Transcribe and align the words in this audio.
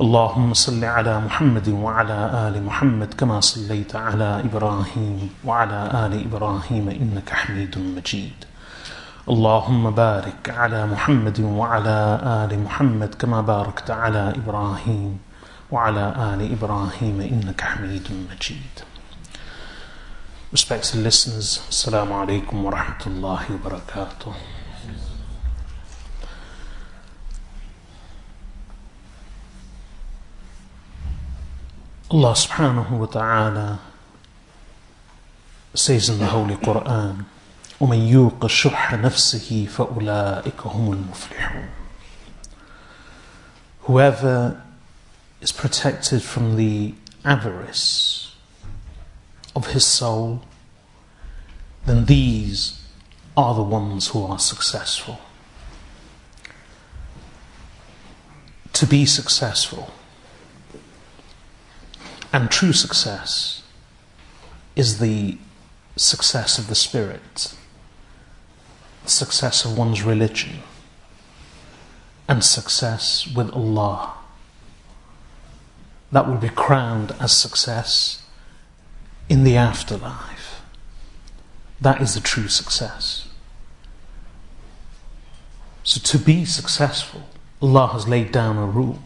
اللهم 0.00 0.54
صل 0.54 0.84
على 0.84 1.20
محمد 1.20 1.68
وعلى 1.68 2.48
آل 2.48 2.64
محمد 2.64 3.14
كما 3.14 3.40
صليت 3.40 3.96
على 3.96 4.42
إبراهيم 4.44 5.30
وعلى 5.44 5.90
آل 6.06 6.12
إبراهيم 6.26 6.88
إنك 6.88 7.30
حميد 7.30 7.78
مجيد 7.78 8.44
اللهم 9.28 9.90
بارك 9.90 10.50
على 10.50 10.86
محمد 10.86 11.40
وعلى 11.40 12.20
آل 12.42 12.58
محمد 12.64 13.14
كما 13.14 13.40
باركت 13.40 13.90
على 13.90 14.34
إبراهيم 14.36 15.18
وعلى 15.72 16.04
آل 16.34 16.52
إبراهيم 16.52 17.20
إنك 17.20 17.60
حميد 17.60 18.06
مجيد 18.30 18.76
Respected 20.52 21.00
listeners, 21.02 21.58
Assalamu 21.68 22.14
alaikum 22.22 22.62
wa 22.62 22.70
rahmatullahi 22.70 23.50
wa 23.50 23.58
barakatuh. 23.70 24.55
Allah 32.11 32.33
subhanahu 32.33 32.91
wa 32.91 33.05
ta'ala 33.05 33.79
says 35.73 36.09
in 36.09 36.19
the 36.19 36.25
Holy 36.25 36.55
Quran, 36.55 37.25
ومن 37.79 38.07
يوق 38.07 38.47
شح 38.47 38.93
نفسه 38.93 39.67
فأولئك 39.67 40.67
هم 40.67 40.93
المفلحون 40.93 41.69
Whoever 43.83 44.61
is 45.41 45.51
protected 45.51 46.21
from 46.21 46.55
the 46.55 46.93
avarice 47.25 48.35
of 49.55 49.67
his 49.67 49.85
soul, 49.85 50.43
then 51.85 52.05
these 52.05 52.79
are 53.35 53.55
the 53.55 53.63
ones 53.63 54.09
who 54.09 54.23
are 54.25 54.37
successful. 54.37 55.19
To 58.73 58.85
be 58.85 59.05
successful 59.05 59.91
and 62.32 62.50
true 62.50 62.72
success 62.72 63.62
is 64.74 64.98
the 64.98 65.38
success 65.96 66.58
of 66.58 66.68
the 66.68 66.74
spirit, 66.74 67.54
success 69.06 69.64
of 69.64 69.76
one's 69.76 70.02
religion, 70.02 70.60
and 72.28 72.44
success 72.44 73.26
with 73.26 73.50
Allah. 73.50 74.14
That 76.12 76.28
will 76.28 76.36
be 76.36 76.48
crowned 76.48 77.12
as 77.20 77.36
success 77.36 78.22
in 79.28 79.44
the 79.44 79.56
afterlife. 79.56 80.62
That 81.80 82.00
is 82.00 82.14
the 82.14 82.20
true 82.20 82.48
success. 82.48 83.28
So, 85.82 86.00
to 86.00 86.18
be 86.18 86.44
successful, 86.44 87.22
Allah 87.62 87.88
has 87.88 88.08
laid 88.08 88.32
down 88.32 88.56
a 88.56 88.66
rule 88.66 88.98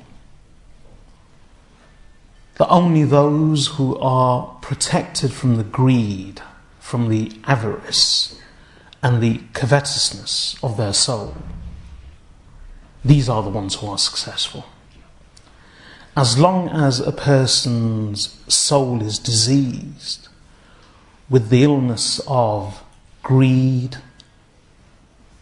that 2.61 2.69
only 2.69 3.05
those 3.05 3.69
who 3.69 3.99
are 4.01 4.55
protected 4.61 5.33
from 5.33 5.57
the 5.57 5.65
greed, 5.65 6.43
from 6.79 7.09
the 7.09 7.33
avarice, 7.45 8.39
and 9.03 9.23
the 9.23 9.41
covetousness 9.55 10.63
of 10.63 10.77
their 10.77 10.93
soul, 10.93 11.35
these 13.03 13.31
are 13.31 13.43
the 13.43 13.49
ones 13.49 13.77
who 13.77 13.87
are 13.87 13.97
successful. 13.97 14.67
As 16.15 16.39
long 16.39 16.69
as 16.69 17.01
a 17.01 17.13
person's 17.13 18.39
soul 18.47 19.01
is 19.01 19.19
diseased 19.19 20.29
with 21.31 21.49
the 21.49 21.63
illness 21.63 22.21
of 22.29 22.85
greed, 23.23 23.97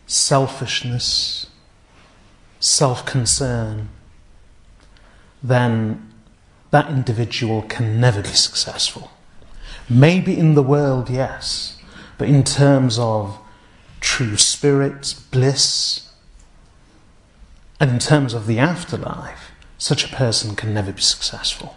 selfishness, 0.07 1.47
self 2.61 3.05
concern, 3.05 3.89
then 5.43 6.08
that 6.71 6.91
individual 6.91 7.62
can 7.62 8.01
never 8.01 8.23
be 8.23 8.29
successful. 8.29 9.11
Maybe 9.89 10.39
in 10.39 10.55
the 10.55 10.62
world, 10.62 11.09
yes, 11.09 11.79
but 12.19 12.29
in 12.29 12.45
terms 12.45 12.99
of 12.99 13.39
true 14.01 14.37
spirit, 14.37 15.15
bliss, 15.31 16.11
and 17.81 17.91
in 17.91 17.99
terms 17.99 18.34
of 18.34 18.47
the 18.47 18.59
afterlife, 18.59 19.53
such 19.78 20.05
a 20.05 20.15
person 20.15 20.57
can 20.57 20.75
never 20.75 20.93
be 20.93 21.01
successful. 21.01 21.77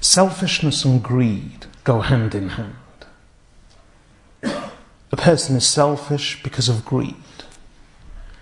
Selfishness 0.00 0.84
and 0.84 1.02
greed 1.02 1.66
go 1.84 2.00
hand 2.00 2.34
in 2.34 2.50
hand. 2.50 2.76
A 4.42 5.16
person 5.16 5.56
is 5.56 5.66
selfish 5.66 6.42
because 6.42 6.68
of 6.68 6.84
greed. 6.84 7.16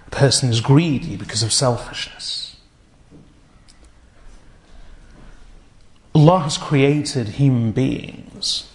A 0.07 0.11
person 0.11 0.51
is 0.51 0.61
greedy 0.61 1.17
because 1.17 1.43
of 1.43 1.53
selfishness. 1.53 2.44
Allah 6.15 6.41
has 6.41 6.57
created 6.57 7.29
human 7.31 7.73
beings 7.73 8.71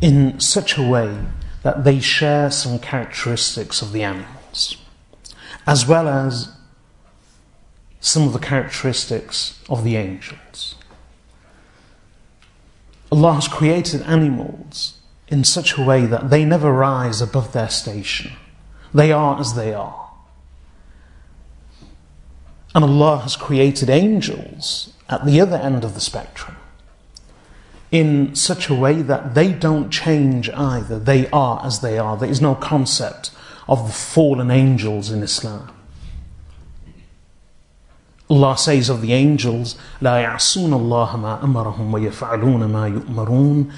in 0.00 0.38
such 0.38 0.78
a 0.78 0.82
way 0.82 1.18
that 1.64 1.82
they 1.82 1.98
share 1.98 2.50
some 2.50 2.78
characteristics 2.78 3.82
of 3.82 3.92
the 3.92 4.04
animals, 4.04 4.76
as 5.66 5.86
well 5.86 6.08
as 6.08 6.52
some 8.00 8.24
of 8.24 8.32
the 8.32 8.38
characteristics 8.38 9.60
of 9.68 9.82
the 9.82 9.96
angels. 9.96 10.76
Allah 13.10 13.34
has 13.34 13.48
created 13.48 14.02
animals 14.02 14.98
in 15.28 15.44
such 15.44 15.76
a 15.76 15.82
way 15.82 16.06
that 16.06 16.30
they 16.30 16.44
never 16.44 16.72
rise 16.72 17.20
above 17.20 17.52
their 17.52 17.68
station. 17.68 18.32
They 18.94 19.10
are 19.10 19.38
as 19.38 19.54
they 19.54 19.74
are. 19.74 20.10
And 22.74 22.84
Allah 22.84 23.18
has 23.18 23.36
created 23.36 23.90
angels 23.90 24.91
at 25.11 25.25
the 25.25 25.39
other 25.39 25.57
end 25.57 25.83
of 25.83 25.93
the 25.93 26.01
spectrum 26.01 26.55
in 27.91 28.35
such 28.35 28.69
a 28.69 28.73
way 28.73 29.01
that 29.01 29.33
they 29.33 29.53
don't 29.53 29.89
change 29.89 30.49
either. 30.49 30.99
They 30.99 31.29
are 31.29 31.65
as 31.65 31.79
they 31.79 31.97
are. 31.97 32.17
There 32.17 32.29
is 32.29 32.41
no 32.41 32.55
concept 32.55 33.31
of 33.67 33.87
the 33.87 33.93
fallen 33.93 34.51
angels 34.51 35.11
in 35.11 35.23
Islam. 35.23 35.71
Allah 38.29 38.57
says 38.57 38.89
of 38.89 39.01
the 39.01 39.13
angels, 39.13 39.77
لا 40.01 40.21
يعصون 40.21 40.73
الله 40.73 41.15
ما 41.15 41.41
أمرهم 41.41 41.91
ويفعلون 41.91 42.69
ما 42.69 42.87
يؤمرون. 42.89 43.71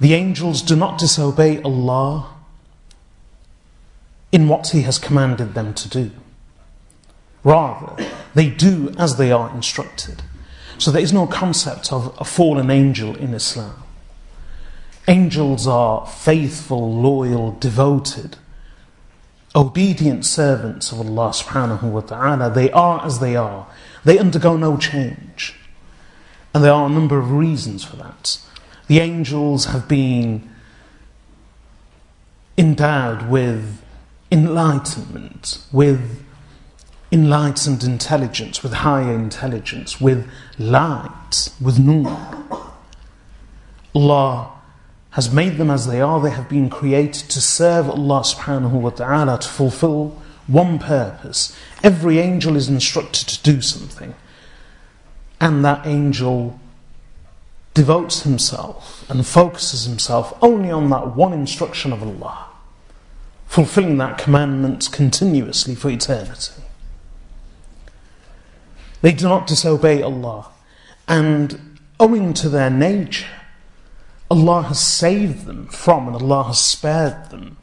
The 0.00 0.14
angels 0.14 0.62
do 0.62 0.74
not 0.74 0.98
disobey 0.98 1.60
Allah 1.62 2.26
in 4.32 4.48
what 4.48 4.68
He 4.68 4.82
has 4.82 4.98
commanded 4.98 5.52
them 5.52 5.74
to 5.74 5.88
do. 5.88 6.10
Rather, 7.44 8.02
they 8.34 8.48
do 8.48 8.94
as 8.98 9.16
they 9.16 9.30
are 9.30 9.54
instructed. 9.54 10.22
So 10.81 10.89
there 10.89 11.03
is 11.03 11.13
no 11.13 11.27
concept 11.27 11.93
of 11.93 12.11
a 12.19 12.25
fallen 12.25 12.71
angel 12.71 13.15
in 13.15 13.35
Islam. 13.35 13.83
Angels 15.07 15.67
are 15.67 16.07
faithful, 16.07 16.99
loyal, 16.99 17.51
devoted, 17.51 18.37
obedient 19.55 20.25
servants 20.25 20.91
of 20.91 20.99
Allah 20.99 21.29
subhanahu 21.29 21.83
wa 21.83 22.01
ta'ala. 22.01 22.49
They 22.49 22.71
are 22.71 23.05
as 23.05 23.19
they 23.19 23.35
are. 23.35 23.67
They 24.03 24.17
undergo 24.17 24.57
no 24.57 24.75
change. 24.75 25.53
And 26.51 26.63
there 26.63 26.73
are 26.73 26.87
a 26.87 26.89
number 26.89 27.19
of 27.19 27.31
reasons 27.31 27.83
for 27.83 27.97
that. 27.97 28.39
The 28.87 29.01
angels 29.01 29.65
have 29.65 29.87
been 29.87 30.49
endowed 32.57 33.29
with 33.29 33.83
enlightenment, 34.31 35.63
with 35.71 36.20
enlightened 37.11 37.83
intelligence, 37.83 38.63
with 38.63 38.73
higher 38.73 39.13
intelligence, 39.13 39.99
with 39.99 40.29
light, 40.57 41.49
with 41.59 41.77
nur. 41.77 42.17
Allah 43.93 44.51
has 45.11 45.33
made 45.33 45.57
them 45.57 45.69
as 45.69 45.87
they 45.87 45.99
are. 45.99 46.21
They 46.21 46.29
have 46.29 46.47
been 46.47 46.69
created 46.69 47.29
to 47.31 47.41
serve 47.41 47.89
Allah 47.89 48.21
subhanahu 48.21 48.71
wa 48.71 48.91
ta'ala, 48.91 49.39
to 49.39 49.47
fulfill 49.47 50.21
one 50.47 50.79
purpose. 50.79 51.55
Every 51.83 52.19
angel 52.19 52.55
is 52.55 52.69
instructed 52.69 53.27
to 53.27 53.43
do 53.43 53.61
something. 53.61 54.15
And 55.39 55.65
that 55.65 55.85
angel 55.85 56.59
devotes 57.73 58.23
himself 58.23 59.09
and 59.09 59.25
focuses 59.25 59.85
himself 59.85 60.37
only 60.41 60.71
on 60.71 60.89
that 60.89 61.15
one 61.15 61.33
instruction 61.33 61.91
of 61.91 62.03
Allah, 62.03 62.47
fulfilling 63.47 63.97
that 63.97 64.17
commandment 64.17 64.89
continuously 64.91 65.75
for 65.75 65.89
eternity. 65.89 66.60
They 69.01 69.13
do 69.13 69.27
not 69.27 69.47
disobey 69.47 70.01
Allah, 70.01 70.51
and 71.07 71.79
owing 71.99 72.33
to 72.35 72.49
their 72.49 72.69
nature, 72.69 73.27
Allah 74.29 74.63
has 74.63 74.79
saved 74.79 75.45
them 75.45 75.67
from 75.67 76.07
and 76.07 76.15
Allah 76.15 76.43
has 76.45 76.59
spared 76.59 77.29
them 77.31 77.57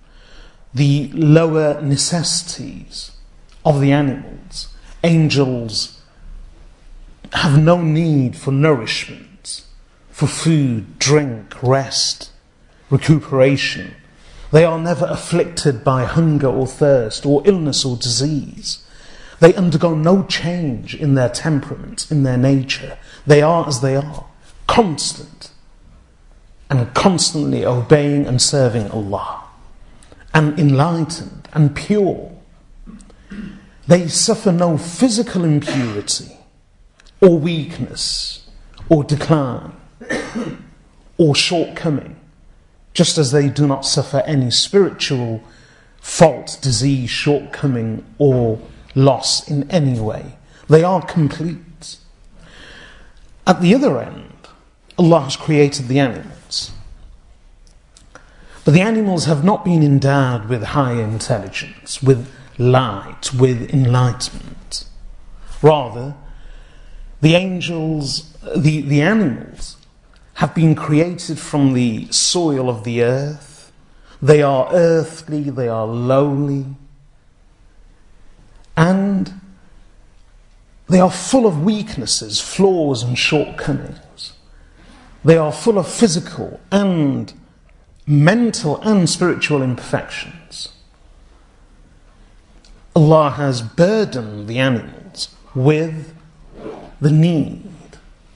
the 0.75 1.11
lower 1.15 1.81
necessities 1.81 3.13
of 3.65 3.81
the 3.81 3.93
animals. 3.93 4.69
Angels 5.03 6.01
have 7.33 7.59
no 7.59 7.81
need 7.81 8.37
for 8.37 8.53
nourishment, 8.53 9.65
for 10.11 10.27
food, 10.27 10.99
drink, 10.99 11.63
rest, 11.63 12.33
recuperation. 12.91 13.95
They 14.51 14.65
are 14.65 14.79
never 14.79 15.07
afflicted 15.07 15.85
by 15.85 16.05
hunger 16.05 16.49
or 16.49 16.67
thirst 16.67 17.27
or 17.27 17.43
illness 17.45 17.85
or 17.85 17.97
disease. 17.97 18.85
They 19.41 19.55
undergo 19.55 19.95
no 19.95 20.25
change 20.25 20.95
in 20.95 21.15
their 21.15 21.29
temperament, 21.29 22.11
in 22.11 22.25
their 22.25 22.37
nature. 22.37 22.99
They 23.27 23.41
are 23.41 23.67
as 23.69 23.81
they 23.81 23.97
are, 23.97 24.25
constant 24.67 25.51
and 26.71 26.93
constantly 26.95 27.65
obeying 27.65 28.27
and 28.27 28.43
serving 28.43 28.91
Allah, 28.91 29.45
and 30.35 30.59
enlightened 30.59 31.49
and 31.53 31.75
pure. 31.75 32.33
They 33.87 34.09
suffer 34.09 34.53
no 34.53 34.77
physical 34.77 35.45
impurity 35.45 36.37
or 37.21 37.39
weakness 37.39 38.47
or 38.89 39.03
decline 39.03 39.73
or 41.17 41.35
shortcoming, 41.35 42.17
just 42.93 43.19
as 43.19 43.33
they 43.33 43.49
do 43.49 43.67
not 43.67 43.85
suffer 43.85 44.23
any 44.27 44.51
spiritual 44.51 45.43
fault, 46.01 46.59
disease, 46.61 47.11
shortcoming, 47.11 48.05
or 48.19 48.61
loss 48.99 49.49
in 49.49 49.71
any 49.71 49.99
way. 49.99 50.37
They 50.69 50.83
are 50.83 51.01
complete. 51.01 51.97
At 53.47 53.63
the 53.63 53.75
other 53.75 54.01
end, 54.01 54.33
Allah 54.99 55.21
has 55.21 55.37
created 55.37 55.89
the 55.89 55.99
animals. 55.99 56.73
But 58.65 58.75
the 58.75 58.81
animals 58.83 59.25
have 59.25 59.45
not 59.45 59.65
been 59.65 59.83
endowed 59.83 60.49
with 60.49 60.63
high 60.63 61.01
intelligence, 61.01 62.03
with 62.03 62.29
light, 62.59 63.33
with 63.33 63.73
enlightenment. 63.73 64.85
Rather, 65.63 66.15
the 67.21 67.35
angels, 67.35 68.37
the, 68.55 68.83
the 68.83 69.01
animals, 69.01 69.77
have 70.35 70.55
been 70.55 70.75
created 70.75 71.39
from 71.39 71.73
the 71.73 72.07
soil 72.13 72.69
of 72.69 72.85
the 72.85 73.03
earth. 73.03 73.73
They 74.21 74.43
are 74.43 74.69
earthly, 74.73 75.51
they 75.51 75.69
are 75.69 75.87
lowly, 75.87 76.67
and 78.79 79.41
they 80.89 81.01
are 81.01 81.11
full 81.11 81.47
of 81.47 81.65
weaknesses, 81.65 82.41
flaws, 82.41 83.03
and 83.03 83.19
shortcomings. 83.19 84.35
They 85.25 85.37
are 85.37 85.51
full 85.51 85.79
of 85.79 85.89
physical 85.89 86.61
and 86.71 87.33
mental 88.07 88.81
and 88.83 89.11
spiritual 89.11 89.63
imperfections. 89.63 90.69
Allah 92.95 93.31
has 93.31 93.63
burdened 93.63 94.47
the 94.47 94.61
animals 94.61 95.35
with 95.57 96.15
the 97.01 97.11
need 97.11 97.69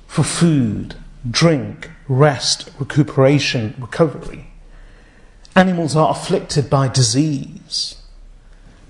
for 0.09 0.25
food, 0.25 0.97
drink, 1.31 1.89
rest, 2.09 2.69
recuperation, 2.81 3.77
recovery. 3.79 4.49
Animals 5.55 5.95
are 5.95 6.11
afflicted 6.11 6.69
by 6.69 6.89
disease 6.89 8.02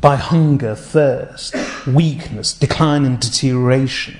by 0.02 0.16
hunger, 0.16 0.74
thirst, 0.74 1.54
weakness, 1.86 2.52
decline, 2.52 3.06
and 3.06 3.18
deterioration, 3.20 4.18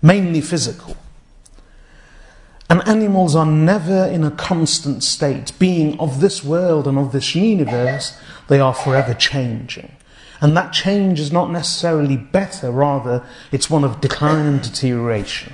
mainly 0.00 0.40
physical. 0.40 0.96
And 2.70 2.82
animals 2.88 3.36
are 3.36 3.46
never 3.46 4.06
in 4.06 4.24
a 4.24 4.30
constant 4.30 5.04
state. 5.04 5.52
Being 5.58 6.00
of 6.00 6.20
this 6.20 6.42
world 6.42 6.88
and 6.88 6.98
of 6.98 7.12
this 7.12 7.34
universe, 7.34 8.18
they 8.48 8.60
are 8.60 8.72
forever 8.72 9.12
changing. 9.12 9.94
And 10.40 10.56
that 10.56 10.72
change 10.72 11.20
is 11.20 11.30
not 11.30 11.50
necessarily 11.50 12.16
better, 12.16 12.70
rather, 12.70 13.22
it's 13.52 13.68
one 13.68 13.84
of 13.84 14.00
decline 14.00 14.46
and 14.46 14.62
deterioration. 14.62 15.52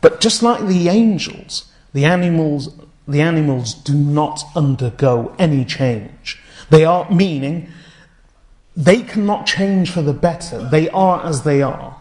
But 0.00 0.20
just 0.20 0.44
like 0.44 0.64
the 0.64 0.88
angels, 0.88 1.72
the 1.92 2.04
animals, 2.04 2.72
the 3.08 3.20
animals 3.20 3.74
do 3.74 3.94
not 3.94 4.44
undergo 4.54 5.34
any 5.40 5.64
change. 5.64 6.40
They 6.70 6.84
are 6.84 7.10
meaning 7.10 7.70
they 8.76 9.02
cannot 9.02 9.46
change 9.46 9.90
for 9.90 10.02
the 10.02 10.12
better. 10.12 10.68
They 10.68 10.88
are 10.90 11.24
as 11.24 11.42
they 11.42 11.62
are. 11.62 12.00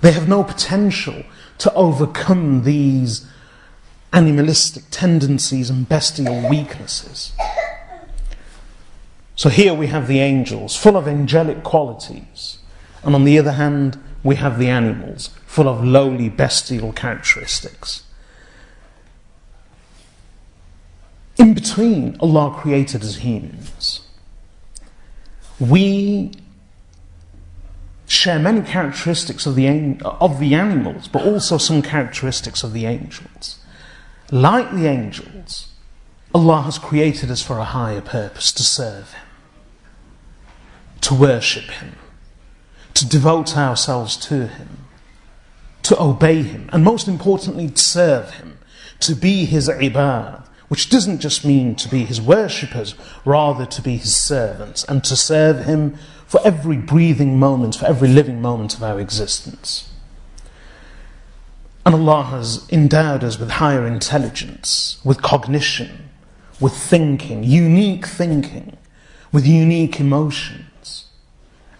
They 0.00 0.12
have 0.12 0.28
no 0.28 0.42
potential 0.42 1.22
to 1.58 1.72
overcome 1.74 2.64
these 2.64 3.26
animalistic 4.12 4.84
tendencies 4.90 5.70
and 5.70 5.88
bestial 5.88 6.48
weaknesses. 6.48 7.32
So 9.36 9.48
here 9.48 9.74
we 9.74 9.88
have 9.88 10.08
the 10.08 10.18
angels, 10.18 10.76
full 10.76 10.96
of 10.96 11.06
angelic 11.06 11.62
qualities, 11.62 12.58
and 13.04 13.14
on 13.14 13.24
the 13.24 13.38
other 13.38 13.52
hand, 13.52 14.02
we 14.24 14.34
have 14.36 14.58
the 14.58 14.68
animals, 14.68 15.30
full 15.46 15.68
of 15.68 15.84
lowly 15.84 16.28
bestial 16.28 16.92
characteristics. 16.92 18.02
In 21.38 21.54
between 21.54 22.16
Allah 22.20 22.54
created 22.58 23.02
as 23.02 23.16
humans. 23.16 24.00
We 25.60 26.32
share 28.06 28.38
many 28.38 28.62
characteristics 28.62 29.46
of 29.46 29.54
the, 29.54 30.00
of 30.02 30.40
the 30.40 30.54
animals, 30.54 31.08
but 31.08 31.24
also 31.24 31.58
some 31.58 31.82
characteristics 31.82 32.64
of 32.64 32.72
the 32.72 32.86
angels. 32.86 33.58
Like 34.30 34.70
the 34.72 34.86
angels, 34.86 35.68
Allah 36.34 36.62
has 36.62 36.78
created 36.78 37.30
us 37.30 37.42
for 37.42 37.58
a 37.58 37.64
higher 37.64 38.00
purpose 38.00 38.52
to 38.52 38.62
serve 38.62 39.12
Him, 39.12 39.26
to 41.02 41.14
worship 41.14 41.70
Him, 41.70 41.96
to 42.94 43.08
devote 43.08 43.56
ourselves 43.56 44.16
to 44.16 44.48
Him, 44.48 44.86
to 45.82 46.00
obey 46.00 46.42
Him, 46.42 46.68
and 46.72 46.82
most 46.82 47.08
importantly, 47.08 47.68
to 47.68 47.82
serve 47.82 48.32
Him, 48.34 48.58
to 49.00 49.14
be 49.14 49.44
His 49.44 49.68
ibad, 49.68 50.47
which 50.68 50.90
doesn't 50.90 51.20
just 51.20 51.44
mean 51.44 51.74
to 51.74 51.88
be 51.88 52.04
his 52.04 52.20
worshippers, 52.20 52.94
rather 53.24 53.66
to 53.66 53.82
be 53.82 53.96
his 53.96 54.14
servants 54.14 54.84
and 54.84 55.02
to 55.04 55.16
serve 55.16 55.64
him 55.64 55.96
for 56.26 56.40
every 56.44 56.76
breathing 56.76 57.38
moment, 57.38 57.74
for 57.74 57.86
every 57.86 58.08
living 58.08 58.40
moment 58.40 58.74
of 58.74 58.82
our 58.82 59.00
existence. 59.00 59.90
And 61.86 61.94
Allah 61.94 62.24
has 62.24 62.68
endowed 62.70 63.24
us 63.24 63.38
with 63.38 63.52
higher 63.52 63.86
intelligence, 63.86 65.00
with 65.04 65.22
cognition, 65.22 66.10
with 66.60 66.74
thinking, 66.76 67.44
unique 67.44 68.06
thinking, 68.06 68.76
with 69.32 69.46
unique 69.46 69.98
emotions, 69.98 71.06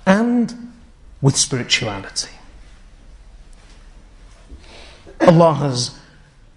and 0.07 0.73
with 1.21 1.37
spirituality. 1.37 2.30
Allah 5.21 5.54
has 5.54 5.99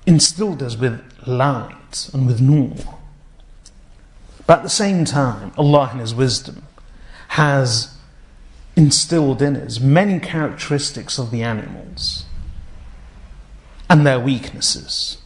instilled 0.05 0.63
us 0.63 0.77
with 0.77 1.01
light 1.91 2.13
and 2.13 2.27
with 2.27 2.41
nur. 2.41 2.75
But 4.48 4.60
at 4.60 4.63
the 4.63 4.69
same 4.69 5.05
time, 5.05 5.51
Allah 5.57 5.91
in 5.93 6.00
His 6.00 6.15
wisdom 6.15 6.63
has 7.29 7.95
instilled 8.75 9.41
in 9.41 9.55
us 9.55 9.79
many 9.79 10.19
characteristics 10.19 11.19
of 11.19 11.31
the 11.31 11.43
animals 11.43 12.25
and 13.89 14.05
their 14.05 14.19
weaknesses. 14.19 15.17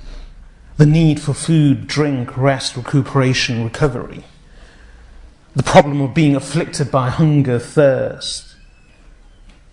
The 0.77 0.85
need 0.85 1.19
for 1.19 1.33
food, 1.33 1.87
drink, 1.87 2.35
rest, 2.35 2.75
recuperation, 2.75 3.63
recovery. 3.63 4.25
The 5.55 5.63
problem 5.63 6.01
of 6.01 6.13
being 6.13 6.35
afflicted 6.35 6.91
by 6.91 7.09
hunger, 7.09 7.59
thirst, 7.59 8.55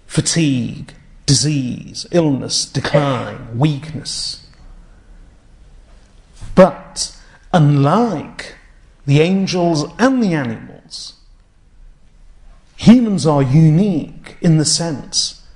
fatigue, 0.07 0.93
disease, 1.27 2.07
illness, 2.13 2.65
decline, 2.65 3.59
weakness 3.59 4.42
but 6.55 7.17
unlike 7.53 8.57
the 9.07 9.21
angels 9.21 9.85
and 9.99 10.23
the 10.23 10.35
animals, 10.35 11.15
humans 12.77 13.27
are 13.27 13.43
unique 13.43 14.37
in 14.41 14.59
the 14.59 14.65
sense 14.65 15.47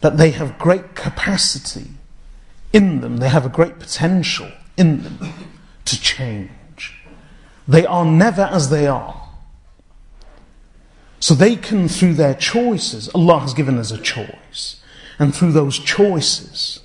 that 0.00 0.16
they 0.16 0.30
have 0.30 0.58
great 0.58 0.94
capacity 0.94 1.86
in 2.72 3.00
them, 3.00 3.18
they 3.18 3.28
have 3.28 3.46
a 3.46 3.48
great 3.48 3.78
potential 3.78 4.50
in 4.76 5.02
them 5.02 5.32
to 5.84 6.00
change. 6.00 6.50
They 7.66 7.86
are 7.86 8.04
never 8.04 8.42
as 8.42 8.68
they 8.68 8.86
are. 8.86 9.28
So 11.20 11.34
they 11.34 11.56
can, 11.56 11.88
through 11.88 12.14
their 12.14 12.34
choices, 12.34 13.08
Allah 13.14 13.40
has 13.40 13.54
given 13.54 13.78
us 13.78 13.90
a 13.90 13.98
choice. 13.98 14.82
And 15.18 15.34
through 15.34 15.52
those 15.52 15.78
choices, 15.78 16.80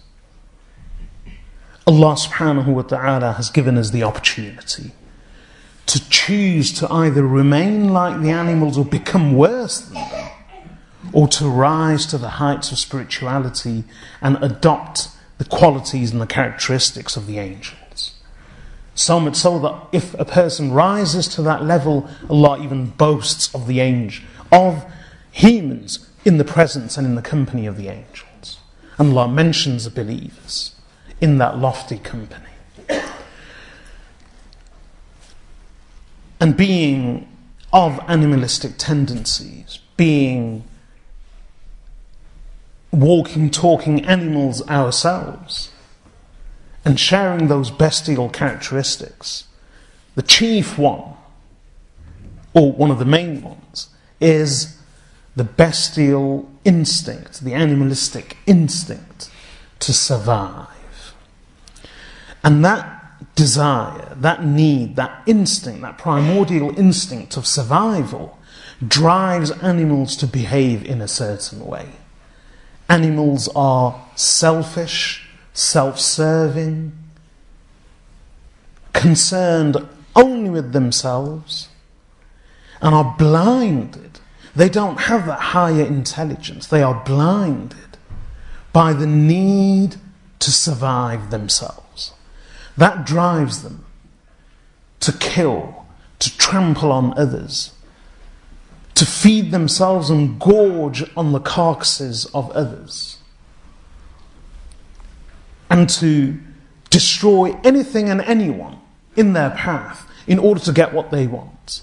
Allah 1.90 2.14
subhanahu 2.14 2.68
wa 2.68 2.84
ta'ala 2.84 3.34
has 3.34 3.50
given 3.50 3.76
us 3.76 3.90
the 3.90 4.04
opportunity 4.04 4.92
to 5.88 6.10
choose 6.12 6.72
to 6.74 6.94
either 6.94 7.26
remain 7.26 7.90
like 7.90 8.22
the 8.22 8.30
animals 8.30 8.78
or 8.78 8.86
become 8.86 9.36
worse 9.36 9.80
than 9.80 9.96
them, 9.96 10.30
or 11.14 11.28
to 11.30 11.50
rise 11.50 12.06
to 12.06 12.20
the 12.20 12.30
heights 12.30 12.72
of 12.72 12.78
spirituality 12.78 13.86
and 14.22 14.38
adopt 14.44 15.08
the 15.40 15.46
qualities 15.46 16.12
and 16.12 16.22
the 16.22 16.28
characteristics 16.28 17.18
of 17.18 17.26
the 17.26 17.40
angels. 17.40 18.14
So 18.94 19.20
much 19.20 19.36
so 19.38 19.58
that 19.58 19.88
if 19.92 20.14
a 20.20 20.26
person 20.26 20.72
rises 20.72 21.28
to 21.30 21.42
that 21.42 21.66
level, 21.66 22.08
Allah 22.30 22.62
even 22.62 22.92
boasts 22.92 23.52
of 23.56 23.66
the 23.66 23.80
angel, 23.80 24.24
of 24.52 24.86
humans 25.32 26.08
in 26.24 26.38
the 26.38 26.46
presence 26.46 27.00
and 27.00 27.08
in 27.08 27.16
the 27.16 27.24
company 27.24 27.66
of 27.66 27.78
the 27.78 27.88
angels. 27.88 28.60
And 29.00 29.18
Allah 29.18 29.28
mentions 29.28 29.86
the 29.86 29.90
believers 29.90 30.76
in 31.22 31.38
that 31.38 31.58
lofty 31.58 31.98
company. 31.98 32.46
And 36.40 36.56
being 36.56 37.28
of 37.74 38.00
animalistic 38.08 38.74
tendencies, 38.78 39.80
being 39.98 40.64
walking, 42.92 43.50
talking 43.50 44.06
animals 44.06 44.68
ourselves, 44.68 45.72
and 46.86 47.00
sharing 47.00 47.48
those 47.48 47.70
bestial 47.70 48.30
characteristics, 48.30 49.44
the 50.16 50.22
chief 50.22 50.78
one, 50.78 51.14
or 52.54 52.72
one 52.72 52.90
of 52.90 53.00
the 53.00 53.06
main 53.06 53.42
ones, 53.42 53.90
is 54.20 54.78
the 55.36 55.44
bestial 55.44 56.50
instinct, 56.66 57.42
the 57.42 57.54
animalistic 57.54 58.38
instinct 58.48 59.30
to 59.80 59.94
survive. 59.94 60.68
And 62.44 62.64
that 62.64 63.36
desire, 63.36 64.16
that 64.16 64.46
need, 64.46 64.96
that 64.96 65.24
instinct, 65.26 65.82
that 65.82 65.98
primordial 65.98 66.78
instinct 66.78 67.38
of 67.38 67.46
survival 67.46 68.38
drives 68.86 69.52
animals 69.52 70.16
to 70.18 70.28
behave 70.28 70.86
in 70.86 71.02
a 71.02 71.08
certain 71.08 71.66
way. 71.66 71.90
Animals 72.88 73.50
are 73.56 74.06
selfish, 74.16 75.28
self 75.54 76.00
serving, 76.00 76.94
concerned 78.94 79.78
only 80.16 80.50
with 80.50 80.72
themselves, 80.72 81.70
and 82.82 82.96
are 82.96 83.16
blinded. 83.18 84.20
They 84.56 84.70
don't 84.70 85.02
have 85.02 85.26
that 85.28 85.40
higher 85.40 85.86
intelligence. 85.86 86.68
They 86.68 86.82
are 86.82 87.04
blinded 87.06 87.98
by 88.74 88.94
the 88.94 89.08
need 89.08 89.98
to 90.40 90.52
survive 90.52 91.30
themselves. 91.32 91.89
That 92.80 93.06
drives 93.06 93.62
them 93.62 93.84
to 95.02 95.12
kill, 95.12 95.86
to 96.20 96.38
trample 96.38 96.94
on 96.94 97.14
others, 97.18 97.74
to 98.96 99.06
feed 99.06 99.52
themselves 99.52 100.10
and 100.10 100.40
gorge 100.40 101.04
on 101.18 101.34
the 101.34 101.42
carcasses 101.42 102.26
of 102.28 102.50
others, 102.52 103.18
and 105.70 105.90
to 105.90 106.40
destroy 106.90 107.60
anything 107.66 108.08
and 108.08 108.22
anyone 108.22 108.80
in 109.18 109.34
their 109.34 109.50
path 109.50 110.10
in 110.26 110.40
order 110.40 110.62
to 110.62 110.72
get 110.72 110.94
what 110.94 111.12
they 111.12 111.28
want. 111.28 111.82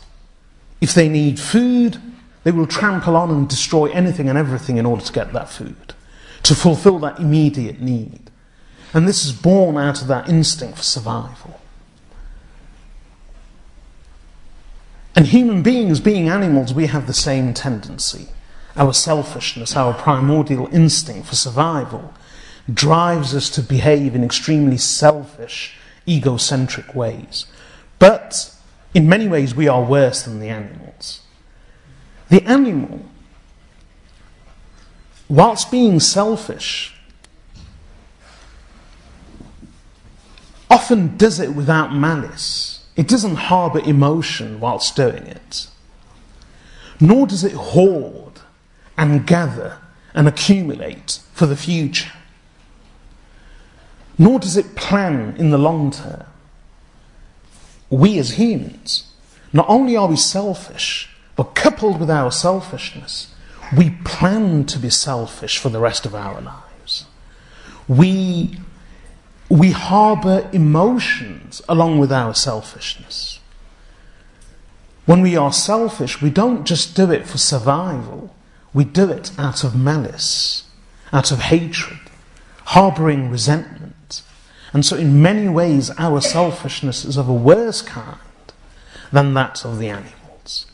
If 0.81 0.95
they 0.95 1.11
need 1.11 1.39
food, 1.39 2.01
they 2.43 2.53
will 2.53 2.67
trample 2.67 3.17
on 3.17 3.29
and 3.29 3.47
destroy 3.47 3.91
anything 3.91 4.31
and 4.31 4.39
everything 4.39 4.79
in 4.79 4.87
order 4.87 5.05
to 5.05 5.13
get 5.13 5.35
that 5.35 5.51
food, 5.51 5.93
to 6.45 6.55
fulfill 6.55 6.99
that 7.01 7.21
immediate 7.21 7.83
need. 7.83 8.26
And 8.97 9.07
this 9.07 9.27
is 9.27 9.33
born 9.33 9.77
out 9.77 10.01
of 10.01 10.09
that 10.09 10.27
instinct 10.27 10.79
for 10.79 10.83
survival. 10.83 11.61
And 15.15 15.27
human 15.27 15.63
beings, 15.63 16.01
being 16.01 16.31
animals, 16.31 16.73
we 16.73 16.87
have 16.87 17.07
the 17.07 17.13
same 17.13 17.53
tendency. 17.53 18.29
Our 18.75 18.95
selfishness, 18.95 19.77
our 19.77 19.93
primordial 19.93 20.75
instinct 20.75 21.29
for 21.29 21.35
survival, 21.35 22.15
drives 22.73 23.35
us 23.35 23.51
to 23.51 23.61
behave 23.61 24.15
in 24.15 24.25
extremely 24.25 24.79
selfish, 24.79 25.77
egocentric 26.09 26.95
ways. 26.95 27.45
But 27.99 28.51
in 28.95 29.11
many 29.11 29.29
ways, 29.29 29.55
we 29.55 29.69
are 29.69 29.85
worse 29.85 30.23
than 30.23 30.41
the 30.41 30.49
animals. 30.49 31.21
The 32.31 32.43
animal, 32.45 33.05
whilst 35.29 35.71
being 35.71 36.01
selfish, 36.01 36.96
often 40.71 41.17
does 41.17 41.41
it 41.41 41.55
without 41.55 41.95
malice. 41.95 42.85
It 42.97 43.09
doesn't 43.09 43.37
harbour 43.37 43.81
emotion 43.81 44.61
whilst 44.61 44.97
doing 44.97 45.25
it. 45.25 45.69
Nor 47.01 47.27
does 47.27 47.45
it 47.45 47.53
hoard 47.53 48.41
and 48.97 49.27
gather 49.27 49.79
and 50.15 50.27
accumulate 50.27 51.21
for 51.33 51.47
the 51.47 51.57
future. 51.57 52.13
Nor 54.19 54.39
does 54.39 54.57
it 54.57 54.75
plan 54.77 55.37
in 55.39 55.51
the 55.51 55.59
long 55.59 55.91
term. 55.91 56.25
We 57.91 58.19
as 58.19 58.33
humans, 58.33 59.13
not 59.53 59.69
only 59.69 59.95
are 59.95 60.09
we 60.09 60.17
selfish, 60.17 61.11
but 61.37 61.55
coupled 61.55 62.01
with 62.01 62.11
our 62.11 62.33
selfishness, 62.33 63.35
we 63.77 63.91
plan 64.05 64.65
to 64.67 64.79
be 64.79 64.91
selfish 64.91 65.59
for 65.59 65.69
the 65.69 65.81
rest 65.81 66.07
of 66.07 66.15
our 66.15 66.41
lives. 66.41 67.05
We 67.87 68.59
we 69.49 69.71
harbour 69.71 70.49
emotions 70.53 71.63
along 71.69 71.99
with 71.99 72.11
our 72.11 72.35
selfishness. 72.35 73.41
When 75.05 75.23
we 75.23 75.37
are 75.37 75.53
selfish, 75.53 76.21
we 76.21 76.31
don't 76.31 76.65
just 76.65 76.97
do 76.97 77.13
it 77.13 77.27
for 77.29 77.39
survival, 77.39 78.35
we 78.75 78.85
do 78.85 79.09
it 79.11 79.31
out 79.39 79.63
of 79.63 79.77
malice, 79.77 80.65
out 81.13 81.31
of 81.31 81.39
hatred, 81.39 82.01
harbouring 82.65 83.31
resentment. 83.31 84.23
And 84.73 84.85
so, 84.85 84.97
in 84.97 85.23
many 85.23 85.49
ways, 85.49 85.91
our 85.97 86.21
selfishness 86.21 87.05
is 87.05 87.17
of 87.17 87.29
a 87.29 87.33
worse 87.33 87.83
kind 87.83 88.19
than 89.13 89.33
that 89.35 89.65
of 89.65 89.79
the 89.79 89.89
animals. 89.89 90.67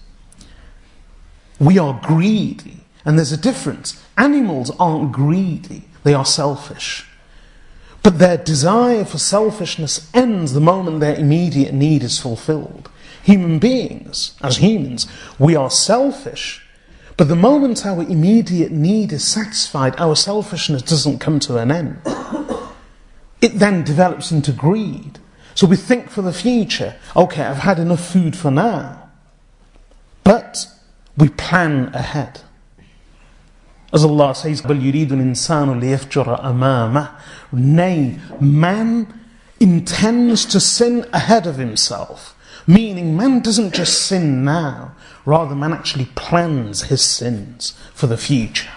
We 1.61 1.79
are 1.79 2.01
greedy, 2.03 2.81
and 3.05 3.19
there's 3.19 3.33
a 3.33 3.37
difference. 3.37 4.03
Animals 4.17 4.73
aren't 4.81 5.13
greedy, 5.13 5.85
they 6.05 6.15
are 6.15 6.25
selfish. 6.25 7.07
But 8.03 8.19
their 8.19 8.37
desire 8.37 9.05
for 9.05 9.19
selfishness 9.19 10.11
ends 10.13 10.53
the 10.53 10.61
moment 10.61 11.01
their 11.01 11.15
immediate 11.15 11.73
need 11.73 12.03
is 12.03 12.19
fulfilled. 12.19 12.91
Human 13.23 13.59
beings, 13.59 14.35
as 14.43 14.57
humans, 14.57 15.07
we 15.39 15.55
are 15.55 15.71
selfish. 15.71 16.67
But 17.17 17.29
the 17.29 17.37
moment 17.37 17.87
our 17.87 18.03
immediate 18.03 18.73
need 18.73 19.13
is 19.13 19.25
satisfied, 19.25 19.95
our 19.99 20.17
selfishness 20.17 20.83
doesn't 20.83 21.21
come 21.21 21.39
to 21.41 21.59
an 21.59 21.71
end. 21.71 21.99
It 23.41 23.59
then 23.59 23.85
develops 23.85 24.33
into 24.33 24.53
greed. 24.53 25.19
So 25.55 25.67
we 25.67 25.77
think 25.77 26.11
for 26.11 26.23
the 26.23 26.33
future, 26.33 26.97
okay, 27.15 27.43
I've 27.43 27.59
had 27.59 27.79
enough 27.79 28.05
food 28.05 28.37
for 28.37 28.51
now. 28.51 29.11
But 30.25 30.67
we 31.17 31.29
plan 31.29 31.91
ahead. 31.95 32.41
As 33.94 34.04
Allah 34.04 34.36
says, 34.36 34.62
بَلْ 34.62 34.82
يُرِيدُ 34.82 35.10
الْإِنسَانُ 35.10 35.82
لِيَفْجُرَ 35.82 36.44
أَمَامَهُ 36.44 37.10
Nay, 37.54 38.20
man 38.42 39.22
intends 39.60 40.46
to 40.46 40.60
sin 40.60 41.06
ahead 41.14 41.48
of 41.48 41.56
himself. 41.56 42.36
Meaning, 42.68 43.16
man 43.16 43.40
doesn't 43.40 43.74
just 43.74 44.06
sin 44.06 44.44
now, 44.44 44.94
rather, 45.26 45.56
man 45.56 45.72
actually 45.72 46.10
plans 46.16 46.84
his 46.84 47.02
sins 47.02 47.72
for 47.94 48.08
the 48.08 48.18
future. 48.18 48.70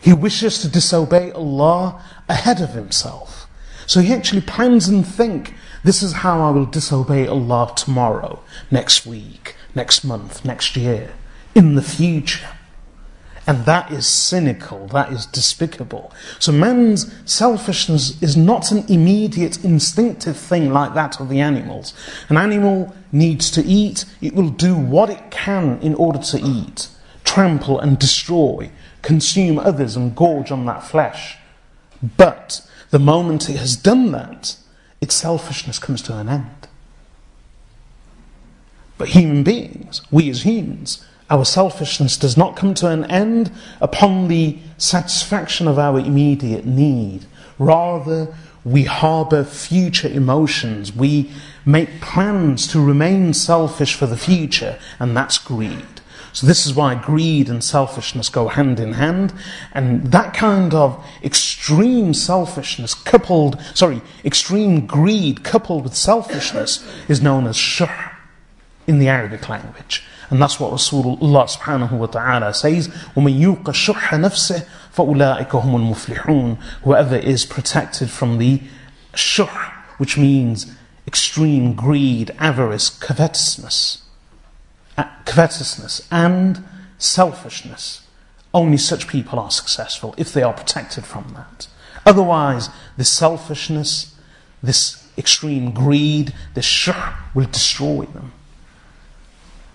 He 0.00 0.14
wishes 0.14 0.58
to 0.60 0.68
disobey 0.68 1.30
Allah 1.32 2.02
ahead 2.28 2.62
of 2.62 2.70
himself. 2.70 3.46
So 3.86 4.00
he 4.00 4.12
actually 4.14 4.40
plans 4.40 4.88
and 4.88 5.06
think, 5.06 5.54
this 5.82 6.02
is 6.02 6.12
how 6.12 6.40
I 6.40 6.50
will 6.50 6.64
disobey 6.64 7.26
Allah 7.26 7.72
tomorrow, 7.76 8.40
next 8.70 9.04
week, 9.04 9.54
next 9.74 10.02
month, 10.02 10.44
next 10.44 10.76
year, 10.76 11.12
in 11.54 11.74
the 11.74 11.82
future. 11.82 12.48
And 13.49 13.65
that 13.65 13.91
is 13.91 14.05
cynical, 14.05 14.85
that 14.89 15.11
is 15.11 15.25
despicable. 15.25 16.13
So 16.37 16.51
man's 16.51 17.11
selfishness 17.25 18.21
is 18.21 18.37
not 18.37 18.71
an 18.71 18.85
immediate 18.87 19.65
instinctive 19.65 20.37
thing 20.37 20.71
like 20.71 20.93
that 20.93 21.19
of 21.19 21.29
the 21.29 21.39
animals. 21.39 21.95
An 22.29 22.37
animal 22.37 22.95
needs 23.11 23.49
to 23.49 23.63
eat, 23.65 24.05
it 24.21 24.35
will 24.35 24.51
do 24.51 24.75
what 24.75 25.09
it 25.09 25.31
can 25.31 25.79
in 25.81 25.95
order 25.95 26.19
to 26.19 26.39
eat, 26.39 26.89
trample 27.23 27.79
and 27.79 27.97
destroy, 27.97 28.69
consume 29.01 29.57
others 29.57 29.95
and 29.95 30.15
gorge 30.15 30.51
on 30.51 30.67
that 30.67 30.83
flesh. 30.83 31.35
But 32.17 32.61
the 32.91 32.99
moment 32.99 33.49
it 33.49 33.57
has 33.57 33.75
done 33.75 34.11
that, 34.11 34.57
its 35.01 35.15
selfishness 35.15 35.79
comes 35.79 36.03
to 36.03 36.15
an 36.15 36.29
end. 36.29 36.67
But 38.99 39.09
human 39.09 39.41
beings, 39.43 40.03
we 40.11 40.29
as 40.29 40.43
humans, 40.43 41.03
our 41.29 41.45
selfishness 41.45 42.17
does 42.17 42.37
not 42.37 42.55
come 42.55 42.73
to 42.75 42.87
an 42.87 43.05
end 43.05 43.51
upon 43.81 44.27
the 44.27 44.57
satisfaction 44.77 45.67
of 45.67 45.77
our 45.77 45.99
immediate 45.99 46.65
need. 46.65 47.25
Rather, 47.57 48.33
we 48.63 48.83
harbour 48.83 49.43
future 49.43 50.07
emotions. 50.07 50.93
We 50.93 51.31
make 51.65 52.01
plans 52.01 52.67
to 52.67 52.83
remain 52.83 53.33
selfish 53.33 53.95
for 53.95 54.05
the 54.05 54.17
future, 54.17 54.79
and 54.99 55.15
that's 55.15 55.37
greed. 55.37 55.85
So, 56.31 56.45
this 56.45 56.65
is 56.65 56.75
why 56.75 56.95
greed 56.95 57.49
and 57.49 57.63
selfishness 57.63 58.29
go 58.29 58.47
hand 58.49 58.79
in 58.79 58.93
hand. 58.93 59.33
And 59.73 60.11
that 60.11 60.33
kind 60.33 60.73
of 60.73 61.03
extreme 61.23 62.13
selfishness 62.13 62.93
coupled, 62.93 63.59
sorry, 63.73 64.01
extreme 64.23 64.85
greed 64.85 65.43
coupled 65.43 65.83
with 65.83 65.95
selfishness 65.95 66.87
is 67.07 67.21
known 67.21 67.47
as 67.47 67.55
shuh 67.55 67.89
in 68.85 68.99
the 68.99 69.07
Arabic 69.07 69.49
language. 69.49 70.03
And 70.30 70.40
that's 70.40 70.58
what 70.58 70.72
Rasulullah 70.72 71.48
subhanahu 71.48 71.92
wa 71.92 72.06
ta'ala 72.06 72.54
says, 72.54 72.88
وَمَن 72.88 73.38
يُوقَ 73.38 73.62
شُحَّ 73.62 74.18
نَفْسِهِ 74.18 74.66
فَأُولَٰئِكَ 74.94 75.48
هُمُ 75.48 75.94
الْمُفْلِحُونَ 75.94 76.58
Whoever 76.82 77.16
is 77.16 77.44
protected 77.44 78.10
from 78.10 78.38
the 78.38 78.62
shuh, 79.14 79.46
which 79.98 80.16
means 80.16 80.74
extreme 81.06 81.74
greed, 81.74 82.30
avarice, 82.38 82.88
covetousness, 82.88 84.02
uh, 84.96 85.04
covetousness 85.24 86.06
and 86.10 86.64
selfishness. 86.98 88.06
Only 88.52 88.76
such 88.76 89.08
people 89.08 89.38
are 89.38 89.50
successful 89.50 90.14
if 90.16 90.32
they 90.32 90.42
are 90.42 90.52
protected 90.52 91.04
from 91.04 91.34
that. 91.34 91.66
Otherwise, 92.06 92.70
this 92.96 93.10
selfishness, 93.10 94.14
this 94.62 95.08
extreme 95.18 95.72
greed, 95.72 96.32
this 96.54 96.64
shuh 96.64 97.14
will 97.34 97.46
destroy 97.46 98.04
them. 98.06 98.32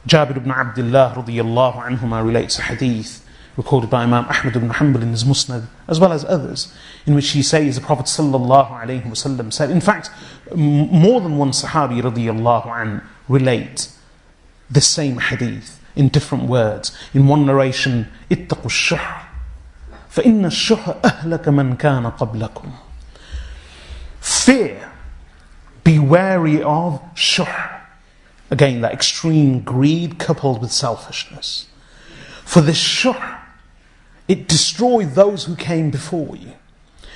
Jabir 0.07 0.37
ibn 0.37 0.51
Abdullah 0.51 1.13
radiallahu 1.17 1.83
anhuma 1.85 2.25
relates 2.25 2.57
a 2.59 2.63
hadith 2.63 3.25
recorded 3.57 3.89
by 3.89 4.03
Imam 4.03 4.25
Ahmad 4.25 4.55
ibn 4.55 4.69
Hanbal 4.69 5.01
in 5.01 5.09
his 5.09 5.25
Musnad, 5.25 5.67
as 5.87 5.99
well 5.99 6.13
as 6.13 6.23
others, 6.23 6.73
in 7.05 7.13
which 7.13 7.31
he 7.31 7.43
says 7.43 7.75
the 7.75 7.81
Prophet 7.81 8.05
sallallahu 8.05 8.71
alaihi 8.71 9.03
wasallam 9.03 9.51
said, 9.51 9.69
in 9.69 9.81
fact, 9.81 10.09
more 10.55 11.19
than 11.19 11.37
one 11.37 11.51
Sahabi 11.51 12.01
radiallahu 12.01 12.67
an 12.67 13.01
relate 13.27 13.91
the 14.69 14.79
same 14.79 15.17
hadith 15.17 15.83
in 15.95 16.07
different 16.07 16.45
words. 16.45 16.97
In 17.13 17.27
one 17.27 17.45
narration, 17.45 18.09
اتقوا 18.31 18.65
الشح 18.65 19.25
فإن 20.09 20.45
الشح 20.45 21.01
أهلك 21.03 21.49
من 21.49 21.77
كان 21.77 22.11
قبلكم. 22.17 22.71
Fear, 24.21 24.91
be 25.83 25.99
wary 25.99 26.63
of 26.63 27.01
shuh. 27.13 27.72
Again, 28.50 28.82
that 28.82 28.92
extreme 28.92 29.60
greed 29.60 30.18
coupled 30.18 30.60
with 30.60 30.70
selfishness. 30.72 31.66
For 32.44 32.60
this 32.60 32.76
shuh, 32.76 33.38
it 34.28 34.48
destroyed 34.48 35.14
those 35.14 35.44
who 35.44 35.56
came 35.56 35.90
before 35.90 36.36
you. 36.36 36.52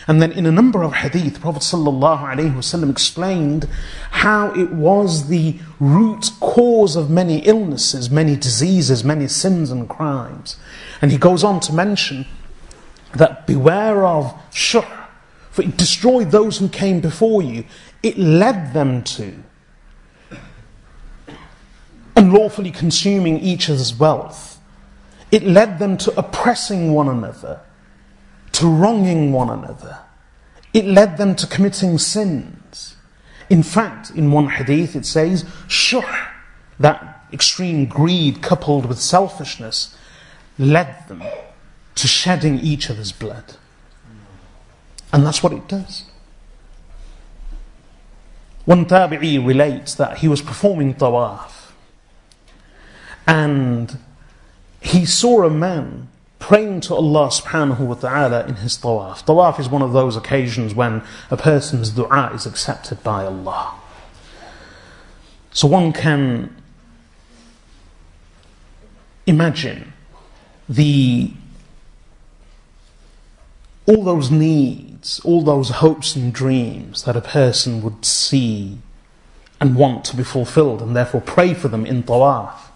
And 0.07 0.23
then 0.23 0.33
in 0.33 0.47
a 0.47 0.51
number 0.51 0.83
of 0.83 0.95
hadith, 0.95 1.43
Prophet 1.43 1.61
ﷺ 1.61 2.91
explained 2.91 3.69
how 4.11 4.53
it 4.55 4.73
was 4.73 5.29
the 5.29 5.59
root 5.79 6.31
cause 6.41 6.97
of 6.97 7.11
many 7.11 7.41
illnesses, 7.41 8.09
many 8.09 8.35
diseases, 8.35 9.05
many 9.05 9.29
sins 9.29 9.71
and 9.71 9.87
crimes. 9.87 10.57
And 11.03 11.13
he 11.13 11.19
goes 11.19 11.45
on 11.45 11.61
to 11.61 11.75
mention 11.75 12.25
that 13.15 13.47
beware 13.47 14.07
of 14.07 14.35
shuh, 14.51 15.07
for 15.51 15.61
it 15.61 15.77
destroyed 15.77 16.31
those 16.31 16.57
who 16.57 16.71
came 16.71 17.01
before 17.01 17.43
you. 17.43 17.65
It 18.03 18.17
led 18.17 18.73
them 18.73 19.03
to 19.05 19.43
unlawfully 22.19 22.73
consuming 22.73 23.39
each 23.39 23.71
other's 23.71 23.95
wealth. 23.95 24.61
It 25.31 25.45
led 25.45 25.79
them 25.79 25.97
to 25.99 26.19
oppressing 26.19 26.93
one 26.93 27.09
another, 27.09 27.61
to 28.53 28.67
wronging 28.67 29.33
one 29.33 29.51
another. 29.51 30.01
It 30.75 30.85
led 30.85 31.17
them 31.17 31.37
to 31.37 31.47
committing 31.47 31.97
sins. 31.99 32.97
In 33.49 33.63
fact, 33.63 34.11
in 34.11 34.33
one 34.33 34.49
hadith 34.49 34.97
it 34.97 35.07
says, 35.07 35.45
shuh, 35.69 36.03
that 36.81 37.25
extreme 37.33 37.87
greed 37.87 38.43
coupled 38.43 38.87
with 38.87 38.99
selfishness, 38.99 39.97
led 40.59 41.07
them 41.07 41.23
to 41.95 42.09
shedding 42.09 42.59
each 42.59 42.91
other's 42.91 43.13
blood. 43.13 43.55
And 45.13 45.25
that's 45.25 45.43
what 45.43 45.53
it 45.53 45.69
does. 45.69 46.05
One 48.65 48.87
tabi'i 48.87 49.45
relates 49.45 49.95
that 49.95 50.19
he 50.19 50.29
was 50.29 50.43
performing 50.43 50.95
tawaf 50.95 51.58
and 53.29 53.99
he 54.81 55.05
saw 55.05 55.45
a 55.45 55.51
man 55.51 56.09
praying 56.39 56.81
to 56.81 56.95
Allah 56.95 57.29
subhanahu 57.29 57.81
wa 57.81 57.95
ta'ala 57.95 58.47
in 58.47 58.57
his 58.57 58.79
tawaf. 58.79 59.23
Tawaf 59.25 59.61
is 59.61 59.69
one 59.69 59.83
of 59.83 59.93
those 59.93 60.17
occasions 60.17 60.75
when 60.75 61.03
a 61.31 61.37
person's 61.37 61.91
dua 61.91 62.31
is 62.35 62.47
accepted 62.47 63.03
by 63.03 63.27
Allah. 63.27 63.75
So 65.53 65.69
one 65.69 65.93
can 65.93 66.57
imagine 69.27 69.93
the 70.69 71.33
all 73.87 74.05
those 74.05 74.31
needs, 74.31 75.21
all 75.21 75.43
those 75.43 75.71
hopes 75.71 76.17
and 76.17 76.33
dreams 76.33 77.05
that 77.05 77.17
a 77.17 77.21
person 77.21 77.83
would 77.83 78.05
see 78.05 78.79
and 79.61 79.77
want 79.77 80.05
to 80.05 80.17
be 80.17 80.23
fulfilled 80.23 80.81
and 80.81 80.97
therefore 80.97 81.21
pray 81.21 81.53
for 81.53 81.69
them 81.69 81.85
in 81.85 82.03
tawaf. 82.03 82.68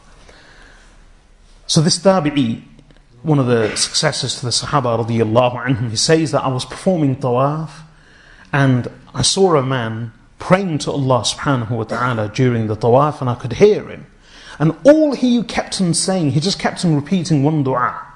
So 1.72 1.80
this 1.80 1.98
tabi'i, 1.98 2.60
one 3.22 3.38
of 3.38 3.46
the 3.46 3.74
successors 3.76 4.38
to 4.40 4.44
the 4.44 4.52
Sahaba 4.52 5.02
radiallahu 5.06 5.64
anhum, 5.64 5.88
he 5.88 5.96
says 5.96 6.30
that 6.32 6.44
I 6.44 6.48
was 6.48 6.66
performing 6.66 7.16
tawaf 7.16 7.70
and 8.52 8.90
I 9.14 9.22
saw 9.22 9.56
a 9.56 9.62
man 9.62 10.12
praying 10.38 10.80
to 10.80 10.90
Allah 10.90 11.22
subhanahu 11.22 11.70
wa 11.70 11.84
ta'ala 11.84 12.28
during 12.28 12.66
the 12.66 12.76
tawaf 12.76 13.22
and 13.22 13.30
I 13.30 13.36
could 13.36 13.54
hear 13.54 13.88
him. 13.88 14.04
And 14.58 14.76
all 14.84 15.14
he 15.14 15.42
kept 15.44 15.80
on 15.80 15.94
saying, 15.94 16.32
he 16.32 16.40
just 16.40 16.58
kept 16.58 16.84
on 16.84 16.94
repeating 16.94 17.42
one 17.42 17.62
dua. 17.62 18.06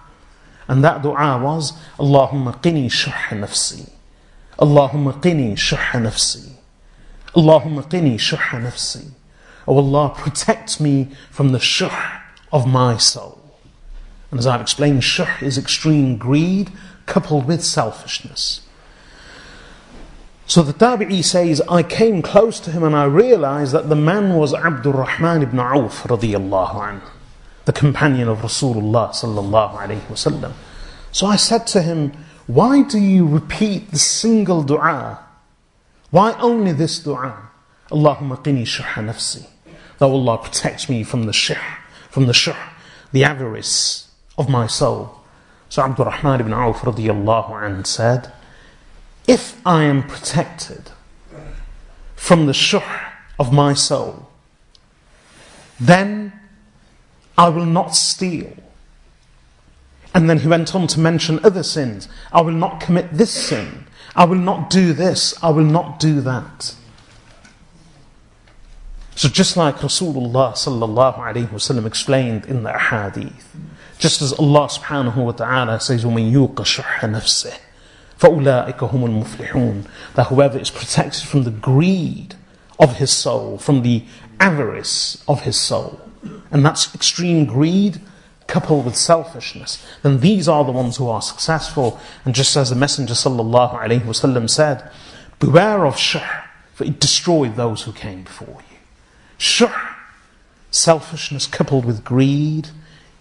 And 0.69 0.85
that 0.85 1.01
dua 1.01 1.41
was, 1.43 1.73
Allahumma 1.99 2.61
qini 2.61 2.93
shuh 2.93 3.11
nafsi. 3.31 3.89
Allahumma 4.59 5.19
qini 5.23 5.57
shuh 5.57 5.79
nafsi. 5.79 6.53
Allahumma 7.35 7.89
qini 7.89 8.21
shuh 8.21 8.37
nafsi. 8.37 9.13
Oh 9.67 9.79
Allah, 9.79 10.15
protect 10.15 10.79
me 10.79 11.09
from 11.31 11.53
the 11.53 11.59
shuh 11.59 12.21
of 12.53 12.67
my 12.67 12.99
soul. 12.99 13.36
And 14.31 14.41
as 14.41 14.47
I've 14.47 14.61
explained, 14.61 15.05
shuh 15.05 15.43
is 15.43 15.57
extreme 15.57 16.17
greed 16.17 16.71
coupled 17.07 17.47
with 17.47 17.65
selfishness. 17.65 18.63
So 20.49 20.63
the 20.63 20.73
Tabi'i 20.73 21.25
says, 21.25 21.61
I 21.69 21.83
came 21.83 22.23
close 22.23 22.61
to 22.61 22.71
him 22.71 22.85
and 22.85 22.95
I 22.95 23.05
realized 23.05 23.73
that 23.73 23.89
the 23.89 23.97
man 23.97 24.35
was 24.35 24.55
Abdul 24.55 24.93
Rahman 24.93 25.43
ibn 25.43 25.59
Auf 25.59 26.05
radiallahu 26.05 26.75
anhu, 26.75 27.11
the 27.65 27.73
companion 27.73 28.29
of 28.29 28.39
Rasulullah 28.39 29.11
sallallahu 29.11 30.01
wasallam. 30.07 30.53
So 31.11 31.27
I 31.27 31.37
said 31.37 31.67
to 31.69 31.83
him, 31.83 32.13
why 32.47 32.83
do 32.83 32.99
you 32.99 33.27
repeat 33.27 33.91
the 33.91 33.99
single 33.99 34.63
dua? 34.63 35.19
Why 36.11 36.39
only 36.39 36.73
this 36.73 37.01
dua? 37.01 37.51
Allahumma 37.91 38.41
qini 38.43 38.63
shuha 38.63 39.05
nafsi. 39.05 39.49
That 39.99 40.07
Allah 40.07 40.39
protects 40.39 40.89
me 40.89 41.03
from 41.03 41.25
the 41.25 41.33
shuh, 41.33 41.57
from 42.09 42.27
the 42.27 42.35
shuh, 42.35 42.55
the 43.11 43.25
avarice, 43.25 44.06
of 44.39 44.49
my 44.49 44.67
soul. 44.67 45.21
So 45.69 45.83
Abdul 45.83 46.07
Rahman 46.07 46.41
ibn 46.41 46.53
Auf 46.53 46.81
radiallahu 46.81 47.63
anh 47.63 47.85
said, 47.85 48.33
If 49.27 49.61
I 49.67 49.85
am 49.85 50.03
protected 50.03 50.91
from 52.15 52.47
the 52.47 52.55
shuh 52.55 52.83
of 53.39 53.53
my 53.53 53.75
soul, 53.75 54.29
then 55.79 56.33
I 57.37 57.49
will 57.49 57.67
not 57.67 57.95
steal. 57.95 58.53
And 60.15 60.31
then 60.31 60.39
he 60.39 60.49
went 60.49 60.75
on 60.75 60.87
to 60.89 61.01
mention 61.01 61.41
other 61.45 61.63
sins. 61.63 62.09
I 62.33 62.41
will 62.41 62.53
not 62.55 62.81
commit 62.81 63.13
this 63.13 63.31
sin. 63.31 63.87
I 64.15 64.25
will 64.25 64.39
not 64.39 64.71
do 64.71 64.95
this. 64.95 65.35
I 65.43 65.51
will 65.51 65.65
not 65.65 66.01
do 66.01 66.23
that. 66.23 66.75
So 69.15 69.29
just 69.29 69.57
like 69.57 69.77
Rasulullah 69.77 70.53
sallallahu 70.53 71.19
alayhi 71.19 71.49
wasallam 71.49 71.87
explained 71.87 72.47
in 72.47 72.63
the 72.63 72.73
hadith, 72.73 73.55
just 73.98 74.22
as 74.22 74.34
Allah 74.34 74.68
subhanahu 74.68 75.18
wa 75.18 75.32
ta'ala 75.32 75.80
says, 75.80 76.04
وَمَن 76.06 76.32
يُوقَ 76.32 76.56
شُحَّ 76.56 77.00
نَفْسِهِ 77.02 77.58
فَأُولَٰئِكَ 78.20 78.78
هُمُ 78.78 79.24
الْمُفْلِحُونَ 79.24 79.88
That 80.16 80.28
whoever 80.28 80.60
is 80.60 80.70
protected 80.70 81.24
from 81.24 81.44
the 81.44 81.52
greed 81.52 82.36
of 82.80 82.98
his 82.98 83.12
soul, 83.12 83.58
from 83.58 83.82
the 83.82 84.04
avarice 84.40 85.24
of 85.28 85.42
his 85.42 85.58
soul, 85.58 86.00
and 86.52 86.66
that's 86.66 86.94
extreme 86.94 87.46
greed 87.46 88.00
coupled 88.48 88.86
with 88.86 88.96
selfishness, 88.96 89.84
then 90.04 90.20
these 90.20 90.48
are 90.48 90.66
the 90.66 90.72
ones 90.72 90.98
who 90.98 91.08
are 91.08 91.22
successful. 91.22 92.00
And 92.26 92.36
just 92.36 92.56
as 92.58 92.70
the 92.70 92.76
Messenger 92.76 93.14
sallallahu 93.14 93.80
alaihi 93.80 94.02
wasallam 94.02 94.50
said, 94.50 94.92
beware 95.40 95.86
of 95.86 95.98
shuh, 95.98 96.20
for 96.74 96.84
it 96.84 97.00
destroyed 97.00 97.56
those 97.56 97.84
who 97.84 97.94
came 97.94 98.24
before 98.24 98.62
you. 98.70 98.78
Shuh, 99.38 99.72
selfishness 100.70 101.48
coupled 101.48 101.86
with 101.86 102.04
greed, 102.04 102.70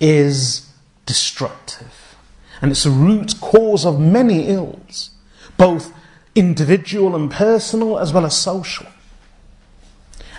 is 0.00 0.63
destructive. 1.05 2.15
And 2.61 2.71
it's 2.71 2.85
a 2.85 2.91
root 2.91 3.35
cause 3.41 3.85
of 3.85 3.99
many 3.99 4.47
ills, 4.47 5.11
both 5.57 5.93
individual 6.35 7.15
and 7.15 7.31
personal 7.31 7.99
as 7.99 8.13
well 8.13 8.25
as 8.25 8.37
social. 8.37 8.87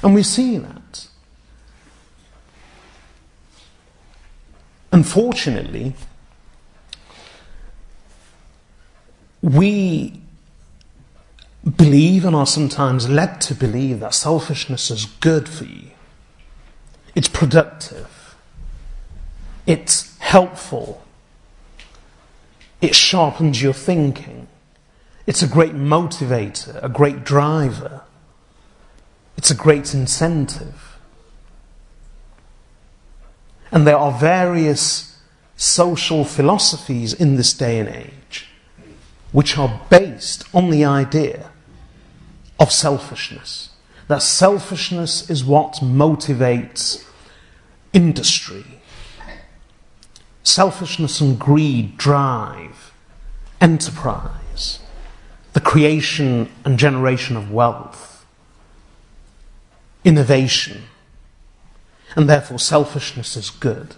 And 0.03 0.15
we 0.15 0.23
see 0.23 0.59
that. 0.59 1.09
Unfortunately, 4.93 5.95
we 9.43 10.21
believe 11.77 12.25
and 12.25 12.35
are 12.37 12.47
sometimes 12.47 13.09
led 13.09 13.41
to 13.43 13.55
believe 13.55 14.01
that 14.01 14.15
selfishness 14.15 14.91
is 14.91 15.07
good 15.07 15.49
for 15.49 15.65
you. 15.65 15.91
It's 17.15 17.29
productive. 17.29 18.16
It's 19.67 20.17
helpful. 20.19 21.03
It 22.81 22.95
sharpens 22.95 23.61
your 23.61 23.73
thinking. 23.73 24.49
It's 25.27 25.43
a 25.43 25.49
great 25.49 25.75
motivator, 25.75 26.83
a 26.83 26.89
great 26.89 27.25
driver. 27.25 28.03
It's 29.37 29.51
a 29.51 29.57
great 29.57 29.93
incentive. 29.93 30.99
And 33.73 33.87
there 33.87 33.99
are 33.99 34.13
various 34.13 35.19
social 35.57 36.25
philosophies 36.25 37.13
in 37.13 37.37
this 37.37 37.53
day 37.53 37.79
and 37.81 37.89
age 37.89 38.47
which 39.33 39.59
are 39.59 39.83
based 39.91 40.45
on 40.55 40.71
the 40.71 40.85
idea 40.85 41.51
of 42.59 42.73
selfishness. 42.73 43.71
That 44.09 44.23
selfishness 44.23 45.29
is 45.29 45.45
what 45.45 45.75
motivates 45.83 47.05
industry. 47.93 48.76
Selfishness 50.47 51.21
and 51.21 51.41
greed 51.41 51.99
drive 51.99 52.93
enterprise, 53.61 54.79
the 55.55 55.61
creation 55.61 56.49
and 56.65 56.79
generation 56.79 57.37
of 57.37 57.51
wealth, 57.51 58.25
innovation, 60.05 60.85
and 62.15 62.29
therefore 62.29 62.61
selfishness 62.61 63.37
is 63.37 63.51
good. 63.51 63.97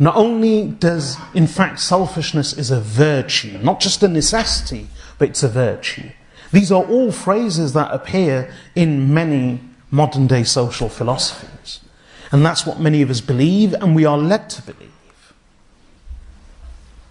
Not 0.00 0.16
only 0.16 0.66
does, 0.66 1.16
in 1.32 1.46
fact, 1.46 1.78
selfishness 1.78 2.52
is 2.58 2.72
a 2.72 2.80
virtue, 2.80 3.56
not 3.58 3.78
just 3.78 4.02
a 4.02 4.08
necessity, 4.08 4.88
but 5.16 5.28
it's 5.28 5.44
a 5.44 5.48
virtue. 5.48 6.10
These 6.50 6.72
are 6.72 6.82
all 6.82 7.12
phrases 7.12 7.72
that 7.74 7.92
appear 7.92 8.52
in 8.74 9.14
many 9.14 9.60
modern 9.92 10.26
day 10.26 10.42
social 10.42 10.88
philosophies. 10.88 11.78
And 12.32 12.44
that's 12.44 12.66
what 12.66 12.80
many 12.80 13.00
of 13.00 13.10
us 13.10 13.20
believe 13.20 13.74
and 13.74 13.94
we 13.94 14.04
are 14.04 14.18
led 14.18 14.50
to 14.50 14.62
believe. 14.62 14.90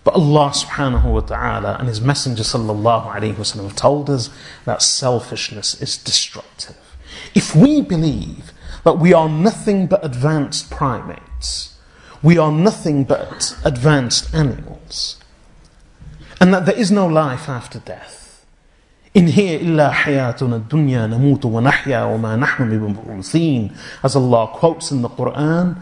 But 0.04 0.16
Allah 0.16 0.52
subhanahu 0.52 1.04
wa 1.04 1.20
ta'ala 1.20 1.78
and 1.80 1.88
His 1.88 2.02
Messenger 2.02 2.44
sallallahu 2.44 3.14
alayhi 3.14 3.38
wa 3.38 3.64
have 3.64 3.76
told 3.76 4.10
us 4.10 4.30
that 4.66 4.82
selfishness 4.82 5.80
is 5.82 5.98
destructive. 5.98 6.78
If 7.36 7.56
we 7.56 7.82
believe 7.82 8.52
that 8.84 8.98
we 8.98 9.14
are 9.14 9.30
nothing 9.30 9.88
but 9.88 10.04
advanced 10.06 10.72
primates, 10.72 11.78
we 12.24 12.38
are 12.38 12.52
nothing 12.52 13.04
but 13.04 13.56
advanced 13.66 14.34
animals, 14.34 15.18
and 16.40 16.54
that 16.54 16.66
there 16.66 16.78
is 16.78 16.92
no 16.92 17.06
life 17.06 17.50
after 17.50 17.80
death, 17.80 18.46
in 19.14 19.28
here 19.28 19.60
illa 19.60 19.92
hayatuna 19.94 20.68
dunya 20.68 21.08
namutu 21.10 21.46
wa 21.46 21.62
wa 21.62 22.18
ma 22.18 22.36
nahnu 22.36 22.70
bimub'uthin 22.70 23.76
as 24.04 24.16
Allah 24.16 24.48
quotes 24.54 24.92
in 24.92 25.02
the 25.02 25.10
Quran 25.10 25.82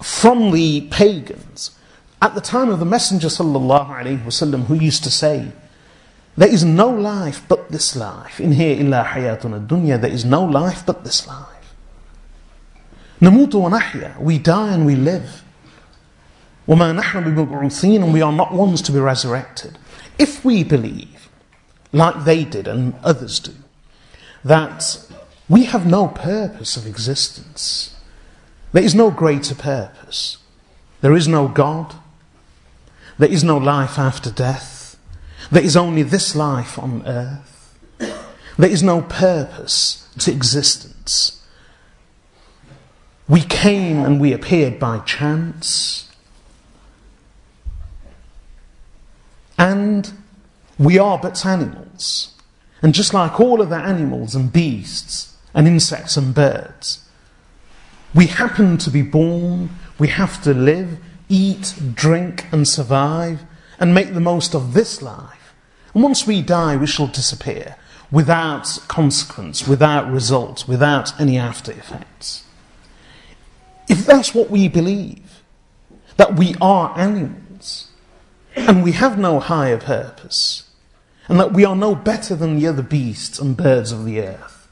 from 0.00 0.50
the 0.50 0.82
pagans 0.90 1.78
at 2.21 2.35
the 2.35 2.41
time 2.41 2.69
of 2.69 2.79
the 2.79 2.85
Messenger 2.85 3.27
sallallahu 3.27 3.89
alaihi 3.89 4.23
wasallam 4.23 4.65
who 4.65 4.75
used 4.75 5.03
to 5.03 5.11
say 5.11 5.51
there 6.35 6.49
is 6.49 6.63
no 6.63 6.89
life 6.89 7.41
but 7.47 7.69
this 7.71 7.95
life 7.95 8.39
in 8.39 8.53
here 8.53 8.79
illa 8.79 9.03
hayatuna 9.13 9.65
dunya 9.67 9.99
there 9.99 10.11
is 10.11 10.25
no 10.25 10.43
life 10.43 10.85
but 10.85 11.03
this 11.03 11.27
life 11.27 11.73
namutu 13.21 13.61
wa 13.61 13.69
nahya 13.69 14.19
we 14.19 14.37
die 14.37 14.73
and 14.73 14.85
we 14.85 14.95
live 14.95 15.43
وما 16.67 16.93
نحن 16.93 17.23
بمبعوثين 17.35 18.03
and 18.03 18.13
we 18.13 18.21
are 18.21 18.33
not 18.33 18.53
ones 18.53 18.81
to 18.81 18.91
be 18.91 18.99
resurrected 18.99 19.77
if 20.19 20.43
we 20.43 20.63
believe 20.63 21.17
like 21.91 22.25
they 22.25 22.43
did 22.43 22.67
and 22.67 22.93
others 23.03 23.39
do, 23.39 23.53
that 24.43 25.05
we 25.49 25.65
have 25.65 25.85
no 25.85 26.07
purpose 26.07 26.75
of 26.77 26.85
existence. 26.85 27.95
There 28.73 28.83
is 28.83 28.93
no 28.93 29.11
greater 29.11 29.55
purpose. 29.55 30.37
There 31.01 31.15
is 31.15 31.27
no 31.27 31.47
God. 31.47 31.95
There 33.22 33.30
is 33.30 33.44
no 33.44 33.56
life 33.56 34.00
after 34.00 34.32
death. 34.32 34.98
There 35.52 35.62
is 35.62 35.76
only 35.76 36.02
this 36.02 36.34
life 36.34 36.76
on 36.76 37.06
earth. 37.06 37.78
There 38.58 38.68
is 38.68 38.82
no 38.82 39.02
purpose 39.02 40.08
to 40.18 40.32
existence. 40.32 41.40
We 43.28 43.42
came 43.42 44.04
and 44.04 44.20
we 44.20 44.32
appeared 44.32 44.80
by 44.80 44.98
chance. 45.04 46.10
And 49.56 50.12
we 50.76 50.98
are 50.98 51.16
but 51.16 51.46
animals. 51.46 52.34
And 52.82 52.92
just 52.92 53.14
like 53.14 53.38
all 53.38 53.62
other 53.62 53.76
animals 53.76 54.34
and 54.34 54.52
beasts 54.52 55.36
and 55.54 55.68
insects 55.68 56.16
and 56.16 56.34
birds, 56.34 57.08
we 58.16 58.26
happen 58.26 58.78
to 58.78 58.90
be 58.90 59.02
born, 59.02 59.70
we 60.00 60.08
have 60.08 60.42
to 60.42 60.52
live, 60.52 60.98
eat, 61.32 61.74
drink, 61.94 62.46
and 62.52 62.68
survive, 62.68 63.42
and 63.80 63.94
make 63.94 64.12
the 64.12 64.20
most 64.20 64.54
of 64.54 64.74
this 64.74 65.00
life. 65.00 65.54
And 65.94 66.02
once 66.02 66.26
we 66.26 66.42
die, 66.42 66.76
we 66.76 66.86
shall 66.86 67.06
disappear 67.06 67.76
without 68.10 68.78
consequence, 68.88 69.66
without 69.66 70.10
result, 70.12 70.68
without 70.68 71.18
any 71.18 71.38
after 71.38 71.72
effects. 71.72 72.44
If 73.88 74.04
that's 74.04 74.34
what 74.34 74.50
we 74.50 74.68
believe, 74.68 75.42
that 76.18 76.36
we 76.36 76.54
are 76.60 76.96
animals, 76.98 77.88
and 78.54 78.84
we 78.84 78.92
have 78.92 79.18
no 79.18 79.40
higher 79.40 79.78
purpose, 79.78 80.68
and 81.28 81.40
that 81.40 81.54
we 81.54 81.64
are 81.64 81.74
no 81.74 81.94
better 81.94 82.36
than 82.36 82.58
the 82.58 82.66
other 82.66 82.82
beasts 82.82 83.38
and 83.38 83.56
birds 83.56 83.90
of 83.90 84.04
the 84.04 84.20
earth, 84.20 84.68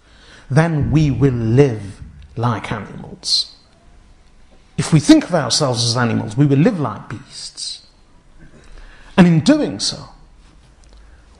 then 0.51 0.91
we 0.91 1.11
will 1.11 1.33
live 1.33 2.03
like 2.37 2.71
animals. 2.71 3.57
If 4.81 4.95
we 4.95 4.99
think 4.99 5.25
of 5.25 5.35
ourselves 5.35 5.85
as 5.85 5.95
animals, 5.95 6.39
we 6.39 6.47
will 6.47 6.57
live 6.57 6.81
like 6.81 7.11
beasts. 7.11 7.87
And 9.15 9.27
in 9.27 9.41
doing 9.41 9.79
so, 9.79 10.09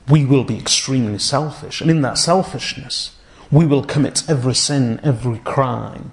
we 0.07 0.23
will 0.23 0.43
be 0.43 0.59
extremely 0.59 1.17
selfish. 1.17 1.81
And 1.81 1.89
in 1.89 2.03
that 2.03 2.19
selfishness, 2.19 3.17
we 3.51 3.65
will 3.65 3.83
commit 3.83 4.29
every 4.29 4.53
sin, 4.53 4.99
every 5.01 5.39
crime. 5.39 6.11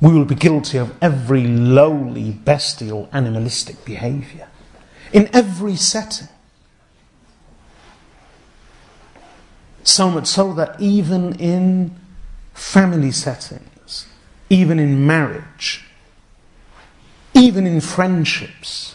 We 0.00 0.12
will 0.12 0.24
be 0.24 0.34
guilty 0.34 0.76
of 0.78 0.92
every 1.00 1.46
lowly, 1.46 2.32
bestial, 2.32 3.08
animalistic 3.12 3.84
behavior. 3.84 4.48
In 5.12 5.30
every 5.32 5.76
setting. 5.76 6.26
So 9.84 10.10
much 10.10 10.26
so 10.26 10.52
that 10.54 10.80
even 10.80 11.36
in 11.36 11.94
family 12.54 13.12
settings, 13.12 14.08
even 14.50 14.80
in 14.80 15.06
marriage, 15.06 15.85
even 17.36 17.66
in 17.66 17.80
friendships, 17.80 18.94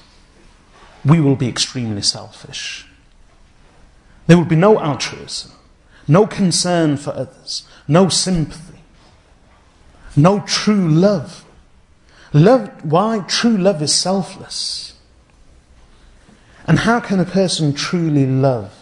we 1.06 1.22
will 1.22 1.36
be 1.36 1.48
extremely 1.48 2.02
selfish. 2.02 2.86
There 4.28 4.38
will 4.38 4.46
be 4.46 4.56
no 4.56 4.80
altruism, 4.80 5.52
no 6.08 6.28
concern 6.28 6.98
for 6.98 7.12
others, 7.12 7.64
no 7.88 8.10
sympathy, 8.10 8.80
no 10.16 10.42
true 10.42 10.88
love. 10.88 11.46
Love, 12.34 12.84
why? 12.84 13.20
True 13.28 13.58
love 13.58 13.82
is 13.82 13.94
selfless. 13.94 14.94
And 16.66 16.80
how 16.80 17.00
can 17.00 17.20
a 17.20 17.26
person 17.26 17.74
truly 17.74 18.26
love 18.26 18.82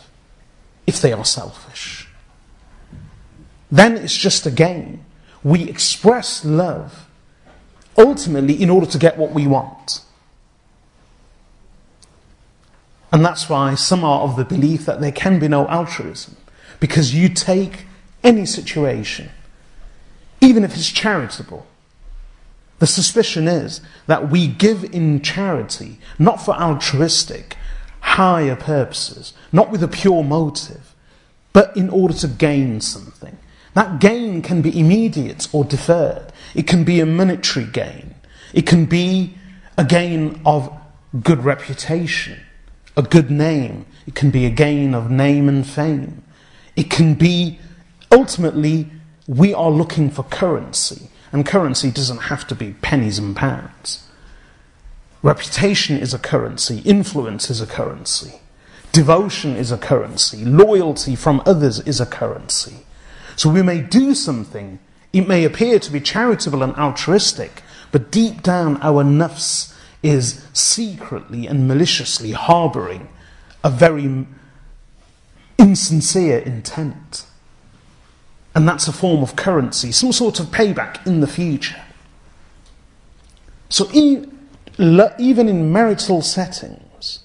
if 0.90 1.02
they 1.02 1.14
are 1.14 1.24
selfish. 1.24 2.08
Then 3.72 3.96
it's 3.96 4.18
just 4.18 4.48
a 4.48 4.52
game. 4.52 5.06
We 5.44 5.70
express 5.70 6.44
love 6.44 7.08
ultimately 8.00 8.60
in 8.60 8.70
order 8.70 8.88
to 8.88 8.98
get 8.98 9.18
what 9.18 9.32
we 9.32 9.46
want. 9.46 10.02
And 13.12 13.24
that's 13.26 13.50
why 13.50 13.76
some 13.76 14.04
are 14.04 14.22
of 14.22 14.36
the 14.36 14.46
belief 14.46 14.86
that 14.86 15.02
there 15.02 15.12
can 15.12 15.40
be 15.40 15.48
no 15.48 15.68
altruism. 15.68 16.38
Because 16.80 17.14
you 17.14 17.30
take 17.30 17.86
any 18.24 18.46
situation, 18.46 19.30
even 20.42 20.64
if 20.64 20.76
it's 20.76 20.90
charitable, 20.90 21.68
The 22.80 22.88
suspicion 22.88 23.48
is 23.48 23.82
that 24.08 24.30
we 24.30 24.48
give 24.48 24.86
in 24.86 25.22
charity 25.22 26.00
not 26.18 26.44
for 26.44 26.56
altruistic, 26.56 27.58
higher 28.00 28.56
purposes, 28.56 29.34
not 29.52 29.70
with 29.70 29.84
a 29.84 29.88
pure 29.88 30.24
motive, 30.24 30.96
but 31.52 31.76
in 31.76 31.90
order 31.90 32.14
to 32.16 32.28
gain 32.28 32.80
something. 32.80 33.38
That 33.74 34.00
gain 34.00 34.42
can 34.42 34.62
be 34.62 34.78
immediate 34.78 35.48
or 35.54 35.64
deferred. 35.64 36.32
It 36.56 36.68
can 36.68 36.84
be 36.84 37.00
a 37.00 37.06
monetary 37.06 37.66
gain. 37.66 38.16
It 38.54 38.66
can 38.66 38.86
be 38.86 39.36
a 39.78 39.84
gain 39.84 40.42
of 40.46 40.72
good 41.24 41.44
reputation, 41.44 42.40
a 42.98 43.02
good 43.02 43.30
name. 43.30 43.86
It 44.08 44.16
can 44.16 44.32
be 44.32 44.46
a 44.46 44.50
gain 44.50 44.94
of 44.94 45.12
name 45.12 45.48
and 45.48 45.66
fame. 45.66 46.24
It 46.76 46.90
can 46.90 47.14
be, 47.14 47.60
ultimately, 48.12 48.90
we 49.28 49.54
are 49.54 49.70
looking 49.70 50.10
for 50.10 50.24
currency. 50.24 51.10
And 51.32 51.46
currency 51.46 51.92
doesn't 51.92 52.24
have 52.24 52.48
to 52.48 52.56
be 52.56 52.74
pennies 52.82 53.20
and 53.20 53.36
pounds. 53.36 54.08
Reputation 55.22 55.98
is 55.98 56.14
a 56.14 56.20
currency, 56.20 56.80
influence 56.86 57.50
is 57.50 57.60
a 57.60 57.68
currency, 57.68 58.40
devotion 58.94 59.58
is 59.58 59.70
a 59.70 59.78
currency, 59.78 60.46
loyalty 60.46 61.14
from 61.14 61.42
others 61.46 61.82
is 61.82 62.00
a 62.00 62.06
currency. 62.06 62.78
So 63.40 63.50
we 63.50 63.62
may 63.62 63.80
do 63.80 64.14
something, 64.16 64.80
it 65.14 65.26
may 65.26 65.46
appear 65.46 65.80
to 65.80 65.92
be 65.94 66.02
charitable 66.02 66.62
and 66.62 66.76
altruistic, 66.76 67.64
but 67.90 68.12
deep 68.12 68.44
down 68.44 68.76
our 68.82 69.02
nafs 69.02 69.74
is 70.04 70.46
secretly 70.52 71.48
and 71.48 71.66
maliciously 71.66 72.32
harbouring 72.32 73.08
a 73.64 73.70
very 73.70 74.26
insincere 75.58 76.40
intent. 76.40 77.28
And 78.54 78.68
that's 78.68 78.90
a 78.90 78.92
form 78.92 79.24
of 79.24 79.38
currency, 79.38 79.94
some 79.94 80.12
sort 80.12 80.42
of 80.42 80.48
payback 80.48 81.08
in 81.08 81.22
the 81.22 81.26
future. 81.26 81.82
So 83.70 83.90
even 83.94 85.48
in 85.48 85.72
marital 85.72 86.22
settings, 86.22 87.20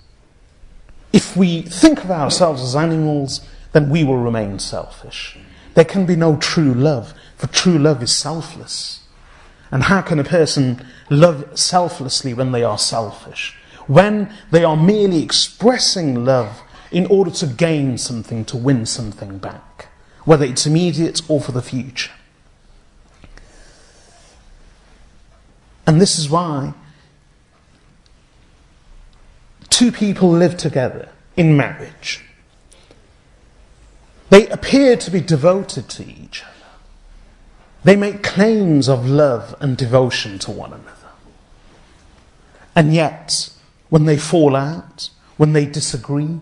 if 1.12 1.37
we 1.37 1.62
think 1.62 2.05
of 2.05 2.12
ourselves 2.12 2.62
as 2.62 2.77
animals, 2.77 3.40
then 3.72 3.90
we 3.90 4.05
will 4.05 4.18
remain 4.18 4.61
selfish. 4.61 5.38
There 5.74 5.84
can 5.84 6.06
be 6.06 6.16
no 6.16 6.37
true 6.37 6.72
love, 6.72 7.14
for 7.37 7.46
true 7.48 7.78
love 7.78 8.02
is 8.02 8.14
selfless. 8.14 9.00
And 9.70 9.84
how 9.84 10.02
can 10.02 10.18
a 10.18 10.24
person 10.24 10.87
love 11.10 11.58
selflessly 11.58 12.32
when 12.32 12.52
they 12.52 12.62
are 12.62 12.78
selfish? 12.78 13.56
When 13.87 14.32
they 14.50 14.64
are 14.64 14.76
merely 14.76 15.22
expressing 15.22 16.24
love 16.24 16.62
in 16.90 17.06
order 17.06 17.30
to 17.32 17.46
gain 17.46 17.98
something, 17.98 18.44
to 18.46 18.56
win 18.56 18.87
something 18.87 19.38
back 19.38 19.88
whether 20.24 20.44
it's 20.44 20.66
immediate 20.66 21.20
or 21.28 21.40
for 21.40 21.52
the 21.52 21.62
future. 21.62 22.12
And 25.87 26.00
this 26.00 26.18
is 26.18 26.30
why 26.30 26.72
two 29.68 29.92
people 29.92 30.30
live 30.30 30.56
together 30.56 31.10
in 31.37 31.56
marriage. 31.56 32.24
They 34.30 34.48
appear 34.48 34.96
to 34.96 35.10
be 35.10 35.20
devoted 35.20 35.88
to 35.90 36.04
each 36.04 36.42
other. 36.42 36.50
They 37.84 37.96
make 37.96 38.22
claims 38.22 38.88
of 38.88 39.06
love 39.06 39.54
and 39.60 39.76
devotion 39.76 40.38
to 40.40 40.50
one 40.50 40.72
another. 40.72 40.90
And 42.74 42.94
yet, 42.94 43.50
when 43.90 44.06
they 44.06 44.16
fall 44.16 44.56
out, 44.56 45.10
when 45.37 45.52
they 45.52 45.66
disagree, 45.66 46.40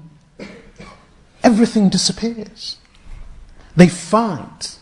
everything 1.43 1.89
disappears. 1.89 2.79
They 3.75 3.89
fight 3.89 4.79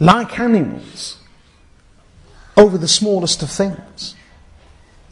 like 0.00 0.38
animals 0.38 1.18
over 2.56 2.76
the 2.76 2.88
smallest 2.88 3.42
of 3.42 3.50
things. 3.50 4.16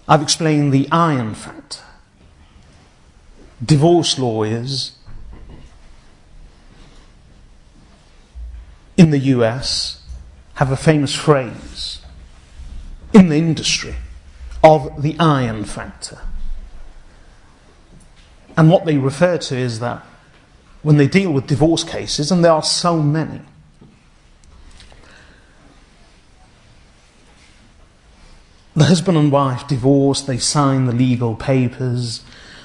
I've 0.08 0.22
explained 0.22 0.72
the 0.72 0.88
iron 0.90 1.34
factor. 1.34 1.82
Divorce 3.64 4.18
lawyers 4.18 4.95
in 8.96 9.10
the 9.10 9.18
US 9.18 10.02
have 10.54 10.70
a 10.70 10.76
famous 10.76 11.14
phrase 11.14 12.00
in 13.12 13.28
the 13.28 13.36
industry 13.36 13.96
of 14.62 15.02
the 15.02 15.16
iron 15.18 15.64
factor. 15.64 16.20
And 18.56 18.70
what 18.70 18.86
they 18.86 18.96
refer 18.96 19.38
to 19.38 19.56
is 19.56 19.80
that 19.80 20.04
when 20.82 20.96
they 20.96 21.06
deal 21.08 21.32
with 21.32 21.46
divorce 21.46 21.84
cases, 21.84 22.30
and 22.30 22.44
there 22.44 22.52
are 22.52 22.62
so 22.62 23.02
many. 23.02 23.40
The 28.74 28.84
husband 28.84 29.18
and 29.18 29.32
wife 29.32 29.66
divorce, 29.66 30.20
they 30.22 30.38
sign 30.38 30.86
the 30.86 30.92
legal 30.92 31.34
papers, 31.34 32.22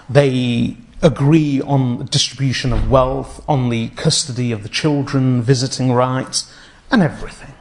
they 0.09 0.77
agree 1.01 1.61
on 1.61 1.97
the 1.97 2.03
distribution 2.03 2.71
of 2.71 2.89
wealth, 2.89 3.43
on 3.47 3.69
the 3.69 3.89
custody 3.89 4.51
of 4.51 4.63
the 4.63 4.69
children, 4.69 5.41
visiting 5.41 5.91
rights, 5.91 6.53
and 6.91 7.01
everything. 7.01 7.53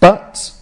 But 0.00 0.52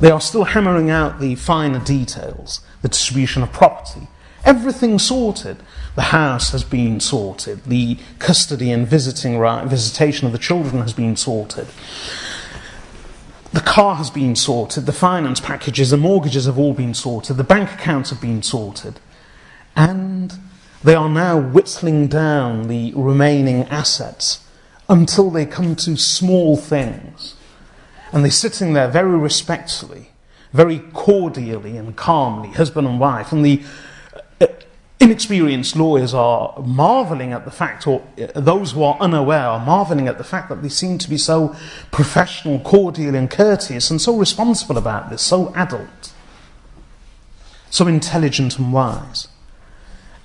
they 0.00 0.10
are 0.10 0.20
still 0.20 0.44
hammering 0.44 0.90
out 0.90 1.20
the 1.20 1.34
finer 1.34 1.78
details, 1.78 2.60
the 2.82 2.88
distribution 2.88 3.42
of 3.42 3.52
property. 3.52 4.08
Everything 4.44 4.98
sorted. 4.98 5.58
The 5.96 6.02
house 6.02 6.50
has 6.52 6.64
been 6.64 7.00
sorted. 7.00 7.64
The 7.64 7.98
custody 8.18 8.70
and 8.70 8.86
visiting 8.86 9.38
right, 9.38 9.66
visitation 9.66 10.26
of 10.26 10.32
the 10.32 10.38
children 10.38 10.80
has 10.82 10.92
been 10.92 11.16
sorted. 11.16 11.68
The 13.52 13.60
car 13.60 13.96
has 13.96 14.10
been 14.10 14.36
sorted. 14.36 14.86
The 14.86 14.92
finance 14.92 15.40
packages, 15.40 15.90
the 15.90 15.96
mortgages 15.96 16.46
have 16.46 16.58
all 16.58 16.72
been 16.72 16.94
sorted. 16.94 17.36
The 17.36 17.44
bank 17.44 17.72
accounts 17.72 18.10
have 18.10 18.20
been 18.20 18.42
sorted. 18.42 19.00
And 19.76 20.38
they 20.82 20.94
are 20.94 21.08
now 21.08 21.38
whittling 21.38 22.08
down 22.08 22.68
the 22.68 22.92
remaining 22.94 23.64
assets 23.64 24.46
until 24.88 25.30
they 25.30 25.46
come 25.46 25.76
to 25.76 25.96
small 25.96 26.56
things. 26.56 27.36
And 28.12 28.24
they're 28.24 28.30
sitting 28.30 28.72
there 28.72 28.88
very 28.88 29.16
respectfully, 29.16 30.10
very 30.52 30.80
cordially 30.92 31.76
and 31.76 31.94
calmly, 31.96 32.48
husband 32.48 32.88
and 32.88 32.98
wife, 32.98 33.30
and 33.30 33.44
the 33.44 33.62
uh, 34.40 34.46
inexperienced 34.98 35.76
lawyers 35.76 36.12
are 36.12 36.58
marveling 36.60 37.32
at 37.32 37.44
the 37.44 37.50
fact, 37.50 37.86
or 37.86 38.02
uh, 38.18 38.40
those 38.40 38.72
who 38.72 38.82
are 38.82 38.96
unaware 39.00 39.46
are 39.46 39.64
marveling 39.64 40.08
at 40.08 40.18
the 40.18 40.24
fact 40.24 40.48
that 40.48 40.62
they 40.62 40.68
seem 40.68 40.98
to 40.98 41.08
be 41.08 41.18
so 41.18 41.54
professional, 41.92 42.58
cordial, 42.58 43.14
and 43.14 43.30
courteous, 43.30 43.90
and 43.90 44.00
so 44.00 44.16
responsible 44.16 44.76
about 44.76 45.08
this, 45.08 45.22
so 45.22 45.54
adult, 45.54 46.12
so 47.70 47.86
intelligent 47.86 48.58
and 48.58 48.72
wise. 48.72 49.28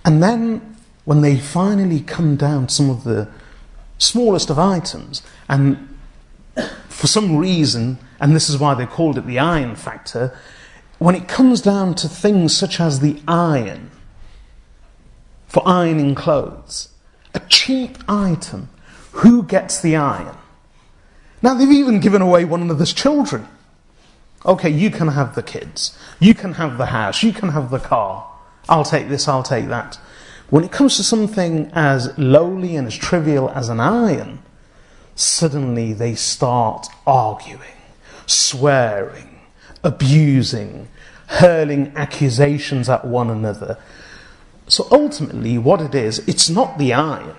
And 0.05 0.23
then, 0.23 0.77
when 1.03 1.21
they 1.21 1.37
finally 1.37 1.99
come 1.99 2.35
down 2.35 2.67
to 2.67 2.73
some 2.73 2.89
of 2.89 3.03
the 3.03 3.27
smallest 3.97 4.49
of 4.49 4.57
items, 4.57 5.21
and 5.49 5.97
for 6.87 7.07
some 7.07 7.35
reason, 7.37 7.97
and 8.21 8.35
this 8.35 8.49
is 8.49 8.57
why 8.57 8.75
they 8.75 8.85
called 8.85 9.17
it 9.17 9.25
the 9.25 9.39
iron 9.39 9.75
factor, 9.75 10.37
when 10.99 11.15
it 11.15 11.27
comes 11.27 11.59
down 11.59 11.95
to 11.95 12.07
things 12.07 12.55
such 12.55 12.79
as 12.79 13.01
the 13.01 13.19
iron, 13.27 13.91
for 15.55 15.65
ironing 15.65 16.13
clothes. 16.13 16.89
A 17.33 17.39
cheap 17.47 17.97
item. 18.09 18.67
Who 19.13 19.41
gets 19.43 19.79
the 19.79 19.95
iron? 19.95 20.35
Now, 21.41 21.53
they've 21.53 21.71
even 21.71 22.01
given 22.01 22.21
away 22.21 22.43
one 22.43 22.61
another's 22.61 22.91
children. 22.91 23.47
Okay, 24.45 24.69
you 24.69 24.91
can 24.91 25.07
have 25.07 25.33
the 25.33 25.41
kids. 25.41 25.97
You 26.19 26.33
can 26.33 26.55
have 26.55 26.77
the 26.77 26.87
house. 26.87 27.23
You 27.23 27.31
can 27.31 27.49
have 27.49 27.71
the 27.71 27.79
car. 27.79 28.29
I'll 28.67 28.83
take 28.83 29.09
this, 29.09 29.27
I'll 29.27 29.43
take 29.43 29.67
that. 29.67 29.99
When 30.49 30.63
it 30.63 30.71
comes 30.71 30.97
to 30.97 31.03
something 31.03 31.71
as 31.73 32.17
lowly 32.17 32.75
and 32.75 32.87
as 32.87 32.95
trivial 32.95 33.49
as 33.49 33.69
an 33.69 33.79
iron, 33.79 34.39
suddenly 35.15 35.93
they 35.93 36.15
start 36.15 36.87
arguing, 37.05 37.61
swearing, 38.25 39.39
abusing, 39.83 40.87
hurling 41.27 41.93
accusations 41.95 42.89
at 42.89 43.05
one 43.05 43.29
another, 43.29 43.77
so 44.67 44.87
ultimately, 44.91 45.57
what 45.57 45.81
it 45.81 45.93
is, 45.93 46.19
it's 46.27 46.49
not 46.49 46.77
the 46.77 46.93
iron. 46.93 47.35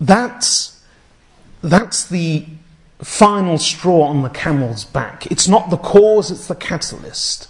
That's, 0.00 0.82
that's 1.62 2.06
the 2.06 2.46
final 3.00 3.58
straw 3.58 4.04
on 4.04 4.22
the 4.22 4.28
camel's 4.28 4.84
back. 4.84 5.30
It's 5.30 5.46
not 5.46 5.70
the 5.70 5.76
cause, 5.76 6.30
it's 6.30 6.48
the 6.48 6.56
catalyst. 6.56 7.48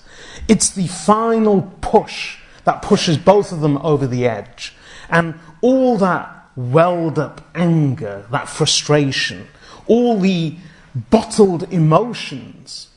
It's 0.48 0.70
the 0.70 0.87
final 0.87 1.72
push 1.81 2.38
that 2.68 2.83
pushes 2.83 3.16
both 3.16 3.50
of 3.50 3.61
them 3.61 3.78
over 3.78 4.07
the 4.07 4.26
edge. 4.26 4.74
And 5.09 5.40
all 5.62 5.96
that 5.96 6.50
welled 6.54 7.18
up 7.18 7.40
anger, 7.54 8.26
that 8.31 8.46
frustration, 8.46 9.48
all 9.87 10.20
the 10.20 10.57
bottled 10.94 11.72
emotions, 11.72 12.90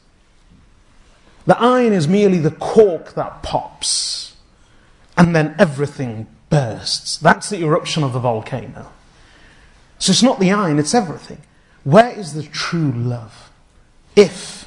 the 1.45 1.57
iron 1.57 1.93
is 1.93 2.05
merely 2.05 2.37
the 2.37 2.51
cork 2.51 3.13
that 3.13 3.43
pops 3.43 4.35
and 5.15 5.33
then 5.33 5.55
everything 5.57 6.27
bursts. 6.49 7.15
That's 7.15 7.49
the 7.49 7.63
eruption 7.63 8.03
of 8.03 8.11
the 8.11 8.19
volcano. 8.19 8.91
So 9.99 10.11
it's 10.11 10.21
not 10.21 10.41
the 10.41 10.51
iron, 10.51 10.79
it's 10.79 10.93
everything. 10.93 11.43
Where 11.85 12.09
is 12.09 12.33
the 12.33 12.43
true 12.43 12.91
love? 12.91 13.49
If 14.17 14.60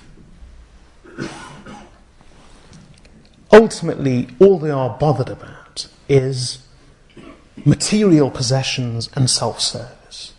ultimately 3.54 4.28
all 4.40 4.58
they 4.58 4.70
are 4.70 4.90
bothered 4.98 5.30
about 5.30 5.86
is 6.08 6.66
material 7.64 8.30
possessions 8.30 9.08
and 9.14 9.30
self 9.30 9.60
service. 9.60 10.32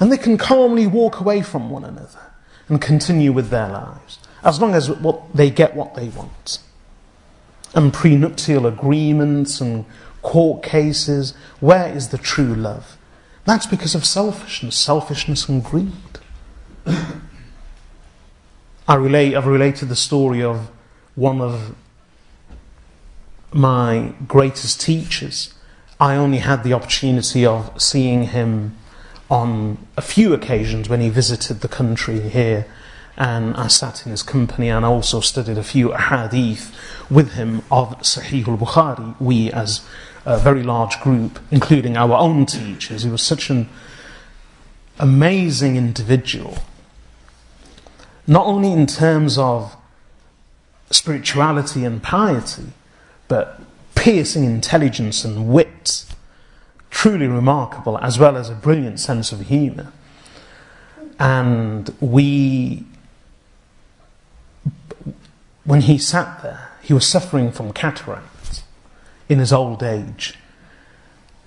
And 0.00 0.10
they 0.10 0.16
can 0.16 0.38
calmly 0.38 0.86
walk 0.86 1.20
away 1.20 1.42
from 1.42 1.70
one 1.70 1.84
another 1.84 2.32
and 2.68 2.80
continue 2.80 3.32
with 3.32 3.50
their 3.50 3.68
lives 3.68 4.18
as 4.42 4.60
long 4.60 4.74
as 4.74 4.90
what, 4.90 5.34
they 5.34 5.50
get 5.50 5.74
what 5.74 5.94
they 5.94 6.08
want. 6.08 6.58
And 7.74 7.92
prenuptial 7.92 8.66
agreements 8.66 9.60
and 9.60 9.84
court 10.20 10.62
cases, 10.62 11.34
where 11.60 11.88
is 11.88 12.08
the 12.08 12.18
true 12.18 12.54
love? 12.54 12.96
That's 13.44 13.66
because 13.66 13.94
of 13.94 14.04
selfishness, 14.04 14.76
selfishness 14.76 15.48
and 15.48 15.64
greed. 15.64 15.92
I 18.88 18.94
relate, 18.94 19.34
I've 19.34 19.46
related 19.46 19.88
the 19.88 19.96
story 19.96 20.42
of 20.42 20.70
one 21.14 21.40
of 21.40 21.74
my 23.52 24.14
greatest 24.26 24.80
teachers. 24.80 25.54
I 26.00 26.16
only 26.16 26.38
had 26.38 26.64
the 26.64 26.72
opportunity 26.72 27.46
of 27.46 27.80
seeing 27.80 28.24
him 28.24 28.76
on 29.30 29.78
a 29.96 30.02
few 30.02 30.34
occasions 30.34 30.88
when 30.88 31.00
he 31.00 31.08
visited 31.08 31.60
the 31.60 31.68
country 31.68 32.20
here, 32.20 32.66
and 33.16 33.54
I 33.56 33.68
sat 33.68 34.04
in 34.04 34.10
his 34.10 34.22
company 34.22 34.68
and 34.68 34.84
I 34.84 34.88
also 34.88 35.20
studied 35.20 35.58
a 35.58 35.62
few 35.62 35.92
hadith 35.92 36.74
with 37.10 37.32
him 37.32 37.62
of 37.70 37.98
Sahih 38.00 38.48
al 38.48 38.56
Bukhari. 38.56 39.14
We, 39.20 39.50
as 39.52 39.80
a 40.24 40.38
very 40.38 40.62
large 40.62 41.00
group, 41.00 41.38
including 41.50 41.96
our 41.96 42.12
own 42.12 42.46
teachers, 42.46 43.02
he 43.02 43.10
was 43.10 43.22
such 43.22 43.50
an 43.50 43.68
amazing 44.98 45.76
individual 45.76 46.58
not 48.26 48.46
only 48.46 48.72
in 48.72 48.86
terms 48.86 49.36
of 49.36 49.76
spirituality 50.90 51.84
and 51.84 52.02
piety, 52.02 52.66
but 53.32 53.58
piercing 53.94 54.44
intelligence 54.44 55.24
and 55.24 55.48
wit, 55.48 56.04
truly 56.90 57.26
remarkable, 57.26 57.96
as 58.00 58.18
well 58.18 58.36
as 58.36 58.50
a 58.50 58.54
brilliant 58.54 59.00
sense 59.00 59.32
of 59.32 59.40
humour. 59.40 59.90
And 61.18 61.88
we, 61.98 62.84
when 65.64 65.80
he 65.80 65.96
sat 65.96 66.42
there, 66.42 66.72
he 66.82 66.92
was 66.92 67.06
suffering 67.06 67.52
from 67.52 67.72
cataracts 67.72 68.64
in 69.30 69.38
his 69.38 69.50
old 69.50 69.82
age. 69.82 70.34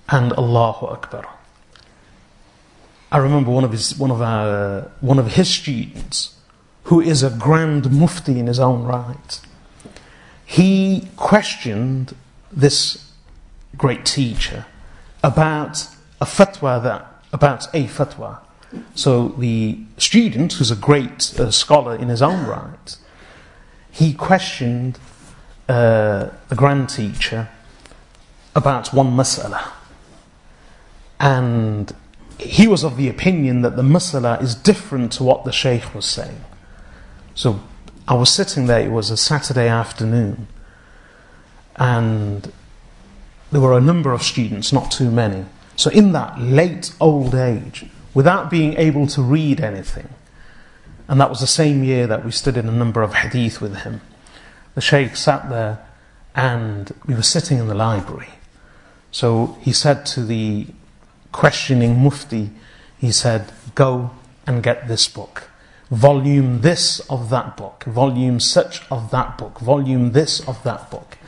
And 0.08 0.32
Allahu 0.32 0.86
Akbar. 0.86 1.28
I 3.12 3.18
remember 3.18 3.52
one 3.52 3.62
of 3.62 3.70
his, 3.70 3.96
one 3.96 4.10
of 4.10 4.20
our, 4.20 4.90
one 5.00 5.20
of 5.20 5.34
his 5.34 5.48
students 5.48 6.34
who 6.82 7.00
is 7.00 7.22
a 7.22 7.30
grand 7.30 7.92
mufti 7.92 8.40
in 8.40 8.48
his 8.48 8.58
own 8.58 8.82
right, 8.82 9.40
he 10.46 11.08
questioned 11.16 12.14
this 12.52 13.10
great 13.76 14.06
teacher 14.06 14.64
about 15.22 15.88
a 16.20 16.24
fatwa 16.24 16.82
that 16.82 17.22
about 17.32 17.66
a 17.74 17.86
fatwa. 17.88 18.38
So 18.94 19.28
the 19.28 19.80
student, 19.98 20.54
who's 20.54 20.70
a 20.70 20.76
great 20.76 21.38
uh, 21.38 21.50
scholar 21.50 21.96
in 21.96 22.08
his 22.08 22.22
own 22.22 22.46
right, 22.46 22.96
he 23.90 24.14
questioned 24.14 24.98
uh, 25.68 26.28
the 26.48 26.54
grand 26.54 26.90
teacher 26.90 27.48
about 28.54 28.94
one 28.94 29.16
mas'ala. 29.16 29.72
And 31.18 31.92
he 32.38 32.68
was 32.68 32.84
of 32.84 32.96
the 32.96 33.08
opinion 33.08 33.62
that 33.62 33.74
the 33.74 33.82
mas'ala 33.82 34.40
is 34.40 34.54
different 34.54 35.12
to 35.12 35.24
what 35.24 35.44
the 35.44 35.52
sheikh 35.52 35.92
was 35.92 36.06
saying. 36.06 36.44
So 37.34 37.60
I 38.08 38.14
was 38.14 38.30
sitting 38.30 38.66
there, 38.66 38.80
it 38.80 38.90
was 38.90 39.10
a 39.10 39.16
Saturday 39.16 39.68
afternoon, 39.68 40.46
and 41.74 42.52
there 43.50 43.60
were 43.60 43.76
a 43.76 43.80
number 43.80 44.12
of 44.12 44.22
students, 44.22 44.72
not 44.72 44.90
too 44.90 45.10
many. 45.10 45.44
So 45.74 45.90
in 45.90 46.12
that 46.12 46.40
late 46.40 46.94
old 47.00 47.34
age, 47.34 47.86
without 48.14 48.48
being 48.48 48.74
able 48.74 49.06
to 49.08 49.22
read 49.22 49.60
anything, 49.60 50.08
and 51.08 51.20
that 51.20 51.30
was 51.30 51.40
the 51.40 51.46
same 51.46 51.84
year 51.84 52.06
that 52.06 52.24
we 52.24 52.30
studied 52.30 52.64
a 52.64 52.72
number 52.72 53.02
of 53.02 53.14
hadith 53.14 53.60
with 53.60 53.78
him, 53.78 54.00
the 54.74 54.80
Shaykh 54.80 55.16
sat 55.16 55.48
there 55.48 55.86
and 56.34 56.92
we 57.06 57.14
were 57.14 57.22
sitting 57.22 57.58
in 57.58 57.66
the 57.66 57.74
library. 57.74 58.28
So 59.10 59.56
he 59.60 59.72
said 59.72 60.04
to 60.06 60.24
the 60.24 60.66
questioning 61.32 62.02
mufti, 62.02 62.50
he 62.98 63.10
said, 63.10 63.52
Go 63.74 64.10
and 64.46 64.62
get 64.62 64.88
this 64.88 65.08
book 65.08 65.50
volume 65.90 66.60
this 66.62 67.00
of 67.10 67.30
that 67.30 67.56
book, 67.56 67.84
volume 67.84 68.40
such 68.40 68.82
of 68.90 69.10
that 69.10 69.38
book, 69.38 69.60
volume 69.60 70.12
this 70.12 70.46
of 70.48 70.62
that 70.64 70.90
book. 70.90 71.18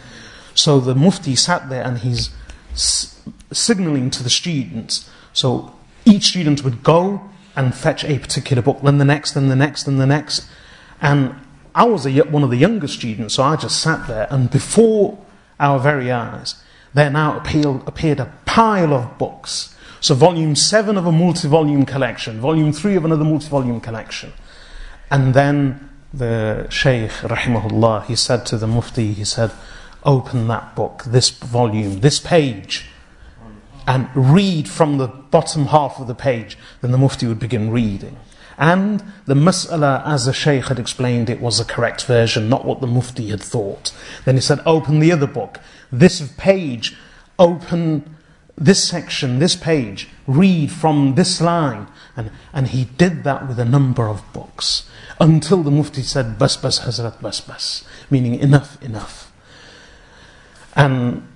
So 0.55 0.81
the 0.81 0.95
Mufti 0.95 1.37
sat 1.37 1.69
there 1.69 1.85
and 1.85 1.99
he's 1.99 2.31
s- 2.73 3.21
signaling 3.53 4.11
to 4.11 4.23
the 4.23 4.31
students. 4.31 5.09
So 5.33 5.73
each 6.05 6.25
student 6.25 6.65
would 6.65 6.83
go 6.83 7.23
and 7.55 7.75
fetch 7.75 8.05
a 8.05 8.19
particular 8.19 8.63
book, 8.63 8.81
then 8.83 8.99
the 8.99 9.05
next, 9.05 9.33
then 9.33 9.49
the 9.49 9.57
next, 9.57 9.85
then 9.85 9.99
the 9.99 10.07
next. 10.07 10.47
And 11.01 11.35
I 11.75 11.85
was 11.85 12.07
a, 12.07 12.13
one 12.23 12.43
of 12.43 12.51
the 12.51 12.57
younger 12.57 12.89
students, 12.89 13.35
so 13.35 13.43
I 13.43 13.57
just 13.57 13.81
sat 13.81 14.09
there, 14.09 14.27
and 14.31 14.51
before 14.51 15.19
our 15.61 15.79
very 15.79 16.11
eyes, 16.11 16.61
there 16.95 17.11
now 17.11 17.37
appeared, 17.37 17.83
appeared 17.87 18.21
a 18.21 18.33
pile 18.47 18.95
of 18.95 19.19
books. 19.19 19.77
So, 20.01 20.15
volume 20.15 20.55
7 20.55 20.97
of 20.97 21.07
a 21.07 21.13
multi 21.13 21.49
volume 21.49 21.85
collection, 21.85 22.41
volume 22.41 22.73
3 22.73 22.97
of 22.97 23.05
another 23.05 23.25
multi 23.25 23.49
volume 23.49 23.81
collection. 23.81 24.33
And 25.11 25.35
then 25.35 25.91
the 26.13 26.67
Shaykh, 26.71 27.11
rahimahullah, 27.11 28.07
he 28.07 28.17
said 28.17 28.47
to 28.47 28.59
the 28.59 28.67
Mufti, 28.67 29.13
he 29.13 29.25
said, 29.25 29.53
open 30.05 30.49
that 30.49 30.75
book, 30.75 31.05
this 31.07 31.31
volume, 31.31 32.01
this 32.01 32.19
page, 32.19 32.87
and 33.87 34.09
read 34.15 34.69
from 34.69 34.99
the 34.99 35.09
bottom 35.09 35.67
half 35.67 35.99
of 35.99 36.07
the 36.07 36.15
page. 36.15 36.59
Then 36.83 36.93
the 36.93 36.99
Mufti 36.99 37.27
would 37.27 37.39
begin 37.39 37.71
reading. 37.71 38.17
And 38.59 39.03
the 39.25 39.35
mas'ala, 39.35 40.03
as 40.05 40.25
the 40.25 40.33
Shaykh 40.33 40.65
had 40.65 40.79
explained, 40.79 41.31
it 41.31 41.41
was 41.41 41.59
the 41.59 41.65
correct 41.65 42.05
version, 42.05 42.49
not 42.49 42.65
what 42.65 42.81
the 42.81 42.87
Mufti 42.87 43.29
had 43.29 43.41
thought. 43.41 43.95
Then 44.25 44.35
he 44.35 44.41
said, 44.41 44.61
open 44.67 44.99
the 44.99 45.13
other 45.13 45.29
book, 45.29 45.61
this 45.93 46.21
page, 46.37 46.97
open 47.39 48.17
this 48.59 48.87
section, 48.87 49.39
this 49.39 49.57
page, 49.57 50.09
read 50.27 50.71
from 50.71 51.15
this 51.15 51.41
line. 51.41 51.87
And, 52.17 52.31
and 52.53 52.69
he 52.69 52.85
did 52.85 53.25
that 53.25 53.49
with 53.49 53.59
a 53.59 53.65
number 53.65 54.09
of 54.09 54.23
books 54.33 54.89
until 55.21 55.63
the 55.63 55.71
Mufti 55.71 56.03
said, 56.03 56.39
Bas 56.39 56.57
Bas 56.57 56.81
Hazrat 56.81 57.21
Bas 57.21 57.41
Bas, 57.41 57.85
meaning 58.11 58.35
enough, 58.35 58.83
enough. 58.83 59.33
And 60.75 61.27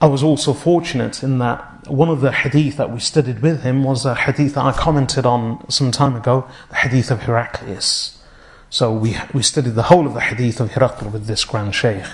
I 0.00 0.06
was 0.06 0.22
also 0.22 0.52
fortunate 0.52 1.22
in 1.22 1.38
that 1.38 1.86
one 1.86 2.08
of 2.08 2.20
the 2.20 2.32
hadith 2.32 2.76
that 2.76 2.90
we 2.90 3.00
studied 3.00 3.42
with 3.42 3.62
him 3.62 3.84
was 3.84 4.04
a 4.04 4.14
hadith 4.14 4.54
that 4.54 4.64
I 4.64 4.72
commented 4.72 5.26
on 5.26 5.68
some 5.70 5.90
time 5.90 6.16
ago, 6.16 6.48
the 6.68 6.76
hadith 6.76 7.10
of 7.10 7.22
Heraclius. 7.22 8.22
So 8.70 8.92
we, 8.92 9.16
we 9.34 9.42
studied 9.42 9.74
the 9.74 9.84
whole 9.84 10.06
of 10.06 10.14
the 10.14 10.20
hadith 10.20 10.60
of 10.60 10.72
Heraclius 10.72 11.12
with 11.12 11.26
this 11.26 11.44
grand 11.44 11.74
sheikh. 11.74 12.04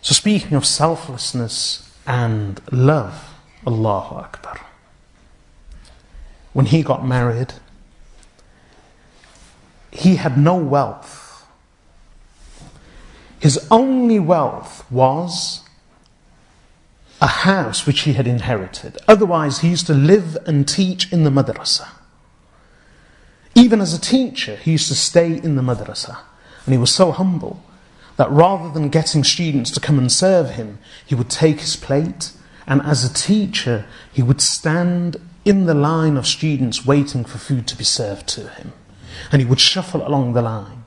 So 0.00 0.14
speaking 0.14 0.54
of 0.54 0.66
selflessness 0.66 1.84
and 2.06 2.60
love, 2.70 3.34
Allahu 3.66 4.16
Akbar. 4.16 4.60
When 6.52 6.66
he 6.66 6.82
got 6.82 7.06
married, 7.06 7.54
he 9.90 10.16
had 10.16 10.36
no 10.36 10.56
wealth. 10.56 11.46
His 13.40 13.66
only 13.70 14.18
wealth 14.18 14.90
was 14.90 15.60
a 17.20 17.26
house 17.26 17.86
which 17.86 18.00
he 18.00 18.12
had 18.12 18.26
inherited. 18.26 18.98
Otherwise, 19.08 19.60
he 19.60 19.70
used 19.70 19.86
to 19.86 19.94
live 19.94 20.36
and 20.46 20.68
teach 20.68 21.12
in 21.12 21.24
the 21.24 21.30
madrasa. 21.30 21.88
Even 23.54 23.80
as 23.80 23.94
a 23.94 24.00
teacher, 24.00 24.56
he 24.56 24.72
used 24.72 24.88
to 24.88 24.94
stay 24.94 25.32
in 25.32 25.56
the 25.56 25.62
madrasa. 25.62 26.18
And 26.66 26.74
he 26.74 26.78
was 26.78 26.94
so 26.94 27.12
humble 27.12 27.62
that 28.16 28.30
rather 28.30 28.70
than 28.70 28.88
getting 28.88 29.24
students 29.24 29.70
to 29.72 29.80
come 29.80 29.98
and 29.98 30.10
serve 30.10 30.50
him, 30.50 30.78
he 31.04 31.14
would 31.14 31.30
take 31.30 31.60
his 31.60 31.76
plate 31.76 32.32
and 32.66 32.80
as 32.82 33.04
a 33.04 33.12
teacher, 33.12 33.86
he 34.12 34.22
would 34.22 34.40
stand 34.40 35.16
in 35.44 35.66
the 35.66 35.74
line 35.74 36.16
of 36.16 36.26
students 36.26 36.86
waiting 36.86 37.24
for 37.24 37.38
food 37.38 37.66
to 37.68 37.76
be 37.76 37.84
served 37.84 38.26
to 38.28 38.48
him 38.48 38.72
and 39.30 39.42
he 39.42 39.48
would 39.48 39.60
shuffle 39.60 40.06
along 40.06 40.32
the 40.32 40.42
line. 40.42 40.84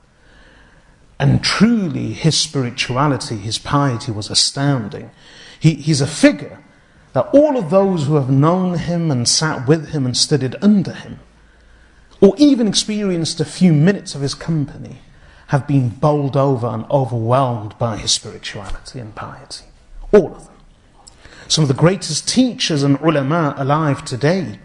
And 1.20 1.42
truly, 1.42 2.12
his 2.12 2.38
spirituality, 2.38 3.36
his 3.36 3.58
piety 3.58 4.12
was 4.12 4.30
astounding. 4.30 5.10
He, 5.58 5.74
he's 5.74 6.00
a 6.00 6.06
figure 6.06 6.62
that 7.12 7.28
all 7.32 7.56
of 7.56 7.70
those 7.70 8.06
who 8.06 8.14
have 8.14 8.30
known 8.30 8.78
him 8.78 9.10
and 9.10 9.28
sat 9.28 9.66
with 9.66 9.88
him 9.88 10.06
and 10.06 10.16
studied 10.16 10.54
under 10.62 10.92
him, 10.92 11.18
or 12.20 12.34
even 12.38 12.68
experienced 12.68 13.40
a 13.40 13.44
few 13.44 13.72
minutes 13.72 14.14
of 14.14 14.20
his 14.20 14.34
company, 14.34 14.98
have 15.48 15.66
been 15.66 15.88
bowled 15.88 16.36
over 16.36 16.66
and 16.66 16.84
overwhelmed 16.90 17.76
by 17.78 17.96
his 17.96 18.12
spirituality 18.12 19.00
and 19.00 19.14
piety. 19.14 19.64
All 20.12 20.34
of 20.34 20.44
them. 20.44 20.54
Some 21.48 21.62
of 21.62 21.68
the 21.68 21.74
greatest 21.74 22.28
teachers 22.28 22.82
and 22.82 23.00
ulama 23.00 23.54
alive 23.56 24.04
today 24.04 24.58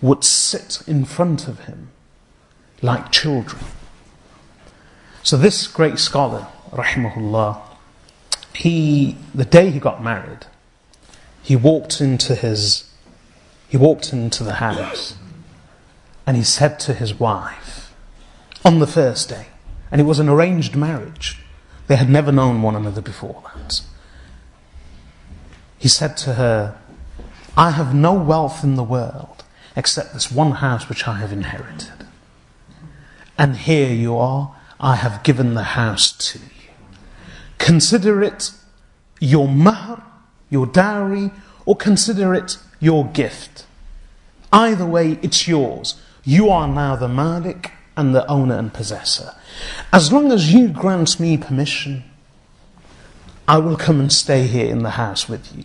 would 0.00 0.24
sit 0.24 0.82
in 0.86 1.04
front 1.04 1.46
of 1.46 1.60
him 1.60 1.90
like 2.80 3.12
children. 3.12 3.62
So 5.22 5.36
this 5.36 5.66
great 5.66 5.98
scholar, 5.98 6.46
rahimahullah, 6.70 7.60
he, 8.54 9.16
the 9.34 9.44
day 9.44 9.70
he 9.70 9.78
got 9.78 10.02
married, 10.02 10.46
he 11.42 11.54
walked 11.54 12.00
into 12.00 12.34
his, 12.34 12.90
he 13.68 13.76
walked 13.76 14.14
into 14.14 14.42
the 14.42 14.54
house 14.54 15.16
and 16.26 16.34
he 16.34 16.42
said 16.42 16.80
to 16.80 16.94
his 16.94 17.20
wife 17.20 17.94
on 18.64 18.78
the 18.78 18.86
first 18.86 19.28
day, 19.28 19.48
and 19.90 20.00
it 20.00 20.04
was 20.04 20.18
an 20.18 20.28
arranged 20.28 20.76
marriage. 20.76 21.38
They 21.86 21.96
had 21.96 22.10
never 22.10 22.32
known 22.32 22.62
one 22.62 22.74
another 22.74 23.00
before 23.00 23.42
that. 23.54 23.80
He 25.78 25.88
said 25.88 26.16
to 26.18 26.34
her, 26.34 26.78
I 27.56 27.70
have 27.70 27.94
no 27.94 28.12
wealth 28.12 28.64
in 28.64 28.74
the 28.74 28.82
world 28.82 29.44
except 29.76 30.12
this 30.14 30.32
one 30.32 30.52
house 30.52 30.88
which 30.88 31.06
I 31.06 31.18
have 31.18 31.32
inherited. 31.32 32.06
And 33.38 33.56
here 33.56 33.92
you 33.92 34.16
are, 34.16 34.54
I 34.80 34.96
have 34.96 35.22
given 35.22 35.54
the 35.54 35.62
house 35.62 36.12
to 36.32 36.38
you. 36.38 36.70
Consider 37.58 38.22
it 38.22 38.50
your 39.20 39.48
mahr, 39.48 40.02
your 40.50 40.66
dowry, 40.66 41.30
or 41.64 41.76
consider 41.76 42.34
it 42.34 42.58
your 42.80 43.06
gift. 43.06 43.66
Either 44.52 44.86
way, 44.86 45.18
it's 45.22 45.46
yours. 45.46 46.00
You 46.24 46.48
are 46.48 46.68
now 46.68 46.96
the 46.96 47.08
malik 47.08 47.72
and 47.96 48.14
the 48.14 48.26
owner 48.28 48.56
and 48.56 48.72
possessor. 48.72 49.34
As 49.92 50.12
long 50.12 50.32
as 50.32 50.52
you 50.52 50.68
grant 50.68 51.18
me 51.18 51.36
permission, 51.36 52.04
I 53.48 53.58
will 53.58 53.76
come 53.76 54.00
and 54.00 54.12
stay 54.12 54.46
here 54.46 54.70
in 54.70 54.82
the 54.82 54.90
house 54.90 55.28
with 55.28 55.56
you. 55.56 55.64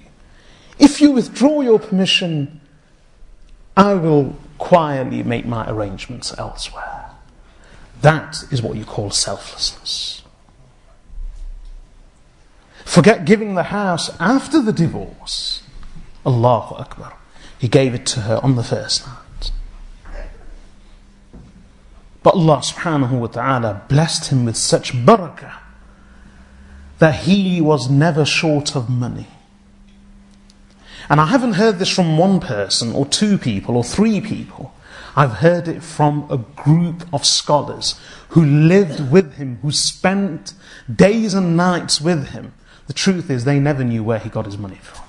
If 0.79 1.01
you 1.01 1.11
withdraw 1.11 1.61
your 1.61 1.79
permission, 1.79 2.61
I 3.75 3.93
will 3.93 4.35
quietly 4.57 5.23
make 5.23 5.45
my 5.45 5.69
arrangements 5.69 6.33
elsewhere. 6.37 7.11
That 8.01 8.43
is 8.51 8.61
what 8.61 8.77
you 8.77 8.85
call 8.85 9.11
selflessness. 9.11 10.23
Forget 12.85 13.25
giving 13.25 13.55
the 13.55 13.63
house 13.63 14.09
after 14.19 14.61
the 14.61 14.73
divorce. 14.73 15.63
Allahu 16.25 16.75
Akbar. 16.75 17.13
He 17.57 17.67
gave 17.67 17.93
it 17.93 18.05
to 18.07 18.21
her 18.21 18.39
on 18.43 18.55
the 18.55 18.63
first 18.63 19.05
night. 19.05 19.20
But 22.23 22.35
Allah 22.35 22.57
subhanahu 22.57 23.19
wa 23.19 23.27
ta'ala 23.27 23.83
blessed 23.87 24.27
him 24.27 24.45
with 24.45 24.57
such 24.57 24.93
barakah 24.93 25.57
that 26.99 27.23
he 27.23 27.59
was 27.59 27.89
never 27.89 28.25
short 28.25 28.75
of 28.75 28.89
money. 28.89 29.27
And 31.09 31.19
I 31.19 31.25
haven't 31.25 31.53
heard 31.53 31.79
this 31.79 31.89
from 31.89 32.17
one 32.17 32.39
person 32.39 32.93
or 32.93 33.07
two 33.07 33.37
people 33.37 33.75
or 33.75 33.83
three 33.83 34.21
people. 34.21 34.73
I've 35.15 35.37
heard 35.37 35.67
it 35.67 35.83
from 35.83 36.27
a 36.29 36.37
group 36.37 37.05
of 37.11 37.25
scholars 37.25 37.99
who 38.29 38.45
lived 38.45 39.11
with 39.11 39.33
him, 39.33 39.57
who 39.61 39.71
spent 39.71 40.53
days 40.93 41.33
and 41.33 41.57
nights 41.57 41.99
with 41.99 42.29
him. 42.29 42.53
The 42.87 42.93
truth 42.93 43.29
is, 43.29 43.45
they 43.45 43.59
never 43.59 43.83
knew 43.83 44.03
where 44.03 44.19
he 44.19 44.29
got 44.29 44.45
his 44.45 44.57
money 44.57 44.79
from. 44.81 45.05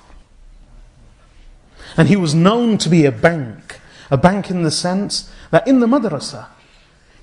And 1.95 2.07
he 2.07 2.15
was 2.15 2.33
known 2.33 2.79
to 2.79 2.89
be 2.89 3.05
a 3.05 3.11
bank, 3.11 3.79
a 4.09 4.17
bank 4.17 4.49
in 4.49 4.63
the 4.63 4.71
sense 4.71 5.31
that 5.51 5.67
in 5.67 5.79
the 5.79 5.87
madrasa, 5.87 6.47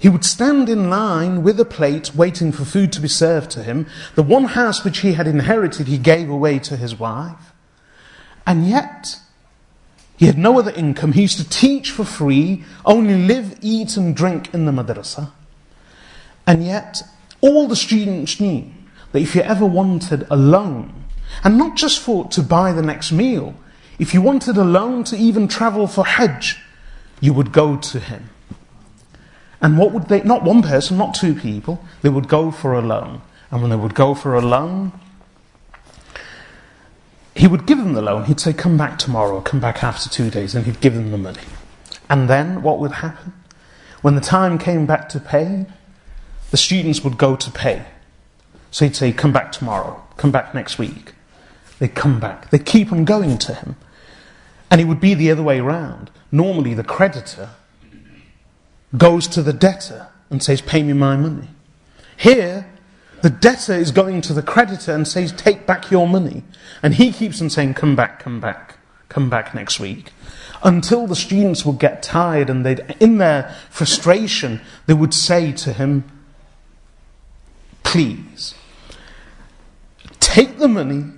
he 0.01 0.09
would 0.09 0.25
stand 0.25 0.71
in 0.71 0.89
line 0.89 1.43
with 1.43 1.61
a 1.61 1.65
plate 1.67 2.15
waiting 2.15 2.53
for 2.53 2.65
food 2.65 2.91
to 2.95 3.03
be 3.03 3.09
served 3.09 3.51
to 3.51 3.63
him. 3.63 3.87
The 4.15 4.23
one 4.23 4.45
house 4.45 4.83
which 4.83 5.01
he 5.01 5.13
had 5.13 5.27
inherited, 5.27 5.89
he 5.89 5.99
gave 5.99 6.31
away 6.31 6.59
to 6.61 6.77
his 6.79 6.99
wife. 6.99 7.53
And 8.47 8.67
yet, 8.67 9.21
he 10.17 10.25
had 10.25 10.39
no 10.39 10.59
other 10.59 10.71
income. 10.71 11.13
He 11.13 11.23
used 11.23 11.37
to 11.37 11.49
teach 11.49 11.91
for 11.91 12.07
free, 12.07 12.65
only 12.87 13.15
live, 13.15 13.59
eat, 13.61 13.99
and 13.99 14.17
drink 14.17 14.55
in 14.55 14.65
the 14.65 14.73
madrasa. 14.73 15.33
And 16.47 16.65
yet, 16.65 17.03
all 17.43 17.69
the 17.69 17.77
students 17.77 18.41
knew 18.41 18.71
that 19.13 19.21
if 19.21 19.35
you 19.35 19.43
ever 19.43 19.67
wanted 19.67 20.27
a 20.31 20.37
loan, 20.37 20.95
and 21.45 21.59
not 21.59 21.77
just 21.77 22.01
for 22.01 22.27
to 22.29 22.43
buy 22.43 22.73
the 22.73 22.83
next 22.83 23.13
meal, 23.13 23.55
if 23.99 24.15
you 24.15 24.23
wanted 24.23 24.57
a 24.57 24.65
loan 24.65 25.05
to 25.05 25.17
even 25.17 25.47
travel 25.47 25.87
for 25.87 26.07
Hajj, 26.07 26.59
you 27.21 27.35
would 27.35 27.53
go 27.53 27.77
to 27.77 28.01
him. 28.01 28.31
And 29.61 29.77
what 29.77 29.93
would 29.93 30.09
they, 30.09 30.23
not 30.23 30.43
one 30.43 30.63
person, 30.63 30.97
not 30.97 31.15
two 31.15 31.35
people, 31.35 31.85
they 32.03 32.09
would 32.09 32.29
go 32.29 32.51
for 32.51 32.75
a 32.75 32.81
loan. 32.81 33.21
And 33.51 33.61
when 33.61 33.71
they 33.71 33.77
would 33.77 33.95
go 33.95 34.15
for 34.15 34.35
a 34.35 34.41
loan, 34.41 34.93
he 37.35 37.47
would 37.47 37.67
give 37.67 37.79
them 37.79 37.93
the 37.93 38.03
loan. 38.03 38.25
He'd 38.25 38.41
say, 38.41 38.53
Come 38.53 38.77
back 38.77 38.99
tomorrow, 38.99 39.41
come 39.41 39.61
back 39.61 39.83
after 39.83 40.09
two 40.09 40.31
days, 40.31 40.55
and 40.55 40.67
he'd 40.67 40.81
give 40.81 40.95
them 40.95 41.11
the 41.11 41.19
money. 41.19 41.43
And 42.09 42.29
then 42.29 42.63
what 42.63 42.79
would 42.79 42.93
happen? 42.93 43.33
When 44.03 44.15
the 44.15 44.21
time 44.21 44.59
came 44.59 44.87
back 44.87 45.09
to 45.11 45.21
pay, 45.21 45.67
the 46.51 46.57
students 46.57 47.05
would 47.05 47.19
go 47.19 47.37
to 47.37 47.51
pay. 47.51 47.85
So 48.71 48.85
he'd 48.85 48.97
say, 48.97 49.13
Come 49.13 49.33
back 49.33 49.53
tomorrow, 49.53 50.03
come 50.17 50.31
back 50.31 50.55
next 50.55 50.79
week. 50.79 51.13
They'd 51.79 51.95
come 51.95 52.21
back. 52.21 52.51
They'd 52.51 52.67
keep 52.67 52.93
on 52.93 53.05
going 53.05 53.39
to 53.39 53.55
him. 53.55 53.77
And 54.71 54.81
it 54.81 54.85
would 54.85 55.01
be 55.01 55.15
the 55.15 55.31
other 55.31 55.43
way 55.43 55.61
round. 55.61 56.11
Normally, 56.31 56.75
the 56.75 56.85
creditor 56.85 57.51
goes 58.97 59.29
to 59.29 59.43
the 59.43 59.53
debtor 59.53 60.09
and 60.31 60.43
says, 60.43 60.61
Pay 60.61 60.83
me 60.83 60.93
my 60.93 61.17
money. 61.17 61.49
Here, 62.17 62.71
the 63.23 63.31
debtor 63.31 63.75
is 63.75 63.91
going 63.91 64.21
to 64.23 64.33
the 64.33 64.43
creditor 64.43 64.95
and 64.95 65.07
says, 65.07 65.33
Take 65.33 65.67
back 65.67 65.91
your 65.91 66.09
money. 66.09 66.43
And 66.83 66.95
he 66.95 67.13
keeps 67.13 67.41
on 67.43 67.51
saying, 67.51 67.75
Come 67.75 67.97
back, 67.97 68.21
come 68.21 68.41
back, 68.41 68.79
come 69.09 69.29
back 69.29 69.55
next 69.55 69.79
week. 69.79 70.13
Until 70.63 71.07
the 71.07 71.17
students 71.17 71.65
would 71.65 71.79
get 71.79 72.03
tired 72.03 72.51
and 72.51 72.65
they'd, 72.65 72.97
in 73.01 73.19
their 73.19 73.55
frustration, 73.71 74.61
they 74.87 74.95
would 74.95 75.15
say 75.15 75.53
to 75.53 75.73
him, 75.73 76.05
Please, 77.83 78.55
take 80.21 80.59
the 80.59 80.69
money 80.69 81.13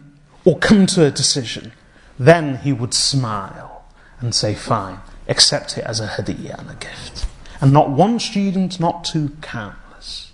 or 0.44 0.58
come 0.58 0.86
to 0.86 1.04
a 1.04 1.10
decision. 1.10 1.72
Then 2.18 2.58
he 2.58 2.72
would 2.72 2.94
smile 2.94 3.84
and 4.20 4.34
say, 4.34 4.54
Fine, 4.54 5.00
accept 5.28 5.78
it 5.78 5.84
as 5.84 6.00
a 6.00 6.06
hadiyah 6.06 6.58
and 6.58 6.70
a 6.70 6.74
gift. 6.74 7.26
And 7.62 7.72
not 7.72 7.90
one 7.90 8.18
student, 8.18 8.80
not 8.80 9.04
two, 9.04 9.30
countless. 9.40 10.32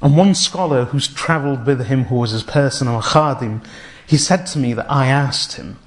And 0.00 0.16
one 0.16 0.36
scholar 0.36 0.84
who's 0.84 1.08
travelled 1.08 1.66
with 1.66 1.86
him, 1.86 2.04
who 2.04 2.14
was 2.14 2.30
his 2.30 2.44
personal 2.44 3.02
khadim, 3.02 3.66
he 4.06 4.16
said 4.16 4.46
to 4.46 4.58
me 4.60 4.72
that 4.74 4.88
I 4.88 5.08
asked 5.08 5.54
him 5.54 5.80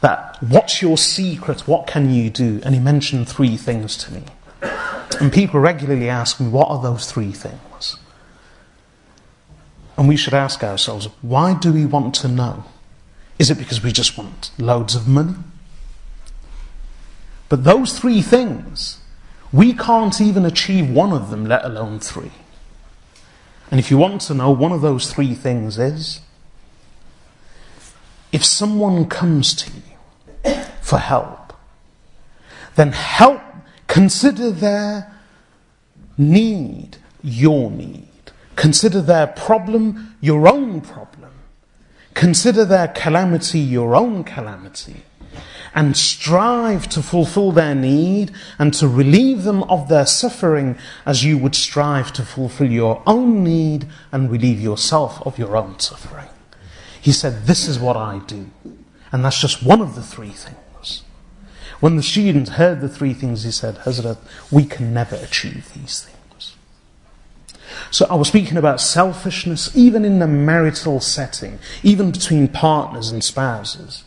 that, 0.00 0.38
what's 0.42 0.80
your 0.80 0.96
secret? 0.96 1.68
What 1.68 1.86
can 1.86 2.10
you 2.10 2.30
do? 2.30 2.60
And 2.64 2.74
he 2.74 2.80
mentioned 2.80 3.28
three 3.28 3.58
things 3.58 3.98
to 3.98 4.14
me. 4.14 4.22
And 5.20 5.30
people 5.30 5.60
regularly 5.60 6.08
ask 6.08 6.40
me, 6.40 6.48
what 6.48 6.70
are 6.70 6.82
those 6.82 7.12
three 7.12 7.32
things? 7.32 7.98
And 9.98 10.08
we 10.08 10.16
should 10.16 10.34
ask 10.34 10.64
ourselves, 10.64 11.08
why 11.20 11.52
do 11.52 11.70
we 11.70 11.84
want 11.84 12.14
to 12.16 12.28
know? 12.28 12.64
Is 13.38 13.50
it 13.50 13.58
because 13.58 13.82
we 13.82 13.92
just 13.92 14.16
want 14.16 14.52
loads 14.58 14.94
of 14.94 15.06
money? 15.06 15.34
But 17.50 17.64
those 17.64 17.98
three 17.98 18.22
things, 18.22 19.00
we 19.54 19.72
can't 19.72 20.20
even 20.20 20.44
achieve 20.44 20.90
one 20.90 21.12
of 21.12 21.30
them, 21.30 21.46
let 21.46 21.64
alone 21.64 22.00
three. 22.00 22.32
And 23.70 23.78
if 23.78 23.88
you 23.88 23.96
want 23.96 24.20
to 24.22 24.34
know, 24.34 24.50
one 24.50 24.72
of 24.72 24.80
those 24.80 25.12
three 25.12 25.32
things 25.32 25.78
is 25.78 26.22
if 28.32 28.44
someone 28.44 29.06
comes 29.06 29.54
to 29.54 29.70
you 29.70 30.54
for 30.82 30.98
help, 30.98 31.52
then 32.74 32.90
help, 32.90 33.40
consider 33.86 34.50
their 34.50 35.14
need 36.18 36.96
your 37.22 37.70
need. 37.70 38.08
Consider 38.56 39.00
their 39.00 39.28
problem 39.28 40.16
your 40.20 40.48
own 40.48 40.80
problem. 40.80 41.30
Consider 42.14 42.64
their 42.64 42.88
calamity 42.88 43.60
your 43.60 43.94
own 43.94 44.24
calamity 44.24 45.04
and 45.74 45.96
strive 45.96 46.88
to 46.88 47.02
fulfill 47.02 47.50
their 47.50 47.74
need 47.74 48.30
and 48.58 48.72
to 48.74 48.86
relieve 48.86 49.42
them 49.42 49.64
of 49.64 49.88
their 49.88 50.06
suffering 50.06 50.78
as 51.04 51.24
you 51.24 51.36
would 51.36 51.54
strive 51.54 52.12
to 52.12 52.22
fulfill 52.22 52.70
your 52.70 53.02
own 53.06 53.42
need 53.42 53.86
and 54.12 54.30
relieve 54.30 54.60
yourself 54.60 55.20
of 55.26 55.38
your 55.38 55.56
own 55.56 55.78
suffering. 55.80 56.28
He 57.00 57.12
said, 57.12 57.46
This 57.46 57.66
is 57.66 57.78
what 57.78 57.96
I 57.96 58.20
do. 58.26 58.50
And 59.10 59.24
that's 59.24 59.40
just 59.40 59.62
one 59.62 59.80
of 59.80 59.94
the 59.94 60.02
three 60.02 60.30
things. 60.30 61.02
When 61.80 61.96
the 61.96 62.02
student 62.02 62.50
heard 62.50 62.80
the 62.80 62.88
three 62.88 63.12
things, 63.12 63.42
he 63.42 63.50
said, 63.50 63.76
Hazrat, 63.78 64.18
we 64.50 64.64
can 64.64 64.94
never 64.94 65.16
achieve 65.16 65.72
these 65.74 66.02
things. 66.02 66.54
So 67.90 68.06
I 68.08 68.14
was 68.14 68.28
speaking 68.28 68.56
about 68.56 68.80
selfishness 68.80 69.76
even 69.76 70.04
in 70.04 70.18
the 70.18 70.26
marital 70.26 71.00
setting, 71.00 71.58
even 71.82 72.10
between 72.10 72.48
partners 72.48 73.10
and 73.10 73.22
spouses 73.22 74.04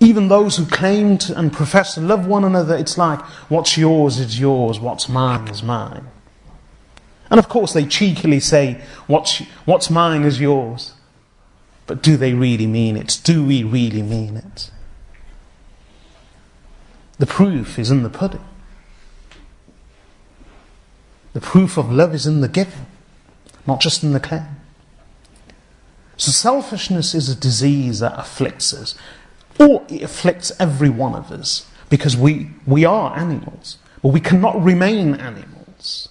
even 0.00 0.28
those 0.28 0.56
who 0.56 0.66
claim 0.66 1.18
to 1.18 1.38
and 1.38 1.52
profess 1.52 1.94
to 1.94 2.00
love 2.00 2.26
one 2.26 2.44
another, 2.44 2.76
it's 2.76 2.98
like, 2.98 3.20
what's 3.48 3.78
yours 3.78 4.18
is 4.18 4.38
yours, 4.38 4.78
what's 4.78 5.08
mine 5.08 5.48
is 5.48 5.62
mine. 5.62 6.06
And 7.30 7.38
of 7.38 7.48
course, 7.48 7.72
they 7.72 7.86
cheekily 7.86 8.40
say, 8.40 8.80
what's, 9.06 9.38
what's 9.64 9.90
mine 9.90 10.22
is 10.22 10.40
yours. 10.40 10.92
But 11.86 12.02
do 12.02 12.16
they 12.16 12.34
really 12.34 12.66
mean 12.66 12.96
it? 12.96 13.20
Do 13.24 13.44
we 13.44 13.62
really 13.62 14.02
mean 14.02 14.36
it? 14.36 14.70
The 17.18 17.26
proof 17.26 17.78
is 17.78 17.90
in 17.90 18.02
the 18.02 18.10
pudding. 18.10 18.44
The 21.32 21.40
proof 21.40 21.76
of 21.76 21.90
love 21.90 22.14
is 22.14 22.26
in 22.26 22.40
the 22.40 22.48
giving, 22.48 22.86
not 23.66 23.80
just 23.80 24.02
in 24.02 24.12
the 24.12 24.20
claim. 24.20 24.46
So 26.16 26.30
selfishness 26.30 27.14
is 27.14 27.28
a 27.28 27.36
disease 27.36 28.00
that 28.00 28.18
afflicts 28.18 28.72
us, 28.72 28.96
or 29.58 29.84
it 29.88 30.02
afflicts 30.02 30.52
every 30.60 30.88
one 30.88 31.14
of 31.14 31.30
us, 31.32 31.68
because 31.88 32.16
we, 32.16 32.50
we 32.66 32.84
are 32.84 33.16
animals, 33.16 33.78
but 34.02 34.08
we 34.08 34.20
cannot 34.20 34.62
remain 34.62 35.14
animals. 35.14 36.08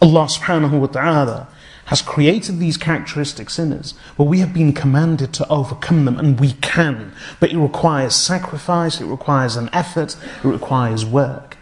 Allah 0.00 0.26
subhanahu 0.26 0.78
wa 0.80 0.86
ta'ala 0.86 1.48
has 1.86 2.02
created 2.02 2.58
these 2.58 2.76
characteristics 2.76 3.58
in 3.58 3.72
us, 3.72 3.94
but 4.16 4.24
we 4.24 4.40
have 4.40 4.52
been 4.52 4.72
commanded 4.72 5.32
to 5.32 5.48
overcome 5.48 6.04
them, 6.04 6.18
and 6.18 6.38
we 6.38 6.52
can. 6.52 7.12
But 7.40 7.50
it 7.50 7.58
requires 7.58 8.14
sacrifice, 8.14 9.00
it 9.00 9.06
requires 9.06 9.56
an 9.56 9.70
effort, 9.72 10.16
it 10.44 10.46
requires 10.46 11.04
work. 11.04 11.56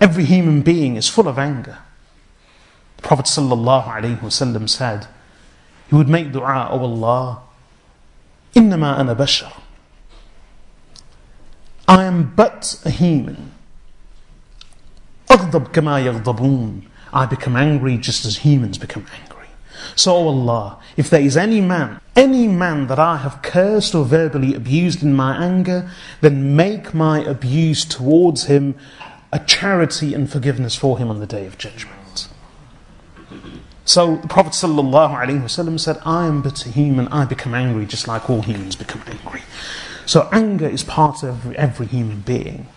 Every 0.00 0.24
human 0.24 0.62
being 0.62 0.96
is 0.96 1.08
full 1.08 1.26
of 1.26 1.38
anger. 1.38 1.78
The 2.98 3.02
Prophet 3.02 3.26
ﷺ 3.26 4.68
said, 4.68 5.06
he 5.88 5.94
would 5.94 6.08
make 6.08 6.32
dua, 6.32 6.68
O 6.70 6.78
Allah, 6.80 7.42
إنما 8.57 9.01
أنا 9.01 9.13
بشر. 9.13 9.51
I 11.87 12.03
am 12.03 12.33
but 12.35 12.81
a 12.85 12.89
human. 12.89 13.51
أغضب 15.31 15.67
كما 15.71 15.99
يغضبون. 15.99 16.81
I 17.13 17.25
become 17.25 17.55
angry 17.55 17.97
just 17.97 18.25
as 18.25 18.37
humans 18.37 18.77
become 18.77 19.05
angry. 19.21 19.47
So, 19.95 20.15
O 20.15 20.27
Allah, 20.27 20.79
if 20.97 21.09
there 21.09 21.21
is 21.21 21.37
any 21.37 21.61
man, 21.61 21.99
any 22.15 22.47
man 22.47 22.87
that 22.87 22.99
I 22.99 23.17
have 23.17 23.41
cursed 23.41 23.95
or 23.95 24.05
verbally 24.05 24.53
abused 24.53 25.01
in 25.01 25.13
my 25.13 25.37
anger, 25.37 25.89
then 26.21 26.55
make 26.55 26.93
my 26.93 27.23
abuse 27.23 27.85
towards 27.85 28.45
him 28.45 28.75
a 29.31 29.39
charity 29.39 30.13
and 30.13 30.29
forgiveness 30.29 30.75
for 30.75 30.97
him 30.97 31.09
on 31.09 31.19
the 31.19 31.27
day 31.27 31.45
of 31.45 31.57
judgment. 31.57 31.95
So 33.84 34.16
the 34.16 34.28
Prophet 34.28 34.52
ﷺ 34.52 35.80
said, 35.80 35.98
I 36.04 36.26
am 36.26 36.40
but 36.40 36.64
a 36.66 36.68
human, 36.68 37.08
I 37.08 37.24
become 37.24 37.54
angry 37.54 37.84
just 37.84 38.06
like 38.06 38.30
all 38.30 38.42
humans 38.42 38.76
become 38.76 39.02
angry. 39.06 39.42
So 40.06 40.28
anger 40.32 40.68
is 40.68 40.84
part 40.84 41.22
of 41.22 41.52
every, 41.54 41.86
human 41.86 42.20
being. 42.20 42.68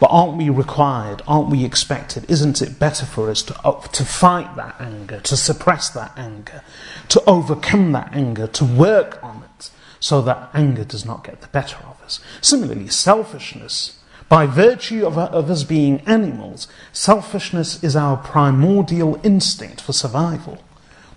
But 0.00 0.08
aren't 0.08 0.36
we 0.36 0.50
required, 0.50 1.22
aren't 1.26 1.50
we 1.50 1.64
expected, 1.64 2.28
isn't 2.28 2.60
it 2.60 2.78
better 2.78 3.06
for 3.06 3.30
us 3.30 3.42
to, 3.44 3.60
uh, 3.64 3.80
to 3.80 4.04
fight 4.04 4.54
that 4.56 4.76
anger, 4.80 5.20
to 5.20 5.36
suppress 5.36 5.88
that 5.90 6.12
anger, 6.16 6.62
to 7.08 7.22
overcome 7.28 7.92
that 7.92 8.12
anger, 8.12 8.46
to 8.48 8.64
work 8.64 9.22
on 9.22 9.44
it, 9.56 9.70
so 10.00 10.20
that 10.22 10.50
anger 10.52 10.84
does 10.84 11.04
not 11.04 11.24
get 11.24 11.40
the 11.40 11.48
better 11.48 11.76
of 11.86 12.00
us? 12.02 12.20
Similarly, 12.40 12.88
selfishness, 12.88 13.98
by 14.28 14.46
virtue 14.46 15.06
of, 15.06 15.18
us 15.18 15.64
being 15.64 16.00
animals, 16.00 16.66
selfishness 16.92 17.82
is 17.84 17.94
our 17.94 18.16
primordial 18.16 19.20
instinct 19.22 19.80
for 19.80 19.92
survival. 19.92 20.62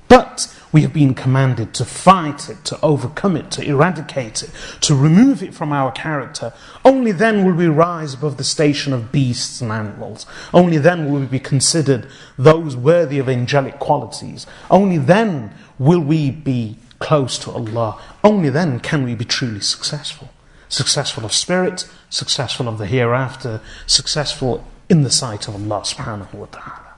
But 0.07 0.53
we 0.71 0.81
have 0.81 0.93
been 0.93 1.13
commanded 1.13 1.73
to 1.75 1.85
fight 1.85 2.49
it, 2.49 2.63
to 2.65 2.79
overcome 2.81 3.35
it, 3.35 3.51
to 3.51 3.63
eradicate 3.63 4.43
it, 4.43 4.51
to 4.81 4.95
remove 4.95 5.41
it 5.41 5.53
from 5.53 5.71
our 5.71 5.91
character. 5.91 6.53
Only 6.85 7.11
then 7.11 7.45
will 7.45 7.53
we 7.53 7.67
rise 7.67 8.13
above 8.13 8.37
the 8.37 8.43
station 8.43 8.93
of 8.93 9.11
beasts 9.11 9.61
and 9.61 9.71
animals. 9.71 10.25
Only 10.53 10.77
then 10.77 11.11
will 11.11 11.21
we 11.21 11.25
be 11.25 11.39
considered 11.39 12.07
those 12.37 12.75
worthy 12.75 13.19
of 13.19 13.29
angelic 13.29 13.79
qualities. 13.79 14.45
Only 14.69 14.97
then 14.97 15.53
will 15.79 16.01
we 16.01 16.31
be 16.31 16.77
close 16.99 17.37
to 17.39 17.51
Allah. 17.51 17.99
Only 18.23 18.49
then 18.49 18.79
can 18.79 19.03
we 19.03 19.15
be 19.15 19.25
truly 19.25 19.61
successful. 19.61 20.29
Successful 20.69 21.25
of 21.25 21.33
spirit, 21.33 21.89
successful 22.09 22.67
of 22.67 22.77
the 22.77 22.85
hereafter, 22.85 23.61
successful 23.85 24.65
in 24.89 25.03
the 25.03 25.09
sight 25.09 25.47
of 25.47 25.55
Allah 25.55 25.81
subhanahu 25.81 26.33
wa 26.33 26.45
ta'ala. 26.47 26.95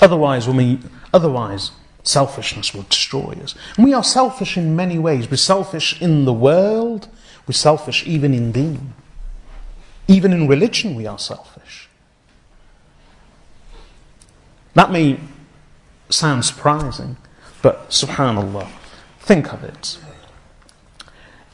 Otherwise, 0.00 0.46
when 0.46 0.56
we, 0.56 0.78
otherwise, 1.12 1.72
Selfishness 2.02 2.74
will 2.74 2.84
destroy 2.84 3.36
us. 3.42 3.54
And 3.76 3.84
we 3.84 3.92
are 3.92 4.04
selfish 4.04 4.56
in 4.56 4.74
many 4.74 4.98
ways. 4.98 5.30
We're 5.30 5.36
selfish 5.36 6.00
in 6.00 6.24
the 6.24 6.32
world, 6.32 7.08
we're 7.46 7.52
selfish 7.52 8.06
even 8.06 8.32
in 8.32 8.52
deen. 8.52 8.94
Even 10.08 10.32
in 10.32 10.48
religion, 10.48 10.94
we 10.94 11.06
are 11.06 11.18
selfish. 11.18 11.88
That 14.74 14.90
may 14.90 15.20
sound 16.08 16.44
surprising, 16.44 17.16
but 17.62 17.90
subhanAllah, 17.90 18.68
think 19.20 19.52
of 19.52 19.62
it. 19.62 19.98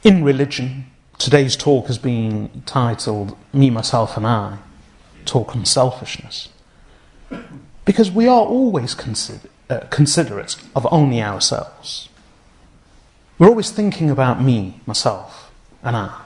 In 0.03 0.23
religion, 0.23 0.85
today's 1.17 1.55
talk 1.55 1.87
has 1.87 1.97
been 1.97 2.61
titled 2.67 3.35
Me, 3.51 3.71
Myself, 3.71 4.15
and 4.15 4.27
I 4.27 4.59
Talk 5.25 5.55
on 5.55 5.65
Selfishness. 5.65 6.49
Because 7.83 8.11
we 8.11 8.27
are 8.27 8.45
always 8.45 8.93
considered 8.93 9.49
uh, 9.69 9.79
considerate 9.89 10.55
of 10.75 10.87
only 10.91 11.21
ourselves. 11.21 12.09
We're 13.37 13.49
always 13.49 13.71
thinking 13.71 14.09
about 14.09 14.41
me, 14.41 14.79
myself, 14.85 15.51
and 15.83 15.95
I. 15.95 16.21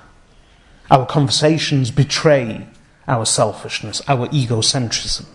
Our 0.92 1.06
conversations 1.06 1.92
betray 1.92 2.68
our 3.08 3.26
selfishness, 3.26 4.02
our 4.08 4.28
egocentrism, 4.28 5.26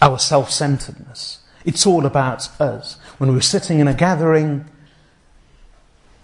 our 0.00 0.18
self 0.18 0.50
centeredness. 0.50 1.40
It's 1.64 1.84
all 1.84 2.06
about 2.06 2.48
us. 2.60 2.96
When 3.18 3.32
we're 3.32 3.40
sitting 3.40 3.80
in 3.80 3.88
a 3.88 3.94
gathering, 3.94 4.64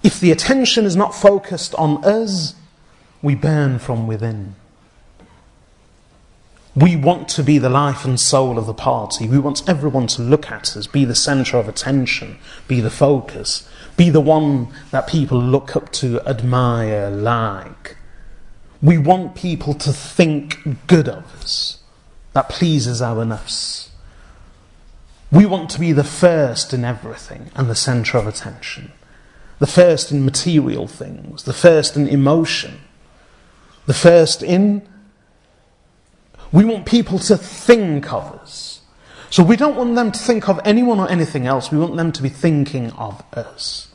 if 0.04 0.20
the 0.20 0.30
attention 0.30 0.84
is 0.84 0.94
not 0.94 1.14
focused 1.14 1.74
on 1.76 2.04
us, 2.04 2.54
we 3.22 3.34
burn 3.34 3.78
from 3.78 4.06
within. 4.06 4.54
We 6.76 6.94
want 6.94 7.28
to 7.30 7.42
be 7.42 7.56
the 7.56 7.70
life 7.70 8.04
and 8.04 8.20
soul 8.20 8.58
of 8.58 8.66
the 8.66 8.74
party. 8.74 9.26
We 9.26 9.38
want 9.38 9.66
everyone 9.66 10.06
to 10.08 10.22
look 10.22 10.50
at 10.50 10.76
us, 10.76 10.86
be 10.86 11.06
the 11.06 11.14
centre 11.14 11.56
of 11.56 11.68
attention, 11.68 12.36
be 12.68 12.80
the 12.80 12.90
focus, 12.90 13.66
be 13.96 14.10
the 14.10 14.20
one 14.20 14.68
that 14.90 15.06
people 15.06 15.40
look 15.40 15.74
up 15.74 15.90
to, 15.92 16.20
admire, 16.28 17.08
like. 17.10 17.96
We 18.82 18.98
want 18.98 19.34
people 19.34 19.72
to 19.74 19.92
think 19.92 20.86
good 20.86 21.08
of 21.08 21.24
us. 21.36 21.78
That 22.34 22.50
pleases 22.50 23.00
our 23.00 23.24
nafs. 23.24 23.88
We 25.32 25.46
want 25.46 25.70
to 25.70 25.80
be 25.80 25.92
the 25.92 26.04
first 26.04 26.74
in 26.74 26.84
everything 26.84 27.50
and 27.54 27.70
the 27.70 27.74
centre 27.74 28.18
of 28.18 28.26
attention. 28.26 28.92
The 29.58 29.66
first 29.66 30.10
in 30.10 30.24
material 30.24 30.86
things, 30.86 31.44
the 31.44 31.52
first 31.52 31.96
in 31.96 32.08
emotion, 32.08 32.80
the 33.86 33.94
first 33.94 34.42
in 34.42 34.86
we 36.54 36.64
want 36.64 36.86
people 36.86 37.18
to 37.18 37.36
think 37.36 38.12
of 38.12 38.32
us. 38.34 38.80
So 39.28 39.42
we 39.42 39.56
don't 39.56 39.74
want 39.74 39.96
them 39.96 40.12
to 40.12 40.18
think 40.20 40.48
of 40.48 40.60
anyone 40.64 41.00
or 41.00 41.10
anything 41.10 41.48
else. 41.48 41.72
We 41.72 41.78
want 41.78 41.96
them 41.96 42.12
to 42.12 42.22
be 42.22 42.28
thinking 42.28 42.92
of 42.92 43.24
us. 43.36 43.88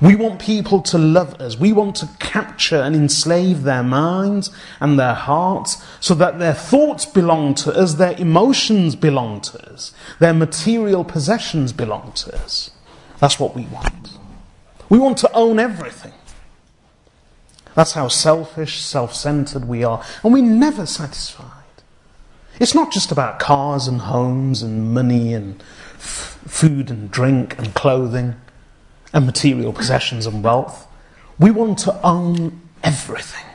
We 0.00 0.16
want 0.16 0.40
people 0.40 0.82
to 0.82 0.98
love 0.98 1.40
us. 1.40 1.56
We 1.56 1.72
want 1.72 1.94
to 1.96 2.08
capture 2.18 2.80
and 2.82 2.96
enslave 2.96 3.62
their 3.62 3.84
minds 3.84 4.50
and 4.80 4.98
their 4.98 5.14
hearts 5.14 5.84
so 6.00 6.14
that 6.14 6.40
their 6.40 6.54
thoughts 6.54 7.06
belong 7.06 7.54
to 7.56 7.72
us, 7.72 7.94
their 7.94 8.18
emotions 8.18 8.96
belong 8.96 9.42
to 9.42 9.72
us, 9.72 9.92
their 10.18 10.34
material 10.34 11.04
possessions 11.04 11.72
belong 11.72 12.10
to 12.16 12.34
us. 12.34 12.72
That's 13.20 13.38
what 13.38 13.54
we 13.54 13.66
want. 13.66 14.18
We 14.90 14.98
want 14.98 15.16
to 15.18 15.32
own 15.32 15.58
everything. 15.58 16.12
That's 17.74 17.92
how 17.92 18.08
selfish, 18.08 18.82
self 18.82 19.14
centered 19.14 19.66
we 19.66 19.84
are. 19.84 20.04
And 20.22 20.32
we're 20.34 20.42
never 20.42 20.84
satisfied. 20.84 21.46
It's 22.58 22.74
not 22.74 22.92
just 22.92 23.10
about 23.10 23.38
cars 23.38 23.86
and 23.86 24.02
homes 24.02 24.62
and 24.62 24.92
money 24.92 25.32
and 25.32 25.62
f- 25.94 26.38
food 26.46 26.90
and 26.90 27.10
drink 27.10 27.56
and 27.56 27.72
clothing 27.72 28.34
and 29.14 29.24
material 29.24 29.72
possessions 29.72 30.26
and 30.26 30.44
wealth. 30.44 30.86
We 31.38 31.50
want 31.50 31.78
to 31.80 31.98
own 32.06 32.60
everything. 32.82 33.46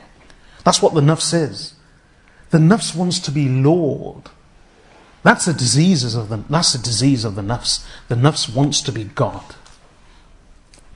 That's 0.64 0.82
what 0.82 0.94
the 0.94 1.00
nafs 1.00 1.32
is. 1.32 1.74
The 2.50 2.58
nafs 2.58 2.96
wants 2.96 3.20
to 3.20 3.30
be 3.30 3.48
Lord. 3.48 4.30
That's 5.22 5.46
a 5.46 5.54
disease 5.54 6.14
of 6.14 6.28
the, 6.28 6.38
that's 6.48 6.74
a 6.74 6.82
disease 6.82 7.24
of 7.24 7.34
the 7.36 7.42
nafs. 7.42 7.86
The 8.08 8.14
nafs 8.14 8.52
wants 8.52 8.80
to 8.82 8.92
be 8.92 9.04
God. 9.04 9.54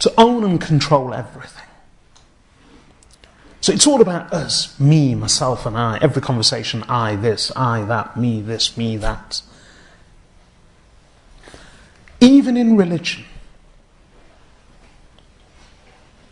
To 0.01 0.13
own 0.19 0.45
and 0.45 0.61
control 0.61 1.15
everything. 1.15 1.65
So 3.61 3.73
it's 3.73 3.87
all 3.87 4.01
about 4.01 4.33
us, 4.33 4.79
me, 4.81 5.15
myself, 5.15 5.67
and 5.67 5.77
I. 5.77 5.99
Every 6.01 6.23
conversation, 6.23 6.83
I 6.89 7.17
this, 7.17 7.53
I 7.55 7.83
that, 7.85 8.17
me 8.17 8.41
this, 8.41 8.77
me 8.77 8.97
that. 8.97 9.43
Even 12.21 12.57
in 12.57 12.77
religion, 12.77 13.25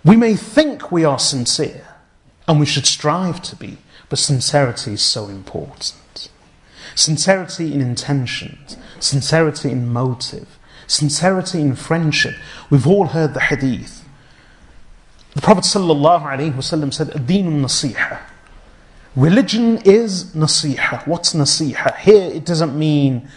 we 0.04 0.16
may 0.16 0.34
think 0.34 0.90
we 0.90 1.04
are 1.04 1.18
sincere, 1.18 1.86
and 2.46 2.58
we 2.58 2.66
should 2.66 2.86
strive 2.86 3.42
to 3.42 3.56
be, 3.56 3.76
but 4.08 4.18
sincerity 4.18 4.94
is 4.94 5.02
so 5.02 5.28
important. 5.28 6.30
Sincerity 6.94 7.74
in 7.74 7.82
intentions, 7.82 8.78
sincerity 8.98 9.70
in 9.70 9.92
motive, 9.92 10.57
sincerity 10.88 11.60
in 11.60 11.76
friendship. 11.76 12.34
We've 12.70 12.86
all 12.86 13.06
heard 13.06 13.34
the 13.34 13.40
hadith 13.40 13.98
the 15.38 15.42
Prophet 15.42 15.62
ﷺ 15.62 16.92
said, 16.92 17.10
Adeenun 17.10 17.60
nasiha. 17.60 18.20
Religion 19.14 19.78
is 19.84 20.34
nasiha. 20.34 21.06
What's 21.06 21.32
nasiha? 21.32 21.96
Here 21.98 22.28
it 22.32 22.44
doesn't 22.44 22.76
mean 22.76 23.28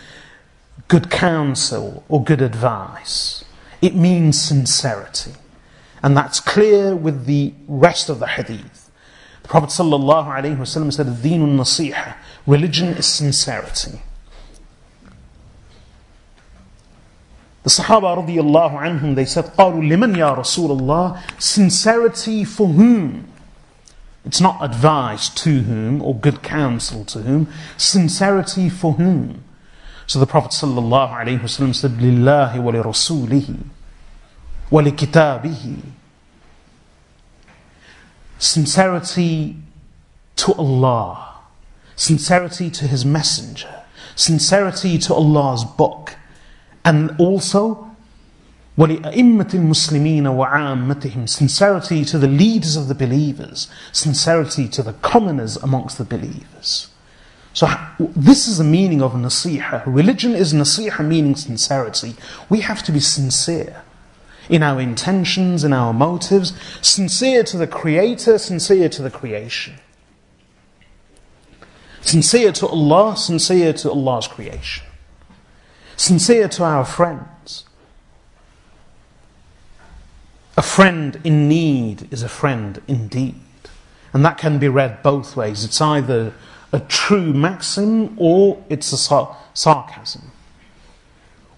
good 0.87 1.11
counsel 1.11 2.03
or 2.09 2.23
good 2.23 2.41
advice. 2.41 3.45
It 3.83 3.93
means 3.93 4.41
sincerity. 4.41 5.33
And 6.01 6.17
that's 6.17 6.39
clear 6.39 6.95
with 6.95 7.25
the 7.27 7.53
rest 7.67 8.09
of 8.09 8.17
the 8.17 8.25
hadith. 8.25 8.89
The 9.43 9.49
Prophet 9.49 9.69
ﷺ 9.69 10.93
said, 10.93 11.05
Deenun 11.05 11.55
nasiha. 11.55 12.15
Religion 12.47 12.89
is 12.95 13.05
sincerity. 13.05 14.01
The 17.62 17.70
Sahaba 17.70 18.16
radiallahu 18.16 18.74
anhum, 18.80 19.14
they 19.16 19.24
said, 19.24 19.46
قالوا 19.56 19.82
لمن 19.82 20.16
يا 20.16 20.36
رسول 20.36 20.78
الله? 20.80 21.20
Sincerity 21.40 22.44
for 22.44 22.68
whom? 22.68 23.28
It's 24.24 24.40
not 24.40 24.64
advice 24.64 25.28
to 25.30 25.62
whom 25.62 26.02
or 26.02 26.14
good 26.14 26.42
counsel 26.42 27.04
to 27.06 27.22
whom. 27.22 27.48
Sincerity 27.76 28.68
for 28.68 28.94
whom? 28.94 29.44
So 30.06 30.20
the 30.20 30.26
Prophet 30.26 30.52
sallallahu 30.52 31.12
alaihi 31.12 31.40
wasallam 31.40 31.74
said, 31.74 31.92
لله 31.92 32.54
ولرسوله 32.54 33.56
ولكتابه. 34.70 35.82
Sincerity 38.38 39.56
to 40.36 40.52
Allah, 40.54 41.34
sincerity 41.96 42.70
to 42.70 42.86
His 42.86 43.04
Messenger, 43.04 43.82
sincerity 44.14 44.98
to 44.98 45.14
Allah's 45.14 45.64
book, 45.64 46.16
and 46.84 47.14
also 47.18 47.86
وَلِأَئِمَّةِ 48.78 49.54
الْمُسْلِمِينَ 49.54 50.22
وَعَامَّتِهِمْ 50.22 51.28
Sincerity 51.28 52.04
to 52.04 52.18
the 52.18 52.28
leaders 52.28 52.76
of 52.76 52.88
the 52.88 52.94
believers, 52.94 53.68
sincerity 53.90 54.68
to 54.68 54.82
the 54.82 54.92
commoners 54.94 55.56
amongst 55.56 55.96
the 55.96 56.04
believers. 56.04 56.88
So 57.54 57.68
this 57.98 58.46
is 58.46 58.58
the 58.58 58.64
meaning 58.64 59.00
of 59.00 59.12
nasiha. 59.12 59.82
Religion 59.86 60.34
is 60.34 60.52
nasiha 60.52 61.02
meaning 61.02 61.36
sincerity. 61.36 62.14
We 62.50 62.60
have 62.60 62.82
to 62.82 62.92
be 62.92 63.00
sincere 63.00 63.82
in 64.50 64.62
our 64.62 64.78
intentions, 64.78 65.64
in 65.64 65.72
our 65.72 65.94
motives, 65.94 66.52
sincere 66.82 67.42
to 67.44 67.56
the 67.56 67.66
Creator, 67.66 68.36
sincere 68.36 68.90
to 68.90 69.00
the 69.00 69.10
creation. 69.10 69.74
Sincere 72.02 72.52
to 72.52 72.68
Allah, 72.68 73.16
sincere 73.16 73.72
to 73.72 73.90
Allah's 73.90 74.28
creation. 74.28 74.84
Sincere 75.95 76.47
to 76.49 76.63
our 76.63 76.85
friends. 76.85 77.65
A 80.57 80.61
friend 80.61 81.19
in 81.23 81.47
need 81.47 82.11
is 82.11 82.23
a 82.23 82.29
friend 82.29 82.81
indeed. 82.87 83.35
And 84.13 84.25
that 84.25 84.37
can 84.37 84.59
be 84.59 84.67
read 84.67 85.01
both 85.01 85.35
ways. 85.35 85.63
It's 85.63 85.79
either 85.79 86.33
a 86.73 86.79
true 86.81 87.33
maxim 87.33 88.15
or 88.17 88.63
it's 88.69 88.91
a 88.91 88.97
sar- 88.97 89.37
sarcasm. 89.53 90.31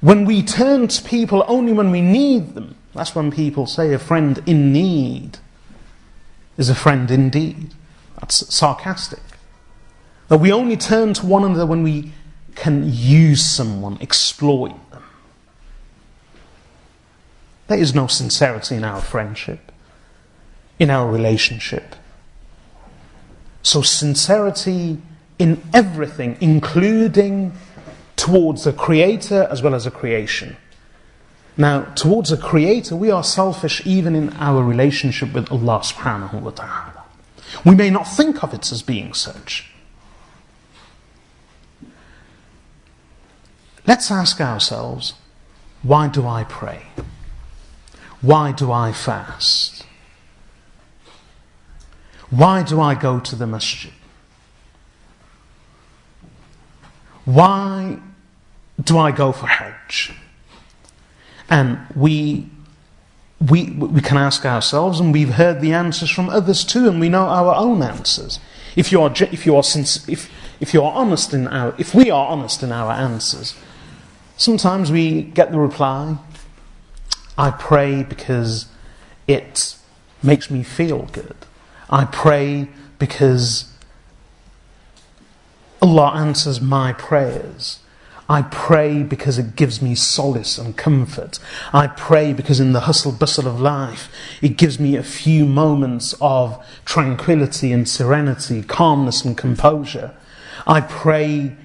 When 0.01 0.25
we 0.25 0.43
turn 0.43 0.87
to 0.89 1.03
people 1.03 1.43
only 1.47 1.73
when 1.73 1.89
we 1.89 2.01
need 2.01 2.55
them, 2.55 2.75
that's 2.93 3.15
when 3.15 3.31
people 3.31 3.65
say 3.65 3.93
a 3.93 3.99
friend 3.99 4.43
in 4.45 4.71
need 4.73 5.39
is 6.57 6.69
a 6.69 6.75
friend 6.75 7.09
indeed. 7.09 7.73
That's 8.19 8.53
sarcastic. 8.53 9.21
That 10.27 10.39
we 10.39 10.51
only 10.51 10.77
turn 10.77 11.13
to 11.15 11.25
one 11.25 11.43
another 11.43 11.65
when 11.65 11.83
we 11.83 12.13
can 12.55 12.91
use 12.91 13.45
someone, 13.45 13.97
exploit 14.01 14.75
them. 14.91 15.03
There 17.67 17.79
is 17.79 17.95
no 17.95 18.07
sincerity 18.07 18.75
in 18.75 18.83
our 18.83 19.01
friendship, 19.01 19.71
in 20.79 20.89
our 20.89 21.09
relationship. 21.09 21.95
So, 23.61 23.81
sincerity 23.81 24.97
in 25.39 25.61
everything, 25.73 26.37
including 26.41 27.53
towards 28.15 28.65
the 28.65 28.73
Creator 28.73 29.47
as 29.49 29.61
well 29.61 29.73
as 29.73 29.85
the 29.85 29.91
creation. 29.91 30.55
Now, 31.55 31.81
towards 31.95 32.29
the 32.29 32.37
Creator, 32.37 32.95
we 32.95 33.11
are 33.11 33.23
selfish 33.23 33.85
even 33.85 34.15
in 34.15 34.33
our 34.33 34.63
relationship 34.63 35.33
with 35.33 35.51
Allah 35.51 35.79
subhanahu 35.79 36.41
wa 36.41 36.51
ta'ala. 36.51 37.03
We 37.65 37.75
may 37.75 37.89
not 37.89 38.03
think 38.03 38.43
of 38.43 38.53
it 38.53 38.71
as 38.71 38.81
being 38.81 39.13
such. 39.13 39.72
Let's 43.85 44.09
ask 44.11 44.39
ourselves 44.39 45.13
why 45.81 46.07
do 46.07 46.25
I 46.25 46.45
pray? 46.45 46.83
Why 48.21 48.53
do 48.53 48.71
I 48.71 48.93
fast? 48.93 49.85
Why 52.29 52.63
do 52.63 52.79
I 52.79 52.95
go 52.95 53.19
to 53.19 53.35
the 53.35 53.45
masjid? 53.45 53.91
Why 57.25 57.99
do 58.81 58.97
I 58.97 59.11
go 59.11 59.31
for 59.31 59.47
Hajj? 59.47 60.13
And 61.49 61.79
we, 61.95 62.49
we, 63.39 63.71
we 63.71 64.01
can 64.01 64.17
ask 64.17 64.45
ourselves, 64.45 64.99
and 64.99 65.13
we've 65.13 65.33
heard 65.33 65.61
the 65.61 65.73
answers 65.73 66.09
from 66.09 66.29
others 66.29 66.63
too, 66.63 66.87
and 66.87 66.99
we 66.99 67.09
know 67.09 67.27
our 67.27 67.53
own 67.55 67.81
answers. 67.81 68.39
If 68.75 68.91
you 68.91 69.01
are, 69.01 69.13
if 69.19 69.45
you 69.45 69.55
are, 69.55 69.63
if, 70.07 70.31
if 70.59 70.73
you 70.73 70.81
are 70.81 70.91
honest 70.93 71.33
in 71.33 71.47
our, 71.47 71.75
if 71.77 71.93
we 71.93 72.09
are 72.09 72.27
honest 72.27 72.63
in 72.63 72.71
our 72.71 72.91
answers, 72.91 73.55
sometimes 74.37 74.91
we 74.91 75.23
get 75.23 75.51
the 75.51 75.59
reply, 75.59 76.17
I 77.37 77.51
pray 77.51 78.03
because 78.03 78.67
it 79.27 79.75
makes 80.21 80.49
me 80.51 80.63
feel 80.63 81.03
good. 81.11 81.35
I 81.89 82.05
pray 82.05 82.69
because 82.99 83.71
Allah 85.81 86.13
answers 86.15 86.61
my 86.61 86.93
prayers. 86.93 87.79
I 88.29 88.43
pray 88.43 89.03
because 89.03 89.37
it 89.37 89.55
gives 89.55 89.81
me 89.81 89.95
solace 89.95 90.57
and 90.57 90.77
comfort. 90.77 91.39
I 91.73 91.87
pray 91.87 92.31
because 92.31 92.59
in 92.59 92.71
the 92.71 92.81
hustle 92.81 93.11
bustle 93.11 93.47
of 93.47 93.59
life, 93.59 94.09
it 94.41 94.57
gives 94.57 94.79
me 94.79 94.95
a 94.95 95.03
few 95.03 95.45
moments 95.45 96.15
of 96.21 96.65
tranquility 96.85 97.73
and 97.73 97.87
serenity, 97.87 98.63
calmness 98.63 99.25
and 99.25 99.37
composure. 99.37 100.15
I 100.65 100.81
pray 100.81 101.57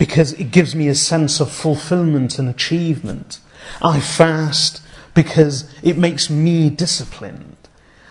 because 0.00 0.32
it 0.32 0.50
gives 0.50 0.74
me 0.74 0.88
a 0.88 0.94
sense 0.94 1.40
of 1.40 1.52
fulfillment 1.52 2.38
and 2.38 2.48
achievement. 2.48 3.38
I 3.82 4.00
fast 4.00 4.80
because 5.14 5.70
it 5.82 5.98
makes 5.98 6.30
me 6.30 6.70
disciplined. 6.70 7.58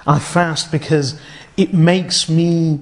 I 0.05 0.19
fast 0.19 0.71
because 0.71 1.19
it 1.57 1.73
makes 1.73 2.29
me 2.29 2.81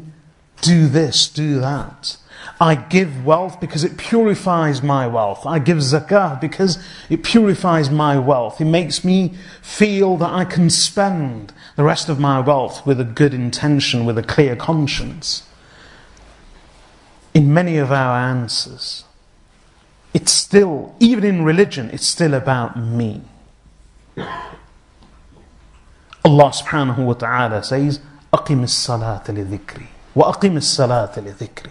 do 0.60 0.88
this, 0.88 1.30
do 1.30 1.62
that. 1.62 2.18
I 2.60 2.76
give 2.76 3.26
wealth 3.26 3.62
because 3.62 3.86
it 3.86 3.98
purifies 3.98 4.84
my 4.84 5.08
wealth. 5.08 5.46
I 5.46 5.60
give 5.60 5.78
zakah 5.78 6.42
because 6.42 6.78
it 7.10 7.24
purifies 7.24 7.90
my 7.90 8.20
wealth. 8.20 8.60
It 8.60 8.66
makes 8.66 9.06
me 9.06 9.36
feel 9.62 10.18
that 10.18 10.34
I 10.34 10.44
can 10.44 10.70
spend 10.70 11.54
the 11.78 11.86
rest 11.86 12.10
of 12.10 12.20
my 12.20 12.42
wealth 12.42 12.86
with 12.86 13.00
a 13.00 13.06
good 13.06 13.34
intention, 13.34 14.06
with 14.06 14.18
a 14.18 14.24
clear 14.24 14.58
conscience 14.58 15.47
In 17.37 17.53
many 17.53 17.79
of 17.79 17.91
our 17.91 18.17
answers, 18.19 19.05
it's 20.13 20.33
still, 20.33 20.95
even 21.01 21.25
in 21.25 21.45
religion, 21.45 21.91
it's 21.91 22.07
still 22.07 22.35
about 22.35 22.79
me. 22.79 23.23
Allah 26.25 26.53
subhanahu 26.53 27.05
wa 27.07 27.15
ta'ala 27.15 27.65
says, 27.65 28.01
أقم 28.33 28.63
الصلاة 28.63 29.25
لذكري 29.29 29.87
وأقم 30.17 30.57
الصلاة 30.57 31.15
لذكري 31.17 31.71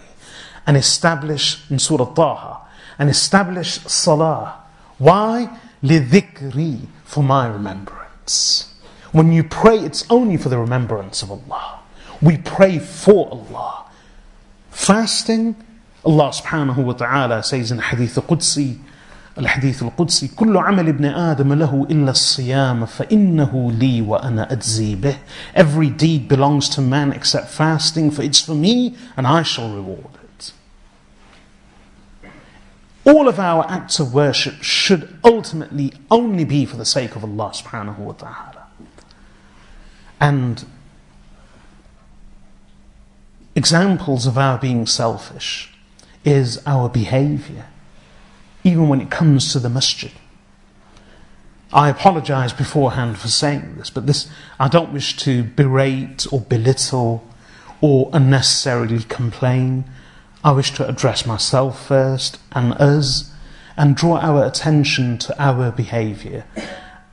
and 0.66 0.76
establish 0.76 1.68
in 1.70 1.78
Surah 1.78 2.12
Taha 2.14 2.60
and 2.98 3.10
establish 3.10 3.80
Salah. 3.80 4.60
Why? 4.98 5.48
لذكري 5.82 6.86
for 7.04 7.22
my 7.22 7.46
remembrance. 7.46 8.72
When 9.10 9.32
you 9.32 9.44
pray, 9.44 9.78
it's 9.78 10.04
only 10.08 10.36
for 10.36 10.48
the 10.48 10.58
remembrance 10.58 11.22
of 11.22 11.30
Allah. 11.30 11.80
We 12.20 12.38
pray 12.38 12.78
for 12.78 13.28
Allah. 13.30 13.84
Fasting, 14.76 15.56
Allah 16.04 16.30
subhanahu 16.30 16.84
wa 16.84 16.92
ta'ala 16.92 17.42
says 17.42 17.70
in 17.70 17.78
Hadith 17.78 18.14
Qudsi, 18.14 18.78
الحديث 19.38 19.82
القدسي 19.82 20.28
كل 20.28 20.56
عمل 20.56 20.88
ابن 20.88 21.04
آدم 21.04 21.52
له 21.52 21.86
إلا 21.90 22.10
الصيام 22.10 22.86
فإنه 22.86 23.72
لي 23.72 24.02
وأنا 24.02 24.52
أجزي 24.52 24.94
به 24.94 25.16
Every 25.54 25.88
deed 25.88 26.28
belongs 26.28 26.68
to 26.70 26.80
man 26.80 27.12
except 27.12 27.48
fasting 27.48 28.10
for 28.10 28.22
it's 28.22 28.40
for 28.40 28.54
me 28.54 28.94
and 29.16 29.26
I 29.26 29.42
shall 29.42 29.74
reward 29.74 30.18
it. 30.22 30.52
All 33.04 33.26
of 33.26 33.40
our 33.40 33.64
acts 33.70 33.98
of 33.98 34.12
worship 34.14 34.62
should 34.62 35.18
ultimately 35.24 35.92
only 36.10 36.44
be 36.44 36.66
for 36.66 36.76
the 36.76 36.84
sake 36.84 37.16
of 37.16 37.24
Allah 37.24 37.52
subhanahu 37.54 37.98
wa 37.98 38.12
ta'ala. 38.12 38.66
And 40.20 40.64
examples 43.57 44.25
of 44.25 44.37
our 44.37 44.57
being 44.57 44.85
selfish 44.85 45.73
is 46.23 46.61
our 46.65 46.87
behavior 46.87 47.65
even 48.63 48.89
when 48.89 48.99
it 49.01 49.09
comes 49.09 49.53
to 49.53 49.59
the 49.59 49.69
masjid. 49.69 50.11
I 51.71 51.89
apologize 51.89 52.53
beforehand 52.53 53.17
for 53.17 53.27
saying 53.27 53.75
this, 53.77 53.89
but 53.89 54.07
this, 54.07 54.29
I 54.59 54.67
don't 54.67 54.93
wish 54.93 55.15
to 55.17 55.43
berate 55.43 56.27
or 56.31 56.41
belittle 56.41 57.25
or 57.81 58.09
unnecessarily 58.13 59.03
complain. 59.03 59.85
I 60.43 60.51
wish 60.51 60.71
to 60.75 60.87
address 60.87 61.25
myself 61.25 61.87
first 61.87 62.39
and 62.51 62.73
us 62.73 63.31
and 63.75 63.95
draw 63.95 64.17
our 64.17 64.45
attention 64.45 65.17
to 65.19 65.41
our 65.41 65.71
behavior. 65.71 66.45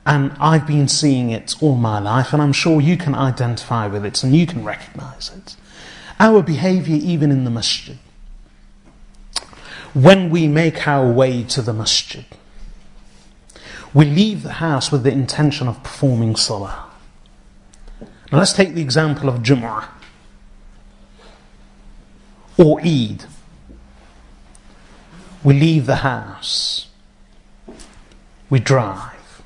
And 0.05 0.31
I've 0.39 0.67
been 0.67 0.87
seeing 0.87 1.31
it 1.31 1.55
all 1.61 1.75
my 1.75 1.99
life, 1.99 2.31
and 2.31 2.41
I'm 2.41 2.53
sure 2.53 2.79
you 2.79 2.97
can 2.97 3.15
identify 3.15 3.87
with 3.87 4.05
it 4.05 4.23
and 4.23 4.35
you 4.35 4.45
can 4.45 4.63
recognize 4.63 5.31
it. 5.35 5.55
Our 6.19 6.41
behavior, 6.41 6.97
even 7.01 7.31
in 7.31 7.43
the 7.43 7.49
masjid. 7.49 7.97
When 9.93 10.29
we 10.29 10.47
make 10.47 10.87
our 10.87 11.09
way 11.09 11.43
to 11.43 11.61
the 11.61 11.73
masjid, 11.73 12.25
we 13.93 14.05
leave 14.05 14.43
the 14.43 14.53
house 14.53 14.91
with 14.91 15.03
the 15.03 15.11
intention 15.11 15.67
of 15.67 15.81
performing 15.83 16.35
salah. 16.35 16.89
Now 18.31 18.39
let's 18.39 18.53
take 18.53 18.73
the 18.73 18.81
example 18.81 19.29
of 19.29 19.39
Jum'ah 19.39 19.87
or 22.57 22.81
Eid. 22.81 23.25
We 25.43 25.53
leave 25.53 25.85
the 25.85 25.97
house. 25.97 26.87
We 28.49 28.59
drive. 28.59 29.41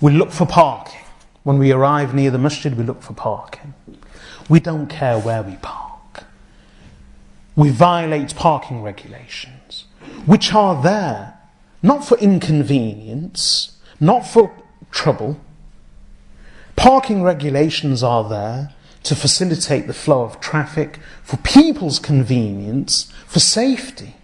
We 0.00 0.12
look 0.12 0.32
for 0.32 0.46
parking. 0.46 1.00
When 1.42 1.58
we 1.58 1.72
arrive 1.72 2.14
near 2.14 2.30
the 2.30 2.38
masjid, 2.38 2.76
we 2.76 2.84
look 2.84 3.02
for 3.02 3.12
parking. 3.12 3.74
We 4.50 4.58
don't 4.58 4.88
care 4.88 5.16
where 5.16 5.44
we 5.44 5.56
park. 5.62 6.24
We 7.54 7.70
violate 7.70 8.34
parking 8.34 8.82
regulations, 8.82 9.84
which 10.26 10.52
are 10.52 10.82
there 10.82 11.38
not 11.84 12.04
for 12.04 12.18
inconvenience, 12.18 13.78
not 14.00 14.26
for 14.26 14.52
trouble. 14.90 15.40
Parking 16.74 17.22
regulations 17.22 18.02
are 18.02 18.28
there 18.28 18.74
to 19.04 19.14
facilitate 19.14 19.86
the 19.86 19.94
flow 19.94 20.24
of 20.24 20.40
traffic, 20.40 20.98
for 21.22 21.36
people's 21.36 22.00
convenience, 22.00 23.12
for 23.28 23.38
safety. 23.38 24.16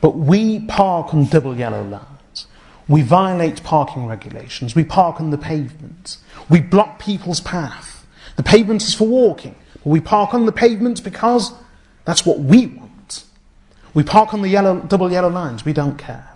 But 0.00 0.16
we 0.16 0.60
park 0.60 1.12
on 1.12 1.26
double 1.26 1.56
yellow 1.56 1.82
lines. 1.82 2.46
We 2.86 3.02
violate 3.02 3.64
parking 3.64 4.06
regulations. 4.06 4.76
We 4.76 4.84
park 4.84 5.20
on 5.20 5.30
the 5.30 5.38
pavement. 5.38 6.18
We 6.48 6.60
block 6.60 7.00
people's 7.00 7.40
path. 7.40 7.99
The 8.36 8.42
pavement 8.42 8.82
is 8.82 8.94
for 8.94 9.06
walking, 9.06 9.54
but 9.74 9.86
we 9.86 10.00
park 10.00 10.34
on 10.34 10.46
the 10.46 10.52
pavement 10.52 11.02
because 11.04 11.52
that's 12.04 12.24
what 12.24 12.38
we 12.38 12.66
want. 12.66 13.24
We 13.94 14.02
park 14.02 14.32
on 14.32 14.42
the 14.42 14.48
yellow, 14.48 14.80
double 14.80 15.10
yellow 15.10 15.30
lines. 15.30 15.64
We 15.64 15.72
don't 15.72 15.98
care. 15.98 16.28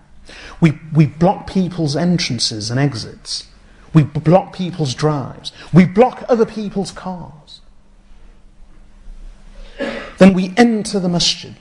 We, 0.60 0.78
we 0.94 1.06
block 1.06 1.46
people's 1.46 1.96
entrances 1.96 2.70
and 2.70 2.80
exits. 2.80 3.46
We 3.92 4.02
block 4.02 4.52
people's 4.52 4.94
drives. 4.94 5.52
We 5.72 5.84
block 5.84 6.24
other 6.28 6.46
people's 6.46 6.90
cars. 6.90 7.60
Then 10.18 10.32
we 10.34 10.52
enter 10.56 10.98
the 10.98 11.08
masjid. 11.08 11.54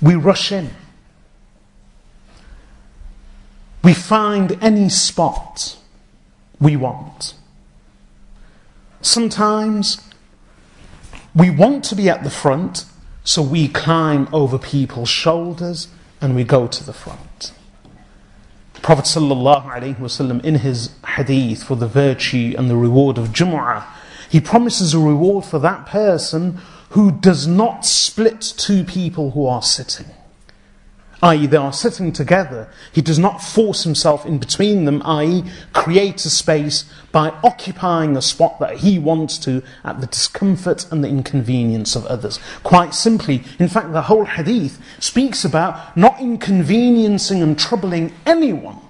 We 0.00 0.14
rush 0.14 0.52
in. 0.52 0.70
We 3.82 3.94
find 3.94 4.58
any 4.62 4.88
spot 4.88 5.76
we 6.60 6.76
want. 6.76 7.34
Sometimes 9.00 10.02
we 11.34 11.50
want 11.50 11.84
to 11.84 11.94
be 11.94 12.08
at 12.08 12.24
the 12.24 12.30
front, 12.30 12.84
so 13.24 13.42
we 13.42 13.68
climb 13.68 14.28
over 14.32 14.58
people's 14.58 15.08
shoulders 15.08 15.88
and 16.20 16.34
we 16.34 16.44
go 16.44 16.66
to 16.66 16.84
the 16.84 16.92
front. 16.92 17.52
Prophet 18.82 19.04
ﷺ 19.04 20.44
in 20.44 20.56
his 20.56 20.90
hadith 21.16 21.62
for 21.62 21.76
the 21.76 21.86
virtue 21.86 22.54
and 22.56 22.70
the 22.70 22.76
reward 22.76 23.18
of 23.18 23.28
Jumu'ah, 23.28 23.84
he 24.30 24.40
promises 24.40 24.94
a 24.94 24.98
reward 24.98 25.44
for 25.44 25.58
that 25.58 25.86
person 25.86 26.58
who 26.90 27.12
does 27.12 27.46
not 27.46 27.84
split 27.84 28.40
two 28.40 28.84
people 28.84 29.32
who 29.32 29.46
are 29.46 29.62
sitting 29.62 30.06
i.e., 31.22 31.46
they 31.46 31.56
are 31.56 31.72
sitting 31.72 32.12
together. 32.12 32.68
He 32.92 33.02
does 33.02 33.18
not 33.18 33.42
force 33.42 33.84
himself 33.84 34.24
in 34.24 34.38
between 34.38 34.84
them, 34.84 35.02
i.e., 35.04 35.44
create 35.72 36.24
a 36.24 36.30
space 36.30 36.84
by 37.10 37.30
occupying 37.42 38.16
a 38.16 38.22
spot 38.22 38.58
that 38.60 38.78
he 38.78 38.98
wants 38.98 39.38
to 39.38 39.62
at 39.84 40.00
the 40.00 40.06
discomfort 40.06 40.90
and 40.92 41.02
the 41.02 41.08
inconvenience 41.08 41.96
of 41.96 42.06
others. 42.06 42.38
Quite 42.62 42.94
simply, 42.94 43.42
in 43.58 43.68
fact, 43.68 43.92
the 43.92 44.02
whole 44.02 44.24
hadith 44.24 44.80
speaks 45.00 45.44
about 45.44 45.96
not 45.96 46.20
inconveniencing 46.20 47.42
and 47.42 47.58
troubling 47.58 48.12
anyone. 48.24 48.80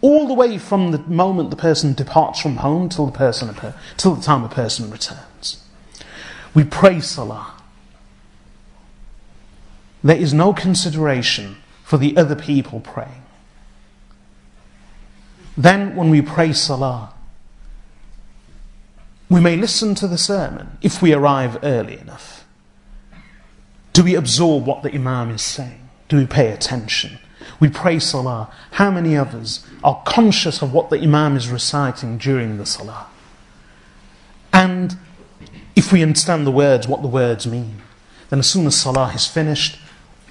All 0.00 0.28
the 0.28 0.34
way 0.34 0.58
from 0.58 0.90
the 0.90 0.98
moment 0.98 1.48
the 1.48 1.56
person 1.56 1.94
departs 1.94 2.38
from 2.38 2.56
home 2.56 2.90
till 2.90 3.06
the 3.06 3.12
person 3.12 3.54
till 3.96 4.14
the 4.14 4.22
time 4.22 4.44
a 4.44 4.50
person 4.50 4.90
returns. 4.90 5.64
We 6.52 6.64
pray 6.64 7.00
salah 7.00 7.53
there 10.04 10.16
is 10.16 10.34
no 10.34 10.52
consideration 10.52 11.56
for 11.82 11.96
the 11.96 12.16
other 12.16 12.36
people 12.36 12.78
praying. 12.80 13.22
Then, 15.56 15.96
when 15.96 16.10
we 16.10 16.20
pray 16.20 16.52
Salah, 16.52 17.14
we 19.30 19.40
may 19.40 19.56
listen 19.56 19.94
to 19.96 20.06
the 20.06 20.18
sermon 20.18 20.76
if 20.82 21.00
we 21.00 21.14
arrive 21.14 21.58
early 21.62 21.98
enough. 21.98 22.44
Do 23.94 24.04
we 24.04 24.14
absorb 24.14 24.66
what 24.66 24.82
the 24.82 24.92
Imam 24.92 25.30
is 25.30 25.42
saying? 25.42 25.88
Do 26.08 26.18
we 26.18 26.26
pay 26.26 26.52
attention? 26.52 27.18
We 27.58 27.70
pray 27.70 27.98
Salah. 27.98 28.52
How 28.72 28.90
many 28.90 29.14
of 29.14 29.34
us 29.34 29.66
are 29.82 30.02
conscious 30.04 30.60
of 30.60 30.72
what 30.72 30.90
the 30.90 30.98
Imam 30.98 31.36
is 31.36 31.48
reciting 31.48 32.18
during 32.18 32.58
the 32.58 32.66
Salah? 32.66 33.06
And 34.52 34.96
if 35.74 35.92
we 35.92 36.02
understand 36.02 36.46
the 36.46 36.50
words, 36.50 36.86
what 36.86 37.02
the 37.02 37.08
words 37.08 37.46
mean, 37.46 37.80
then 38.28 38.40
as 38.40 38.50
soon 38.50 38.66
as 38.66 38.76
Salah 38.76 39.12
is 39.14 39.26
finished, 39.26 39.78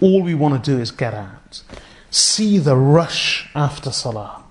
all 0.02 0.22
we 0.22 0.34
want 0.34 0.64
to 0.64 0.72
do 0.72 0.80
is 0.80 0.92
get 0.92 1.14
out. 1.14 1.64
See 2.12 2.58
the 2.58 2.76
rush 2.76 3.50
after 3.56 3.92
Salah. 3.92 4.44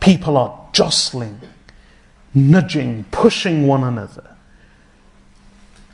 People 0.00 0.36
are 0.36 0.68
jostling, 0.72 1.40
nudging, 2.34 3.04
pushing 3.10 3.66
one 3.66 3.84
another. 3.84 4.36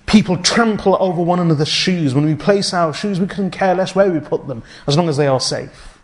People 0.07 0.39
trample 0.39 0.97
over 0.99 1.21
one 1.21 1.39
another's 1.39 1.69
shoes. 1.69 2.15
When 2.15 2.25
we 2.25 2.35
place 2.35 2.73
our 2.73 2.95
shoes, 2.95 3.21
we 3.21 3.27
couldn't 3.27 3.51
care 3.51 3.75
less 3.75 3.95
where 3.95 4.11
we 4.11 4.21
put 4.21 4.49
them, 4.49 4.63
as 4.87 4.97
long 4.97 5.09
as 5.09 5.19
they 5.19 5.27
are 5.27 5.39
safe. 5.39 5.99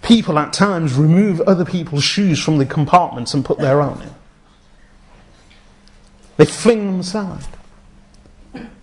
People 0.00 0.38
at 0.38 0.52
times 0.52 0.94
remove 0.94 1.40
other 1.42 1.64
people's 1.64 2.04
shoes 2.04 2.42
from 2.42 2.58
the 2.58 2.66
compartments 2.66 3.34
and 3.34 3.44
put 3.44 3.58
their 3.58 3.80
own 3.80 4.00
in. 4.02 4.14
They 6.38 6.46
fling 6.46 6.86
them 6.86 7.00
aside. 7.00 7.46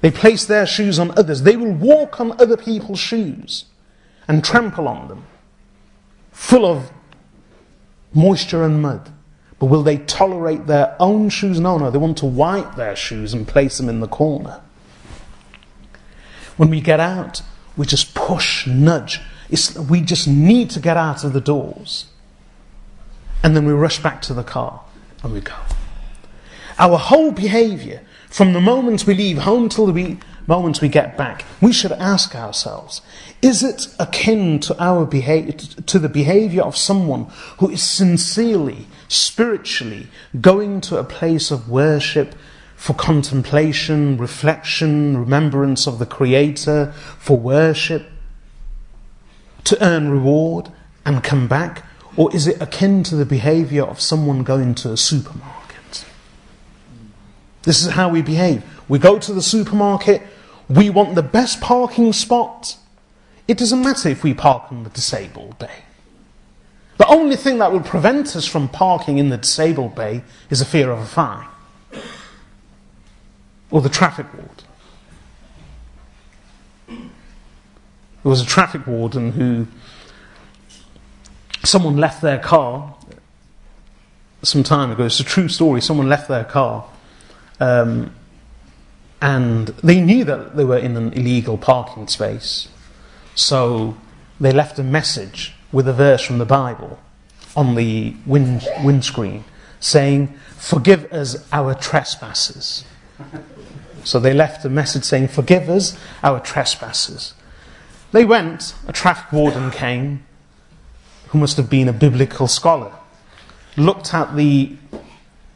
They 0.01 0.11
place 0.11 0.45
their 0.45 0.65
shoes 0.65 0.97
on 0.99 1.11
others. 1.17 1.43
They 1.43 1.57
will 1.57 1.73
walk 1.73 2.19
on 2.19 2.39
other 2.41 2.57
people's 2.57 2.99
shoes 2.99 3.65
and 4.27 4.43
trample 4.43 4.87
on 4.87 5.07
them, 5.07 5.25
full 6.31 6.65
of 6.65 6.91
moisture 8.13 8.63
and 8.63 8.81
mud. 8.81 9.11
But 9.59 9.65
will 9.65 9.83
they 9.83 9.97
tolerate 9.97 10.67
their 10.67 10.95
own 10.99 11.29
shoes? 11.29 11.59
No, 11.59 11.77
no. 11.77 11.91
They 11.91 11.97
want 11.97 12.17
to 12.19 12.25
wipe 12.25 12.75
their 12.75 12.95
shoes 12.95 13.33
and 13.33 13.47
place 13.47 13.77
them 13.77 13.89
in 13.89 13.99
the 13.99 14.07
corner. 14.07 14.61
When 16.55 16.69
we 16.69 16.79
get 16.79 16.99
out, 16.99 17.41
we 17.75 17.85
just 17.85 18.13
push, 18.13 18.65
nudge. 18.65 19.19
It's, 19.49 19.77
we 19.77 20.01
just 20.01 20.27
need 20.27 20.69
to 20.71 20.79
get 20.79 20.95
out 20.95 21.23
of 21.23 21.33
the 21.33 21.41
doors. 21.41 22.05
And 23.43 23.55
then 23.55 23.65
we 23.65 23.73
rush 23.73 24.01
back 24.01 24.21
to 24.23 24.33
the 24.33 24.43
car 24.43 24.81
and 25.23 25.33
we 25.33 25.41
go. 25.41 25.55
Our 26.77 26.97
whole 26.97 27.31
behavior 27.31 28.01
from 28.29 28.53
the 28.53 28.61
moment 28.61 29.05
we 29.05 29.15
leave 29.15 29.39
home 29.39 29.69
till 29.69 29.87
the 29.87 30.17
moment 30.47 30.81
we 30.81 30.87
get 30.87 31.17
back, 31.17 31.45
we 31.61 31.73
should 31.73 31.91
ask 31.93 32.35
ourselves, 32.35 33.01
is 33.41 33.63
it 33.63 33.87
akin 33.99 34.59
to 34.59 34.83
our 34.83 35.05
behavior, 35.05 35.53
to 35.53 35.99
the 35.99 36.09
behavior 36.09 36.61
of 36.61 36.77
someone 36.77 37.25
who 37.57 37.69
is 37.69 37.81
sincerely, 37.81 38.87
spiritually 39.07 40.07
going 40.39 40.79
to 40.81 40.97
a 40.97 41.03
place 41.03 41.51
of 41.51 41.69
worship 41.69 42.35
for 42.75 42.93
contemplation, 42.93 44.17
reflection, 44.17 45.17
remembrance 45.17 45.85
of 45.85 45.99
the 45.99 46.05
Creator, 46.05 46.93
for 47.17 47.37
worship, 47.37 48.09
to 49.65 49.83
earn 49.83 50.09
reward 50.09 50.71
and 51.05 51.23
come 51.23 51.47
back? 51.47 51.83
Or 52.15 52.33
is 52.33 52.47
it 52.47 52.61
akin 52.61 53.03
to 53.03 53.15
the 53.15 53.25
behavior 53.25 53.83
of 53.83 53.99
someone 53.99 54.43
going 54.43 54.75
to 54.75 54.93
a 54.93 54.97
supermarket? 54.97 55.58
This 57.69 57.85
is 57.85 57.91
how 57.91 58.09
we 58.09 58.23
behave. 58.23 58.63
We 58.87 58.97
go 58.97 59.19
to 59.19 59.31
the 59.31 59.43
supermarket, 59.43 60.23
we 60.67 60.89
want 60.89 61.13
the 61.13 61.21
best 61.21 61.61
parking 61.61 62.13
spot. 62.13 62.75
It 63.47 63.59
doesn't 63.59 63.83
matter 63.83 64.09
if 64.09 64.23
we 64.23 64.33
park 64.33 64.71
in 64.71 64.85
the 64.85 64.89
disabled 64.89 65.59
bay. 65.59 65.83
The 66.97 67.05
only 67.05 67.35
thing 67.35 67.59
that 67.59 67.71
will 67.71 67.81
prevent 67.81 68.35
us 68.35 68.47
from 68.47 68.69
parking 68.69 69.19
in 69.19 69.29
the 69.29 69.37
disabled 69.37 69.93
bay 69.93 70.23
is 70.49 70.61
a 70.61 70.65
fear 70.65 70.89
of 70.89 70.97
a 70.97 71.05
fine 71.05 71.45
or 73.69 73.81
the 73.81 73.89
traffic 73.89 74.25
warden. 74.33 74.65
There 76.87 78.31
was 78.31 78.41
a 78.41 78.47
traffic 78.47 78.87
warden 78.87 79.33
who 79.33 79.67
someone 81.63 81.97
left 81.97 82.23
their 82.23 82.39
car 82.39 82.95
some 84.41 84.63
time 84.63 84.89
ago. 84.89 85.05
It's 85.05 85.19
a 85.19 85.23
true 85.23 85.49
story. 85.49 85.81
Someone 85.81 86.09
left 86.09 86.27
their 86.27 86.43
car 86.43 86.89
um, 87.59 88.13
and 89.21 89.67
they 89.83 89.99
knew 89.99 90.23
that 90.23 90.55
they 90.55 90.63
were 90.63 90.77
in 90.77 90.95
an 90.95 91.13
illegal 91.13 91.57
parking 91.57 92.07
space. 92.07 92.69
So 93.35 93.97
they 94.39 94.51
left 94.51 94.79
a 94.79 94.83
message 94.83 95.53
with 95.71 95.87
a 95.87 95.93
verse 95.93 96.23
from 96.23 96.37
the 96.37 96.45
Bible 96.45 96.99
on 97.55 97.75
the 97.75 98.15
wind, 98.25 98.67
windscreen 98.83 99.43
saying, 99.79 100.37
Forgive 100.57 101.11
us 101.11 101.47
our 101.51 101.73
trespasses. 101.73 102.83
So 104.03 104.19
they 104.19 104.33
left 104.33 104.65
a 104.65 104.69
message 104.69 105.03
saying, 105.03 105.29
Forgive 105.29 105.69
us 105.69 105.97
our 106.23 106.39
trespasses. 106.39 107.33
They 108.11 108.25
went, 108.25 108.73
a 108.87 108.93
traffic 108.93 109.31
warden 109.31 109.71
came, 109.71 110.25
who 111.29 111.37
must 111.37 111.57
have 111.57 111.69
been 111.69 111.87
a 111.87 111.93
biblical 111.93 112.47
scholar, 112.47 112.91
looked 113.77 114.13
at 114.13 114.35
the 114.35 114.75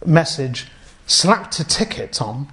message, 0.05 0.67
slapped 1.05 1.59
a 1.59 1.63
ticket 1.63 2.21
on, 2.21 2.47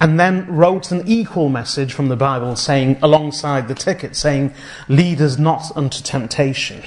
and 0.00 0.20
then 0.20 0.46
wrote 0.46 0.90
an 0.90 1.02
equal 1.06 1.48
message 1.48 1.92
from 1.92 2.08
the 2.08 2.16
Bible 2.16 2.54
saying, 2.54 2.98
alongside 3.02 3.68
the 3.68 3.74
ticket, 3.74 4.14
saying, 4.14 4.52
Lead 4.88 5.20
us 5.20 5.38
not 5.38 5.74
unto 5.76 6.02
temptation. 6.02 6.82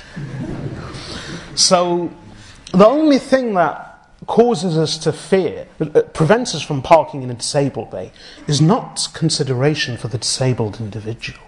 so, 1.55 2.11
the 2.71 2.85
only 2.85 3.17
thing 3.17 3.55
that 3.55 3.89
causes 4.27 4.77
us 4.77 4.97
to 4.99 5.11
fear, 5.11 5.67
uh, 5.79 6.01
prevents 6.13 6.53
us 6.53 6.61
from 6.61 6.83
parking 6.83 7.23
in 7.23 7.31
a 7.31 7.33
disabled 7.33 7.89
bay, 7.89 8.11
is 8.47 8.61
not 8.61 9.07
consideration 9.13 9.97
for 9.97 10.07
the 10.07 10.19
disabled 10.19 10.79
individual, 10.79 11.39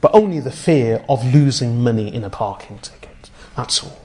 but 0.00 0.12
only 0.12 0.40
the 0.40 0.50
fear 0.50 1.04
of 1.08 1.32
losing 1.32 1.82
money 1.82 2.12
in 2.12 2.24
a 2.24 2.30
parking 2.30 2.78
ticket. 2.78 3.30
That's 3.56 3.84
all. 3.84 4.00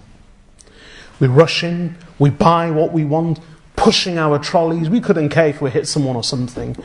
We 1.19 1.27
rush 1.27 1.63
in, 1.63 1.97
we 2.19 2.29
buy 2.29 2.69
what 2.69 2.91
we 2.91 3.05
want, 3.05 3.39
pushing 3.81 4.19
our 4.19 4.37
trolleys. 4.37 4.91
We 4.91 5.01
couldn't 5.01 5.29
care 5.29 5.47
if 5.47 5.59
we 5.59 5.71
hit 5.71 5.87
someone 5.87 6.15
or 6.15 6.23
something. 6.23 6.77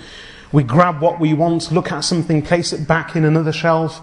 We 0.51 0.63
grab 0.63 1.03
what 1.03 1.21
we 1.21 1.35
want, 1.35 1.71
look 1.71 1.93
at 1.93 2.01
something, 2.01 2.41
place 2.41 2.73
it 2.73 2.89
back 2.89 3.15
in 3.15 3.23
another 3.23 3.53
shelf, 3.53 4.01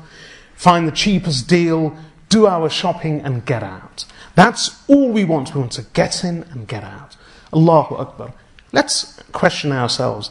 find 0.56 0.88
the 0.88 0.92
cheapest 0.92 1.50
deal, 1.50 1.98
do 2.30 2.46
our 2.46 2.70
shopping, 2.70 3.20
and 3.22 3.44
get 3.48 3.64
out. 3.64 4.06
That's 4.36 4.80
all 4.88 5.10
we 5.10 5.26
want. 5.26 5.56
We 5.56 5.62
want 5.62 5.72
to 5.72 5.88
get 5.94 6.24
in 6.24 6.44
and 6.52 6.68
get 6.68 6.84
out. 6.84 7.18
Allahu 7.52 7.96
Akbar. 7.96 8.32
Let's 8.72 9.20
question 9.32 9.72
ourselves. 9.72 10.30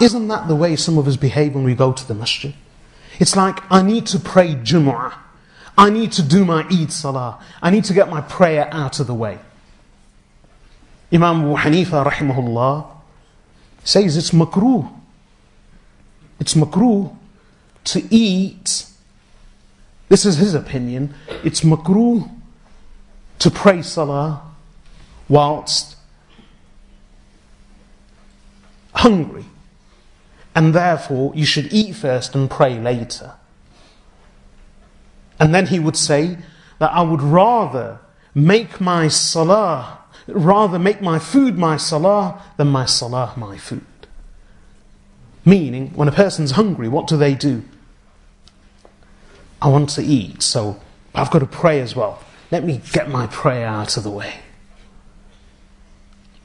Isn't 0.00 0.28
that 0.28 0.48
the 0.48 0.56
way 0.56 0.74
some 0.74 0.96
of 0.96 1.06
us 1.06 1.16
behave 1.18 1.54
when 1.54 1.64
we 1.64 1.74
go 1.74 1.92
to 1.92 2.08
the 2.08 2.14
masjid? 2.14 2.54
It's 3.18 3.36
like, 3.36 3.60
I 3.70 3.82
need 3.82 4.06
to 4.06 4.18
pray 4.18 4.54
Jumu'ah. 4.54 5.14
I 5.76 5.90
need 5.90 6.12
to 6.12 6.22
do 6.22 6.46
my 6.46 6.66
Eid 6.70 6.92
Salah. 6.92 7.44
I 7.60 7.68
need 7.70 7.84
to 7.84 7.92
get 7.92 8.08
my 8.08 8.22
prayer 8.22 8.68
out 8.72 9.00
of 9.00 9.06
the 9.06 9.14
way. 9.14 9.38
Imam 11.12 11.42
Abu 11.42 11.56
Hanifa 11.56 12.10
rahimahullah 12.10 12.86
says 13.84 14.16
it's 14.16 14.30
makruh. 14.30 14.90
It's 16.40 16.54
makruh 16.54 17.14
to 17.84 18.02
eat. 18.10 18.86
This 20.08 20.24
is 20.24 20.36
his 20.36 20.54
opinion. 20.54 21.14
It's 21.44 21.60
makruh 21.60 22.30
to 23.40 23.50
pray 23.50 23.82
salah 23.82 24.42
whilst 25.28 25.96
hungry. 28.94 29.44
And 30.54 30.74
therefore, 30.74 31.32
you 31.34 31.44
should 31.44 31.72
eat 31.72 31.96
first 31.96 32.34
and 32.34 32.50
pray 32.50 32.78
later. 32.78 33.34
And 35.40 35.54
then 35.54 35.66
he 35.66 35.78
would 35.78 35.96
say 35.96 36.38
that 36.78 36.92
I 36.92 37.02
would 37.02 37.22
rather 37.22 37.98
make 38.34 38.80
my 38.80 39.08
salah 39.08 40.01
rather 40.26 40.78
make 40.78 41.00
my 41.00 41.18
food 41.18 41.58
my 41.58 41.76
salah 41.76 42.42
than 42.56 42.68
my 42.68 42.84
salah 42.84 43.32
my 43.36 43.56
food. 43.56 43.84
Meaning, 45.44 45.92
when 45.94 46.08
a 46.08 46.12
person's 46.12 46.52
hungry, 46.52 46.88
what 46.88 47.06
do 47.06 47.16
they 47.16 47.34
do? 47.34 47.64
I 49.60 49.68
want 49.68 49.90
to 49.90 50.02
eat, 50.02 50.42
so 50.42 50.80
I've 51.14 51.30
got 51.30 51.40
to 51.40 51.46
pray 51.46 51.80
as 51.80 51.96
well. 51.96 52.22
Let 52.50 52.64
me 52.64 52.80
get 52.92 53.08
my 53.08 53.26
prayer 53.26 53.66
out 53.66 53.96
of 53.96 54.02
the 54.04 54.10
way. 54.10 54.34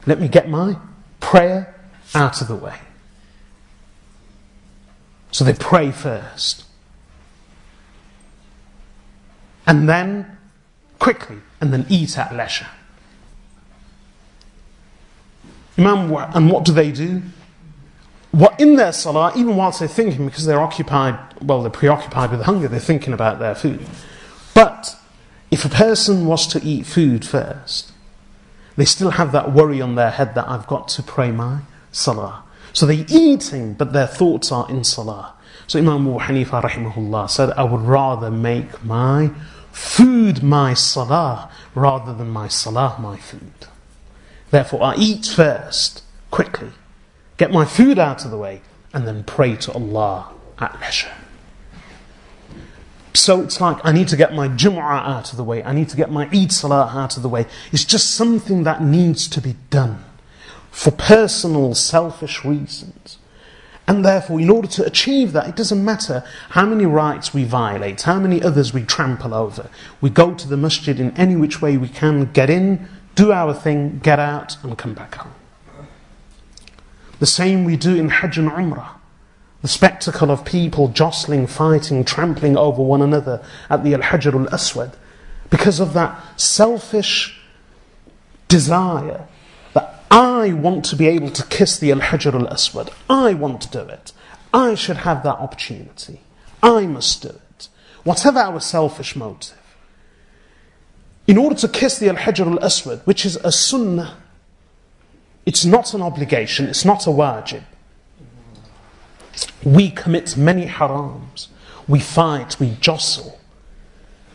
Let 0.05 0.19
me 0.19 0.27
get 0.27 0.49
my 0.49 0.77
prayer 1.19 1.75
out 2.15 2.41
of 2.41 2.47
the 2.47 2.55
way. 2.55 2.75
So 5.31 5.43
they 5.43 5.53
pray 5.53 5.91
first. 5.91 6.63
And 9.65 9.89
then, 9.89 10.37
quickly, 10.97 11.37
and 11.59 11.73
then 11.73 11.85
eat 11.89 12.17
at 12.17 12.33
leisure. 12.33 12.67
Imam, 15.77 16.13
and 16.33 16.51
what 16.51 16.65
do 16.65 16.73
they 16.73 16.91
do? 16.91 17.21
What 18.31 18.59
in 18.59 18.75
their 18.75 18.91
salah, 18.91 19.31
even 19.35 19.55
whilst 19.55 19.79
they're 19.79 19.87
thinking, 19.87 20.25
because 20.25 20.45
they're 20.45 20.59
occupied, 20.59 21.17
well, 21.41 21.61
they're 21.61 21.71
preoccupied 21.71 22.31
with 22.31 22.41
hunger, 22.41 22.67
they're 22.67 22.79
thinking 22.79 23.13
about 23.13 23.39
their 23.39 23.55
food. 23.55 23.85
But 24.53 24.95
if 25.49 25.65
a 25.65 25.69
person 25.69 26.25
was 26.25 26.45
to 26.47 26.63
eat 26.63 26.85
food 26.85 27.25
first, 27.25 27.91
they 28.75 28.85
still 28.85 29.11
have 29.11 29.31
that 29.31 29.53
worry 29.53 29.81
on 29.81 29.95
their 29.95 30.11
head 30.11 30.35
that 30.35 30.47
I've 30.47 30.67
got 30.67 30.87
to 30.89 31.03
pray 31.03 31.31
my 31.31 31.61
salah. 31.91 32.43
So 32.73 32.85
they're 32.85 33.05
eating, 33.09 33.73
but 33.73 33.93
their 33.93 34.07
thoughts 34.07 34.51
are 34.51 34.69
in 34.69 34.83
salah. 34.83 35.33
So 35.65 35.79
Imam 35.79 36.07
Abu 36.07 36.19
Hanifa 36.19 36.61
rahimahullah 36.61 37.29
said, 37.29 37.51
I 37.51 37.63
would 37.63 37.81
rather 37.81 38.29
make 38.29 38.83
my 38.83 39.31
food 39.71 40.43
my 40.43 40.73
salah 40.73 41.49
rather 41.73 42.13
than 42.13 42.29
my 42.29 42.47
salah 42.47 42.97
my 42.99 43.17
food. 43.17 43.67
Therefore, 44.49 44.83
I 44.83 44.95
eat 44.95 45.25
first, 45.25 46.03
quickly, 46.31 46.71
get 47.37 47.51
my 47.51 47.65
food 47.65 47.99
out 47.99 48.25
of 48.25 48.31
the 48.31 48.37
way, 48.37 48.61
and 48.93 49.07
then 49.07 49.23
pray 49.23 49.55
to 49.57 49.71
Allah 49.73 50.31
at 50.59 50.79
leisure. 50.79 51.11
So 53.13 53.41
it's 53.41 53.59
like 53.59 53.77
I 53.83 53.91
need 53.91 54.07
to 54.09 54.15
get 54.15 54.33
my 54.33 54.47
Jum'ah 54.47 55.05
out 55.05 55.31
of 55.31 55.37
the 55.37 55.43
way, 55.43 55.63
I 55.63 55.73
need 55.73 55.89
to 55.89 55.97
get 55.97 56.11
my 56.11 56.29
Eid 56.31 56.51
Salah 56.51 56.91
out 56.93 57.17
of 57.17 57.23
the 57.23 57.29
way. 57.29 57.45
It's 57.71 57.83
just 57.83 58.11
something 58.11 58.63
that 58.63 58.81
needs 58.81 59.27
to 59.29 59.41
be 59.41 59.55
done 59.69 60.03
for 60.71 60.91
personal, 60.91 61.73
selfish 61.73 62.45
reasons. 62.45 63.17
And 63.87 64.03
therefore, 64.03 64.39
in 64.39 64.49
order 64.49 64.67
to 64.67 64.85
achieve 64.85 65.31
that, 65.31 65.47
it 65.47 65.55
doesn't 65.55 65.83
matter 65.83 66.23
how 66.49 66.65
many 66.65 66.85
rights 66.85 67.33
we 67.33 67.45
violate, 67.45 68.01
how 68.01 68.19
many 68.19 68.43
others 68.43 68.73
we 68.73 68.83
trample 68.83 69.33
over. 69.33 69.69
We 70.01 70.09
go 70.09 70.33
to 70.33 70.47
the 70.47 70.57
masjid 70.57 70.99
in 70.99 71.15
any 71.17 71.35
which 71.35 71.61
way 71.61 71.77
we 71.77 71.87
can, 71.87 72.25
get 72.33 72.49
in, 72.49 72.87
do 73.17 73.31
our 73.31 73.53
thing, 73.53 73.99
get 74.01 74.19
out, 74.19 74.63
and 74.63 74.77
come 74.77 74.93
back 74.93 75.15
home. 75.15 75.33
The 77.19 77.25
same 77.25 77.65
we 77.65 77.75
do 77.75 77.95
in 77.95 78.09
Hajj 78.09 78.37
and 78.37 78.51
Umrah. 78.51 78.91
The 79.63 79.67
spectacle 79.67 80.29
of 80.29 80.45
people 80.45 80.87
jostling, 80.89 81.47
fighting, 81.47 82.05
trampling 82.05 82.55
over 82.55 82.81
one 82.81 83.01
another 83.01 83.43
at 83.71 83.83
the 83.83 83.95
Al 83.95 84.01
Hajar 84.01 84.33
al 84.33 84.53
Aswad 84.53 84.95
because 85.49 85.79
of 85.79 85.93
that 85.93 86.39
selfish 86.39 87.39
desire 88.47 89.27
that 89.73 90.03
I 90.11 90.53
want 90.53 90.85
to 90.85 90.95
be 90.95 91.07
able 91.07 91.31
to 91.31 91.43
kiss 91.47 91.79
the 91.79 91.91
Al 91.91 92.01
Hajar 92.01 92.35
al 92.35 92.47
Aswad. 92.53 92.91
I 93.09 93.33
want 93.33 93.61
to 93.61 93.69
do 93.69 93.79
it. 93.79 94.13
I 94.53 94.75
should 94.75 94.97
have 94.97 95.23
that 95.23 95.39
opportunity. 95.39 96.21
I 96.61 96.85
must 96.85 97.23
do 97.23 97.29
it. 97.29 97.67
Whatever 98.03 98.39
our 98.39 98.59
selfish 98.59 99.15
motive 99.15 99.56
in 101.27 101.37
order 101.37 101.55
to 101.55 101.67
kiss 101.67 101.99
the 101.99 102.07
Al-Hajar 102.09 102.47
al-Aswad, 102.47 103.01
which 103.03 103.25
is 103.25 103.35
a 103.37 103.51
sunnah, 103.51 104.17
it's 105.45 105.65
not 105.65 105.93
an 105.93 106.01
obligation, 106.01 106.67
it's 106.67 106.85
not 106.85 107.05
a 107.05 107.09
wajib. 107.09 107.63
We 109.63 109.91
commit 109.91 110.37
many 110.37 110.65
harams. 110.65 111.47
We 111.87 111.99
fight, 111.99 112.59
we 112.59 112.71
jostle. 112.79 113.39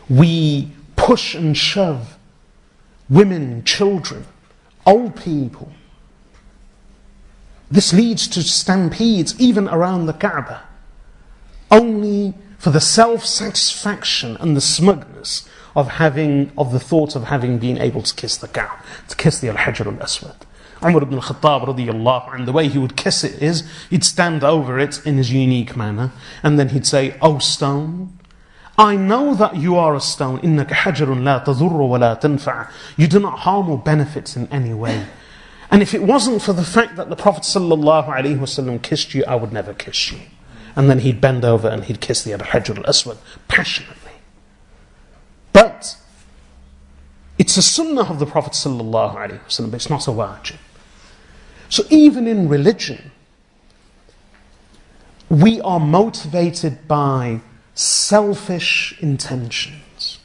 We 0.09 0.71
push 0.95 1.35
and 1.35 1.57
shove 1.57 2.17
women, 3.09 3.63
children, 3.63 4.25
old 4.85 5.15
people. 5.21 5.71
This 7.69 7.93
leads 7.93 8.27
to 8.29 8.43
stampedes 8.43 9.39
even 9.39 9.67
around 9.67 10.05
the 10.05 10.13
Kaaba, 10.13 10.63
only 11.71 12.33
for 12.57 12.69
the 12.69 12.79
self 12.79 13.25
satisfaction 13.25 14.37
and 14.39 14.55
the 14.55 14.61
smugness 14.61 15.47
of 15.74 15.88
having, 15.88 16.52
of 16.56 16.72
the 16.72 16.80
thought 16.80 17.14
of 17.16 17.24
having 17.24 17.58
been 17.58 17.78
able 17.78 18.02
to 18.02 18.14
kiss 18.14 18.36
the 18.36 18.48
Kaaba, 18.48 18.82
to 19.08 19.16
kiss 19.16 19.38
the 19.38 19.48
Al-Hajar 19.48 19.86
al-Aswad. 19.86 20.46
Umar 20.82 21.02
ibn 21.02 21.14
al-Khattab 21.14 21.66
radiallahu 21.66 22.34
and 22.34 22.46
the 22.46 22.52
way 22.52 22.68
he 22.68 22.78
would 22.78 22.96
kiss 22.96 23.24
it 23.24 23.42
is, 23.42 23.68
he'd 23.90 24.04
stand 24.04 24.44
over 24.44 24.78
it 24.78 25.04
in 25.06 25.16
his 25.16 25.32
unique 25.32 25.76
manner, 25.76 26.12
and 26.42 26.58
then 26.58 26.68
he'd 26.70 26.86
say, 26.86 27.16
O 27.20 27.38
stone, 27.38 28.18
I 28.78 28.94
know 28.94 29.34
that 29.34 29.56
you 29.56 29.74
are 29.74 29.96
a 29.96 30.00
stone. 30.00 30.38
إنك 30.38 30.68
حجر 30.68 31.06
لا 31.06 31.44
تضر 31.44 31.72
ولا 31.72 32.20
تنفع. 32.20 32.68
You 32.96 33.08
do 33.08 33.18
not 33.18 33.40
harm 33.40 33.68
or 33.68 33.76
benefit 33.76 34.36
in 34.36 34.46
any 34.52 34.72
way. 34.72 35.04
And 35.70 35.82
if 35.82 35.94
it 35.94 36.02
wasn't 36.02 36.42
for 36.42 36.52
the 36.52 36.64
fact 36.64 36.96
that 36.96 37.10
the 37.10 37.16
Prophet 37.16 37.42
ﷺ 37.42 38.82
kissed 38.82 39.14
you, 39.14 39.24
I 39.26 39.34
would 39.34 39.52
never 39.52 39.74
kiss 39.74 40.12
you. 40.12 40.20
And 40.74 40.88
then 40.88 41.00
he'd 41.00 41.20
bend 41.20 41.44
over 41.44 41.68
and 41.68 41.84
he'd 41.84 42.00
kiss 42.00 42.22
the 42.22 42.32
Al-Hajar 42.32 42.78
al-Aswad 42.78 43.18
passionately. 43.48 44.01
But 45.53 45.97
it's 47.37 47.55
a 47.57 47.61
sunnah 47.61 48.09
of 48.09 48.19
the 48.19 48.25
Prophet 48.25 48.53
ﷺ, 48.53 49.71
but 49.71 49.75
it's 49.75 49.89
not 49.89 50.07
a 50.07 50.11
wajib. 50.11 50.57
So 51.69 51.83
even 51.89 52.27
in 52.27 52.49
religion, 52.49 53.11
we 55.29 55.61
are 55.61 55.79
motivated 55.79 56.87
by 56.87 57.41
selfish 57.73 58.95
intentions. 59.01 60.19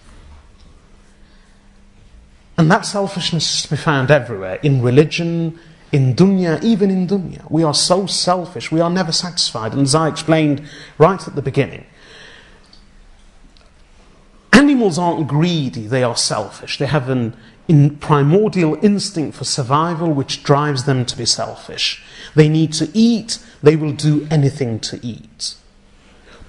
And 2.59 2.71
that 2.71 2.85
selfishness 2.85 3.57
is 3.57 3.63
to 3.63 3.71
be 3.71 3.77
found 3.77 4.11
everywhere 4.11 4.57
in 4.57 4.83
religion, 4.83 5.59
in 5.93 6.15
dunya, 6.15 6.63
even 6.63 6.91
in 6.91 7.07
dunya. 7.07 7.49
We 7.51 7.63
are 7.63 7.73
so 7.73 8.07
selfish, 8.07 8.71
we 8.73 8.81
are 8.81 8.91
never 8.91 9.13
satisfied. 9.13 9.73
And 9.73 9.83
as 9.83 9.95
I 9.95 10.09
explained 10.09 10.69
right 10.99 11.27
at 11.27 11.35
the 11.35 11.43
beginning, 11.43 11.87
animals 14.59 14.99
aren't 14.99 15.29
greedy, 15.29 15.87
they 15.87 16.03
are 16.03 16.17
selfish. 16.17 16.79
They 16.79 16.87
have 16.87 17.09
an 17.09 17.37
in 17.69 17.97
primordial 17.99 18.79
instinct 18.83 19.37
for 19.37 19.45
survival 19.45 20.11
which 20.13 20.43
drives 20.43 20.85
them 20.85 21.05
to 21.05 21.17
be 21.17 21.27
selfish. 21.27 22.03
They 22.35 22.49
need 22.49 22.73
to 22.75 22.91
eat, 22.95 23.39
they 23.63 23.77
will 23.77 23.93
do 23.93 24.27
anything 24.31 24.81
to 24.81 24.99
eat. 25.07 25.55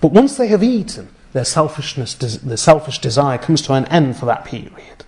But 0.02 0.14
once 0.14 0.38
they 0.38 0.48
have 0.48 0.64
eaten, 0.64 1.10
their 1.34 1.46
selfishness, 1.46 2.16
their 2.16 2.58
selfish 2.58 3.00
desire 3.00 3.38
comes 3.38 3.62
to 3.64 3.74
an 3.74 3.86
end 3.86 4.18
for 4.18 4.26
that 4.26 4.46
period. 4.46 5.06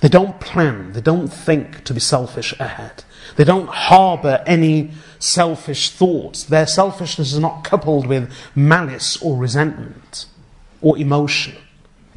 They 0.00 0.08
don't 0.08 0.38
plan, 0.38 0.92
they 0.92 1.00
don't 1.00 1.28
think 1.28 1.82
to 1.84 1.94
be 1.94 2.00
selfish 2.00 2.54
ahead. 2.60 3.02
They 3.36 3.44
don't 3.44 3.68
harbour 3.68 4.44
any 4.46 4.90
selfish 5.18 5.90
thoughts. 5.90 6.44
Their 6.44 6.66
selfishness 6.66 7.32
is 7.32 7.38
not 7.40 7.64
coupled 7.64 8.06
with 8.06 8.30
malice 8.54 9.20
or 9.20 9.36
resentment 9.36 10.26
or 10.80 10.96
emotion. 10.98 11.56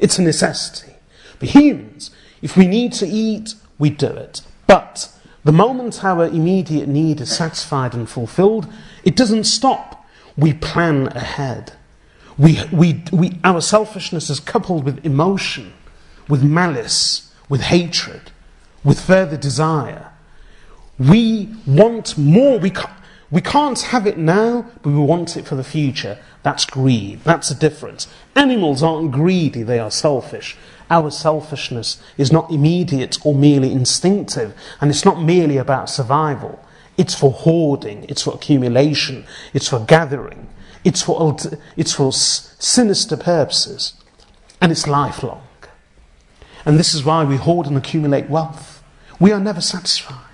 It's 0.02 0.18
a 0.18 0.22
necessity. 0.22 0.94
But 1.38 1.50
humans, 1.50 2.10
if 2.42 2.56
we 2.56 2.66
need 2.66 2.92
to 2.94 3.06
eat, 3.06 3.54
we 3.78 3.88
do 3.88 4.08
it. 4.08 4.42
But 4.66 5.10
the 5.44 5.52
moment 5.52 6.04
our 6.04 6.26
immediate 6.26 6.88
need 6.88 7.20
is 7.20 7.34
satisfied 7.34 7.94
and 7.94 8.08
fulfilled, 8.08 8.66
it 9.04 9.14
doesn't 9.14 9.44
stop. 9.44 10.04
We 10.36 10.54
plan 10.54 11.06
ahead. 11.08 11.74
We, 12.36 12.58
we, 12.72 13.04
we, 13.12 13.38
our 13.44 13.60
selfishness 13.60 14.28
is 14.28 14.40
coupled 14.40 14.84
with 14.84 15.06
emotion, 15.06 15.72
with 16.28 16.42
malice, 16.42 17.32
with 17.48 17.60
hatred, 17.60 18.32
with 18.82 19.00
further 19.00 19.36
desire. 19.36 20.10
We 20.98 21.54
want 21.64 22.18
more. 22.18 22.58
We 22.58 22.72
we 23.32 23.40
can't 23.40 23.80
have 23.80 24.06
it 24.06 24.18
now, 24.18 24.66
but 24.82 24.90
we 24.90 24.98
want 24.98 25.38
it 25.38 25.46
for 25.46 25.56
the 25.56 25.64
future. 25.64 26.18
That's 26.42 26.66
greed. 26.66 27.20
That's 27.24 27.48
the 27.48 27.54
difference. 27.54 28.06
Animals 28.36 28.82
aren't 28.82 29.10
greedy, 29.10 29.62
they 29.62 29.78
are 29.78 29.90
selfish. 29.90 30.56
Our 30.90 31.10
selfishness 31.10 32.02
is 32.18 32.30
not 32.30 32.50
immediate 32.50 33.16
or 33.24 33.34
merely 33.34 33.72
instinctive, 33.72 34.54
and 34.82 34.90
it's 34.90 35.06
not 35.06 35.22
merely 35.22 35.56
about 35.56 35.88
survival. 35.88 36.62
It's 36.98 37.14
for 37.14 37.32
hoarding, 37.32 38.04
it's 38.10 38.22
for 38.22 38.34
accumulation, 38.34 39.24
it's 39.54 39.68
for 39.68 39.80
gathering, 39.80 40.50
it's 40.84 41.00
for, 41.00 41.38
it's 41.74 41.94
for 41.94 42.12
sinister 42.12 43.16
purposes, 43.16 43.94
and 44.60 44.70
it's 44.70 44.86
lifelong. 44.86 45.46
And 46.66 46.78
this 46.78 46.92
is 46.92 47.02
why 47.02 47.24
we 47.24 47.36
hoard 47.36 47.66
and 47.66 47.78
accumulate 47.78 48.28
wealth. 48.28 48.82
We 49.18 49.32
are 49.32 49.40
never 49.40 49.62
satisfied. 49.62 50.31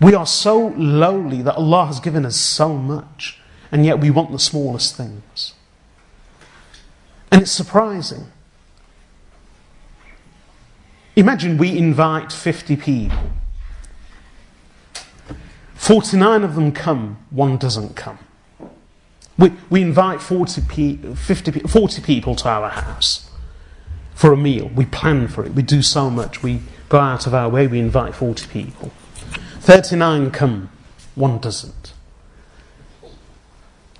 We 0.00 0.14
are 0.14 0.26
so 0.26 0.68
lowly 0.76 1.42
that 1.42 1.54
Allah 1.54 1.86
has 1.86 2.00
given 2.00 2.26
us 2.26 2.36
so 2.36 2.74
much, 2.74 3.38
and 3.72 3.84
yet 3.86 3.98
we 3.98 4.10
want 4.10 4.30
the 4.30 4.38
smallest 4.38 4.96
things. 4.96 5.54
And 7.32 7.42
it's 7.42 7.50
surprising. 7.50 8.26
Imagine 11.16 11.56
we 11.56 11.76
invite 11.76 12.30
50 12.30 12.76
people. 12.76 13.30
49 15.74 16.42
of 16.42 16.54
them 16.54 16.72
come, 16.72 17.18
one 17.30 17.56
doesn't 17.56 17.96
come. 17.96 18.18
We, 19.38 19.52
we 19.70 19.82
invite 19.82 20.20
40, 20.20 20.62
pe- 20.62 21.14
50, 21.14 21.60
40 21.60 22.02
people 22.02 22.34
to 22.36 22.48
our 22.48 22.68
house 22.68 23.30
for 24.14 24.32
a 24.32 24.36
meal. 24.36 24.70
We 24.74 24.86
plan 24.86 25.28
for 25.28 25.44
it. 25.44 25.52
We 25.52 25.62
do 25.62 25.82
so 25.82 26.10
much. 26.10 26.42
We 26.42 26.60
go 26.88 26.98
out 26.98 27.26
of 27.26 27.34
our 27.34 27.48
way. 27.48 27.66
We 27.66 27.80
invite 27.80 28.14
40 28.14 28.46
people. 28.48 28.92
39 29.66 30.30
come, 30.30 30.70
one 31.16 31.38
doesn't. 31.38 31.92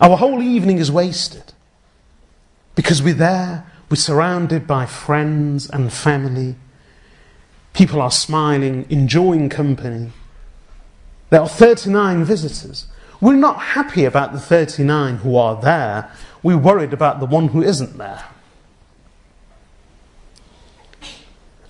Our 0.01 0.17
whole 0.17 0.41
evening 0.41 0.79
is 0.79 0.93
wasted 0.93 1.55
because 2.77 3.03
we're 3.03 3.15
there, 3.15 3.67
we're 3.91 3.97
surrounded 3.97 4.69
by 4.69 4.87
friends 4.87 5.69
and 5.69 5.93
family. 5.93 6.55
People 7.73 8.01
are 8.01 8.13
smiling, 8.13 8.87
enjoying 8.91 9.49
company. 9.49 10.13
There 11.31 11.41
are 11.41 11.49
39 11.49 12.23
visitors. 12.23 12.87
We're 13.21 13.35
not 13.35 13.59
happy 13.59 14.05
about 14.05 14.33
the 14.33 14.39
39 14.39 15.17
who 15.17 15.35
are 15.35 15.61
there, 15.61 16.13
we're 16.45 16.57
worried 16.57 16.93
about 16.93 17.19
the 17.19 17.27
one 17.27 17.49
who 17.49 17.61
isn't 17.61 17.99
there. 17.99 18.27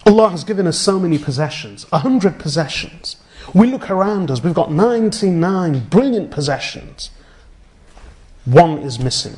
Allah 0.05 0.29
has 0.29 0.45
given 0.45 0.67
us 0.67 0.77
so 0.77 1.01
many 1.01 1.17
possessions, 1.17 1.87
a 1.91 2.01
hundred 2.01 2.39
possessions. 2.39 3.17
We 3.55 3.67
look 3.67 3.91
around 3.91 4.31
us, 4.31 4.43
we've 4.43 4.55
got 4.55 4.73
99 4.73 5.89
brilliant 5.89 6.31
possessions. 6.31 7.11
One 8.45 8.79
is 8.79 8.99
missing. 8.99 9.37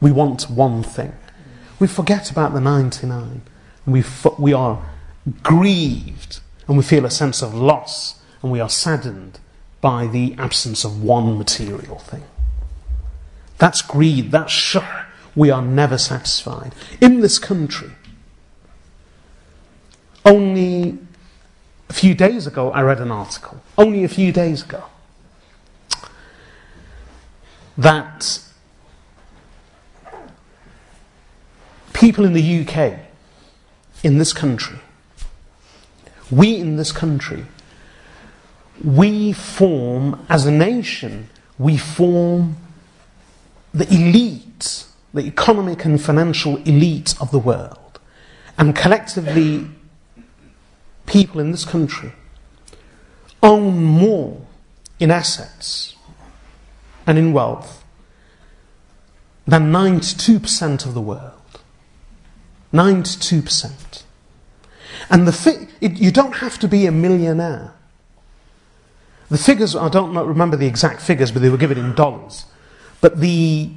We 0.00 0.12
want 0.12 0.50
one 0.50 0.82
thing. 0.82 1.12
We 1.78 1.86
forget 1.86 2.30
about 2.30 2.52
the 2.52 2.60
99. 2.60 3.42
We, 3.86 4.04
we 4.38 4.52
are 4.52 4.82
grieved 5.42 6.40
and 6.66 6.76
we 6.76 6.82
feel 6.82 7.04
a 7.04 7.10
sense 7.10 7.42
of 7.42 7.54
loss 7.54 8.20
and 8.42 8.50
we 8.50 8.60
are 8.60 8.68
saddened 8.68 9.38
by 9.80 10.06
the 10.06 10.34
absence 10.38 10.84
of 10.84 11.02
one 11.02 11.38
material 11.38 11.98
thing. 11.98 12.24
That's 13.58 13.82
greed, 13.82 14.30
that's 14.30 14.52
shuh. 14.52 15.04
We 15.34 15.50
are 15.50 15.62
never 15.62 15.98
satisfied. 15.98 16.74
In 17.00 17.20
this 17.20 17.38
country, 17.38 17.92
only 20.24 20.98
a 21.90 21.92
few 21.92 22.14
days 22.14 22.46
ago, 22.46 22.70
I 22.70 22.82
read 22.82 23.00
an 23.00 23.10
article, 23.10 23.60
only 23.76 24.04
a 24.04 24.08
few 24.08 24.30
days 24.30 24.62
ago, 24.62 24.84
that 27.76 28.40
people 31.92 32.24
in 32.24 32.32
the 32.32 32.60
UK, 32.60 33.00
in 34.04 34.18
this 34.18 34.32
country, 34.32 34.78
we 36.30 36.54
in 36.54 36.76
this 36.76 36.92
country, 36.92 37.44
we 38.84 39.32
form, 39.32 40.24
as 40.28 40.46
a 40.46 40.52
nation, 40.52 41.28
we 41.58 41.76
form 41.76 42.56
the 43.74 43.92
elite, 43.92 44.84
the 45.12 45.22
economic 45.22 45.84
and 45.84 46.00
financial 46.00 46.58
elite 46.58 47.16
of 47.20 47.32
the 47.32 47.40
world. 47.40 47.98
And 48.56 48.76
collectively, 48.76 49.66
people 51.06 51.40
in 51.40 51.50
this 51.50 51.64
country 51.64 52.12
own 53.42 53.82
more 53.82 54.40
in 54.98 55.10
assets 55.10 55.96
and 57.06 57.18
in 57.18 57.32
wealth 57.32 57.84
than 59.46 59.72
92% 59.72 60.86
of 60.86 60.94
the 60.94 61.00
world. 61.00 61.32
92%. 62.72 64.02
And 65.08 65.26
the 65.26 65.32
fi- 65.32 65.66
it, 65.80 65.92
you 65.92 66.12
don't 66.12 66.36
have 66.36 66.58
to 66.60 66.68
be 66.68 66.86
a 66.86 66.92
millionaire. 66.92 67.72
The 69.28 69.38
figures, 69.38 69.74
I 69.74 69.88
don't 69.88 70.16
remember 70.16 70.56
the 70.56 70.66
exact 70.66 71.00
figures, 71.00 71.32
but 71.32 71.42
they 71.42 71.48
were 71.48 71.56
given 71.56 71.78
in 71.78 71.94
dollars. 71.94 72.44
But 73.00 73.20
the 73.20 73.70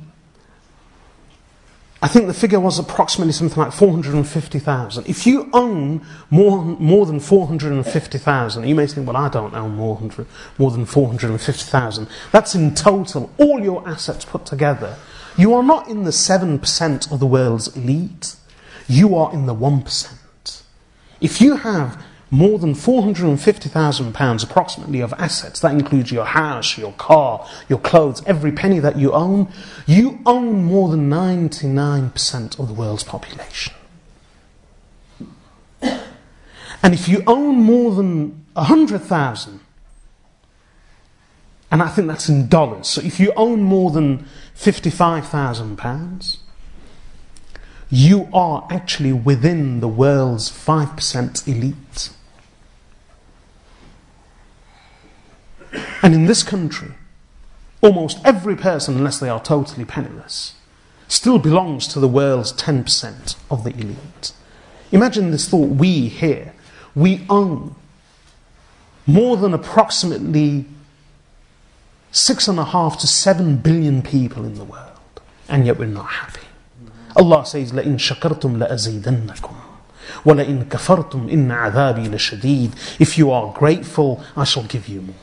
I 2.03 2.09
think 2.09 2.27
the 2.27 2.33
figure 2.33 2.59
was 2.59 2.79
approximately 2.79 3.31
something 3.31 3.57
like 3.63 3.71
450,000. 3.71 5.07
If 5.07 5.25
you 5.25 5.49
own 5.53 6.05
more, 6.29 6.61
more 6.61 7.05
than 7.05 7.21
450,000, 7.21 8.67
you 8.67 8.75
may 8.75 8.87
think, 8.87 9.07
well, 9.07 9.15
I 9.15 9.29
don't 9.29 9.53
own 9.53 9.77
more, 9.77 10.01
more 10.57 10.69
than 10.71 10.85
450,000. 10.85 12.07
That's 12.33 12.55
in 12.55 12.75
total, 12.75 13.31
all 13.37 13.61
your 13.61 13.87
assets 13.87 14.25
put 14.25 14.45
together. 14.45 14.97
You 15.37 15.53
are 15.53 15.63
not 15.63 15.87
in 15.87 16.03
the 16.03 16.11
7% 16.11 17.09
of 17.09 17.21
the 17.21 17.25
world's 17.25 17.73
elite, 17.73 18.35
you 18.89 19.15
are 19.15 19.31
in 19.31 19.45
the 19.45 19.55
1%. 19.55 20.63
If 21.21 21.39
you 21.39 21.55
have 21.55 22.03
more 22.33 22.57
than 22.57 22.73
£450,000 22.73 24.43
approximately 24.43 25.01
of 25.01 25.13
assets. 25.13 25.59
That 25.59 25.73
includes 25.73 26.11
your 26.11 26.25
house, 26.25 26.79
your 26.79 26.93
car, 26.93 27.47
your 27.69 27.77
clothes, 27.77 28.23
every 28.25 28.51
penny 28.51 28.79
that 28.79 28.97
you 28.97 29.11
own. 29.11 29.53
You 29.85 30.17
own 30.25 30.63
more 30.63 30.89
than 30.89 31.11
99% 31.11 32.59
of 32.59 32.67
the 32.67 32.73
world's 32.73 33.03
population. 33.03 33.75
And 35.81 36.95
if 36.95 37.07
you 37.07 37.21
own 37.27 37.57
more 37.57 37.93
than 37.93 38.43
100,000, 38.53 39.59
and 41.69 41.83
I 41.83 41.87
think 41.87 42.07
that's 42.07 42.29
in 42.29 42.47
dollars, 42.47 42.87
so 42.87 43.01
if 43.01 43.19
you 43.19 43.31
own 43.35 43.61
more 43.61 43.91
than 43.91 44.25
£55,000, 44.55 46.37
you 47.91 48.27
are 48.33 48.67
actually 48.71 49.13
within 49.13 49.81
the 49.81 49.87
world's 49.87 50.49
5% 50.49 51.47
elite. 51.47 52.09
And 56.02 56.14
in 56.14 56.26
this 56.26 56.42
country, 56.42 56.92
almost 57.80 58.18
every 58.24 58.56
person, 58.56 58.96
unless 58.96 59.18
they 59.18 59.28
are 59.28 59.42
totally 59.42 59.84
penniless, 59.84 60.54
still 61.08 61.38
belongs 61.38 61.88
to 61.88 62.00
the 62.00 62.08
world's 62.08 62.52
10% 62.52 63.36
of 63.50 63.64
the 63.64 63.70
elite. 63.70 64.32
Imagine 64.92 65.30
this 65.30 65.48
thought 65.48 65.68
we 65.68 66.08
here, 66.08 66.54
we 66.94 67.26
own 67.28 67.74
more 69.06 69.36
than 69.36 69.54
approximately 69.54 70.66
six 72.10 72.48
and 72.48 72.58
a 72.58 72.64
half 72.64 72.98
to 72.98 73.06
seven 73.06 73.56
billion 73.56 74.02
people 74.02 74.44
in 74.44 74.54
the 74.54 74.64
world, 74.64 75.20
and 75.48 75.66
yet 75.66 75.78
we're 75.78 75.86
not 75.86 76.06
happy. 76.06 76.46
Allah 77.16 77.44
says, 77.46 77.72
لَإِن 77.72 77.98
شَكَرْتُمْ 77.98 78.66
لَأَزِيدَنَّكُمْ 78.66 79.54
وَلَئِن 80.24 80.68
كَفَرْتُمْ 80.68 81.30
إِنَّ 81.30 81.48
عَذَابِي 81.48 82.08
لَشَدِيدٌ 82.08 83.00
If 83.00 83.18
you 83.18 83.30
are 83.30 83.52
grateful, 83.52 84.22
I 84.36 84.44
shall 84.44 84.64
give 84.64 84.88
you 84.88 85.02
more. 85.02 85.14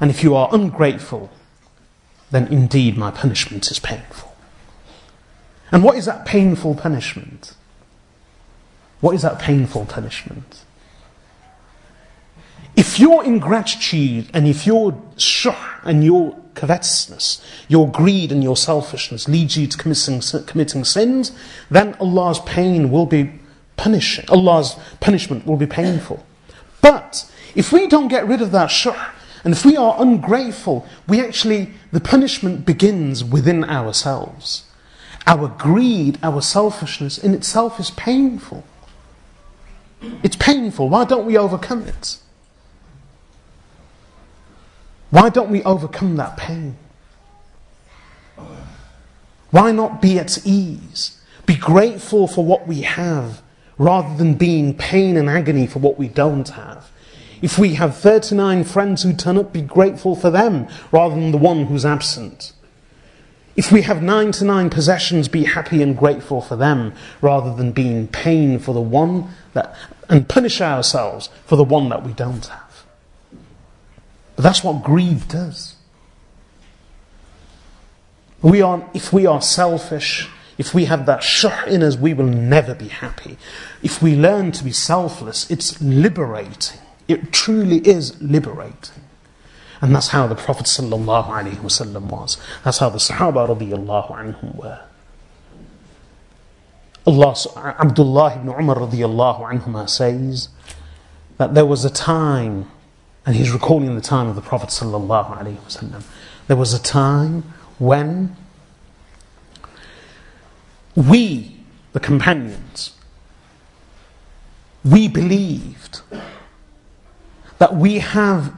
And 0.00 0.10
if 0.10 0.22
you 0.22 0.34
are 0.34 0.48
ungrateful, 0.52 1.30
then 2.30 2.46
indeed 2.48 2.96
my 2.96 3.10
punishment 3.10 3.70
is 3.70 3.78
painful. 3.78 4.34
And 5.72 5.82
what 5.82 5.96
is 5.96 6.06
that 6.06 6.24
painful 6.24 6.74
punishment? 6.74 7.54
What 9.00 9.14
is 9.14 9.22
that 9.22 9.38
painful 9.38 9.86
punishment? 9.86 10.64
If 12.76 13.00
your 13.00 13.24
ingratitude 13.24 14.30
and 14.32 14.46
if 14.46 14.66
your 14.66 15.00
shuh 15.16 15.80
and 15.82 16.04
your 16.04 16.38
covetousness, 16.54 17.44
your 17.68 17.90
greed 17.90 18.30
and 18.30 18.42
your 18.42 18.56
selfishness 18.56 19.28
leads 19.28 19.56
you 19.56 19.66
to 19.66 19.76
committing, 19.76 20.20
committing 20.46 20.84
sins, 20.84 21.32
then 21.70 21.94
Allah's 21.94 22.40
pain 22.40 22.90
will 22.90 23.06
be 23.06 23.32
punishing. 23.76 24.24
Allah's 24.28 24.76
punishment 25.00 25.46
will 25.46 25.56
be 25.56 25.66
painful. 25.66 26.24
But 26.80 27.30
if 27.54 27.72
we 27.72 27.88
don't 27.88 28.08
get 28.08 28.26
rid 28.26 28.42
of 28.42 28.52
that 28.52 28.68
shuh, 28.68 28.94
and 29.44 29.54
if 29.54 29.64
we 29.64 29.76
are 29.76 29.96
ungrateful, 29.98 30.86
we 31.06 31.20
actually, 31.20 31.72
the 31.92 32.00
punishment 32.00 32.66
begins 32.66 33.24
within 33.24 33.64
ourselves. 33.64 34.64
Our 35.26 35.48
greed, 35.48 36.18
our 36.22 36.40
selfishness 36.40 37.18
in 37.18 37.34
itself 37.34 37.78
is 37.78 37.90
painful. 37.90 38.64
It's 40.22 40.36
painful. 40.36 40.88
Why 40.88 41.04
don't 41.04 41.26
we 41.26 41.36
overcome 41.36 41.82
it? 41.82 42.18
Why 45.10 45.28
don't 45.28 45.50
we 45.50 45.62
overcome 45.62 46.16
that 46.16 46.36
pain? 46.36 46.76
Why 49.50 49.72
not 49.72 50.02
be 50.02 50.18
at 50.18 50.46
ease? 50.46 51.20
Be 51.46 51.56
grateful 51.56 52.28
for 52.28 52.44
what 52.44 52.66
we 52.68 52.82
have 52.82 53.42
rather 53.78 54.14
than 54.16 54.34
being 54.34 54.76
pain 54.76 55.16
and 55.16 55.30
agony 55.30 55.66
for 55.66 55.78
what 55.78 55.98
we 55.98 56.08
don't 56.08 56.48
have. 56.50 56.90
If 57.40 57.58
we 57.58 57.74
have 57.74 57.96
39 57.96 58.64
friends 58.64 59.02
who 59.02 59.12
turn 59.12 59.38
up, 59.38 59.52
be 59.52 59.62
grateful 59.62 60.16
for 60.16 60.30
them 60.30 60.66
rather 60.90 61.14
than 61.14 61.30
the 61.30 61.38
one 61.38 61.66
who's 61.66 61.84
absent. 61.84 62.52
If 63.56 63.72
we 63.72 63.82
have 63.82 64.02
99 64.02 64.70
possessions, 64.70 65.28
be 65.28 65.44
happy 65.44 65.82
and 65.82 65.96
grateful 65.96 66.40
for 66.40 66.56
them 66.56 66.92
rather 67.20 67.52
than 67.54 67.72
being 67.72 68.06
pain 68.06 68.58
for 68.58 68.72
the 68.72 68.80
one 68.80 69.30
that, 69.52 69.74
and 70.08 70.28
punish 70.28 70.60
ourselves 70.60 71.28
for 71.44 71.56
the 71.56 71.64
one 71.64 71.88
that 71.88 72.04
we 72.04 72.12
don't 72.12 72.46
have. 72.46 72.84
But 74.36 74.42
that's 74.42 74.62
what 74.62 74.84
greed 74.84 75.26
does. 75.26 75.74
We 78.42 78.62
are, 78.62 78.88
if 78.94 79.12
we 79.12 79.26
are 79.26 79.42
selfish, 79.42 80.28
if 80.56 80.72
we 80.72 80.84
have 80.84 81.06
that 81.06 81.24
shuh 81.24 81.66
in 81.66 81.82
us, 81.82 81.96
we 81.96 82.14
will 82.14 82.26
never 82.26 82.74
be 82.74 82.88
happy. 82.88 83.38
If 83.82 84.00
we 84.00 84.14
learn 84.14 84.52
to 84.52 84.62
be 84.62 84.72
selfless, 84.72 85.50
it's 85.50 85.80
liberating. 85.82 86.80
It 87.08 87.32
truly 87.32 87.78
is 87.78 88.20
liberating. 88.22 89.02
And 89.80 89.94
that's 89.94 90.08
how 90.08 90.26
the 90.26 90.34
Prophet 90.34 90.66
ﷺ 90.66 92.00
was. 92.02 92.36
That's 92.64 92.78
how 92.78 92.90
the 92.90 92.98
Sahaba 92.98 93.48
anhum 93.48 94.54
were. 94.56 94.80
Allah, 97.06 97.34
Abdullah 97.80 98.34
ibn 98.34 98.48
Umar 98.48 98.76
anhuma 98.76 99.88
says 99.88 100.50
that 101.38 101.54
there 101.54 101.64
was 101.64 101.84
a 101.84 101.90
time, 101.90 102.70
and 103.24 103.34
he's 103.34 103.50
recalling 103.50 103.94
the 103.94 104.02
time 104.02 104.26
of 104.26 104.34
the 104.34 104.42
Prophet 104.42 104.68
wasallam. 104.68 106.02
There 106.48 106.56
was 106.56 106.74
a 106.74 106.82
time 106.82 107.44
when 107.78 108.36
we, 110.96 111.56
the 111.92 112.00
companions, 112.00 112.92
we 114.84 115.06
believed 115.08 116.02
that 117.58 117.74
we 117.74 117.98
have 117.98 118.54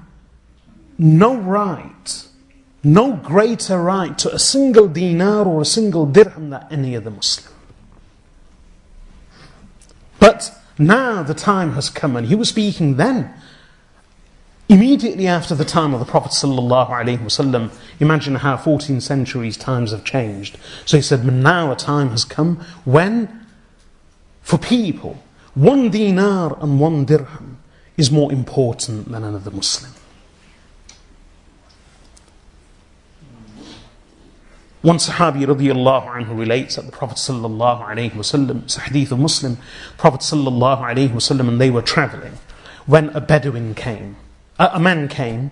no 0.98 1.36
right, 1.36 2.26
no 2.84 3.14
greater 3.14 3.82
right 3.82 4.18
to 4.18 4.32
a 4.32 4.38
single 4.38 4.88
dinar 4.88 5.46
or 5.46 5.61
a 5.61 5.66
single 5.66 6.07
dirham 6.07 6.51
than 6.51 6.66
any 6.70 6.94
other 6.94 7.11
Muslim. 7.11 7.53
But 10.18 10.53
now 10.78 11.22
the 11.22 11.34
time 11.34 11.72
has 11.72 11.88
come, 11.88 12.16
and 12.16 12.26
he 12.26 12.34
was 12.34 12.51
speaking 12.51 12.96
then, 12.96 13.32
immediately 14.68 15.26
after 15.26 15.55
the 15.55 15.64
time 15.64 15.94
of 15.94 16.01
the 16.01 16.07
Prophet 16.07 16.32
ﷺ. 16.32 17.70
Imagine 17.98 18.34
how 18.36 18.57
14 18.57 19.01
centuries 19.01 19.57
times 19.57 19.90
have 19.90 20.05
changed. 20.05 20.59
So 20.84 20.96
he 20.96 21.03
said, 21.03 21.24
now 21.24 21.72
a 21.72 21.76
time 21.76 22.11
has 22.11 22.24
come 22.24 22.64
when, 22.84 23.46
for 24.42 24.59
people, 24.59 25.22
one 25.55 25.90
dinar 25.90 26.57
and 26.61 26.78
one 26.78 27.05
dirham 27.05 27.49
is 28.01 28.11
more 28.11 28.32
important 28.32 29.12
than 29.12 29.22
another 29.22 29.51
Muslim. 29.51 29.92
One 34.82 34.96
Sahabi 34.96 35.44
radiallahu 35.44 36.07
anhu 36.07 36.38
relates 36.38 36.76
that 36.76 36.86
the 36.86 36.92
Prophet 36.92 37.18
sallallahu 37.18 37.86
alayhi 37.86 38.12
wasallam, 38.12 38.64
it's 38.64 38.78
a 38.78 38.80
hadith 38.80 39.12
of 39.12 39.18
Muslim, 39.18 39.59
Prophet 39.98 40.20
sallallahu 40.20 40.80
alayhi 40.80 41.11
wasallam, 41.11 41.48
and 41.48 41.61
they 41.61 41.68
were 41.68 41.82
traveling 41.82 42.38
when 42.86 43.11
a 43.11 43.20
Bedouin 43.20 43.74
came, 43.74 44.16
a, 44.59 44.70
a 44.72 44.80
man 44.80 45.07
came, 45.07 45.51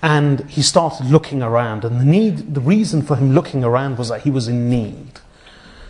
and 0.00 0.48
he 0.48 0.62
started 0.62 1.10
looking 1.10 1.42
around, 1.42 1.84
and 1.84 2.00
the 2.00 2.04
need, 2.06 2.54
the 2.54 2.60
reason 2.60 3.02
for 3.02 3.16
him 3.16 3.34
looking 3.34 3.62
around 3.62 3.98
was 3.98 4.08
that 4.08 4.22
he 4.22 4.30
was 4.30 4.48
in 4.48 4.70
need. 4.70 5.20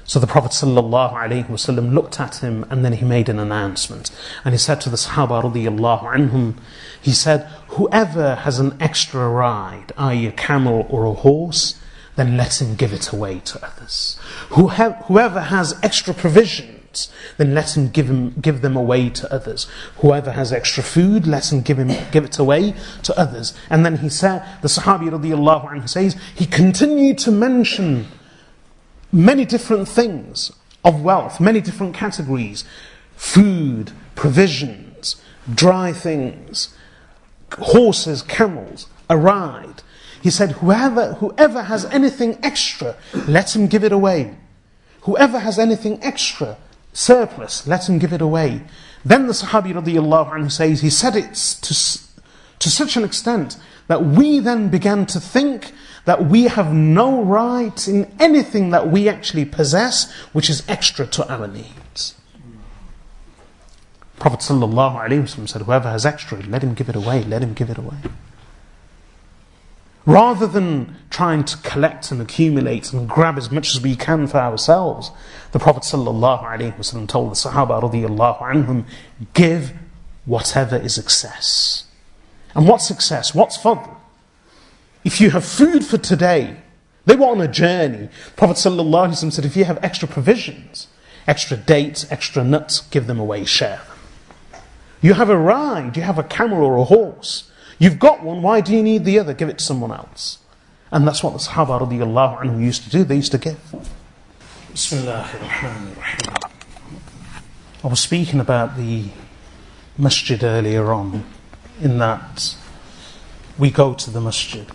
So 0.04 0.18
the 0.18 0.26
Prophet 0.26 0.50
ﷺ 0.50 1.92
looked 1.94 2.20
at 2.20 2.36
him 2.36 2.64
and 2.70 2.84
then 2.84 2.94
he 2.94 3.04
made 3.04 3.28
an 3.28 3.38
announcement. 3.38 4.10
And 4.44 4.52
he 4.52 4.58
said 4.58 4.80
to 4.82 4.90
the 4.90 4.96
Sahaba 4.96 5.42
anhum, 5.42 6.56
he 7.00 7.12
said, 7.12 7.46
Whoever 7.68 8.36
has 8.36 8.58
an 8.58 8.76
extra 8.80 9.28
ride, 9.28 9.92
i.e., 9.96 10.26
a 10.26 10.32
camel 10.32 10.86
or 10.90 11.04
a 11.04 11.12
horse, 11.12 11.80
then 12.16 12.36
let 12.36 12.60
him 12.60 12.74
give 12.74 12.92
it 12.92 13.10
away 13.12 13.40
to 13.40 13.64
others. 13.64 14.18
Whoever 14.50 15.40
has 15.40 15.78
extra 15.82 16.12
provisions, 16.12 17.10
then 17.38 17.54
let 17.54 17.76
him 17.76 17.88
give, 17.88 18.10
him, 18.10 18.34
give 18.40 18.60
them 18.60 18.76
away 18.76 19.08
to 19.10 19.32
others. 19.32 19.66
Whoever 19.98 20.32
has 20.32 20.52
extra 20.52 20.82
food, 20.82 21.26
let 21.26 21.50
him 21.52 21.62
give, 21.62 21.78
him 21.78 21.96
give 22.10 22.24
it 22.24 22.38
away 22.38 22.74
to 23.04 23.18
others. 23.18 23.54
And 23.70 23.86
then 23.86 23.98
he 23.98 24.08
said, 24.08 24.44
the 24.60 24.68
Sahabi 24.68 25.08
radiallahu 25.08 25.88
says, 25.88 26.16
he 26.34 26.44
continued 26.44 27.18
to 27.18 27.30
mention 27.30 28.08
many 29.12 29.44
different 29.44 29.88
things 29.88 30.52
of 30.84 31.02
wealth, 31.02 31.40
many 31.40 31.60
different 31.60 31.94
categories 31.94 32.64
food, 33.16 33.92
provisions, 34.16 35.16
dry 35.54 35.92
things, 35.92 36.74
horses, 37.52 38.22
camels, 38.22 38.88
a 39.08 39.16
ride. 39.16 39.82
He 40.20 40.30
said, 40.30 40.52
whoever, 40.52 41.14
whoever 41.14 41.62
has 41.64 41.84
anything 41.86 42.38
extra, 42.42 42.96
let 43.28 43.54
him 43.54 43.66
give 43.68 43.84
it 43.84 43.92
away. 43.92 44.36
Whoever 45.02 45.40
has 45.40 45.58
anything 45.58 46.02
extra, 46.02 46.56
surplus, 46.92 47.66
let 47.66 47.88
him 47.88 47.98
give 47.98 48.12
it 48.12 48.22
away. 48.22 48.62
Then 49.04 49.26
the 49.26 49.32
Sahabi 49.32 49.72
radiallahu 49.72 50.32
anhu 50.32 50.50
says, 50.50 50.80
he 50.80 50.90
said 50.90 51.16
it 51.16 51.34
to, 51.62 51.74
to 52.58 52.70
such 52.70 52.96
an 52.96 53.04
extent 53.04 53.56
that 53.88 54.04
we 54.04 54.38
then 54.38 54.68
began 54.68 55.06
to 55.06 55.20
think 55.20 55.72
that 56.04 56.24
we 56.26 56.44
have 56.44 56.72
no 56.72 57.22
right 57.22 57.86
in 57.86 58.12
anything 58.18 58.70
that 58.70 58.88
we 58.88 59.08
actually 59.08 59.44
possess 59.44 60.10
which 60.32 60.50
is 60.50 60.68
extra 60.68 61.06
to 61.06 61.32
our 61.32 61.46
needs. 61.46 62.14
Prophet 64.18 64.40
ﷺ 64.40 65.48
said, 65.48 65.62
Whoever 65.62 65.90
has 65.90 66.06
extra, 66.06 66.38
let 66.42 66.62
him 66.62 66.74
give 66.74 66.88
it 66.88 66.96
away, 66.96 67.24
let 67.24 67.42
him 67.42 67.54
give 67.54 67.70
it 67.70 67.78
away. 67.78 67.96
Rather 70.04 70.48
than 70.48 70.96
trying 71.10 71.44
to 71.44 71.56
collect 71.58 72.10
and 72.10 72.20
accumulate 72.20 72.92
and 72.92 73.08
grab 73.08 73.38
as 73.38 73.52
much 73.52 73.74
as 73.74 73.80
we 73.80 73.94
can 73.94 74.26
for 74.26 74.38
ourselves, 74.38 75.12
the 75.52 75.60
Prophet 75.60 75.84
ﷺ 75.84 77.08
told 77.08 77.30
the 77.30 77.34
Sahaba 77.36 77.80
anhum, 77.80 78.84
give 79.34 79.72
whatever 80.24 80.76
is 80.76 80.98
excess. 80.98 81.84
And 82.54 82.66
what's 82.66 82.86
success? 82.86 83.34
What's 83.34 83.56
fadl? 83.56 83.96
If 85.04 85.20
you 85.20 85.30
have 85.30 85.44
food 85.44 85.84
for 85.84 85.98
today, 85.98 86.56
they 87.04 87.16
were 87.16 87.26
on 87.26 87.40
a 87.40 87.48
journey. 87.48 88.08
Prophet 88.36 88.56
ﷺ 88.56 89.32
said, 89.32 89.44
if 89.44 89.56
you 89.56 89.64
have 89.64 89.82
extra 89.82 90.06
provisions, 90.06 90.86
extra 91.26 91.56
dates, 91.56 92.10
extra 92.10 92.44
nuts, 92.44 92.82
give 92.82 93.06
them 93.06 93.18
away, 93.18 93.44
share 93.44 93.80
them. 93.86 94.60
You 95.00 95.14
have 95.14 95.28
a 95.28 95.36
ride, 95.36 95.96
you 95.96 96.04
have 96.04 96.18
a 96.18 96.22
camel 96.22 96.62
or 96.62 96.76
a 96.76 96.84
horse. 96.84 97.50
You've 97.78 97.98
got 97.98 98.22
one, 98.22 98.42
why 98.42 98.60
do 98.60 98.72
you 98.72 98.82
need 98.82 99.04
the 99.04 99.18
other? 99.18 99.34
Give 99.34 99.48
it 99.48 99.58
to 99.58 99.64
someone 99.64 99.90
else. 99.90 100.38
And 100.92 101.08
that's 101.08 101.24
what 101.24 101.32
the 101.32 101.40
Sahaba 101.40 101.80
anhu 101.80 102.60
used 102.60 102.84
to 102.84 102.90
do, 102.90 103.02
they 103.02 103.16
used 103.16 103.32
to 103.32 103.38
give. 103.38 103.58
I 107.84 107.88
was 107.88 107.98
speaking 107.98 108.38
about 108.38 108.76
the 108.76 109.06
masjid 109.98 110.44
earlier 110.44 110.92
on, 110.92 111.24
in 111.80 111.98
that 111.98 112.54
we 113.58 113.70
go 113.72 113.94
to 113.94 114.10
the 114.10 114.20
masjid 114.20 114.70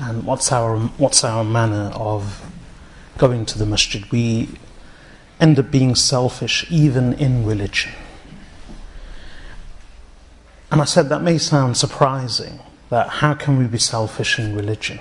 And 0.00 0.24
what's 0.24 0.52
our, 0.52 0.78
what's 0.98 1.24
our 1.24 1.42
manner 1.42 1.90
of 1.94 2.44
going 3.18 3.46
to 3.46 3.58
the 3.58 3.66
masjid? 3.66 4.10
We 4.10 4.48
end 5.40 5.58
up 5.58 5.70
being 5.70 5.94
selfish 5.94 6.66
even 6.70 7.14
in 7.14 7.46
religion. 7.46 7.92
And 10.70 10.80
I 10.82 10.84
said 10.84 11.08
that 11.08 11.22
may 11.22 11.38
sound 11.38 11.76
surprising, 11.76 12.60
that 12.90 13.08
how 13.08 13.34
can 13.34 13.58
we 13.58 13.66
be 13.66 13.78
selfish 13.78 14.38
in 14.38 14.54
religion? 14.54 15.00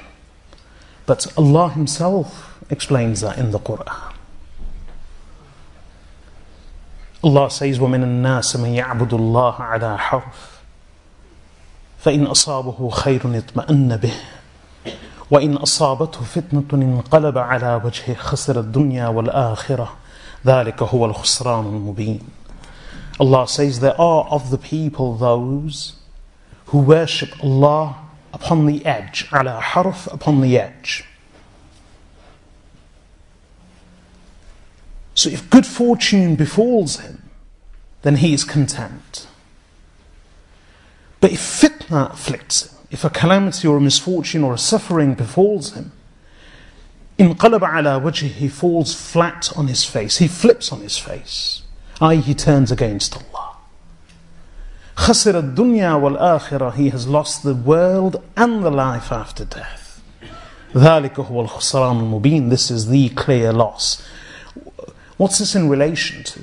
But 1.06 1.32
Allah 1.38 1.70
Himself 1.70 2.60
explains 2.70 3.22
that 3.22 3.38
in 3.38 3.52
the 3.52 3.60
Quran. 3.60 4.14
Allah 7.24 7.50
says, 7.50 7.80
وَمِنَ 7.80 8.04
النَّاسِ 8.04 8.56
مَن 8.58 8.76
يَعْبُدُ 8.76 9.10
اللَّهَ 9.10 9.56
عَلَى 9.56 9.98
حَرْفٍ 9.98 10.56
فإن 12.06 12.28
أصابه 12.28 12.90
خير 12.90 13.22
اطمأن 13.38 13.98
به 13.98 14.14
وإن 15.31 15.57
أصابته 15.57 16.21
فتنة 16.21 16.65
انقلب 16.73 17.39
على 17.39 17.81
وجهه 17.85 18.15
خسر 18.15 18.61
الدنيا 18.61 19.09
والآخرة 19.09 19.97
ذلك 20.47 20.83
هو 20.83 21.07
الخسران 21.07 21.67
المبين 21.67 22.21
Allah 23.21 23.47
says 23.47 23.81
there 23.81 24.01
are 24.01 24.25
of 24.31 24.51
the 24.51 24.59
people 24.59 25.15
those 25.15 25.95
who 26.67 26.79
worship 26.79 27.33
Allah 27.45 27.97
upon 28.33 28.67
the 28.67 28.85
edge 28.87 29.27
على 29.33 29.61
حرف 29.61 30.09
upon 30.09 30.41
the 30.41 30.59
edge 30.59 31.05
So 35.15 35.29
if 35.29 35.51
good 35.51 35.67
fortune 35.67 36.35
befalls 36.35 37.01
him, 37.01 37.29
then 38.01 38.17
he 38.17 38.33
is 38.33 38.43
content. 38.43 39.27
But 41.21 41.33
if 41.33 41.41
fitna 41.41 42.13
afflicts 42.13 42.73
him, 42.73 42.80
if 42.92 43.04
a 43.04 43.10
calamity 43.10 43.68
or 43.68 43.78
a 43.78 43.82
misfortune 43.82 44.44
or 44.44 44.54
a 44.54 44.58
suffering 44.58 45.16
befalls 45.16 45.74
him, 45.74 45.92
in 47.18 47.34
qalab 47.36 47.62
ala 47.62 48.00
wajhi, 48.00 48.28
he 48.30 48.48
falls 48.48 48.94
flat 48.94 49.52
on 49.56 49.68
his 49.68 49.84
face, 49.86 50.18
he 50.18 50.28
flips 50.28 50.72
on 50.72 50.82
his 50.82 50.98
face, 50.98 51.64
i.e., 52.02 52.18
he 52.18 52.34
turns 52.34 52.72
against 52.72 53.16
Allah. 53.16 53.58
خسر 54.96 55.56
الدنيا 55.56 55.94
والآخرة 56.00 56.76
he 56.76 56.90
has 56.90 57.08
lost 57.08 57.44
the 57.44 57.54
world 57.54 58.22
and 58.38 58.64
the 58.64 58.72
life 58.72 59.12
after 59.12 59.44
death. 59.46 60.02
ذلك 60.74 61.20
هو 61.20 61.42
الخسران 61.42 62.00
المبين 62.00 62.50
this 62.50 62.72
is 62.72 62.88
the 62.88 63.10
clear 63.10 63.52
loss. 63.52 64.02
What's 65.18 65.40
this 65.40 65.56
in 65.56 65.70
relation 65.70 66.24
to? 66.24 66.42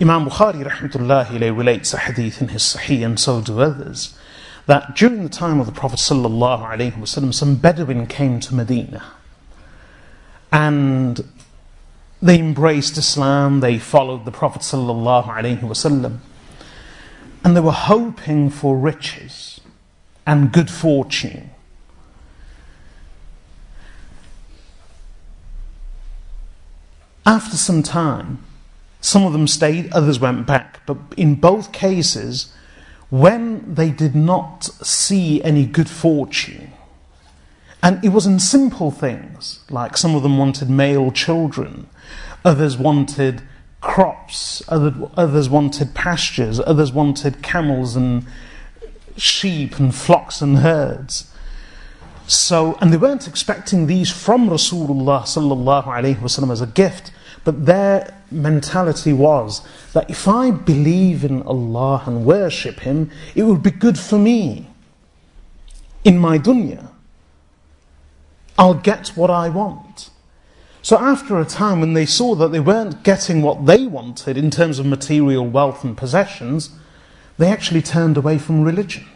Imam 0.00 0.28
Bukhari 0.28 0.64
rahmatullahi 0.64 1.56
relates 1.56 1.92
a 1.92 1.98
hadith 1.98 2.40
in 2.40 2.48
his 2.48 2.62
Sahih 2.62 3.04
and 3.04 3.18
so 3.18 3.40
do 3.40 3.60
others 3.60 4.16
that 4.65 4.95
during 4.95 5.23
the 5.23 5.29
time 5.29 5.59
of 5.59 5.65
the 5.65 5.71
Prophet 5.71 5.99
wasallam 5.99 7.33
some 7.33 7.55
Bedouin 7.55 8.07
came 8.07 8.39
to 8.39 8.55
Medina 8.55 9.03
and 10.51 11.27
they 12.21 12.39
embraced 12.39 12.97
Islam, 12.97 13.59
they 13.59 13.77
followed 13.77 14.25
the 14.25 14.31
Prophet 14.31 14.61
wasallam 14.61 16.19
and 17.43 17.57
they 17.57 17.61
were 17.61 17.71
hoping 17.71 18.49
for 18.49 18.77
riches 18.77 19.59
and 20.25 20.51
good 20.51 20.69
fortune. 20.69 21.49
After 27.25 27.57
some 27.57 27.83
time, 27.83 28.43
some 29.01 29.25
of 29.25 29.33
them 29.33 29.47
stayed, 29.47 29.91
others 29.91 30.19
went 30.19 30.45
back. 30.45 30.79
But 30.85 30.97
in 31.17 31.35
both 31.35 31.71
cases, 31.71 32.53
when 33.13 33.75
they 33.75 33.91
did 33.91 34.15
not 34.15 34.63
see 34.63 35.39
any 35.43 35.67
good 35.67 35.87
fortune, 35.87 36.73
and 37.83 38.03
it 38.03 38.09
was 38.09 38.25
in 38.25 38.39
simple 38.39 38.89
things, 38.89 39.59
like 39.69 39.95
some 39.95 40.15
of 40.15 40.23
them 40.23 40.39
wanted 40.39 40.67
male 40.67 41.11
children, 41.11 41.87
others 42.43 42.75
wanted 42.75 43.43
crops, 43.81 44.63
other, 44.67 44.91
others 45.15 45.47
wanted 45.47 45.93
pastures, 45.93 46.59
others 46.61 46.91
wanted 46.91 47.43
camels 47.43 47.95
and 47.95 48.25
sheep 49.15 49.77
and 49.77 49.93
flocks 49.93 50.41
and 50.41 50.57
herds. 50.57 51.31
So, 52.25 52.79
and 52.81 52.91
they 52.91 52.97
weren't 52.97 53.27
expecting 53.27 53.85
these 53.85 54.09
from 54.09 54.49
Rasulullah 54.49 55.21
sallallahu 55.21 55.85
alaihi 55.85 56.15
wasallam 56.15 56.51
as 56.51 56.61
a 56.61 56.67
gift. 56.67 57.11
But 57.43 57.67
their 57.67 58.22
mentality 58.33 59.13
was 59.13 59.61
that 59.93 60.09
if 60.09 60.27
I 60.27 60.51
believe 60.51 61.23
in 61.23 61.41
Allah 61.43 62.03
and 62.05 62.25
worship 62.25 62.81
Him, 62.81 63.11
it 63.35 63.43
would 63.43 63.63
be 63.63 63.71
good 63.71 63.97
for 63.97 64.17
me 64.17 64.67
in 66.03 66.17
my 66.17 66.37
dunya. 66.37 66.89
I'll 68.57 68.73
get 68.75 69.09
what 69.09 69.29
I 69.29 69.49
want. 69.49 70.09
So 70.81 70.97
after 70.97 71.39
a 71.39 71.45
time 71.45 71.79
when 71.79 71.93
they 71.93 72.05
saw 72.05 72.35
that 72.35 72.51
they 72.51 72.59
weren't 72.59 73.03
getting 73.03 73.41
what 73.41 73.65
they 73.65 73.87
wanted 73.87 74.37
in 74.37 74.51
terms 74.51 74.79
of 74.79 74.85
material 74.85 75.47
wealth 75.47 75.83
and 75.83 75.95
possessions, 75.95 76.71
they 77.37 77.47
actually 77.47 77.81
turned 77.81 78.17
away 78.17 78.37
from 78.37 78.63
religion. 78.63 79.07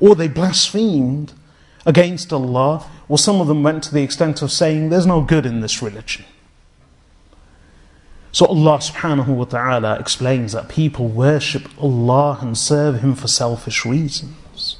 Or 0.00 0.14
they 0.14 0.28
blasphemed 0.28 1.34
against 1.84 2.32
Allah, 2.32 2.86
or 3.08 3.18
some 3.18 3.40
of 3.40 3.46
them 3.46 3.62
went 3.62 3.84
to 3.84 3.94
the 3.94 4.02
extent 4.02 4.42
of 4.42 4.50
saying, 4.50 4.88
There's 4.88 5.06
no 5.06 5.20
good 5.20 5.46
in 5.46 5.60
this 5.60 5.82
religion. 5.82 6.24
So 8.35 8.45
Allah 8.45 8.77
subhanahu 8.77 9.27
wa 9.27 9.43
ta'ala 9.43 9.99
explains 9.99 10.53
that 10.53 10.69
people 10.69 11.07
worship 11.07 11.67
Allah 11.81 12.39
and 12.41 12.57
serve 12.57 13.01
Him 13.01 13.13
for 13.13 13.27
selfish 13.27 13.85
reasons. 13.85 14.77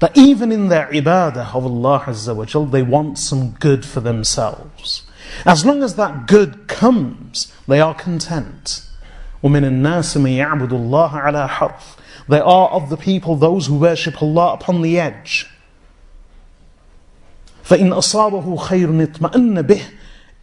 That 0.00 0.16
even 0.16 0.50
in 0.50 0.68
their 0.68 0.88
ibadah 0.88 1.54
of 1.54 1.64
Allah 1.64 2.00
Azza 2.06 2.34
wa 2.34 2.44
Jal, 2.44 2.66
they 2.66 2.82
want 2.82 3.18
some 3.18 3.50
good 3.52 3.84
for 3.84 4.00
themselves. 4.00 5.02
As 5.44 5.64
long 5.64 5.82
as 5.82 5.94
that 5.96 6.26
good 6.26 6.66
comes, 6.68 7.52
they 7.66 7.80
are 7.80 7.94
content. 7.94 8.84
وَمِنَ 9.42 9.64
النَّاسِ 9.64 10.16
مَن 10.16 10.36
يَعْبُدُ 10.36 10.70
اللَّهَ 10.70 11.10
عَلَى 11.10 11.48
حَرْفٍ 11.48 11.96
They 12.28 12.40
are 12.40 12.68
of 12.70 12.90
the 12.90 12.96
people 12.96 13.36
those 13.36 13.66
who 13.66 13.76
worship 13.78 14.20
Allah 14.20 14.54
upon 14.54 14.82
the 14.82 14.98
edge. 14.98 15.46
فَإِنْ 17.64 17.92
أَصَابَهُ 17.92 18.58
خَيْرٌ 18.58 19.06
اطْمَأَنَّ 19.06 19.62
بِهِ 19.62 19.82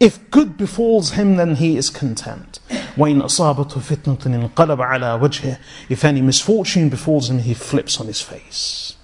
if 0.00 0.30
good 0.30 0.56
befalls 0.56 1.12
him, 1.12 1.36
then 1.36 1.56
he 1.56 1.76
is 1.76 1.88
content. 1.88 2.60
وَإِنْ 2.96 3.22
أَصَابَتْهُ 3.22 3.80
فِتْنَةٌ 3.80 4.18
انْقَلَبَ 4.18 4.54
عَلَى 4.54 5.20
وَجْهِهِ 5.20 5.58
If 5.88 6.04
any 6.04 6.20
misfortune 6.20 6.88
befalls 6.90 7.30
him, 7.30 7.38
he 7.40 7.54
flips 7.54 7.98
on 7.98 8.06
his 8.06 8.20
face. 8.20 8.96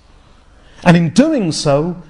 And 0.85 0.97
in 0.97 1.11
doing 1.11 1.53
so, 1.53 2.03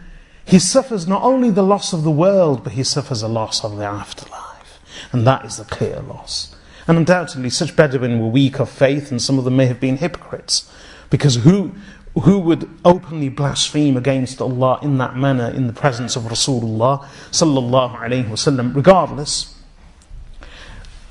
he 0.44 0.58
suffers 0.58 1.06
not 1.06 1.22
only 1.22 1.50
the 1.50 1.62
loss 1.62 1.92
of 1.92 2.02
the 2.02 2.10
world, 2.10 2.64
but 2.64 2.72
he 2.72 2.82
suffers 2.82 3.22
a 3.22 3.28
loss 3.28 3.64
of 3.64 3.76
the 3.76 3.84
afterlife. 3.84 4.80
And 5.12 5.26
that 5.26 5.44
is 5.44 5.58
the 5.58 5.64
clear 5.64 6.00
loss. 6.00 6.56
And 6.88 6.98
undoubtedly, 6.98 7.50
such 7.50 7.76
Bedouin 7.76 8.20
were 8.20 8.28
weak 8.28 8.58
of 8.58 8.68
faith, 8.68 9.12
and 9.12 9.22
some 9.22 9.38
of 9.38 9.44
them 9.44 9.56
may 9.56 9.66
have 9.66 9.78
been 9.78 9.98
hypocrites. 9.98 10.70
Because 11.10 11.36
who, 11.36 11.72
who 12.21 12.39
would 12.39 12.69
openly 12.83 13.29
blaspheme 13.29 13.97
against 13.97 14.41
Allah 14.41 14.79
in 14.81 14.97
that 14.97 15.15
manner 15.15 15.49
in 15.49 15.67
the 15.67 15.73
presence 15.73 16.15
of 16.15 16.23
Rasulullah 16.23 17.05
sallallahu 17.31 17.97
alaihi 17.97 18.27
wasallam. 18.27 18.75
Regardless, 18.75 19.55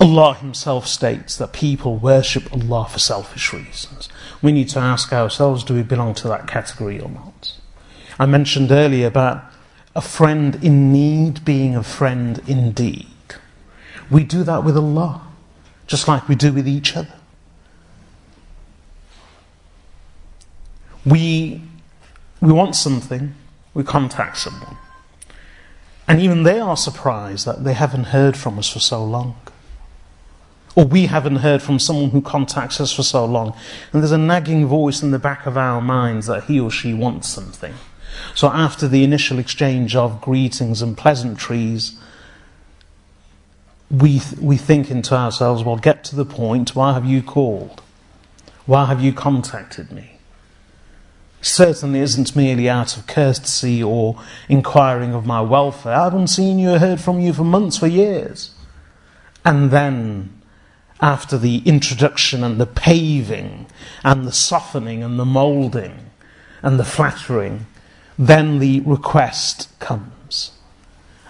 Allah 0.01 0.35
Himself 0.35 0.87
states 0.87 1.37
that 1.37 1.53
people 1.53 1.97
worship 1.97 2.53
Allah 2.53 2.87
for 2.91 2.99
selfish 2.99 3.53
reasons. 3.53 4.09
We 4.43 4.53
need 4.53 4.69
to 4.70 4.78
ask 4.78 5.12
ourselves: 5.12 5.65
Do 5.65 5.74
we 5.74 5.83
belong 5.83 6.15
to 6.15 6.28
that 6.28 6.47
category 6.47 7.01
or 7.01 7.09
not? 7.09 7.55
I 8.19 8.27
mentioned 8.27 8.73
earlier 8.73 9.07
about 9.07 9.45
a 9.95 10.01
friend 10.01 10.62
in 10.62 10.93
need 10.93 11.45
being 11.45 11.74
a 11.74 11.83
friend 11.83 12.41
indeed. 12.47 13.07
We 14.11 14.24
do 14.24 14.45
that 14.45 14.65
with 14.65 14.77
Allah, 14.77 15.27
just 15.87 16.07
like 16.07 16.28
we 16.28 16.35
do 16.35 16.53
with 16.53 16.69
each 16.69 16.97
other. 16.97 17.15
We, 21.07 21.62
we 22.41 22.53
want 22.53 22.74
something, 22.74 23.35
we 23.73 23.85
contact 23.85 24.39
someone. 24.39 24.77
And 26.09 26.20
even 26.20 26.43
they 26.43 26.59
are 26.59 26.77
surprised 26.77 27.47
that 27.47 27.65
they 27.65 27.74
haven't 27.74 28.05
heard 28.05 28.37
from 28.37 28.59
us 28.59 28.69
for 28.69 28.81
so 28.81 29.05
long. 29.05 29.37
Or 30.74 30.85
we 30.85 31.07
haven't 31.07 31.37
heard 31.37 31.62
from 31.62 31.78
someone 31.78 32.11
who 32.11 32.20
contacts 32.20 32.81
us 32.81 32.93
for 32.93 33.03
so 33.03 33.24
long. 33.24 33.57
And 33.93 34.03
there's 34.03 34.12
a 34.12 34.19
nagging 34.19 34.66
voice 34.66 35.03
in 35.03 35.11
the 35.11 35.19
back 35.19 35.47
of 35.47 35.57
our 35.57 35.81
minds 35.81 36.27
that 36.27 36.45
he 36.45 36.61
or 36.61 36.70
she 36.70 36.93
wants 36.93 37.28
something. 37.28 37.74
So 38.35 38.49
after 38.49 38.87
the 38.87 39.03
initial 39.03 39.39
exchange 39.39 39.97
of 39.97 40.20
greetings 40.20 40.83
and 40.83 40.97
pleasantries, 40.97 41.99
we, 43.91 44.19
th- 44.19 44.41
we 44.41 44.57
think 44.57 44.91
into 44.91 45.15
ourselves, 45.15 45.65
well, 45.65 45.77
get 45.77 46.05
to 46.05 46.16
the 46.16 46.24
point. 46.24 46.74
Why 46.74 46.93
have 46.93 47.07
you 47.07 47.23
called? 47.23 47.83
Why 48.66 48.87
have 48.87 49.01
you 49.01 49.12
contacted 49.12 49.93
me? 49.93 50.16
Certainly 51.47 52.01
isn't 52.01 52.36
merely 52.36 52.68
out 52.68 52.97
of 52.97 53.06
courtesy 53.06 53.82
or 53.82 54.20
inquiring 54.48 55.14
of 55.14 55.27
my 55.27 55.40
welfare. 55.40 55.94
I 55.94 56.05
haven't 56.05 56.28
seen 56.28 56.59
you 56.59 56.73
or 56.73 56.78
heard 56.78 57.01
from 57.01 57.20
you 57.20 57.32
for 57.32 57.44
months, 57.44 57.78
for 57.78 57.86
years. 57.86 58.51
And 59.44 59.70
then, 59.70 60.40
after 61.01 61.39
the 61.39 61.59
introduction 61.59 62.43
and 62.43 62.60
the 62.60 62.66
paving 62.66 63.66
and 64.02 64.27
the 64.27 64.32
softening 64.32 65.02
and 65.02 65.18
the 65.18 65.24
moulding 65.24 66.10
and 66.62 66.78
the 66.78 66.85
flattering, 66.85 67.66
then 68.18 68.59
the 68.59 68.81
request 68.81 69.68
comes. 69.78 70.52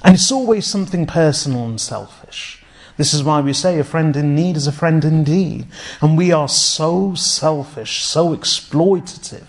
And 0.02 0.14
it's 0.14 0.30
always 0.30 0.66
something 0.66 1.06
personal 1.06 1.64
and 1.64 1.80
selfish. 1.80 2.62
This 2.96 3.12
is 3.12 3.22
why 3.22 3.40
we 3.40 3.52
say 3.52 3.78
a 3.78 3.84
friend 3.84 4.16
in 4.16 4.34
need 4.34 4.56
is 4.56 4.66
a 4.66 4.72
friend 4.72 5.04
indeed. 5.04 5.66
And 6.00 6.16
we 6.16 6.32
are 6.32 6.48
so 6.48 7.14
selfish, 7.14 8.02
so 8.02 8.34
exploitative 8.34 9.46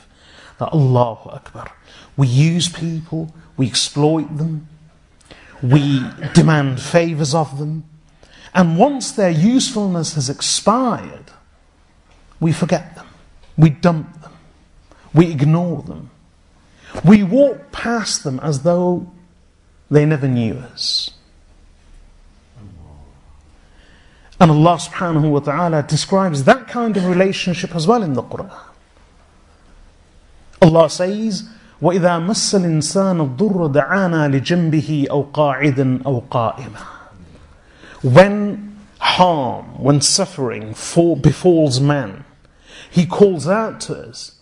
that 0.60 0.74
Allahu 0.74 1.30
Akbar. 1.30 1.72
We 2.16 2.28
use 2.28 2.70
people, 2.70 3.34
we 3.56 3.68
exploit 3.68 4.38
them, 4.38 4.68
we 5.62 6.04
demand 6.34 6.82
favours 6.82 7.34
of 7.34 7.58
them, 7.58 7.86
and 8.54 8.78
once 8.78 9.12
their 9.12 9.30
usefulness 9.30 10.16
has 10.16 10.30
expired, 10.30 11.32
we 12.40 12.52
forget 12.52 12.96
them, 12.96 13.08
we 13.58 13.70
dump 13.70 14.22
them, 14.22 14.34
we 15.14 15.32
ignore 15.32 15.84
them, 15.84 16.10
we 17.04 17.24
walk 17.24 17.72
past 17.72 18.24
them 18.24 18.40
as 18.42 18.64
though 18.64 19.12
they 19.90 20.06
never 20.06 20.28
knew 20.28 20.56
us. 20.56 21.12
And 24.40 24.52
Allah 24.52 24.78
subhanahu 24.78 25.32
wa 25.32 25.40
ta'ala 25.40 25.84
describes 25.84 26.44
that 26.44 26.68
kind 26.68 26.96
of 26.96 27.06
relationship 27.06 27.76
as 27.76 27.88
well 27.88 28.04
in 28.04 28.14
the 28.14 28.22
Quran. 28.22 28.67
Allah 30.63 30.89
says, 30.89 31.49
وَإِذَا 31.83 32.25
مَسَّ 32.25 32.55
الْإِنسَانَ 32.55 33.37
الضُّرَّ 33.37 33.67
دَعَانَا 33.73 34.29
لِجَنْبِهِ 34.31 35.09
أَوْ 35.09 35.33
قَاعِدًا 35.33 36.05
أَوْ 36.05 36.29
قَائِمًا 36.29 36.87
When 38.03 38.79
harm, 39.01 39.83
when 39.83 40.01
suffering 40.01 40.75
fall, 40.75 41.17
befalls 41.17 41.81
man, 41.81 42.25
he 42.89 43.05
calls 43.05 43.49
out 43.49 43.81
to 43.81 44.09
us, 44.09 44.39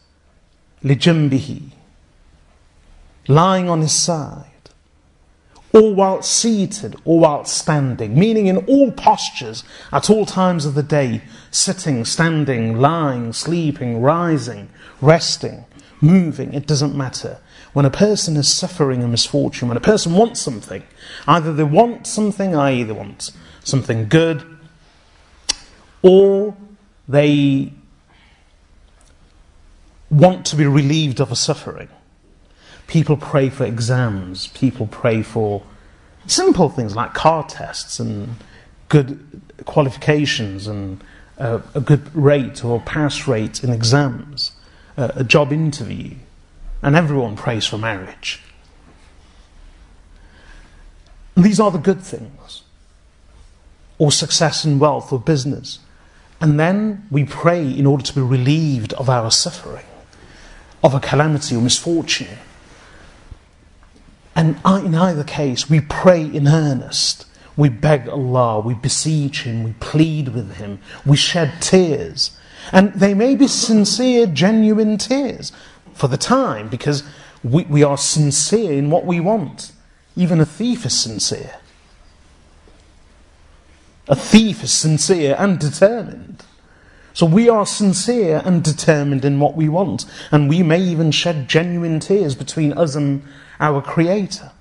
لِجَنْبِهِ 0.85 1.71
Lying 3.27 3.71
on 3.71 3.81
his 3.81 3.93
side, 3.93 4.45
or 5.73 5.95
while 5.95 6.21
seated, 6.21 6.97
or 7.07 7.21
while 7.21 7.47
standing, 7.47 8.19
meaning 8.19 8.47
in 8.47 8.59
all 8.67 8.91
postures, 8.91 9.65
at 9.91 10.11
all 10.11 10.27
times 10.27 10.67
of 10.67 10.75
the 10.75 10.83
day, 10.83 11.23
sitting, 11.51 12.05
standing, 12.05 12.79
lying, 12.79 13.33
sleeping, 13.33 14.03
rising, 14.03 14.69
resting 15.01 15.65
moving, 16.02 16.54
it 16.54 16.68
doesn't 16.68 16.96
matter. 16.96 17.40
When 17.74 17.86
a 17.86 17.90
person 17.90 18.38
is 18.38 18.48
suffering 18.48 19.04
a 19.04 19.08
misfortune, 19.08 19.68
when 19.68 19.78
a 19.78 19.82
person 19.82 20.14
wants 20.14 20.40
something, 20.40 20.84
either 21.28 21.54
they 21.54 21.64
want 21.64 22.08
something, 22.08 22.56
i.e., 22.56 22.84
they 22.84 22.94
want 22.94 23.32
something 23.64 24.08
good, 24.08 24.44
or 26.02 26.56
they 27.08 27.74
want 30.10 30.46
to 30.46 30.56
be 30.56 30.66
relieved 30.66 31.20
of 31.20 31.32
a 31.32 31.36
suffering. 31.36 31.90
People 32.88 33.18
pray 33.18 33.50
for 33.50 33.66
exams, 33.66 34.48
people 34.48 34.88
pray 34.88 35.24
for 35.24 35.64
simple 36.28 36.70
things 36.70 36.96
like 36.96 37.14
car 37.14 37.44
tests 37.48 38.00
and 38.00 38.36
good 38.90 39.42
qualifications 39.66 40.68
and 40.68 41.04
a, 41.38 41.62
a 41.74 41.82
good 41.82 42.16
rate 42.16 42.64
or 42.64 42.80
pass 42.82 43.28
rate 43.28 43.64
in 43.64 43.70
exams 43.70 44.52
a 44.98 45.24
job 45.24 45.52
interview, 45.52 46.16
and 46.82 46.96
everyone 46.96 47.36
prays 47.36 47.66
for 47.66 47.78
marriage. 47.78 48.42
these 51.36 51.60
are 51.60 51.72
the 51.72 51.78
good 51.78 52.02
things, 52.02 52.64
or 53.98 54.12
success 54.12 54.64
and 54.64 54.80
wealth 54.80 55.12
or 55.12 55.20
business. 55.20 55.80
And 56.42 56.60
then 56.60 57.08
we 57.12 57.24
pray 57.24 57.70
in 57.70 57.86
order 57.86 58.04
to 58.04 58.14
be 58.14 58.22
relieved 58.22 58.94
of 58.94 59.10
our 59.10 59.32
suffering, 59.32 59.86
of 60.84 60.94
a 60.94 61.00
calamity 61.00 61.56
or 61.56 61.62
misfortune. 61.62 62.38
And 64.36 64.58
in 64.66 64.96
either 64.96 65.24
case, 65.24 65.70
we 65.70 65.80
pray 65.82 66.24
in 66.24 66.48
earnest. 66.48 67.26
We 67.56 67.70
beg 67.70 68.10
Allah, 68.10 68.60
we 68.60 68.74
beseech 68.74 69.44
Him, 69.44 69.64
we 69.64 69.74
plead 69.80 70.30
with 70.30 70.56
Him, 70.56 70.80
we 71.06 71.16
shed 71.16 71.62
tears. 71.62 72.35
And 72.72 72.94
they 72.94 73.14
may 73.14 73.36
be 73.36 73.48
sincere, 73.48 74.26
genuine 74.28 74.98
tears 74.98 75.52
for 75.94 76.08
the 76.08 76.18
time 76.18 76.68
because 76.70 77.04
we, 77.44 77.64
we 77.66 77.84
are 77.84 77.98
sincere 77.98 78.74
in 78.74 78.90
what 78.90 79.06
we 79.06 79.20
want. 79.20 79.72
Even 80.16 80.40
a 80.40 80.46
thief 80.46 80.86
is 80.86 80.98
sincere. 80.98 81.56
A 84.08 84.16
thief 84.16 84.64
is 84.64 84.72
sincere 84.72 85.36
and 85.38 85.60
determined. 85.60 86.44
So 87.14 87.26
we 87.26 87.48
are 87.48 87.66
sincere 87.66 88.42
and 88.44 88.62
determined 88.62 89.24
in 89.24 89.40
what 89.40 89.56
we 89.56 89.70
want, 89.70 90.06
and 90.32 90.50
we 90.50 90.64
may 90.64 90.82
even 90.82 91.12
shed 91.12 91.48
genuine 91.48 92.02
tears 92.02 92.36
between 92.36 92.74
us 92.74 92.94
and 92.94 93.24
our 93.58 93.82
Creator. 93.82 94.52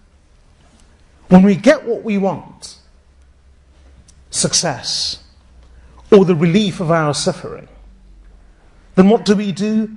When 1.29 1.43
we 1.43 1.57
get 1.57 1.85
what 1.85 2.05
we 2.05 2.17
want, 2.17 2.79
success, 4.31 5.25
or 6.13 6.25
the 6.25 6.37
relief 6.37 6.79
of 6.79 6.93
our 6.93 7.13
suffering, 7.13 7.67
then 8.96 9.10
what 9.10 9.26
do 9.26 9.36
we 9.36 9.52
do? 9.52 9.90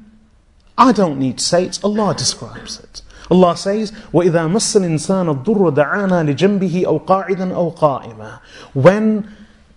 I 0.79 0.93
don't 0.93 1.19
need 1.19 1.39
to 1.39 1.45
say 1.45 1.67
it, 1.67 1.83
Allah 1.85 2.15
describes 2.15 2.79
it. 2.81 3.03
Allah 3.31 3.57
says, 3.57 3.93
وَإِذَا 4.13 4.51
مَسَّ 4.51 4.77
الْإِنسَانَ 4.77 5.45
الضُّرُّ 5.45 5.75
دَعَانَا 5.75 6.35
لِجَنْبِهِ 6.35 6.85
أَوْ 6.85 7.07
قَاعِدًا 7.07 7.55
أَوْ 7.55 7.77
قَائِمًا 7.77 8.41
When 8.75 9.35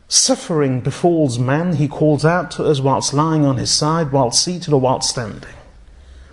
suffering 0.07 0.81
befalls 0.81 1.39
man, 1.39 1.76
he 1.76 1.88
calls 1.88 2.26
out 2.26 2.52
to 2.52 2.65
us 2.65 2.80
whilst 2.80 3.14
lying 3.14 3.45
on 3.45 3.57
his 3.57 3.72
side, 3.72 4.11
whilst 4.11 4.43
seated 4.43 4.73
or 4.73 4.80
whilst 4.80 5.10
standing. 5.10 5.53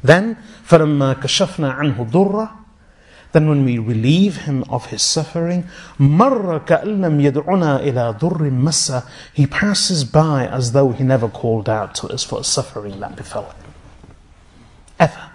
Then, 0.02 0.36
فَلَمَّا 0.66 1.20
كَشَفْنَا 1.20 1.76
عَنْهُ 1.76 2.10
ضُرَّ 2.10 2.50
then 3.32 3.48
when 3.48 3.64
we 3.64 3.78
relieve 3.78 4.42
him 4.42 4.62
of 4.68 4.86
his 4.86 5.02
suffering, 5.02 5.64
مَرَّ 5.98 6.66
كَأَلَّمْ 6.66 7.20
يَدْعُنَا 7.20 7.82
إِلَى 7.82 8.18
ضُرٍّ 8.18 8.50
مَسَّ 8.50 9.06
He 9.32 9.46
passes 9.46 10.04
by 10.04 10.46
as 10.46 10.72
though 10.72 10.90
he 10.90 11.02
never 11.02 11.28
called 11.28 11.68
out 11.68 11.94
to 11.96 12.08
us 12.08 12.22
for 12.22 12.40
a 12.40 12.44
suffering 12.44 13.00
that 13.00 13.16
befell 13.16 13.44
him. 13.44 13.74
Ever. 15.00 15.30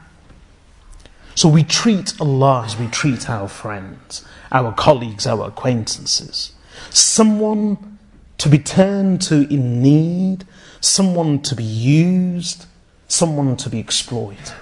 So 1.34 1.50
we 1.50 1.64
treat 1.64 2.14
Allah 2.22 2.64
as 2.66 2.78
we 2.78 2.88
treat 2.88 3.30
our 3.30 3.48
friends, 3.48 4.24
our 4.52 4.72
colleagues, 4.74 5.26
our 5.26 5.48
acquaintances. 5.48 6.54
Someone 6.92 8.00
to 8.38 8.50
be 8.50 8.60
turned 8.60 9.22
to 9.24 9.52
in 9.52 9.82
need, 9.82 10.46
someone 10.80 11.42
to 11.42 11.56
be 11.56 11.64
used, 11.64 12.66
someone 13.08 13.58
to 13.58 13.70
be 13.70 13.80
exploited. 13.80 14.61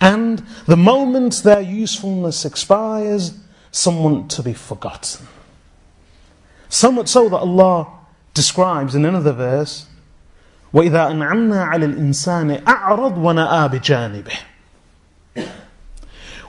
And 0.00 0.44
the 0.66 0.76
moment 0.76 1.42
their 1.42 1.60
usefulness 1.60 2.44
expires, 2.44 3.38
someone 3.70 4.28
to 4.28 4.42
be 4.42 4.52
forgotten. 4.52 5.26
So 6.68 6.90
much 6.90 7.08
so 7.08 7.28
that 7.28 7.36
Allah 7.36 7.88
describes 8.34 8.94
in 8.94 9.04
another 9.04 9.32
verse, 9.32 9.86
وَإِذَا 10.74 11.10
أَنْعَمْنَا 11.12 11.72
عَلَى 11.72 11.94
الْإِنسَانِ 11.94 12.64
أَعْرَضْ 12.64 13.16
وَنَآ 13.16 13.68
بِجَانِبِهِ 13.70 15.48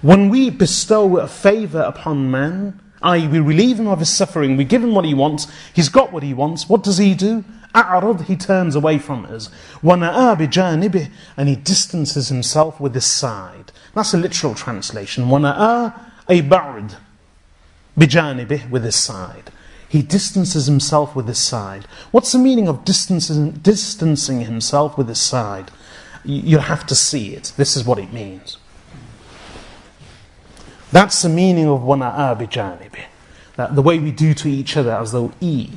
When 0.01 0.29
we 0.29 0.49
bestow 0.49 1.17
a 1.17 1.27
favour 1.27 1.81
upon 1.81 2.29
man, 2.29 2.79
i.e., 3.01 3.27
we 3.27 3.39
relieve 3.39 3.79
him 3.79 3.87
of 3.87 3.99
his 3.99 4.09
suffering, 4.09 4.57
we 4.57 4.65
give 4.65 4.83
him 4.83 4.93
what 4.93 5.05
he 5.05 5.13
wants, 5.13 5.47
he's 5.73 5.89
got 5.89 6.11
what 6.11 6.23
he 6.23 6.33
wants, 6.33 6.67
what 6.67 6.83
does 6.83 6.97
he 6.97 7.13
do? 7.13 7.45
أعرض, 7.73 8.25
he 8.25 8.35
turns 8.35 8.75
away 8.75 8.97
from 8.97 9.25
us. 9.25 9.49
وَنَآ 9.83 10.35
بِجَانِبِهِ 10.37 11.11
And 11.35 11.49
he 11.49 11.55
distances 11.55 12.29
himself 12.29 12.79
with 12.79 12.93
his 12.93 13.05
side. 13.05 13.71
That's 13.93 14.13
a 14.13 14.17
literal 14.17 14.55
translation. 14.55 15.25
وَنَآ 15.25 15.93
أي 16.29 16.47
بَعْد 16.47 16.95
بِجَانِبِهِ 17.97 18.69
With 18.69 18.83
his 18.83 18.95
side. 18.95 19.51
He 19.89 20.01
distances 20.01 20.65
himself 20.65 21.15
with 21.15 21.27
his 21.27 21.39
side. 21.39 21.85
What's 22.11 22.31
the 22.31 22.39
meaning 22.39 22.67
of 22.67 22.83
distancing, 22.83 23.51
distancing 23.51 24.41
himself 24.41 24.97
with 24.97 25.07
his 25.07 25.21
side? 25.21 25.71
You 26.25 26.57
have 26.57 26.85
to 26.87 26.95
see 26.95 27.33
it. 27.33 27.53
This 27.55 27.77
is 27.77 27.85
what 27.85 27.99
it 27.99 28.11
means. 28.11 28.57
That's 30.91 31.21
the 31.21 31.29
meaning 31.29 31.67
of 31.67 31.81
وَنَآ 31.81 32.37
بِجَانِبِهِ 32.37 33.05
that 33.57 33.75
the 33.75 33.81
way 33.81 33.99
we 33.99 34.11
do 34.11 34.33
to 34.35 34.47
each 34.47 34.77
other 34.77 34.91
as 34.91 35.11
though 35.11 35.33
E 35.41 35.69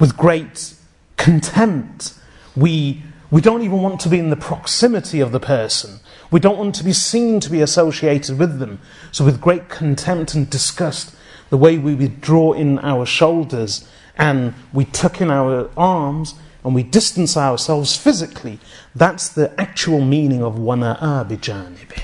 with 0.00 0.16
great 0.16 0.74
contempt. 1.16 2.14
We, 2.56 3.04
we 3.30 3.40
don't 3.40 3.62
even 3.62 3.80
want 3.82 4.00
to 4.00 4.08
be 4.08 4.18
in 4.18 4.30
the 4.30 4.36
proximity 4.36 5.20
of 5.20 5.30
the 5.30 5.38
person. 5.38 6.00
We 6.32 6.40
don't 6.40 6.58
want 6.58 6.74
to 6.76 6.84
be 6.84 6.92
seen 6.92 7.38
to 7.40 7.50
be 7.50 7.60
associated 7.60 8.38
with 8.38 8.58
them. 8.58 8.80
So, 9.12 9.24
with 9.24 9.40
great 9.40 9.68
contempt 9.68 10.34
and 10.34 10.50
disgust, 10.50 11.14
the 11.50 11.56
way 11.56 11.78
we 11.78 11.94
withdraw 11.94 12.52
in 12.52 12.78
our 12.80 13.04
shoulders 13.04 13.88
and 14.16 14.54
we 14.72 14.84
tuck 14.84 15.20
in 15.20 15.30
our 15.30 15.70
arms, 15.76 16.34
and 16.64 16.74
we 16.74 16.82
distance 16.82 17.36
ourselves 17.36 17.96
physically. 17.96 18.58
That's 18.94 19.28
the 19.30 19.58
actual 19.58 20.00
meaning 20.00 20.42
of 20.42 20.54
wana'a 20.54 21.26
bijanibi. 21.26 22.02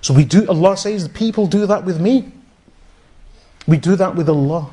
So 0.00 0.14
we 0.14 0.24
do, 0.24 0.48
Allah 0.48 0.76
says, 0.76 1.08
people 1.08 1.46
do 1.46 1.66
that 1.66 1.84
with 1.84 2.00
me. 2.00 2.32
We 3.66 3.76
do 3.76 3.96
that 3.96 4.16
with 4.16 4.28
Allah. 4.28 4.70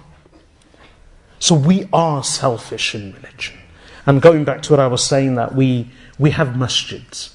So 1.40 1.56
we 1.56 1.88
are 1.94 2.24
selfish 2.24 2.96
in 2.96 3.14
religion. 3.14 3.58
And 4.06 4.22
going 4.22 4.44
back 4.44 4.62
to 4.64 4.74
what 4.74 4.80
I 4.80 4.88
was 4.88 5.06
saying, 5.06 5.36
that 5.36 5.54
we, 5.54 5.90
we 6.18 6.32
have 6.32 6.50
masjids. 6.50 7.34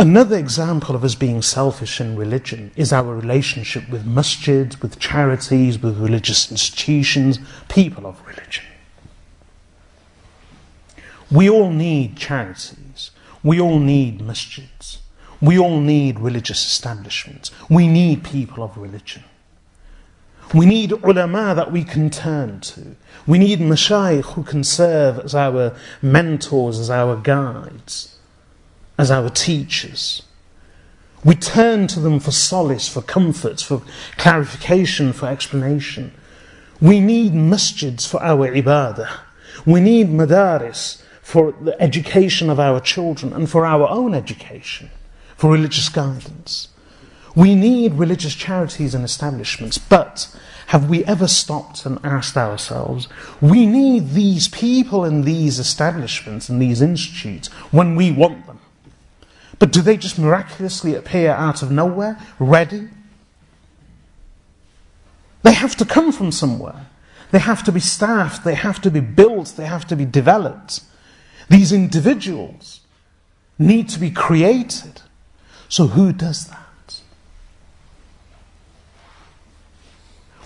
Another 0.00 0.36
example 0.36 0.94
of 0.94 1.02
us 1.02 1.16
being 1.16 1.42
selfish 1.42 2.00
in 2.00 2.16
religion 2.16 2.70
is 2.76 2.92
our 2.92 3.14
relationship 3.14 3.88
with 3.88 4.06
masjids, 4.06 4.80
with 4.80 4.98
charities, 5.00 5.82
with 5.82 5.98
religious 5.98 6.50
institutions, 6.50 7.40
people 7.68 8.06
of 8.06 8.24
religion. 8.24 8.64
We 11.30 11.50
all 11.50 11.70
need 11.70 12.16
charities. 12.16 13.10
We 13.42 13.60
all 13.60 13.80
need 13.80 14.20
masjids. 14.20 14.98
We 15.40 15.58
all 15.58 15.80
need 15.80 16.20
religious 16.20 16.64
establishments. 16.64 17.50
We 17.68 17.86
need 17.86 18.24
people 18.24 18.64
of 18.64 18.76
religion. 18.76 19.24
We 20.54 20.64
need 20.64 20.92
ulama 20.92 21.54
that 21.54 21.72
we 21.72 21.84
can 21.84 22.08
turn 22.08 22.60
to. 22.60 22.96
We 23.26 23.38
need 23.38 23.60
mashayikh 23.60 24.32
who 24.32 24.42
can 24.42 24.64
serve 24.64 25.18
as 25.18 25.34
our 25.34 25.76
mentors, 26.00 26.78
as 26.78 26.88
our 26.88 27.16
guides, 27.16 28.16
as 28.96 29.10
our 29.10 29.28
teachers. 29.28 30.22
We 31.24 31.34
turn 31.34 31.86
to 31.88 32.00
them 32.00 32.20
for 32.20 32.30
solace, 32.30 32.88
for 32.88 33.02
comfort, 33.02 33.60
for 33.60 33.82
clarification, 34.16 35.12
for 35.12 35.26
explanation. 35.26 36.14
We 36.80 37.00
need 37.00 37.32
masjids 37.32 38.08
for 38.08 38.22
our 38.22 38.48
ibadah. 38.48 39.10
We 39.66 39.80
need 39.80 40.08
madaris 40.08 41.02
for 41.20 41.52
the 41.60 41.80
education 41.82 42.48
of 42.48 42.58
our 42.58 42.80
children 42.80 43.34
and 43.34 43.50
for 43.50 43.66
our 43.66 43.86
own 43.88 44.14
education, 44.14 44.88
for 45.36 45.50
religious 45.50 45.90
guidance. 45.90 46.68
We 47.34 47.54
need 47.54 47.94
religious 47.94 48.34
charities 48.34 48.94
and 48.94 49.04
establishments, 49.04 49.78
but 49.78 50.34
have 50.68 50.90
we 50.90 51.04
ever 51.04 51.26
stopped 51.26 51.86
and 51.86 51.98
asked 52.04 52.36
ourselves, 52.36 53.08
we 53.40 53.64
need 53.64 54.10
these 54.10 54.48
people 54.48 55.04
in 55.04 55.22
these 55.22 55.58
establishments 55.58 56.48
and 56.48 56.60
these 56.60 56.82
institutes 56.82 57.48
when 57.70 57.96
we 57.96 58.12
want 58.12 58.46
them. 58.46 58.60
But 59.58 59.72
do 59.72 59.80
they 59.80 59.96
just 59.96 60.18
miraculously 60.18 60.94
appear 60.94 61.30
out 61.30 61.62
of 61.62 61.70
nowhere, 61.70 62.18
ready? 62.38 62.88
They 65.42 65.54
have 65.54 65.76
to 65.76 65.84
come 65.84 66.12
from 66.12 66.32
somewhere. 66.32 66.86
They 67.30 67.38
have 67.38 67.62
to 67.64 67.72
be 67.72 67.80
staffed, 67.80 68.44
they 68.44 68.54
have 68.54 68.80
to 68.82 68.90
be 68.90 69.00
built, 69.00 69.54
they 69.56 69.66
have 69.66 69.86
to 69.88 69.96
be 69.96 70.04
developed. 70.04 70.80
These 71.48 71.72
individuals 71.72 72.80
need 73.58 73.88
to 73.90 73.98
be 73.98 74.10
created. 74.10 75.02
So, 75.68 75.88
who 75.88 76.12
does 76.12 76.46
that? 76.46 76.57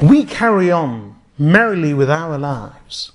We 0.02 0.24
carry 0.24 0.70
on 0.70 1.16
merrily 1.38 1.94
with 1.94 2.10
our 2.10 2.36
lives, 2.36 3.12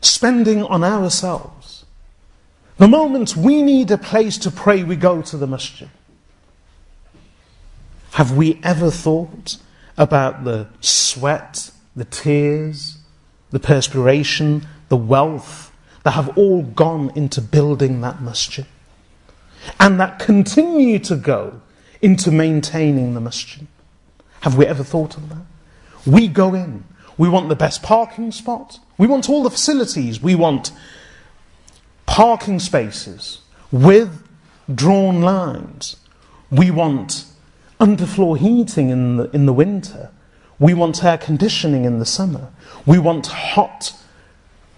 spending 0.00 0.62
on 0.62 0.84
ourselves. 0.84 1.84
The 2.76 2.86
moment 2.86 3.36
we 3.36 3.62
need 3.62 3.90
a 3.90 3.96
place 3.98 4.36
to 4.38 4.50
pray, 4.50 4.84
we 4.84 4.96
go 4.96 5.22
to 5.22 5.36
the 5.36 5.46
masjid. 5.46 5.88
Have 8.12 8.36
we 8.36 8.60
ever 8.62 8.90
thought 8.90 9.56
about 9.96 10.44
the 10.44 10.68
sweat, 10.80 11.70
the 11.94 12.04
tears, 12.04 12.98
the 13.50 13.60
perspiration, 13.60 14.66
the 14.88 14.96
wealth 14.96 15.72
that 16.02 16.10
have 16.10 16.36
all 16.36 16.62
gone 16.62 17.10
into 17.14 17.40
building 17.40 18.02
that 18.02 18.20
masjid? 18.20 18.66
And 19.80 19.98
that 19.98 20.18
continue 20.18 20.98
to 21.00 21.16
go 21.16 21.62
into 22.02 22.30
maintaining 22.30 23.14
the 23.14 23.20
masjid? 23.20 23.66
Have 24.42 24.56
we 24.56 24.66
ever 24.66 24.84
thought 24.84 25.16
of 25.16 25.30
that? 25.30 25.55
We 26.06 26.28
go 26.28 26.54
in. 26.54 26.84
We 27.18 27.28
want 27.28 27.48
the 27.48 27.56
best 27.56 27.82
parking 27.82 28.30
spot. 28.30 28.78
We 28.98 29.06
want 29.06 29.28
all 29.28 29.42
the 29.42 29.50
facilities. 29.50 30.20
We 30.20 30.34
want 30.34 30.70
parking 32.06 32.60
spaces 32.60 33.40
with 33.72 34.26
drawn 34.72 35.20
lines. 35.20 35.96
We 36.50 36.70
want 36.70 37.24
underfloor 37.80 38.38
heating 38.38 38.90
in 38.90 39.16
the, 39.16 39.30
in 39.30 39.46
the 39.46 39.52
winter. 39.52 40.10
We 40.58 40.74
want 40.74 41.04
air 41.04 41.18
conditioning 41.18 41.84
in 41.84 41.98
the 41.98 42.06
summer. 42.06 42.50
We 42.86 42.98
want 42.98 43.26
hot, 43.26 43.92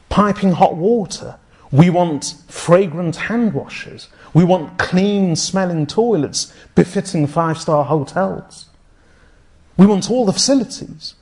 piping 0.08 0.52
hot 0.52 0.76
water. 0.76 1.36
We 1.70 1.90
want 1.90 2.34
fragrant 2.48 3.16
hand 3.16 3.52
washers. 3.52 4.08
We 4.32 4.44
want 4.44 4.78
clean 4.78 5.36
smelling 5.36 5.86
toilets 5.86 6.52
befitting 6.74 7.26
five 7.26 7.58
star 7.58 7.84
hotels. 7.84 8.66
We 9.76 9.86
want 9.86 10.10
all 10.10 10.24
the 10.24 10.32
facilities. 10.32 11.14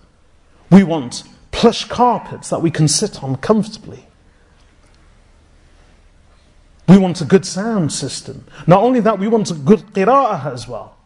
We 0.71 0.83
want 0.83 1.25
plush 1.51 1.85
carpets 1.87 2.51
that 2.51 2.61
we 2.61 2.71
can 2.71 2.89
sit 2.89 3.23
on 3.23 3.37
comfortably. 3.37 4.07
We 6.89 6.99
want 6.99 7.21
a 7.21 7.25
good 7.25 7.45
sound 7.45 7.93
system. 7.93 8.47
Not 8.67 8.83
only 8.83 9.01
that, 9.01 9.19
we 9.19 9.29
want 9.29 9.51
a 9.51 9.55
good 9.55 9.81
qira'ah 9.93 10.53
as 10.53 10.69
well. 10.69 10.97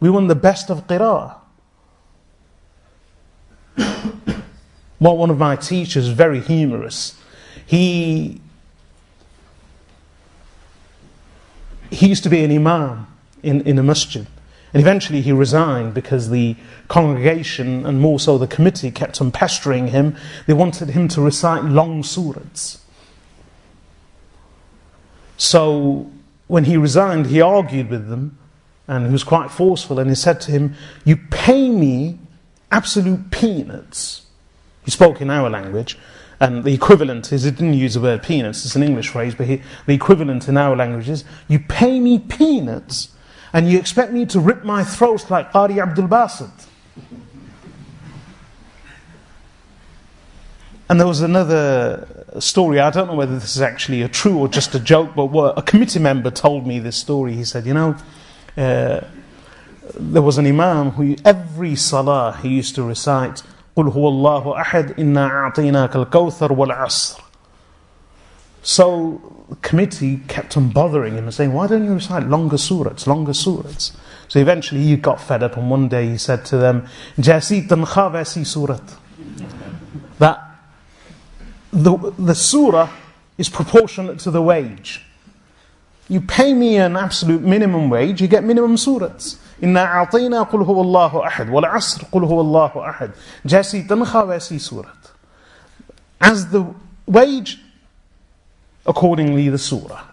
We 0.00 0.10
want 0.10 0.28
the 0.28 0.34
best 0.34 0.70
of 0.70 0.86
qira'ah. 0.86 1.36
well, 5.00 5.16
one 5.16 5.30
of 5.30 5.38
my 5.38 5.56
teachers, 5.56 6.08
very 6.08 6.40
humorous, 6.40 7.18
he, 7.66 8.40
he 11.90 12.08
used 12.08 12.22
to 12.22 12.30
be 12.30 12.42
an 12.44 12.50
imam 12.50 13.06
in, 13.42 13.60
in 13.62 13.78
a 13.78 13.82
masjid. 13.82 14.26
And 14.76 14.82
eventually 14.82 15.22
he 15.22 15.32
resigned 15.32 15.94
because 15.94 16.28
the 16.28 16.54
congregation, 16.88 17.86
and 17.86 17.98
more 17.98 18.20
so 18.20 18.36
the 18.36 18.46
committee, 18.46 18.90
kept 18.90 19.22
on 19.22 19.32
pestering 19.32 19.88
him. 19.88 20.14
They 20.46 20.52
wanted 20.52 20.90
him 20.90 21.08
to 21.08 21.22
recite 21.22 21.64
long 21.64 22.02
surahs. 22.02 22.80
So 25.38 26.10
when 26.46 26.64
he 26.64 26.76
resigned, 26.76 27.28
he 27.28 27.40
argued 27.40 27.88
with 27.88 28.10
them, 28.10 28.36
and 28.86 29.06
he 29.06 29.12
was 29.12 29.24
quite 29.24 29.50
forceful, 29.50 29.98
and 29.98 30.10
he 30.10 30.14
said 30.14 30.42
to 30.42 30.50
him, 30.50 30.74
You 31.06 31.16
pay 31.30 31.70
me 31.70 32.18
absolute 32.70 33.30
peanuts. 33.30 34.26
He 34.84 34.90
spoke 34.90 35.22
in 35.22 35.30
our 35.30 35.48
language, 35.48 35.96
and 36.38 36.64
the 36.64 36.74
equivalent 36.74 37.32
is, 37.32 37.44
he 37.44 37.50
didn't 37.50 37.72
use 37.72 37.94
the 37.94 38.00
word 38.02 38.22
peanuts, 38.22 38.66
it's 38.66 38.76
an 38.76 38.82
English 38.82 39.08
phrase, 39.08 39.34
but 39.34 39.46
he, 39.46 39.62
the 39.86 39.94
equivalent 39.94 40.48
in 40.48 40.58
our 40.58 40.76
language 40.76 41.08
is, 41.08 41.24
You 41.48 41.60
pay 41.60 41.98
me 41.98 42.18
peanuts 42.18 43.15
and 43.55 43.69
you 43.69 43.77
expect 43.79 44.11
me 44.11 44.25
to 44.27 44.39
rip 44.39 44.63
my 44.63 44.83
throat 44.83 45.29
like 45.29 45.51
Qari 45.51 45.81
Abdul 45.81 46.07
Basit. 46.07 46.67
And 50.89 50.99
there 50.99 51.07
was 51.07 51.21
another 51.21 52.05
story, 52.39 52.79
I 52.79 52.89
don't 52.89 53.07
know 53.07 53.15
whether 53.15 53.33
this 53.39 53.55
is 53.55 53.61
actually 53.61 54.01
a 54.01 54.09
true 54.09 54.37
or 54.37 54.49
just 54.49 54.75
a 54.75 54.79
joke, 54.79 55.15
but 55.15 55.27
what, 55.27 55.57
a 55.57 55.61
committee 55.61 55.99
member 55.99 56.31
told 56.31 56.67
me 56.67 56.79
this 56.79 56.97
story. 56.97 57.33
He 57.33 57.45
said, 57.45 57.65
You 57.65 57.73
know, 57.73 57.95
uh, 58.57 59.01
there 59.95 60.21
was 60.21 60.37
an 60.37 60.45
Imam 60.45 60.91
who 60.91 61.15
every 61.23 61.75
salah 61.75 62.37
he 62.41 62.49
used 62.49 62.75
to 62.75 62.83
recite, 62.83 63.41
قل 63.77 63.87
هو 63.87 64.09
الله 64.09 64.61
أحد 64.61 64.99
إنا 64.99 65.29
أعطيناك 65.29 65.95
الكوثر 65.95 66.51
والعصر. 66.53 67.24
So 68.65 69.45
the 69.49 69.55
committee 69.57 70.17
kept 70.27 70.55
on 70.55 70.69
bothering 70.69 71.15
him 71.15 71.25
and 71.25 71.33
saying, 71.33 71.53
Why 71.53 71.67
don't 71.67 71.83
you 71.83 71.93
recite 71.93 72.27
longer 72.27 72.57
surahs, 72.57 73.07
longer 73.07 73.31
surahs? 73.31 73.95
So 74.27 74.39
eventually 74.39 74.83
he 74.83 74.95
got 74.95 75.19
fed 75.19 75.43
up 75.43 75.57
and 75.57 75.69
one 75.69 75.89
day 75.89 76.09
he 76.09 76.17
said 76.17 76.45
to 76.45 76.57
them, 76.57 76.87
Jasi 77.17 77.67
tankha 77.67 78.11
vaisi 78.11 78.45
surat. 78.45 78.81
That 80.19 80.39
the, 81.71 82.13
the 82.17 82.35
surah 82.35 82.89
is 83.37 83.49
proportionate 83.49 84.19
to 84.19 84.31
the 84.31 84.41
wage. 84.41 85.05
You 86.07 86.21
pay 86.21 86.53
me 86.53 86.77
an 86.77 86.95
absolute 86.95 87.41
minimum 87.41 87.89
wage, 87.89 88.21
you 88.21 88.27
get 88.27 88.43
minimum 88.43 88.75
surahs. 88.75 89.37
إنا 89.63 89.85
أعطينا 89.85 90.43
قل 90.43 90.61
هو 90.61 90.81
الله 90.81 91.27
أحد 91.27 91.49
والعصر 91.49 92.03
قل 92.11 92.23
هو 92.23 92.41
الله 92.41 92.89
أحد 92.89 93.11
جاسي 93.45 93.81
تنخى 93.81 94.19
واسي 94.19 94.59
سورة 94.59 94.93
As 96.19 96.47
the 96.47 96.65
wage 97.07 97.59
accordingly 98.86 99.48
the 99.48 99.58
surah. 99.58 100.04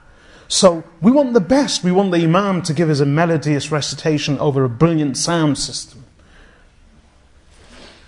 So 0.47 0.83
we 1.01 1.11
want 1.11 1.33
the 1.33 1.41
best. 1.41 1.83
We 1.83 1.91
want 1.91 2.11
the 2.11 2.23
Imam 2.23 2.61
to 2.63 2.73
give 2.73 2.89
us 2.89 2.99
a 2.99 3.05
melodious 3.05 3.71
recitation 3.71 4.37
over 4.39 4.63
a 4.63 4.69
brilliant 4.69 5.17
sound 5.17 5.57
system. 5.57 6.03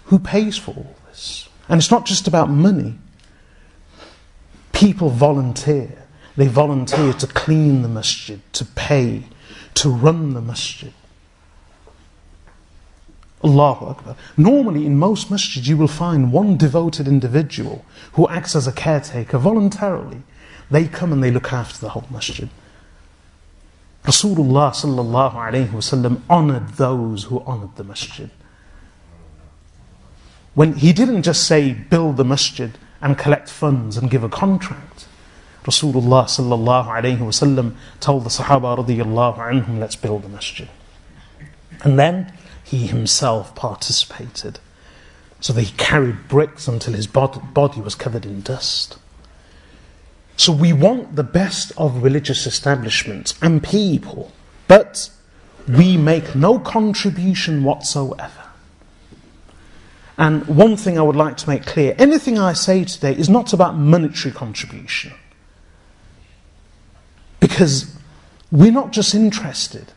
Who 0.06 0.20
pays 0.20 0.58
for 0.58 0.72
all 0.72 0.96
this? 1.08 1.50
And 1.68 1.80
it's 1.80 1.90
not 1.90 2.06
just 2.06 2.28
about 2.28 2.50
money. 2.50 3.00
People 4.74 5.10
volunteer. 5.10 6.04
They 6.38 6.48
volunteer 6.48 7.14
to 7.14 7.28
clean 7.28 7.82
the 7.82 7.88
masjid, 7.88 8.42
to 8.54 8.66
pay, 8.66 9.24
to 9.76 9.90
run 9.90 10.34
the 10.34 10.42
masjid. 10.42 10.94
Allahu 13.44 13.86
Akbar. 13.86 14.16
Normally, 14.38 14.86
in 14.86 14.98
most 14.98 15.30
masjids, 15.30 15.68
you 15.68 15.78
will 15.78 15.88
find 15.88 16.32
one 16.34 16.58
devoted 16.58 17.08
individual 17.08 17.86
who 18.14 18.28
acts 18.28 18.56
as 18.56 18.68
a 18.68 18.72
caretaker 18.72 19.38
voluntarily. 19.38 20.24
They 20.70 20.88
come 20.88 21.14
and 21.14 21.24
they 21.24 21.32
look 21.32 21.54
after 21.54 21.80
the 21.80 21.90
whole 21.90 22.08
masjid. 22.10 22.50
Rasulullah 24.04 24.72
sallallahu 24.72 25.34
alayhi 25.34 25.70
wasallam 25.70 26.22
honored 26.30 26.70
those 26.70 27.24
who 27.26 27.42
honored 27.42 27.76
the 27.76 27.84
masjid. 27.84 28.30
When 30.54 30.74
he 30.74 30.94
didn't 30.94 31.24
just 31.24 31.46
say 31.48 31.74
build 31.74 32.18
the 32.18 32.24
masjid 32.24 32.78
and 33.02 33.18
collect 33.18 33.50
funds 33.50 33.98
and 33.98 34.10
give 34.10 34.24
a 34.24 34.30
contract. 34.30 35.08
Rasulullah 35.64 36.26
sallallahu 36.26 36.88
alayhi 36.88 37.18
wasallam 37.18 37.76
told 38.00 38.24
the 38.24 38.30
Sahaba 38.30 38.78
radiyallahu 38.78 39.38
anhum, 39.38 39.80
let's 39.80 39.96
build 39.96 40.24
the 40.24 40.30
masjid. 40.30 40.70
And 41.84 42.00
then 42.00 42.34
he 42.64 42.88
himself 42.88 43.54
participated. 43.56 44.60
So 45.40 45.54
he 45.54 45.72
carried 45.78 46.28
bricks 46.28 46.68
until 46.68 46.94
his 46.94 47.08
body 47.08 47.82
was 47.82 47.96
covered 47.96 48.26
in 48.26 48.42
dust. 48.42 48.98
So 50.38 50.52
we 50.52 50.74
want 50.74 51.16
the 51.16 51.24
best 51.24 51.72
of 51.78 52.04
religious 52.04 52.46
establishments 52.46 53.34
and 53.42 53.64
people, 53.64 54.32
but 54.68 55.10
we 55.68 55.98
make 55.98 56.36
no 56.36 56.60
contribution 56.60 57.64
whatsoever. 57.64 58.44
And 60.18 60.46
one 60.48 60.78
thing 60.78 60.98
I 60.98 61.02
would 61.02 61.16
like 61.16 61.38
to 61.38 61.50
make 61.50 61.66
clear 61.66 61.96
anything 61.98 62.38
I 62.38 62.54
say 62.54 62.86
today 62.86 63.14
is 63.14 63.30
not 63.30 63.54
about 63.54 63.76
monetary 63.78 64.34
contribution. 64.34 65.14
Because 67.40 67.96
we're 68.52 68.72
not 68.72 68.92
just 68.92 69.14
interested 69.14 69.92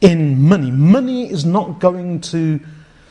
in 0.00 0.40
money. 0.42 0.70
Money 0.70 1.30
is 1.30 1.44
not 1.44 1.80
going 1.80 2.20
to 2.20 2.60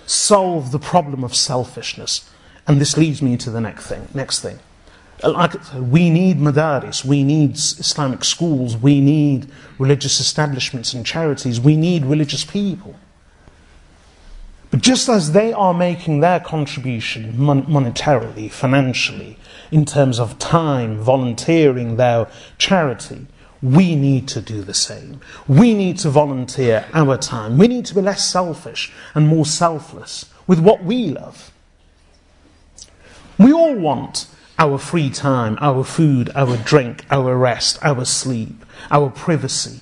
solve 0.05 0.71
the 0.71 0.79
problem 0.79 1.23
of 1.23 1.35
selfishness. 1.35 2.29
And 2.67 2.79
this 2.79 2.97
leads 2.97 3.21
me 3.21 3.37
to 3.37 3.49
the 3.49 3.61
next 3.61 3.87
thing. 3.87 4.07
Next 4.13 4.39
thing. 4.39 4.59
Like 5.23 5.53
we 5.76 6.10
need 6.10 6.38
madaris, 6.38 7.06
we 7.06 7.23
need 7.23 7.52
Islamic 7.56 8.23
schools, 8.23 8.76
we 8.76 9.02
need 9.02 9.48
religious 9.77 10.19
establishments 10.19 10.93
and 10.93 11.06
charities, 11.06 11.60
we 11.60 11.76
need 11.76 12.06
religious 12.06 12.43
people. 12.43 12.95
But 14.72 14.81
just 14.81 15.10
as 15.10 15.34
they 15.34 15.52
are 15.52 15.73
making 15.73 16.22
their 16.22 16.39
contribution 16.39 17.38
mon- 17.38 17.64
monetarily, 17.64 18.49
financially, 18.49 19.38
in 19.69 19.85
terms 19.85 20.18
of 20.19 20.39
time, 20.39 20.98
volunteering 20.98 21.98
their 21.98 22.27
charity, 22.57 23.27
we 23.61 23.95
need 23.95 24.27
to 24.30 24.41
do 24.41 24.64
the 24.64 24.73
same. 24.73 25.19
We 25.48 25.76
need 25.76 25.99
to 25.99 26.10
volunteer 26.10 26.88
our 26.93 27.18
time. 27.18 27.57
We 27.57 27.68
need 27.68 27.85
to 27.88 27.95
be 27.95 28.02
less 28.02 28.27
selfish 28.27 28.91
and 29.14 29.27
more 29.27 29.45
selfless 29.45 30.31
with 30.48 30.60
what 30.60 30.84
we 30.84 31.10
love. 31.10 31.52
We 33.38 33.53
all 33.53 33.76
want 33.76 34.27
our 34.61 34.77
free 34.77 35.09
time, 35.09 35.57
our 35.59 35.83
food, 35.83 36.29
our 36.35 36.55
drink, 36.57 37.03
our 37.09 37.35
rest, 37.35 37.79
our 37.81 38.05
sleep, 38.05 38.63
our 38.91 39.09
privacy. 39.09 39.79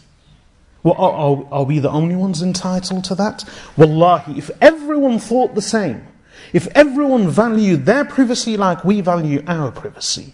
Well, 0.83 0.93
are, 0.93 1.45
are, 1.51 1.63
we 1.65 1.79
the 1.79 1.89
only 1.89 2.15
ones 2.15 2.41
entitled 2.41 3.03
to 3.05 3.15
that? 3.15 3.43
Wallahi, 3.75 4.37
if 4.37 4.49
everyone 4.61 5.19
thought 5.19 5.53
the 5.53 5.61
same, 5.61 6.07
if 6.53 6.67
everyone 6.67 7.27
valued 7.27 7.85
their 7.85 8.05
privacy 8.05 8.55
like 8.55 8.85
we 8.85 9.01
value 9.01 9.43
our 9.47 9.69
privacy, 9.69 10.33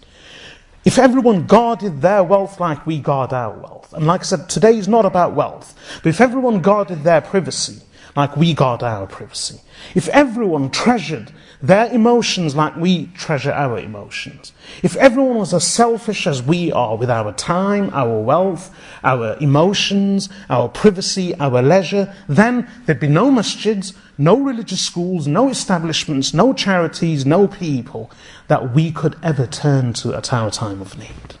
if 0.84 0.96
everyone 0.96 1.46
guarded 1.46 2.00
their 2.00 2.22
wealth 2.22 2.60
like 2.60 2.86
we 2.86 3.00
guard 3.00 3.32
our 3.32 3.58
wealth, 3.58 3.92
and 3.94 4.06
like 4.06 4.20
I 4.20 4.24
said, 4.24 4.48
today 4.48 4.78
is 4.78 4.86
not 4.86 5.04
about 5.04 5.34
wealth, 5.34 5.74
but 6.04 6.10
if 6.10 6.20
everyone 6.20 6.62
guarded 6.62 7.02
their 7.02 7.20
privacy 7.20 7.82
like 8.14 8.36
we 8.36 8.54
guard 8.54 8.84
our 8.84 9.08
privacy, 9.08 9.60
if 9.96 10.06
everyone 10.10 10.70
treasured 10.70 11.32
their 11.66 11.92
emotions 11.92 12.54
like 12.54 12.76
we 12.76 13.06
treasure 13.08 13.52
our 13.52 13.78
emotions, 13.78 14.52
if 14.82 14.94
everyone 14.96 15.36
was 15.36 15.54
as 15.54 15.66
selfish 15.66 16.26
as 16.26 16.42
we 16.42 16.70
are 16.70 16.96
with 16.96 17.10
our 17.10 17.32
time, 17.32 17.90
our 17.92 18.20
wealth, 18.20 18.74
our 19.02 19.36
emotions, 19.40 20.28
our 20.48 20.68
privacy, 20.68 21.34
our 21.36 21.62
leisure, 21.62 22.14
then 22.28 22.70
there'd 22.84 23.00
be 23.00 23.08
no 23.08 23.30
masjids, 23.30 23.96
no 24.18 24.38
religious 24.38 24.80
schools, 24.80 25.26
no 25.26 25.48
establishments, 25.48 26.32
no 26.32 26.52
charities, 26.52 27.26
no 27.26 27.48
people 27.48 28.10
that 28.48 28.74
we 28.74 28.92
could 28.92 29.16
ever 29.22 29.46
turn 29.46 29.92
to 29.92 30.14
at 30.14 30.32
our 30.32 30.50
time 30.50 30.80
of 30.80 30.98
need. 30.98 31.36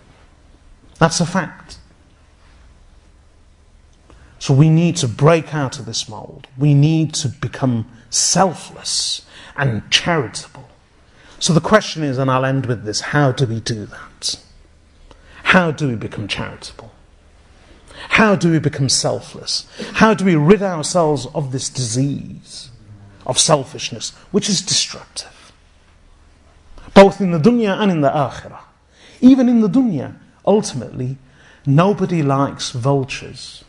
That's 0.98 1.20
a 1.20 1.26
fact. 1.26 1.78
So 4.38 4.54
we 4.54 4.70
need 4.70 4.96
to 4.96 5.08
break 5.08 5.54
out 5.54 5.78
of 5.78 5.86
this 5.86 6.08
mold. 6.08 6.46
We 6.56 6.74
need 6.74 7.14
to 7.14 7.28
become 7.28 7.90
selfless 8.10 9.25
and 9.56 9.90
charitable. 9.90 10.68
So 11.38 11.52
the 11.52 11.60
question 11.60 12.02
is, 12.02 12.18
and 12.18 12.30
I'll 12.30 12.44
end 12.44 12.66
with 12.66 12.84
this 12.84 13.00
how 13.00 13.32
do 13.32 13.46
we 13.46 13.60
do 13.60 13.86
that? 13.86 14.40
How 15.44 15.70
do 15.70 15.88
we 15.88 15.94
become 15.94 16.28
charitable? 16.28 16.92
How 18.10 18.34
do 18.34 18.50
we 18.50 18.58
become 18.58 18.88
selfless? 18.88 19.66
How 19.94 20.14
do 20.14 20.24
we 20.24 20.36
rid 20.36 20.62
ourselves 20.62 21.26
of 21.34 21.52
this 21.52 21.68
disease 21.68 22.70
of 23.26 23.38
selfishness, 23.38 24.10
which 24.30 24.48
is 24.48 24.62
destructive? 24.62 25.52
Both 26.94 27.20
in 27.20 27.30
the 27.30 27.38
dunya 27.38 27.78
and 27.78 27.90
in 27.90 28.00
the 28.00 28.10
akhirah. 28.10 28.60
Even 29.20 29.48
in 29.48 29.60
the 29.60 29.68
dunya, 29.68 30.16
ultimately, 30.46 31.18
nobody 31.66 32.22
likes 32.22 32.70
vultures. 32.70 33.64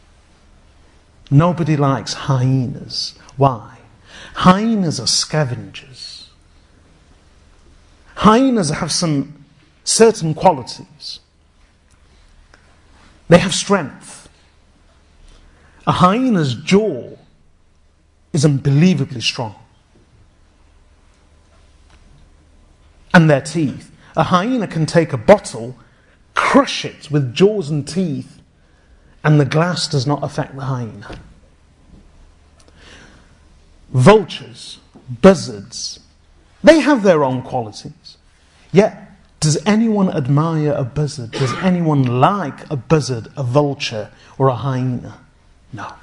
Nobody 1.30 1.76
likes 1.76 2.14
hyenas. 2.14 3.16
Why? 3.36 3.77
Hyenas 4.38 5.00
are 5.00 5.08
scavengers. 5.08 6.30
Hyenas 8.14 8.70
have 8.70 8.92
some 8.92 9.44
certain 9.84 10.36
qualities. 10.36 11.22
They 13.30 13.40
have 13.40 13.56
strength. 13.56 14.30
A 15.88 15.94
hyena's 15.94 16.54
jaw 16.54 17.18
is 18.32 18.46
unbelievably 18.46 19.22
strong. 19.22 19.56
And 23.16 23.28
their 23.28 23.42
teeth. 23.42 23.92
A 24.16 24.24
hyena 24.24 24.68
can 24.68 24.86
take 24.86 25.14
a 25.14 25.18
bottle, 25.18 25.76
crush 26.36 26.86
it 26.86 27.10
with 27.10 27.34
jaws 27.34 27.72
and 27.72 27.88
teeth, 27.88 28.40
and 29.24 29.40
the 29.40 29.46
glass 29.46 29.88
does 29.88 30.06
not 30.06 30.24
affect 30.24 30.56
the 30.56 30.66
hyena. 30.66 31.20
Vultures, 33.90 34.80
buzzards, 35.22 36.00
they 36.64 36.80
have 36.80 37.04
their 37.04 37.24
own 37.24 37.42
qualities. 37.42 38.18
Yet 38.72 39.08
does 39.40 39.58
anyone 39.66 40.10
admire 40.10 40.74
a 40.74 40.84
buzzard? 40.84 41.32
Does 41.32 41.54
anyone 41.62 42.04
like 42.20 42.70
a 42.72 42.76
buzzard, 42.76 43.28
a 43.38 43.44
vulture, 43.44 44.10
or 44.38 44.48
a 44.48 44.56
hyena? 44.56 45.20
No. 45.72 45.94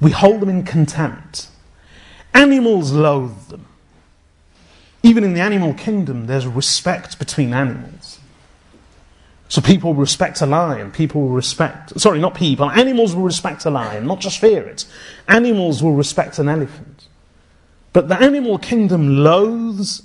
We 0.00 0.10
hold 0.10 0.40
them 0.40 0.48
in 0.48 0.64
contempt. 0.64 1.48
Animals 2.34 2.92
loathe 2.92 3.48
them. 3.48 3.66
Even 5.02 5.22
in 5.22 5.34
the 5.34 5.40
animal 5.40 5.74
kingdom, 5.74 6.26
there's 6.26 6.46
respect 6.46 7.18
between 7.18 7.52
animals. 7.52 8.01
So 9.52 9.60
people 9.60 9.92
respect 9.92 10.40
a 10.40 10.46
lion, 10.46 10.92
people 10.92 11.28
respect, 11.28 12.00
sorry, 12.00 12.18
not 12.18 12.34
people, 12.34 12.70
animals 12.70 13.14
will 13.14 13.24
respect 13.24 13.66
a 13.66 13.70
lion, 13.70 14.06
not 14.06 14.18
just 14.18 14.38
fear 14.38 14.62
it. 14.62 14.86
Animals 15.28 15.82
will 15.82 15.92
respect 15.92 16.38
an 16.38 16.48
elephant. 16.48 17.06
But 17.92 18.08
the 18.08 18.18
animal 18.18 18.56
kingdom 18.56 19.18
loathes 19.18 20.04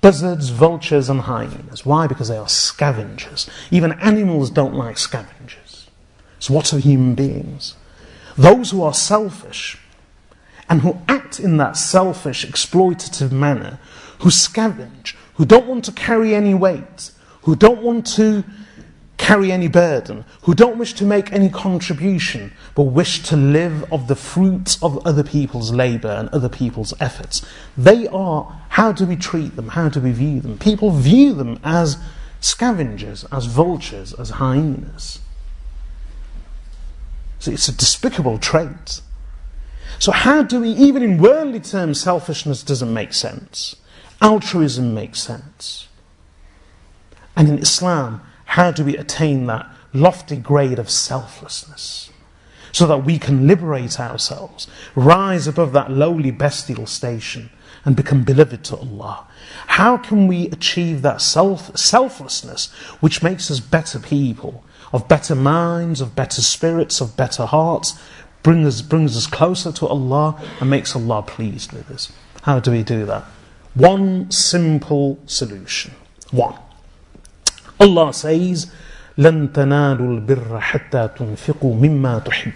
buzzards, 0.00 0.48
vultures, 0.48 1.10
and 1.10 1.20
hyenas. 1.20 1.84
Why? 1.84 2.06
Because 2.06 2.28
they 2.28 2.38
are 2.38 2.48
scavengers. 2.48 3.46
Even 3.70 3.92
animals 4.00 4.48
don't 4.48 4.74
like 4.74 4.96
scavengers. 4.96 5.90
So, 6.38 6.54
what 6.54 6.72
are 6.72 6.78
human 6.78 7.14
beings? 7.14 7.74
Those 8.38 8.70
who 8.70 8.82
are 8.82 8.94
selfish 8.94 9.76
and 10.66 10.80
who 10.80 10.96
act 11.08 11.38
in 11.38 11.58
that 11.58 11.76
selfish, 11.76 12.46
exploitative 12.46 13.32
manner, 13.32 13.78
who 14.20 14.30
scavenge, 14.30 15.14
who 15.34 15.44
don't 15.44 15.66
want 15.66 15.84
to 15.84 15.92
carry 15.92 16.34
any 16.34 16.54
weight, 16.54 17.10
who 17.42 17.56
don't 17.56 17.82
want 17.82 18.06
to 18.06 18.44
carry 19.22 19.52
any 19.52 19.68
burden, 19.68 20.24
who 20.42 20.54
don't 20.54 20.78
wish 20.78 20.94
to 20.94 21.04
make 21.04 21.32
any 21.32 21.48
contribution, 21.48 22.52
but 22.74 22.82
wish 22.82 23.22
to 23.22 23.36
live 23.36 23.84
of 23.92 24.08
the 24.08 24.16
fruits 24.16 24.82
of 24.82 25.06
other 25.06 25.22
people's 25.22 25.72
labour 25.72 26.10
and 26.10 26.28
other 26.30 26.48
people's 26.48 26.92
efforts. 27.00 27.46
They 27.76 28.08
are, 28.08 28.60
how 28.70 28.90
do 28.90 29.06
we 29.06 29.14
treat 29.14 29.54
them? 29.54 29.68
How 29.68 29.88
do 29.88 30.00
we 30.00 30.10
view 30.10 30.40
them? 30.40 30.58
People 30.58 30.90
view 30.90 31.34
them 31.34 31.60
as 31.62 31.98
scavengers, 32.40 33.24
as 33.30 33.46
vultures, 33.46 34.12
as 34.14 34.30
hyenas. 34.30 35.20
So 37.38 37.52
it's 37.52 37.68
a 37.68 37.76
despicable 37.76 38.38
trait. 38.38 39.00
So, 39.98 40.10
how 40.10 40.42
do 40.42 40.60
we, 40.60 40.70
even 40.70 41.02
in 41.02 41.18
worldly 41.18 41.60
terms, 41.60 42.00
selfishness 42.00 42.64
doesn't 42.64 42.92
make 42.92 43.12
sense? 43.12 43.76
Altruism 44.20 44.94
makes 44.94 45.20
sense. 45.20 45.86
And 47.36 47.48
in 47.48 47.58
Islam, 47.58 48.20
how 48.44 48.70
do 48.70 48.84
we 48.84 48.96
attain 48.96 49.46
that 49.46 49.66
lofty 49.92 50.36
grade 50.36 50.78
of 50.78 50.90
selflessness? 50.90 52.12
so 52.72 52.86
that 52.86 53.04
we 53.04 53.18
can 53.18 53.46
liberate 53.46 54.00
ourselves, 54.00 54.66
rise 54.94 55.46
above 55.46 55.72
that 55.72 55.90
lowly 55.90 56.30
bestial 56.30 56.86
station, 56.86 57.50
and 57.84 57.96
become 57.96 58.24
beloved 58.24 58.64
to 58.64 58.76
Allah. 58.76 59.26
How 59.66 59.96
can 59.96 60.26
we 60.26 60.48
achieve 60.48 61.02
that 61.02 61.20
self, 61.20 61.76
selflessness 61.76 62.70
which 63.00 63.22
makes 63.22 63.50
us 63.50 63.60
better 63.60 63.98
people, 63.98 64.64
of 64.92 65.08
better 65.08 65.34
minds, 65.34 66.00
of 66.00 66.14
better 66.14 66.40
spirits, 66.40 67.00
of 67.00 67.16
better 67.16 67.44
hearts, 67.44 67.98
brings 68.42 68.66
us, 68.66 68.82
brings 68.82 69.16
us 69.16 69.26
closer 69.26 69.72
to 69.72 69.86
Allah 69.86 70.40
and 70.60 70.70
makes 70.70 70.94
Allah 70.96 71.22
pleased 71.22 71.72
with 71.72 71.90
us? 71.90 72.12
How 72.42 72.60
do 72.60 72.70
we 72.70 72.82
do 72.82 73.04
that? 73.06 73.24
One 73.74 74.30
simple 74.30 75.18
solution. 75.26 75.92
One. 76.30 76.54
Allah 77.81 78.13
says, 78.13 78.67
لن 79.17 79.51
تنالوا 79.53 80.19
البر 80.19 80.59
حتى 80.59 81.09
تنفقوا 81.17 81.75
مما 81.75 82.19
تحبون. 82.19 82.53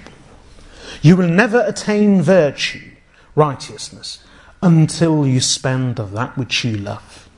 You 1.01 1.15
will 1.15 1.27
never 1.27 1.63
attain 1.65 2.21
virtue, 2.21 2.91
righteousness, 3.35 4.19
until 4.61 5.25
you 5.25 5.39
spend 5.39 5.99
of 5.99 6.11
that 6.11 6.37
which 6.37 6.63
you 6.63 6.77
love. 6.77 7.29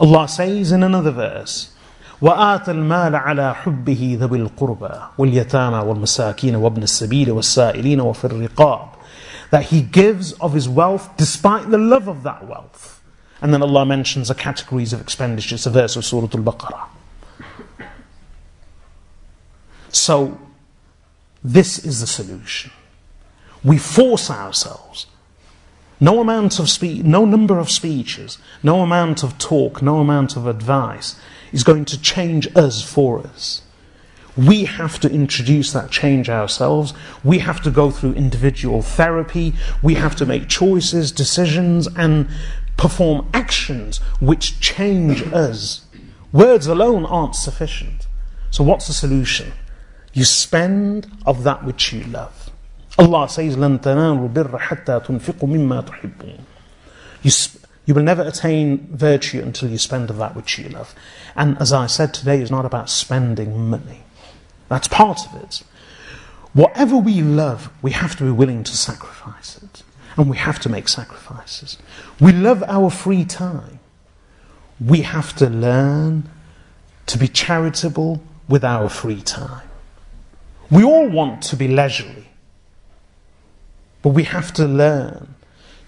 Allah 0.00 0.28
says 0.28 0.72
in 0.72 0.82
another 0.82 1.10
verse, 1.10 1.70
وآتى 2.20 2.70
المال 2.70 3.16
على 3.16 3.54
حبه 3.54 4.18
ذوي 4.20 4.38
القربى 4.38 5.00
واليتامى 5.18 5.78
والمساكين 5.78 6.56
وابن 6.56 6.82
السبيل 6.82 7.30
والسائلين 7.30 8.00
وفي 8.00 8.24
الرقاب 8.24 8.88
that 9.50 9.64
he 9.64 9.82
gives 9.82 10.32
of 10.34 10.52
his 10.52 10.68
wealth 10.68 11.10
despite 11.16 11.70
the 11.70 11.78
love 11.78 12.08
of 12.08 12.22
that 12.22 12.46
wealth. 12.48 13.02
And 13.42 13.52
then 13.52 13.62
Allah 13.62 13.84
mentions 13.84 14.28
the 14.28 14.34
categories 14.34 14.92
of 14.92 15.00
expenditure. 15.00 15.54
It's 15.56 15.66
a 15.66 15.70
verse 15.70 15.96
of 15.96 16.04
Surah 16.04 16.28
Al-Baqarah. 16.34 16.86
So, 19.91 20.39
this 21.43 21.79
is 21.79 22.01
the 22.01 22.07
solution. 22.07 22.71
We 23.63 23.77
force 23.77 24.29
ourselves. 24.29 25.07
No 25.99 26.21
amount 26.21 26.59
of 26.59 26.69
speech, 26.69 27.03
no 27.03 27.25
number 27.25 27.59
of 27.59 27.69
speeches, 27.69 28.37
no 28.63 28.81
amount 28.81 29.21
of 29.21 29.37
talk, 29.37 29.81
no 29.81 29.99
amount 29.99 30.37
of 30.37 30.47
advice 30.47 31.19
is 31.51 31.63
going 31.63 31.85
to 31.85 32.01
change 32.01 32.47
us 32.55 32.81
for 32.81 33.19
us. 33.19 33.63
We 34.37 34.65
have 34.65 34.99
to 35.01 35.11
introduce 35.11 35.73
that 35.73 35.91
change 35.91 36.29
ourselves. 36.29 36.93
We 37.23 37.39
have 37.39 37.61
to 37.63 37.71
go 37.71 37.91
through 37.91 38.13
individual 38.13 38.81
therapy. 38.81 39.53
We 39.83 39.95
have 39.95 40.15
to 40.17 40.25
make 40.25 40.47
choices, 40.47 41.11
decisions, 41.11 41.87
and 41.87 42.29
perform 42.77 43.29
actions 43.33 43.97
which 44.21 44.61
change 44.61 45.23
us. 45.33 45.85
Words 46.31 46.67
alone 46.67 47.05
aren't 47.05 47.35
sufficient. 47.35 48.07
So, 48.51 48.63
what's 48.63 48.87
the 48.87 48.93
solution? 48.93 49.51
You 50.18 50.24
spend 50.24 51.10
of 51.26 51.42
that 51.44 51.64
which 51.64 51.92
you 51.92 52.04
love. 52.04 52.50
Allah 52.98 53.28
says, 53.28 53.56
لَن 53.56 53.80
تَنَالُوا 53.80 54.32
الْبِرَّ 54.32 54.60
حَتَّى 54.60 55.04
تُنْفِقُوا 55.04 55.48
مِمَّا 55.48 55.86
تُحِبُّونَ 55.86 56.40
you, 57.24 57.30
sp- 57.32 57.64
you 57.86 57.94
will 57.94 58.02
never 58.02 58.22
attain 58.22 58.86
virtue 58.92 59.42
until 59.42 59.68
you 59.70 59.78
spend 59.78 60.10
of 60.10 60.18
that 60.18 60.36
which 60.36 60.58
you 60.58 60.68
love. 60.68 60.94
And 61.34 61.58
as 61.58 61.72
I 61.72 61.86
said 61.86 62.14
today, 62.14 62.40
is 62.40 62.50
not 62.50 62.64
about 62.64 62.88
spending 62.88 63.68
money. 63.68 64.04
That's 64.68 64.86
part 64.86 65.26
of 65.26 65.42
it. 65.42 65.62
Whatever 66.52 66.96
we 66.96 67.20
love, 67.20 67.70
we 67.82 67.90
have 67.90 68.16
to 68.16 68.24
be 68.24 68.30
willing 68.30 68.62
to 68.62 68.76
sacrifice 68.76 69.58
it. 69.62 69.82
And 70.16 70.30
we 70.30 70.36
have 70.36 70.60
to 70.60 70.68
make 70.68 70.86
sacrifices. 70.86 71.78
We 72.20 72.30
love 72.30 72.62
our 72.68 72.90
free 72.90 73.24
time. 73.24 73.80
We 74.78 75.00
have 75.00 75.34
to 75.36 75.48
learn 75.48 76.28
to 77.06 77.18
be 77.18 77.26
charitable 77.26 78.22
with 78.48 78.64
our 78.64 78.88
free 78.88 79.22
time. 79.22 79.67
We 80.71 80.83
all 80.83 81.07
want 81.07 81.41
to 81.43 81.55
be 81.55 81.67
leisurely, 81.67 82.27
but 84.01 84.09
we 84.09 84.23
have 84.23 84.53
to 84.53 84.65
learn 84.65 85.35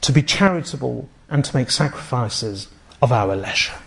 to 0.01 0.11
be 0.11 0.23
charitable 0.23 1.07
and 1.29 1.45
to 1.45 1.55
make 1.55 1.69
sacrifices 1.69 2.67
of 3.01 3.11
our 3.11 3.35
leisure. 3.35 3.77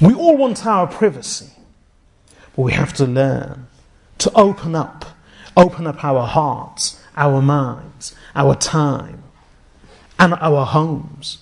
We 0.00 0.14
all 0.14 0.36
want 0.36 0.64
our 0.66 0.86
privacy, 0.86 1.50
but 2.56 2.62
we 2.62 2.72
have 2.72 2.92
to 2.94 3.04
learn 3.04 3.66
to 4.18 4.32
open 4.34 4.74
up, 4.74 5.04
open 5.56 5.86
up 5.86 6.02
our 6.04 6.26
hearts, 6.26 7.00
our 7.16 7.42
minds, 7.42 8.14
our 8.34 8.54
time, 8.54 9.22
and 10.18 10.34
our 10.34 10.64
homes. 10.64 11.38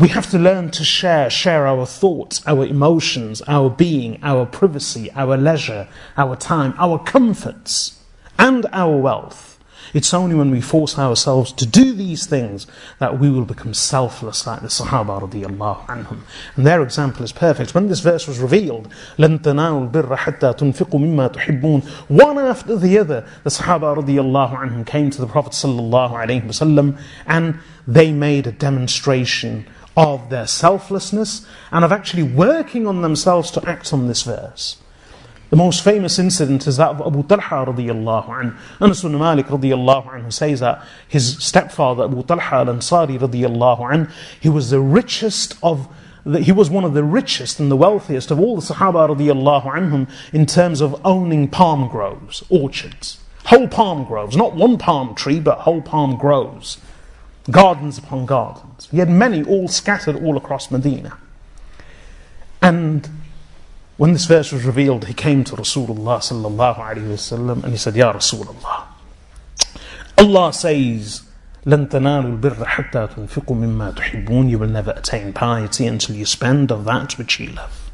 We 0.00 0.08
have 0.08 0.30
to 0.30 0.38
learn 0.38 0.70
to 0.72 0.84
share, 0.84 1.30
share 1.30 1.66
our 1.66 1.86
thoughts, 1.86 2.42
our 2.46 2.66
emotions, 2.66 3.40
our 3.48 3.70
being, 3.70 4.18
our 4.22 4.44
privacy, 4.44 5.10
our 5.12 5.36
leisure, 5.38 5.88
our 6.18 6.36
time, 6.36 6.74
our 6.78 6.98
comforts, 6.98 7.98
and 8.38 8.66
our 8.72 8.96
wealth 8.96 9.56
it's 9.94 10.12
only 10.12 10.34
when 10.34 10.50
we 10.50 10.60
force 10.60 10.98
ourselves 10.98 11.52
to 11.52 11.66
do 11.66 11.92
these 11.92 12.26
things 12.26 12.66
that 12.98 13.18
we 13.18 13.30
will 13.30 13.44
become 13.44 13.74
selfless 13.74 14.46
like 14.46 14.60
the 14.60 14.68
Sahaba 14.68 15.20
radiallahu 15.22 15.86
anhum. 15.86 16.20
And 16.56 16.66
their 16.66 16.82
example 16.82 17.24
is 17.24 17.32
perfect. 17.32 17.74
When 17.74 17.88
this 17.88 18.00
verse 18.00 18.26
was 18.26 18.38
revealed, 18.38 18.92
لَن 19.18 19.40
تَنَالُوا 19.40 19.90
الْبِرَّ 19.90 20.16
حَتَّى 20.16 20.58
تُنْفِقُوا 20.58 21.00
مِمَّا 21.00 21.34
تُحِبُّونَ 21.34 21.82
One 22.08 22.38
after 22.38 22.76
the 22.76 22.98
other, 22.98 23.26
the 23.44 23.50
Sahaba 23.50 23.96
radiallahu 23.96 24.56
anhum 24.58 24.86
came 24.86 25.10
to 25.10 25.20
the 25.20 25.26
Prophet 25.26 25.52
sallallahu 25.52 26.12
alayhi 26.12 26.44
wasallam 26.44 26.98
and 27.26 27.58
they 27.86 28.12
made 28.12 28.46
a 28.46 28.52
demonstration 28.52 29.66
of 29.95 30.29
their 30.29 30.47
selflessness 30.47 31.45
and 31.71 31.83
of 31.83 31.91
actually 31.91 32.23
working 32.23 32.87
on 32.87 33.01
themselves 33.01 33.51
to 33.51 33.69
act 33.69 33.93
on 33.93 34.07
this 34.07 34.23
verse. 34.23 34.77
The 35.51 35.57
most 35.57 35.83
famous 35.83 36.17
incident 36.17 36.65
is 36.65 36.77
that 36.77 36.91
of 36.91 37.01
Abu 37.01 37.23
Talha 37.23 37.69
radiallahu 37.69 38.27
anhu. 38.29 38.57
Anas 38.79 39.03
ibn 39.03 39.19
Malik 39.19 39.47
radiallahu 39.47 40.07
anhu 40.07 40.31
says 40.31 40.61
that 40.61 40.81
his 41.09 41.43
stepfather 41.43 42.05
Abu 42.05 42.23
Talha 42.23 42.55
al-Ansari 42.55 43.19
radiallahu 43.19 43.79
anhu, 43.79 44.11
he 44.39 44.47
was 44.47 44.69
the 44.69 44.79
richest 44.79 45.57
of 45.61 45.89
he 46.39 46.51
was 46.51 46.69
one 46.69 46.85
of 46.85 46.93
the 46.93 47.03
richest 47.03 47.59
and 47.59 47.71
the 47.71 47.75
wealthiest 47.75 48.29
of 48.31 48.39
all 48.39 48.55
the 48.55 48.61
Sahaba 48.61 49.09
radiallahu 49.09 49.65
anhum 49.65 50.09
in 50.31 50.45
terms 50.45 50.79
of 50.79 51.01
owning 51.03 51.49
palm 51.49 51.89
groves, 51.89 52.43
orchards. 52.47 53.19
Whole 53.45 53.67
palm 53.67 54.05
groves, 54.05 54.37
not 54.37 54.55
one 54.55 54.77
palm 54.77 55.15
tree, 55.15 55.39
but 55.39 55.59
whole 55.59 55.81
palm 55.81 56.15
groves 56.15 56.77
Gardens 57.50 57.98
upon 57.98 58.26
gardens. 58.26 58.88
He 58.90 58.98
had 58.98 59.08
many 59.08 59.42
all 59.44 59.68
scattered 59.68 60.16
all 60.16 60.36
across 60.36 60.70
Medina. 60.70 61.16
And 62.60 63.08
when 63.96 64.12
this 64.12 64.24
verse 64.26 64.52
was 64.52 64.64
revealed, 64.64 65.06
he 65.06 65.14
came 65.14 65.44
to 65.44 65.56
Rasulullah 65.56 66.18
sallallahu 66.18 66.78
alayhi 66.78 67.08
wasallam 67.08 67.62
and 67.62 67.72
he 67.72 67.78
said, 67.78 67.94
Ya 67.94 68.12
Rasulullah, 68.12 68.86
Allah 70.18 70.52
says, 70.52 71.22
لن 71.66 71.88
تنالوا 71.88 72.38
البر 72.40 72.64
حتى 72.64 73.06
تنفقوا 73.06 73.56
مما 73.56 73.94
تحبون 73.94 74.48
You 74.48 74.58
will 74.58 74.68
never 74.68 74.92
attain 74.92 75.32
piety 75.32 75.86
until 75.86 76.14
you 76.14 76.26
spend 76.26 76.70
of 76.70 76.84
that 76.84 77.18
which 77.18 77.40
you 77.40 77.50
love. 77.50 77.90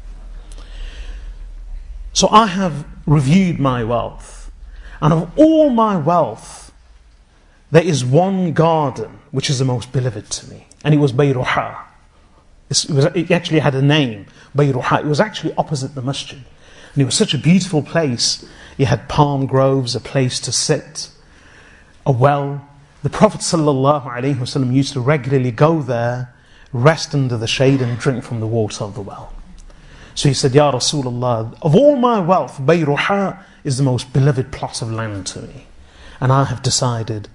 So 2.13 2.27
I 2.29 2.47
have 2.47 2.85
reviewed 3.07 3.59
my 3.59 3.83
wealth, 3.83 4.51
and 5.01 5.11
of 5.11 5.31
all 5.37 5.69
my 5.69 5.97
wealth, 5.97 6.71
there 7.71 7.83
is 7.83 8.05
one 8.05 8.53
garden 8.53 9.16
which 9.30 9.50
is 9.50 9.58
the 9.58 9.64
most 9.64 9.92
beloved 9.92 10.30
to 10.30 10.50
me, 10.50 10.66
and 10.84 10.94
it 10.94 10.98
was 10.98 11.12
Bayruha. 11.12 11.84
It, 12.70 12.86
was, 12.90 13.04
it 13.06 13.30
actually 13.30 13.60
had 13.60 13.74
a 13.74 13.82
name, 13.82 14.26
Bayruha. 14.54 15.00
It 15.00 15.06
was 15.06 15.20
actually 15.20 15.54
opposite 15.56 15.94
the 15.94 16.02
masjid. 16.02 16.38
And 16.92 17.02
it 17.02 17.04
was 17.04 17.14
such 17.14 17.34
a 17.34 17.38
beautiful 17.38 17.82
place. 17.82 18.46
It 18.76 18.86
had 18.86 19.08
palm 19.08 19.46
groves, 19.46 19.94
a 19.94 20.00
place 20.00 20.40
to 20.40 20.52
sit, 20.52 21.10
a 22.04 22.12
well. 22.12 22.66
The 23.02 23.10
Prophet 23.10 23.40
ﷺ 23.40 24.72
used 24.72 24.92
to 24.94 25.00
regularly 25.00 25.50
go 25.50 25.80
there, 25.80 26.34
rest 26.72 27.14
under 27.14 27.36
the 27.36 27.46
shade, 27.46 27.80
and 27.80 27.98
drink 27.98 28.24
from 28.24 28.40
the 28.40 28.46
water 28.46 28.84
of 28.84 28.94
the 28.94 29.00
well. 29.00 29.32
So 30.14 30.28
he 30.28 30.34
said, 30.34 30.54
Ya 30.54 30.72
Rasulullah, 30.72 31.56
of 31.62 31.76
all 31.76 31.96
my 31.96 32.18
wealth, 32.18 32.58
Bayruha 32.58 33.40
is 33.62 33.76
the 33.76 33.84
most 33.84 34.12
beloved 34.12 34.50
plot 34.50 34.82
of 34.82 34.90
land 34.90 35.28
to 35.28 35.42
me. 35.42 35.66
And 36.20 36.32
I 36.32 36.44
have 36.44 36.60
decided, 36.60 37.28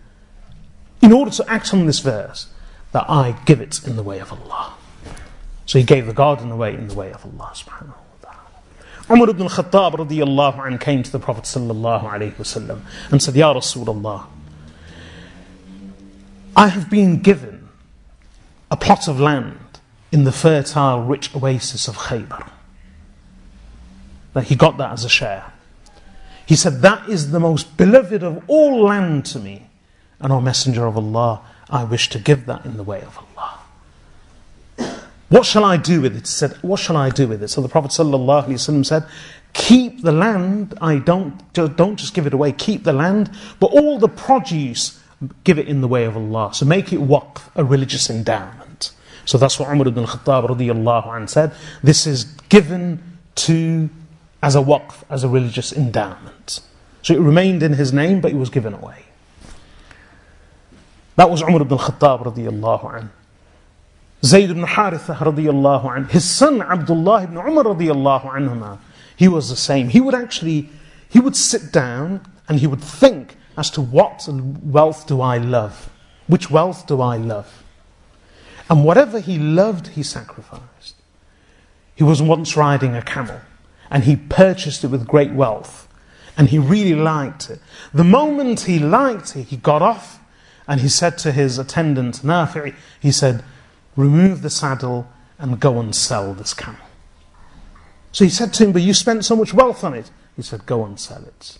in 1.04 1.12
order 1.12 1.30
to 1.30 1.48
act 1.50 1.74
on 1.74 1.86
this 1.86 2.00
verse, 2.00 2.48
that 2.94 3.06
I 3.10 3.36
give 3.46 3.60
it 3.60 3.86
in 3.86 3.98
the 3.98 4.04
way 4.04 4.20
of 4.20 4.32
Allah. 4.32 4.74
So 5.66 5.78
he 5.78 5.84
gave 5.84 6.08
the 6.08 6.14
garden 6.14 6.50
away 6.50 6.74
in 6.74 6.88
the 6.88 6.96
way 6.96 7.12
of 7.12 7.26
Allah 7.26 7.52
subhanahu 7.54 7.88
wa 7.90 8.22
ta'ala. 8.22 9.12
Umar 9.12 9.30
ibn 9.30 9.44
al-Khattab 9.44 9.94
radiallahu 9.96 10.66
anh 10.66 10.78
came 10.78 11.04
to 11.04 11.12
the 11.12 11.20
Prophet 11.20 11.44
sallallahu 11.44 12.04
alayhi 12.04 12.34
wasallam 12.36 12.82
and 13.12 13.22
said, 13.22 13.36
Ya 13.36 13.54
Rasulullah, 13.54 14.28
I 16.56 16.68
have 16.70 16.90
been 16.90 17.20
given 17.20 17.68
a 18.72 18.78
plot 18.78 19.08
of 19.08 19.20
land 19.20 19.60
in 20.12 20.24
the 20.24 20.32
fertile, 20.32 21.04
rich 21.04 21.36
oasis 21.36 21.88
of 21.88 21.98
Khaybar. 21.98 22.50
That 24.34 24.46
he 24.46 24.56
got 24.56 24.78
that 24.78 24.92
as 24.92 25.04
a 25.04 25.10
share. 25.10 25.52
He 26.46 26.56
said, 26.56 26.82
That 26.82 27.10
is 27.10 27.32
the 27.32 27.40
most 27.40 27.76
beloved 27.76 28.24
of 28.24 28.44
all 28.48 28.84
land 28.84 29.26
to 29.28 29.40
me. 29.40 29.68
And, 30.24 30.32
O 30.32 30.42
Messenger 30.42 30.88
of 30.88 30.98
Allah, 30.98 31.42
I 31.70 31.84
wish 31.84 32.10
to 32.10 32.20
give 32.20 32.46
that 32.48 32.66
in 32.66 32.78
the 32.78 32.84
way 32.84 33.02
of 33.02 33.20
Allah. 33.20 33.60
What 35.30 35.46
shall 35.46 35.66
I 35.66 35.78
do 35.78 36.02
with 36.02 36.16
it? 36.16 36.22
He 36.22 36.26
said, 36.28 36.52
What 36.62 36.80
shall 36.80 36.96
I 36.96 37.10
do 37.10 37.28
with 37.28 37.42
it? 37.42 37.48
So 37.50 37.62
the 37.62 37.68
Prophet 37.68 37.92
ﷺ 37.92 38.86
said, 38.86 39.06
Keep 39.54 40.04
the 40.04 40.12
land. 40.12 40.78
I 40.80 40.98
don't, 40.98 41.54
don't 41.54 41.96
just 41.96 42.14
give 42.14 42.26
it 42.26 42.34
away, 42.34 42.52
keep 42.52 42.84
the 42.84 42.94
land, 42.94 43.32
but 43.60 43.72
all 43.72 44.00
the 44.00 44.08
produce, 44.08 45.02
give 45.44 45.60
it 45.60 45.68
in 45.68 45.82
the 45.82 45.88
way 45.88 46.06
of 46.06 46.16
Allah. 46.16 46.54
So 46.54 46.66
make 46.66 46.94
it 46.94 47.00
waqf, 47.00 47.50
a 47.56 47.64
religious 47.64 48.10
endowment. 48.10 48.92
So 49.26 49.38
that's 49.38 49.60
what 49.60 49.70
Umar 49.70 49.88
ibn 49.88 50.06
Khattab 50.06 50.50
radiallahu 50.50 51.08
anh 51.16 51.28
said. 51.28 51.54
This 51.82 52.06
is 52.06 52.26
given 52.50 53.02
to 53.36 53.90
as 54.42 54.56
a 54.56 54.60
waqf, 54.60 55.04
as 55.10 55.24
a 55.24 55.30
religious 55.30 55.74
endowment. 55.74 56.60
So 57.02 57.14
it 57.14 57.20
remained 57.20 57.64
in 57.64 57.74
his 57.74 57.92
name, 57.92 58.22
but 58.22 58.32
it 58.32 58.38
was 58.38 58.50
given 58.50 58.74
away. 58.74 59.06
That 61.16 61.30
was 61.30 61.42
Umar 61.42 61.62
ibn 61.62 61.78
Khattab 61.78 62.26
radiallahu 62.26 62.96
anh. 62.96 63.10
Zayd 64.26 64.50
ibn 64.50 64.64
Haritha 64.64 65.16
radiallahu 65.16 65.96
anh. 65.96 66.06
His 66.06 66.30
son 66.30 66.62
Abdullah 66.62 67.24
ibn 67.24 67.38
Umar 67.38 67.66
radiallahu 67.66 68.32
anhuma, 68.32 68.80
he 69.16 69.28
was 69.28 69.50
the 69.50 69.56
same. 69.56 69.90
He 69.90 70.02
would 70.02 70.16
actually, 70.16 70.70
he 71.10 71.20
would 71.20 71.36
sit 71.36 71.72
down 71.72 72.26
and 72.48 72.60
he 72.60 72.68
would 72.68 72.82
think 72.82 73.36
as 73.58 73.70
to 73.72 73.82
what 73.82 74.28
wealth 74.64 75.06
do 75.08 75.22
I 75.22 75.38
love? 75.38 75.90
Which 76.28 76.50
wealth 76.50 76.88
do 76.88 77.02
I 77.02 77.18
love? 77.18 77.64
And 78.70 78.84
whatever 78.84 79.20
he 79.20 79.38
loved, 79.38 79.88
he 79.90 80.04
sacrificed. 80.04 80.96
He 81.96 82.04
was 82.04 82.22
once 82.22 82.58
riding 82.58 82.96
a 82.96 83.02
camel 83.02 83.40
and 83.92 84.06
he 84.06 84.16
purchased 84.16 84.84
it 84.84 84.88
with 84.88 85.06
great 85.06 85.32
wealth 85.32 85.88
and 86.36 86.50
he 86.50 86.58
really 86.58 86.96
liked 86.96 87.52
it. 87.52 87.60
The 87.94 88.04
moment 88.04 88.62
he 88.62 88.80
liked 88.80 89.36
it, 89.36 89.44
he 89.44 89.58
got 89.58 89.84
off 89.84 90.20
and 90.68 90.82
he 90.82 90.90
said 90.90 91.18
to 91.20 91.32
his 91.32 91.58
attendant, 91.58 92.22
Nafi, 92.22 92.74
he 93.00 93.12
said, 93.12 93.44
Remove 93.96 94.42
the 94.42 94.50
saddle 94.50 95.08
and 95.38 95.60
go 95.60 95.80
and 95.80 95.96
sell 95.96 96.34
this 96.34 96.54
camel. 96.54 96.80
So 98.12 98.24
he 98.24 98.30
said 98.30 98.54
to 98.54 98.66
him, 98.66 98.72
But 98.72 98.82
you 98.82 98.94
spent 98.94 99.26
so 99.26 99.36
much 99.36 99.54
wealth 99.54 99.84
on 99.84 99.94
it. 99.94 100.10
He 100.36 100.42
said, 100.42 100.66
Go 100.66 100.86
and 100.86 101.00
sell 101.00 101.24
it. 101.24 101.58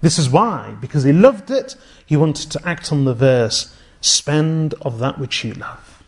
This 0.00 0.18
is 0.18 0.30
why, 0.30 0.76
because 0.80 1.04
he 1.04 1.12
loved 1.12 1.50
it, 1.50 1.76
he 2.04 2.16
wanted 2.16 2.50
to 2.52 2.68
act 2.68 2.92
on 2.92 3.04
the 3.04 3.14
verse, 3.14 3.74
Spend 4.00 4.74
of 4.82 4.98
that 4.98 5.18
which 5.18 5.42
you 5.44 5.54
love. 5.54 6.02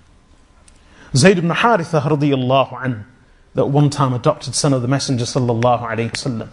Zayd 1.17 1.39
ibn 1.39 1.51
Haritha 1.51 2.03
radiallahu 2.03 2.81
anhu, 2.81 3.05
that 3.55 3.67
one 3.67 3.91
time 3.91 4.13
adopted 4.13 4.55
son 4.55 4.73
of 4.73 4.83
the 4.83 4.89
Messenger 4.89 5.25
sallallahu 5.25 5.81
alayhi 5.83 6.13
wasallam, 6.13 6.49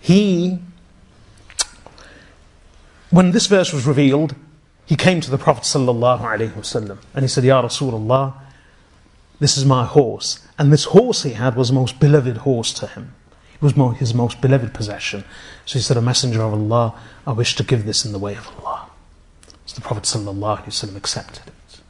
he, 0.00 0.58
when 3.10 3.32
this 3.32 3.46
verse 3.46 3.72
was 3.72 3.86
revealed, 3.86 4.34
he 4.86 4.96
came 4.96 5.20
to 5.20 5.30
the 5.30 5.38
Prophet 5.38 5.64
wasallam 5.64 6.98
and 7.14 7.22
he 7.22 7.28
said, 7.28 7.44
Ya 7.44 7.62
Rasulullah, 7.62 8.34
this 9.40 9.56
is 9.56 9.64
my 9.64 9.84
horse. 9.84 10.46
And 10.58 10.72
this 10.72 10.84
horse 10.84 11.22
he 11.22 11.32
had 11.32 11.56
was 11.56 11.68
the 11.68 11.74
most 11.74 11.98
beloved 11.98 12.38
horse 12.38 12.72
to 12.74 12.86
him. 12.86 13.14
It 13.54 13.62
was 13.62 13.98
his 13.98 14.14
most 14.14 14.40
beloved 14.40 14.74
possession. 14.74 15.24
So 15.64 15.78
he 15.78 15.82
said, 15.82 15.96
A 15.96 16.02
messenger 16.02 16.42
of 16.42 16.52
Allah, 16.52 16.94
I 17.26 17.32
wish 17.32 17.56
to 17.56 17.64
give 17.64 17.86
this 17.86 18.04
in 18.04 18.12
the 18.12 18.18
way 18.18 18.34
of 18.34 18.48
Allah. 18.58 18.88
So 19.66 19.76
the 19.76 19.80
Prophet 19.80 20.04
ﷺ 20.04 20.96
accepted 20.96 21.46
it. 21.46 21.80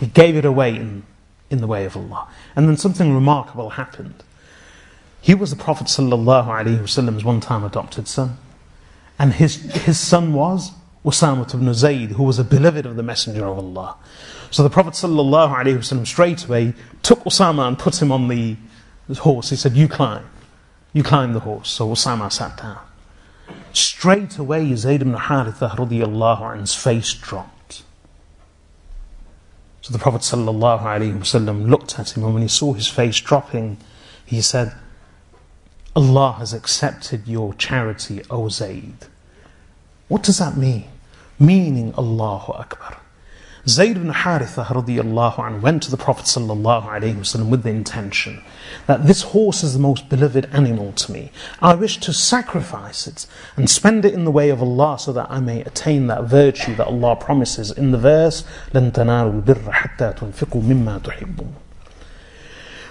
He 0.00 0.06
gave 0.06 0.36
it 0.36 0.44
away 0.44 0.74
in, 0.74 1.02
in 1.50 1.60
the 1.60 1.66
way 1.66 1.84
of 1.84 1.96
Allah. 1.96 2.28
And 2.56 2.68
then 2.68 2.78
something 2.78 3.14
remarkable 3.14 3.70
happened. 3.70 4.22
He 5.20 5.34
was 5.34 5.50
the 5.50 5.62
Prophet 5.62 5.86
ﷺ's 5.86 7.24
one 7.24 7.40
time 7.40 7.62
adopted 7.62 8.08
son. 8.08 8.38
And 9.18 9.34
his, 9.34 9.56
his 9.84 10.00
son 10.00 10.32
was 10.32 10.72
Usama 11.04 11.52
ibn 11.52 11.74
Zayd, 11.74 12.10
who 12.12 12.22
was 12.22 12.38
a 12.38 12.44
beloved 12.44 12.86
of 12.86 12.96
the 12.96 13.02
Messenger 13.02 13.44
of 13.46 13.58
Allah. 13.58 13.96
So 14.50 14.62
the 14.62 14.70
Prophet 14.70 14.94
ﷺ 14.94 16.06
straight 16.06 16.44
away 16.44 16.74
took 17.02 17.20
Usama 17.24 17.66
and 17.66 17.78
put 17.78 18.00
him 18.00 18.12
on 18.12 18.28
the 18.28 18.56
horse. 19.18 19.50
He 19.50 19.56
said, 19.56 19.72
You 19.72 19.88
climb. 19.88 20.24
You 20.92 21.02
climb 21.02 21.32
the 21.32 21.40
horse. 21.40 21.70
So 21.70 21.88
Usama 21.88 22.30
sat 22.30 22.56
down. 22.58 22.78
Straight 23.72 24.38
away, 24.38 24.74
Zayd 24.74 25.02
ibn 25.02 25.14
Haritha 25.14 25.70
radiallahu 25.76 26.80
face 26.80 27.14
dropped. 27.14 27.82
So 29.80 29.92
the 29.92 29.98
Prophet 29.98 30.20
ﷺ 30.20 31.68
looked 31.68 31.98
at 31.98 32.16
him, 32.16 32.22
and 32.22 32.34
when 32.34 32.42
he 32.42 32.48
saw 32.48 32.74
his 32.74 32.86
face 32.86 33.18
dropping, 33.20 33.78
he 34.24 34.40
said, 34.40 34.72
Allah 35.96 36.36
has 36.38 36.52
accepted 36.52 37.26
your 37.26 37.52
charity, 37.54 38.22
O 38.30 38.48
Zayd. 38.48 39.06
What 40.11 40.23
does 40.23 40.39
that 40.39 40.57
mean? 40.57 40.85
Meaning 41.39 41.93
Allahu 41.97 42.53
Akbar. 42.53 42.97
Zayd 43.67 43.97
ibn 43.97 44.13
Haritha 44.13 44.63
radiallahu 44.65 45.35
anhu 45.35 45.61
went 45.61 45.83
to 45.83 45.91
the 45.91 45.97
Prophet 45.97 46.23
sallallahu 46.23 46.85
alayhi 46.85 47.15
wasallam 47.15 47.49
with 47.49 47.63
the 47.63 47.69
intention 47.69 48.41
that 48.85 49.05
this 49.05 49.23
horse 49.23 49.61
is 49.61 49.73
the 49.73 49.79
most 49.79 50.07
beloved 50.07 50.45
animal 50.53 50.93
to 50.93 51.11
me. 51.11 51.31
I 51.61 51.75
wish 51.75 51.97
to 51.97 52.13
sacrifice 52.13 53.07
it 53.07 53.27
and 53.57 53.69
spend 53.69 54.05
it 54.05 54.13
in 54.13 54.23
the 54.23 54.31
way 54.31 54.49
of 54.49 54.61
Allah 54.61 54.97
so 54.97 55.11
that 55.11 55.29
I 55.29 55.41
may 55.41 55.61
attain 55.63 56.07
that 56.07 56.23
virtue 56.23 56.75
that 56.75 56.87
Allah 56.87 57.17
promises 57.17 57.69
in 57.69 57.91
the 57.91 57.97
verse 57.97 58.45
لَن 58.71 58.93
تَنَالُوا 58.93 59.43
الْبِرَّ 59.43 59.69
حَتَّى 59.69 60.17
تُنْفِقُوا 60.17 60.63
مِمَّا 60.63 61.01
تُحِبُّونَ 61.01 61.53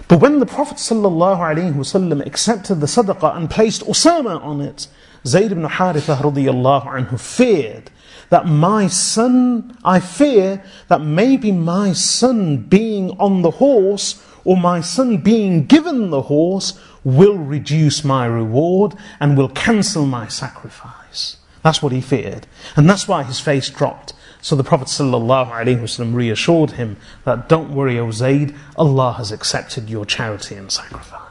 but 0.09 0.21
when 0.21 0.39
the 0.39 0.47
Prophet 0.47 0.77
ﷺ 0.77 2.27
accepted 2.27 2.77
the 2.77 2.87
sadaqah 2.87 3.37
and 3.37 3.51
placed 3.51 3.83
Usama 3.87 4.41
on 4.41 4.61
it, 4.61 4.87
Zayd 5.26 5.52
ibn 5.52 5.64
Haritha 5.64 6.18
radiallahu 6.18 6.88
anhu 6.88 7.20
feared 7.20 7.92
that 8.30 8.48
my 8.48 8.88
son, 8.88 9.78
I 9.84 10.00
fear 10.00 10.64
that 10.88 11.02
maybe 11.02 11.52
my 11.52 11.94
son 11.94 12.58
being 12.58 13.12
on 13.20 13.42
the 13.42 13.52
horse 13.52 14.26
or 14.44 14.58
my 14.58 14.82
son 14.82 15.18
being 15.18 15.66
given 15.66 16.10
the 16.10 16.24
horse 16.24 16.80
will 17.04 17.38
reduce 17.38 18.04
my 18.04 18.26
reward 18.26 18.96
and 19.20 19.38
will 19.38 19.50
cancel 19.50 20.06
my 20.06 20.28
sacrifice. 20.28 21.38
That's 21.64 21.84
what 21.84 21.92
he 21.92 22.02
feared. 22.02 22.48
And 22.76 22.90
that's 22.90 23.08
why 23.08 23.24
his 23.24 23.40
face 23.40 23.70
dropped. 23.70 24.14
So 24.42 24.56
the 24.56 24.64
Prophet 24.64 24.88
ﷺ 24.88 26.16
reassured 26.16 26.72
him 26.72 26.98
that 27.26 27.48
don't 27.48 27.76
worry, 27.76 28.00
O 28.00 28.10
Zayd, 28.10 28.56
Allah 28.76 29.14
has 29.14 29.32
accepted 29.32 29.90
your 29.90 30.06
charity 30.06 30.56
and 30.56 30.72
sacrifice. 30.72 31.31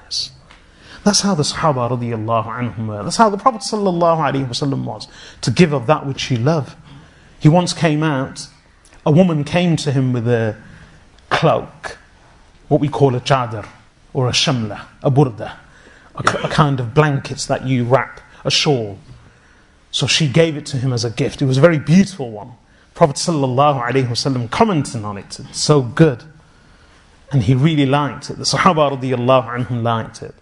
That's 1.05 1.23
how 1.23 1.35
the 1.35 1.43
Sahaba 1.43 1.91
radiallahu 1.91 2.47
anhum 2.47 2.87
were. 2.87 3.03
That's 3.03 3.17
how 3.17 3.31
the 3.31 3.39
Prophet 3.39 3.63
ﷺ 3.63 4.85
was, 4.85 5.09
to 5.41 5.51
give 5.51 5.73
of 5.73 5.87
that 5.87 6.07
which 6.07 6.31
you 6.31 6.37
love. 6.37 6.77
He 7.39 7.49
once 7.49 7.73
came 7.73 8.03
out, 8.03 8.49
a 9.07 9.11
woman 9.11 9.45
came 9.45 9.77
to 9.77 9.93
him 9.93 10.13
with 10.13 10.29
a 10.29 10.57
cloak, 11.31 11.97
what 12.69 12.81
we 12.81 12.89
call 12.89 13.15
a 13.15 13.21
chadar, 13.21 13.67
or 14.13 14.29
a 14.29 14.33
shamla, 14.33 14.85
a 15.03 15.11
burda, 15.11 15.57
a, 16.15 16.21
a 16.45 16.49
kind 16.49 16.81
of 16.81 16.93
blankets 16.93 17.47
that 17.47 17.67
you 17.67 17.85
wrap, 17.85 18.21
a 18.45 18.51
shawl. 18.51 18.99
So 19.91 20.07
she 20.07 20.29
gave 20.29 20.57
it 20.57 20.67
to 20.67 20.77
him 20.77 20.93
as 20.93 21.05
a 21.05 21.11
gift. 21.11 21.41
It 21.41 21.47
was 21.47 21.57
a 21.57 21.63
very 21.63 21.79
beautiful 21.79 22.31
one. 22.31 22.53
Prophet 22.95 23.17
ﷺ 23.17 24.51
commented 24.51 25.03
on 25.03 25.17
it. 25.17 25.41
It's 25.41 25.59
so 25.59 25.81
good. 25.81 26.25
And 27.33 27.45
he 27.45 27.55
really 27.55 27.87
liked 27.87 28.29
it. 28.29 28.37
The 28.37 28.45
Sahaba 28.45 29.01
radiallahu 29.01 29.67
anhum 29.67 29.83
liked 29.83 30.23
it. 30.23 30.35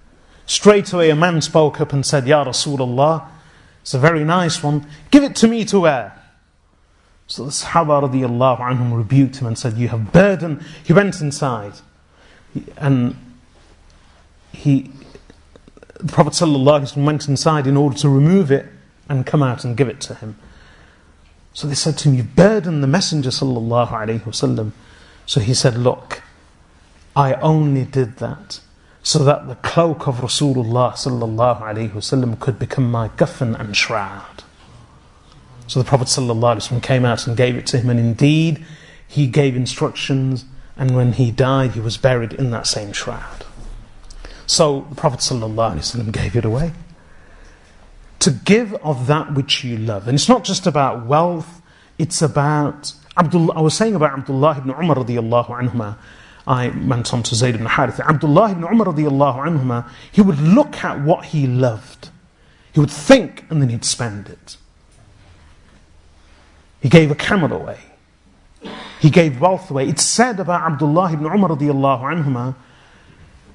Straight 0.49 0.95
away 0.95 1.11
a 1.11 1.15
man 1.15 1.43
spoke 1.43 1.79
up 1.79 1.93
and 1.93 2.05
said, 2.07 2.27
Ya 2.27 2.43
Rasulullah, 2.43 3.29
it's 3.83 3.93
a 3.93 3.99
very 3.99 4.25
nice 4.25 4.62
one. 4.62 4.87
Give 5.11 5.23
it 5.23 5.37
to 5.37 5.47
me 5.47 5.66
to 5.66 5.81
wear. 5.81 6.19
So 7.27 7.45
the 7.45 7.51
Sahaba 7.51 8.09
radiallahu 8.09 8.59
anhum 8.61 8.97
rebuked 8.97 9.37
him 9.37 9.47
and 9.47 9.59
said, 9.59 9.77
You 9.77 9.89
have 9.89 10.11
burden. 10.11 10.65
He 10.83 10.95
went 10.95 11.20
inside. 11.20 11.75
And 12.79 13.15
he, 14.51 14.91
the 16.01 16.11
Prophet 16.11 16.33
ﷺ 16.33 17.05
went 17.05 17.29
inside 17.29 17.66
in 17.66 17.77
order 17.77 17.99
to 17.99 18.09
remove 18.09 18.51
it 18.51 18.66
and 19.07 19.27
come 19.27 19.43
out 19.43 19.66
and 19.66 19.77
give 19.77 19.89
it 19.89 20.01
to 20.01 20.15
him. 20.15 20.39
So 21.53 21.66
they 21.66 21.75
said 21.75 21.99
to 21.99 22.09
him, 22.09 22.15
You've 22.15 22.35
burdened 22.35 22.83
the 22.83 22.89
Messenger 22.89 23.29
ﷺ. 23.29 24.73
So 25.27 25.41
he 25.41 25.53
said, 25.53 25.77
Look, 25.77 26.23
I 27.15 27.35
only 27.35 27.85
did 27.85 28.16
that 28.16 28.61
so 29.09 29.25
that 29.25 29.49
the 29.49 29.55
cloak 29.55 30.07
of 30.07 30.17
Rasulullah 30.17 30.93
sallallahu 30.93 31.63
alaihi 31.63 31.93
wasallam 31.93 32.39
could 32.39 32.59
become 32.59 32.91
my 32.91 33.09
kafan 33.09 33.59
and 33.59 33.75
shroud. 33.75 34.45
So 35.67 35.81
the 35.81 35.89
Prophet 35.89 36.09
sallallahu 36.09 36.57
alaihi 36.57 36.69
wasallam 36.69 36.83
came 36.83 37.07
out 37.07 37.27
and 37.27 37.35
gave 37.35 37.57
it 37.57 37.67
to 37.69 37.79
him, 37.79 37.89
and 37.89 37.99
indeed 37.99 38.67
he 39.07 39.27
gave 39.27 39.57
instructions. 39.57 40.45
And 40.77 40.95
when 40.95 41.15
he 41.15 41.31
died, 41.31 41.71
he 41.71 41.81
was 41.81 41.97
buried 41.97 42.35
in 42.35 42.51
that 42.51 42.67
same 42.67 42.93
shroud. 42.93 43.47
So 44.47 44.87
the 44.91 44.95
Prophet 44.95 45.21
sallallahu 45.21 45.77
alaihi 45.77 45.89
wasallam 45.89 46.13
gave 46.13 46.37
it 46.37 46.45
away. 46.45 46.73
To 48.19 48.31
give 48.31 48.75
of 48.75 49.07
that 49.07 49.33
which 49.33 49.65
you 49.65 49.79
love, 49.79 50.07
and 50.07 50.17
it's 50.17 50.29
not 50.29 50.45
just 50.45 50.67
about 50.67 51.07
wealth; 51.07 51.63
it's 51.97 52.21
about 52.21 52.93
Abdullah. 53.17 53.55
I 53.55 53.63
was 53.63 53.73
saying 53.73 53.95
about 53.95 54.19
Abdullah 54.19 54.59
ibn 54.59 54.71
Umar 54.71 54.97
radiallahu 54.97 55.49
anhu. 55.49 55.97
I 56.49 56.69
went 56.69 57.12
on 57.12 57.23
to 57.25 57.35
Zayd 57.35 57.57
ibn 57.57 57.66
Harith. 57.66 58.01
Abdullah 58.01 58.53
ibn 58.53 58.65
Umar 58.65 58.87
radiallahu 58.87 59.47
anhuma, 59.47 59.87
he 60.11 60.23
would 60.23 60.41
look 60.41 60.83
at 60.83 60.99
what 60.99 61.27
he 61.27 61.47
loved. 61.47 62.09
He 62.73 62.81
would 62.81 62.91
think 62.91 63.45
and 63.51 63.61
then 63.61 63.69
he'd 63.69 63.85
spend 63.85 64.31
it. 64.31 64.57
He 66.81 66.89
gave 66.89 67.11
a 67.11 67.15
camel 67.15 67.53
away. 67.53 67.81
He 68.99 69.11
gave 69.11 69.43
wealth 69.43 69.70
away. 69.70 69.89
It's 69.89 70.03
said 70.03 70.41
about 70.41 70.62
Abdullah 70.62 71.12
ibn 71.12 71.27
Umar 71.27 71.51
radiallahu 71.51 72.25
anhuma 72.25 72.55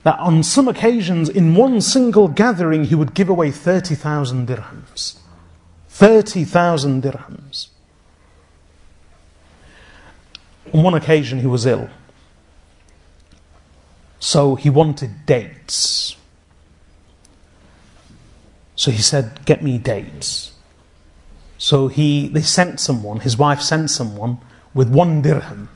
that 0.04 0.20
on 0.20 0.44
some 0.44 0.68
occasions, 0.68 1.30
in 1.30 1.56
one 1.56 1.82
single 1.82 2.28
gathering, 2.28 2.84
he 2.84 2.96
would 2.96 3.16
give 3.16 3.30
away 3.30 3.50
30,000 3.50 4.48
dirhams. 4.48 5.18
30,000 5.90 7.02
dirhams. 7.02 7.70
On 10.74 10.84
one 10.84 10.94
occasion, 10.94 11.40
he 11.40 11.48
was 11.48 11.66
ill. 11.66 11.90
So 14.24 14.56
he 14.56 14.70
wanted 14.70 15.26
dates. 15.26 16.16
So 18.78 18.90
he 18.90 19.02
said, 19.02 19.44
Get 19.44 19.62
me 19.62 19.78
dates. 19.78 20.54
So 21.58 21.90
he, 21.90 22.30
they 22.30 22.42
sent 22.42 22.80
someone, 22.80 23.20
his 23.20 23.38
wife 23.38 23.60
sent 23.60 23.90
someone 23.90 24.38
with 24.74 24.88
one 24.88 25.22
dirham 25.22 25.68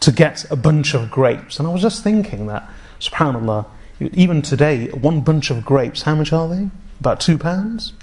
to 0.00 0.12
get 0.12 0.44
a 0.50 0.56
bunch 0.56 0.92
of 0.92 1.10
grapes. 1.10 1.58
And 1.58 1.66
I 1.66 1.72
was 1.72 1.80
just 1.80 2.04
thinking 2.04 2.48
that, 2.48 2.68
subhanAllah, 3.00 3.64
even 3.98 4.42
today, 4.42 4.88
one 4.88 5.22
bunch 5.22 5.50
of 5.50 5.64
grapes, 5.64 6.02
how 6.02 6.16
much 6.16 6.34
are 6.34 6.48
they? 6.48 6.68
About 7.00 7.18
two 7.18 7.38
pounds? 7.38 7.94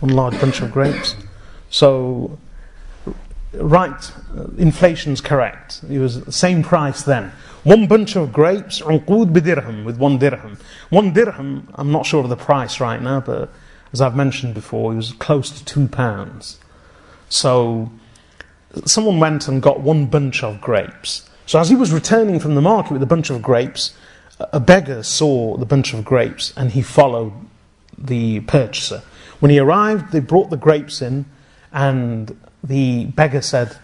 One 0.00 0.12
large 0.12 0.38
bunch 0.38 0.60
of 0.60 0.72
grapes. 0.72 1.16
So, 1.70 2.38
right, 3.52 4.12
uh, 4.36 4.46
inflation's 4.58 5.20
correct. 5.20 5.82
It 5.88 5.98
was 5.98 6.24
the 6.24 6.32
same 6.32 6.62
price 6.62 7.02
then. 7.02 7.32
One 7.64 7.86
bunch 7.86 8.16
of 8.16 8.32
grapes, 8.32 8.80
unqud 8.80 9.84
with 9.84 9.98
one 9.98 10.18
dirham. 10.18 10.58
One 10.88 11.12
dirham, 11.12 11.68
I'm 11.74 11.92
not 11.92 12.06
sure 12.06 12.22
of 12.22 12.30
the 12.30 12.36
price 12.36 12.80
right 12.80 13.00
now, 13.00 13.20
but 13.20 13.50
as 13.92 14.00
I've 14.00 14.16
mentioned 14.16 14.54
before, 14.54 14.92
it 14.92 14.96
was 14.96 15.12
close 15.12 15.50
to 15.50 15.64
two 15.64 15.88
pounds. 15.88 16.58
So, 17.28 17.90
someone 18.84 19.18
went 19.18 19.48
and 19.48 19.60
got 19.60 19.80
one 19.80 20.06
bunch 20.06 20.42
of 20.42 20.60
grapes. 20.60 21.28
So 21.46 21.58
as 21.58 21.68
he 21.68 21.74
was 21.74 21.92
returning 21.92 22.38
from 22.38 22.54
the 22.54 22.60
market 22.60 22.92
with 22.92 23.02
a 23.02 23.06
bunch 23.06 23.30
of 23.30 23.42
grapes, 23.42 23.94
a 24.38 24.60
beggar 24.60 25.02
saw 25.02 25.56
the 25.56 25.66
bunch 25.66 25.92
of 25.92 26.04
grapes 26.04 26.54
and 26.56 26.70
he 26.70 26.82
followed 26.82 27.32
the 27.98 28.40
purchaser. 28.40 29.02
When 29.40 29.50
he 29.50 29.58
arrived, 29.58 30.12
they 30.12 30.20
brought 30.20 30.50
the 30.50 30.56
grapes 30.56 31.02
in, 31.02 31.24
and 31.72 32.38
the 32.62 33.06
beggar 33.06 33.42
said, 33.42 33.76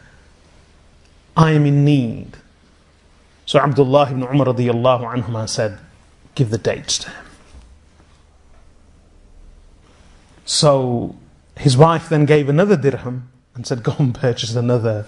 I 1.37 1.53
am 1.53 1.67
in 1.67 1.85
need. 1.85 2.37
So 3.45 3.61
Abdullah 3.61 4.11
ibn 4.11 4.23
Umar 4.23 5.49
said, 5.49 5.79
Give 6.35 6.51
the 6.51 6.59
dates 6.59 6.99
to 6.99 7.11
him. 7.11 7.27
So 10.45 11.17
his 11.57 11.77
wife 11.77 12.09
then 12.09 12.25
gave 12.25 12.49
another 12.49 12.77
dirham 12.77 13.31
and 13.55 13.67
said, 13.67 13.83
Go 13.83 13.95
and 13.99 14.15
purchase 14.15 14.55
another 14.55 15.07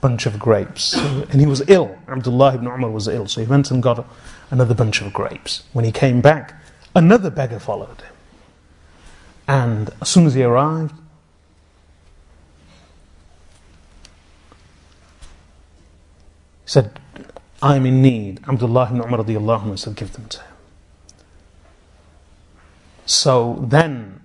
bunch 0.00 0.26
of 0.26 0.38
grapes. 0.38 0.94
And 0.94 1.40
he 1.40 1.46
was 1.46 1.62
ill. 1.68 1.96
Abdullah 2.08 2.54
ibn 2.54 2.66
Umar 2.66 2.90
was 2.90 3.08
ill. 3.08 3.26
So 3.26 3.40
he 3.40 3.46
went 3.46 3.70
and 3.70 3.82
got 3.82 4.06
another 4.50 4.74
bunch 4.74 5.00
of 5.00 5.12
grapes. 5.12 5.62
When 5.72 5.84
he 5.84 5.92
came 5.92 6.20
back, 6.20 6.54
another 6.94 7.30
beggar 7.30 7.58
followed 7.58 8.00
him. 8.00 8.14
And 9.48 9.90
as 10.00 10.08
soon 10.08 10.26
as 10.26 10.34
he 10.34 10.42
arrived, 10.42 10.94
said, 16.66 17.00
I'm 17.62 17.86
in 17.86 18.02
need. 18.02 18.40
Abdullah 18.46 18.88
ibn 18.90 19.00
Umar 19.00 19.24
radiallahu 19.24 19.78
said, 19.78 19.96
Give 19.96 20.12
them 20.12 20.26
to 20.28 20.40
him. 20.40 20.54
So 23.06 23.64
then 23.66 24.20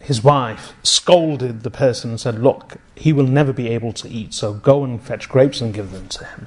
his 0.00 0.22
wife 0.22 0.72
scolded 0.82 1.62
the 1.62 1.70
person 1.70 2.10
and 2.10 2.20
said, 2.20 2.38
Look, 2.38 2.76
he 2.94 3.12
will 3.12 3.26
never 3.26 3.52
be 3.52 3.68
able 3.68 3.92
to 3.94 4.08
eat, 4.08 4.32
so 4.32 4.54
go 4.54 4.84
and 4.84 5.02
fetch 5.02 5.28
grapes 5.28 5.60
and 5.60 5.74
give 5.74 5.90
them 5.90 6.08
to 6.08 6.24
him. 6.24 6.46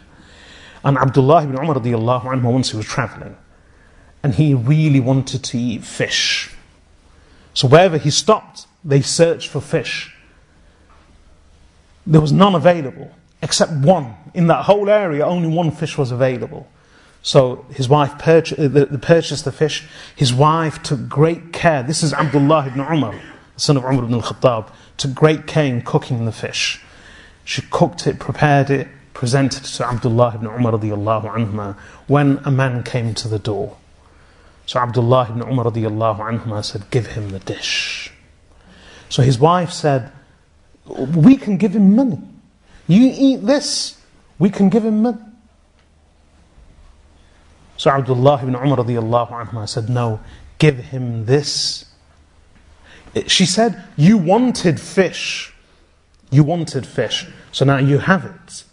And 0.84 0.98
Abdullah 0.98 1.44
ibn 1.44 1.58
Umar 1.58 1.76
radiallahu 1.76 2.24
anhu, 2.24 2.52
once 2.52 2.72
he 2.72 2.78
was 2.78 2.86
traveling, 2.86 3.38
and 4.24 4.36
he 4.36 4.54
really 4.54 5.00
wanted 5.00 5.44
to 5.44 5.58
eat 5.58 5.84
fish. 5.84 6.56
So 7.54 7.68
wherever 7.68 7.98
he 7.98 8.10
stopped, 8.10 8.68
they 8.84 9.02
searched 9.02 9.50
for 9.50 9.60
fish. 9.60 10.16
There 12.06 12.22
was 12.22 12.32
none 12.32 12.56
available, 12.56 13.12
except 13.42 13.72
one. 13.72 14.16
In 14.34 14.48
that 14.48 14.66
whole 14.66 14.90
area, 14.90 15.26
only 15.26 15.48
one 15.48 15.72
fish 15.72 15.98
was 15.98 16.12
available. 16.12 16.68
So 17.22 17.66
his 17.72 17.90
wife 17.90 18.18
purchased, 18.20 18.60
uh, 18.60 18.68
the, 18.68 19.00
purchased 19.02 19.46
the 19.46 19.52
fish. 19.52 19.86
His 20.16 20.34
wife 20.34 20.82
took 20.84 21.10
great 21.10 21.52
care. 21.52 21.84
This 21.84 22.04
is 22.04 22.14
Abdullah 22.14 22.68
ibn 22.68 22.80
Umar 22.80 23.20
son 23.58 23.76
of 23.76 23.84
Umar 23.84 24.04
ibn 24.04 24.14
al-Khattab, 24.14 24.70
took 24.96 25.14
great 25.14 25.48
care 25.48 25.66
in 25.66 25.82
cooking 25.82 26.26
the 26.26 26.32
fish. 26.32 26.80
She 27.44 27.64
cooked 27.64 28.08
it, 28.08 28.20
prepared 28.20 28.70
it, 28.70 28.88
presented 29.14 29.64
it 29.64 29.68
to 29.68 29.88
Abdullah 29.88 30.36
ibn 30.36 30.48
Umar 30.48 30.74
radiallahu 30.74 31.34
anhuma 31.34 31.76
when 32.08 32.40
a 32.46 32.52
man 32.52 32.84
came 32.84 33.14
to 33.16 33.28
the 33.28 33.40
door. 33.40 33.76
So 34.66 34.80
Abdullah 34.80 35.28
ibn 35.30 35.42
Umar 35.42 35.66
radiallahu 35.66 36.20
anhuma 36.20 36.64
said, 36.64 36.90
give 36.92 37.08
him 37.08 37.30
the 37.30 37.40
dish. 37.40 38.12
So 39.10 39.24
his 39.24 39.40
wife 39.40 39.72
said, 39.72 40.12
we 40.86 41.36
can 41.36 41.58
give 41.58 41.76
him 41.76 41.96
money. 41.96 42.20
You 42.88 43.12
eat 43.14 43.46
this, 43.46 44.00
we 44.40 44.50
can 44.50 44.70
give 44.70 44.86
him 44.86 45.02
money. 45.02 45.18
So 47.76 47.92
Abdullah 47.92 48.42
ibn 48.42 48.56
Umar 48.56 48.78
radiallahu 48.78 49.32
anhuma 49.32 49.70
said, 49.70 49.90
no, 49.90 50.20
give 50.58 50.78
him 50.78 51.26
this 51.26 51.88
she 53.26 53.46
said, 53.46 53.84
You 53.96 54.18
wanted 54.18 54.80
fish. 54.80 55.54
You 56.30 56.44
wanted 56.44 56.86
fish. 56.86 57.26
So 57.52 57.66
now 57.66 57.78
you 57.78 58.00
have 58.00 58.26
it. 58.26 58.64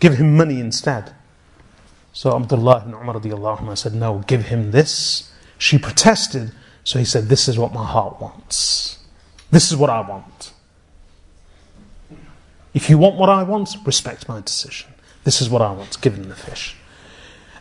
Give 0.00 0.14
him 0.14 0.36
money 0.36 0.60
instead. 0.60 1.14
So 2.12 2.34
Abdullah 2.34 2.82
ibn 2.82 2.94
Umar 2.94 3.16
radiallahu 3.16 3.76
said, 3.76 3.94
No, 3.94 4.22
give 4.26 4.46
him 4.46 4.70
this. 4.70 5.32
She 5.58 5.78
protested. 5.78 6.52
So 6.84 6.98
he 6.98 7.04
said, 7.04 7.24
This 7.24 7.48
is 7.48 7.58
what 7.58 7.72
my 7.72 7.84
heart 7.84 8.20
wants. 8.20 9.04
This 9.50 9.70
is 9.70 9.76
what 9.76 9.90
I 9.90 10.00
want. 10.00 10.52
If 12.76 12.90
you 12.90 12.98
want 12.98 13.16
what 13.16 13.30
I 13.30 13.42
want, 13.42 13.74
respect 13.86 14.28
my 14.28 14.42
decision. 14.42 14.92
This 15.24 15.40
is 15.40 15.48
what 15.48 15.62
I 15.62 15.72
want. 15.72 15.98
Give 16.02 16.14
him 16.14 16.28
the 16.28 16.34
fish. 16.34 16.76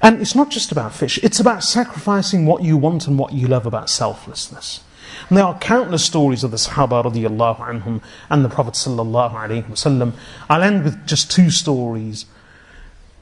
And 0.01 0.19
it's 0.19 0.35
not 0.35 0.51
just 0.51 0.73
about 0.73 0.93
fish, 0.93 1.17
it's 1.23 1.39
about 1.39 1.63
sacrificing 1.63 2.45
what 2.45 2.63
you 2.63 2.75
want 2.75 3.07
and 3.07 3.17
what 3.17 3.31
you 3.31 3.47
love 3.47 3.65
about 3.65 3.89
selflessness. 3.89 4.83
And 5.29 5.37
there 5.37 5.45
are 5.45 5.57
countless 5.57 6.03
stories 6.03 6.43
of 6.43 6.51
the 6.51 6.57
Sahaba 6.57 7.05
radiallahu 7.05 7.59
anhum 7.59 8.01
and 8.29 8.43
the 8.43 8.49
Prophet 8.49 8.73
sallallahu 8.73 9.31
alaihi 9.31 9.63
wasallam. 9.63 10.11
I'll 10.49 10.61
end 10.61 10.83
with 10.83 11.07
just 11.07 11.31
two 11.31 11.49
stories. 11.49 12.25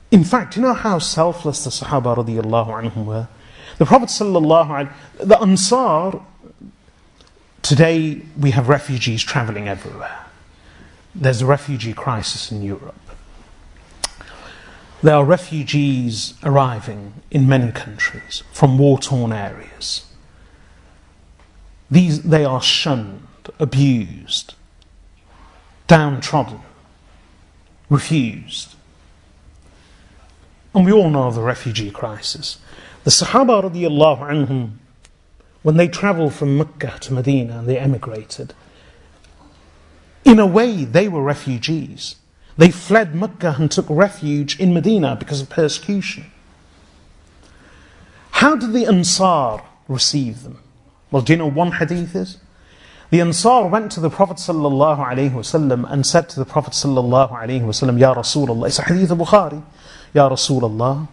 In 0.10 0.24
fact, 0.24 0.56
you 0.56 0.64
know 0.64 0.74
how 0.74 0.98
selfless 0.98 1.64
the 1.64 1.70
Sahaba 1.70 2.18
radiallahu 2.18 2.91
anhum 2.91 3.06
were? 3.06 3.28
The 3.78 3.86
Prophet 3.86 4.10
sallallahu 4.10 4.68
alaihi 4.68 5.28
the 5.28 5.40
Ansar, 5.40 6.20
today 7.61 8.24
we 8.36 8.49
have 8.49 8.68
refugees 8.68 9.22
traveling 9.22 9.68
everywhere. 9.68 10.23
There's 11.15 11.41
a 11.41 11.45
refugee 11.45 11.94
crisis 11.94 12.52
in 12.52 12.64
Europe. 12.64 12.95
There 15.03 15.15
are 15.15 15.26
refugees 15.26 16.34
arriving 16.44 17.14
in 17.30 17.48
many 17.48 17.72
countries 17.72 18.41
from 18.53 18.77
war 18.77 18.98
torn 18.98 19.34
areas. 19.34 20.06
These, 21.91 22.23
they 22.23 22.45
are 22.45 22.61
shunned, 22.61 23.27
abused, 23.60 24.56
downtrodden, 25.88 26.61
refused. 27.90 28.76
And 30.73 30.85
we 30.85 30.91
all 30.91 31.10
know 31.10 31.27
of 31.27 31.35
the 31.35 31.41
refugee 31.41 31.91
crisis. 31.91 32.57
The 33.03 33.11
Sahaba 33.11 33.61
anhum, 33.61 34.72
when 35.61 35.77
they 35.77 35.88
travelled 35.88 36.34
from 36.34 36.57
Mecca 36.57 36.98
to 37.02 37.14
Medina 37.14 37.60
and 37.60 37.68
they 37.68 37.77
emigrated, 37.77 38.53
in 40.26 40.40
a 40.40 40.45
way 40.45 40.86
they 40.86 41.08
were 41.08 41.22
refugees. 41.22 42.16
They 42.58 42.70
fled 42.70 43.16
Mecca 43.16 43.56
and 43.58 43.72
took 43.72 43.86
refuge 43.90 44.60
in 44.60 44.74
Medina 44.74 45.16
because 45.16 45.41
of 45.41 45.50
persecution. 45.50 46.26
How 48.32 48.56
did 48.56 48.74
the 48.74 48.86
Ansar 48.86 49.64
receive 49.88 50.44
them? 50.44 50.60
Well, 51.12 51.22
do 51.22 51.34
you 51.34 51.38
know 51.38 51.50
one 51.50 51.74
hadith 51.74 52.16
is? 52.16 52.38
The 53.10 53.22
Ansar 53.22 53.68
went 53.68 53.91
to 53.94 54.00
the 54.00 54.10
Prophet 54.10 54.38
ﷺ 54.38 55.91
and 55.91 56.06
said 56.06 56.30
to 56.30 56.40
the 56.40 56.45
Prophet 56.45 56.74
ﷺ, 56.74 58.00
Ya 58.00 58.14
Rasulullah, 58.14 58.68
it's 58.68 58.80
a 58.80 58.84
hadith 58.84 59.12
of 59.12 59.20
Bukhari, 59.20 59.64
Ya 60.14 60.30
Rasulullah, 60.30 61.08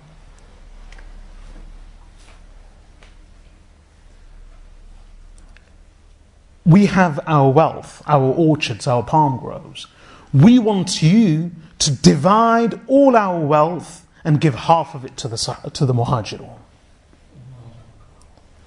we 6.70 6.86
have 6.86 7.18
our 7.26 7.50
wealth, 7.50 8.02
our 8.06 8.22
orchards, 8.22 8.86
our 8.86 9.02
palm 9.02 9.38
groves. 9.38 9.86
We 10.32 10.58
want 10.58 11.02
you 11.02 11.50
to 11.80 11.90
divide 11.90 12.80
all 12.86 13.16
our 13.16 13.40
wealth 13.40 14.06
and 14.24 14.40
give 14.40 14.54
half 14.54 14.94
of 14.94 15.04
it 15.04 15.16
to 15.18 15.28
the, 15.28 15.36
to 15.72 15.86
the 15.86 15.94
muhajirun. 15.94 16.58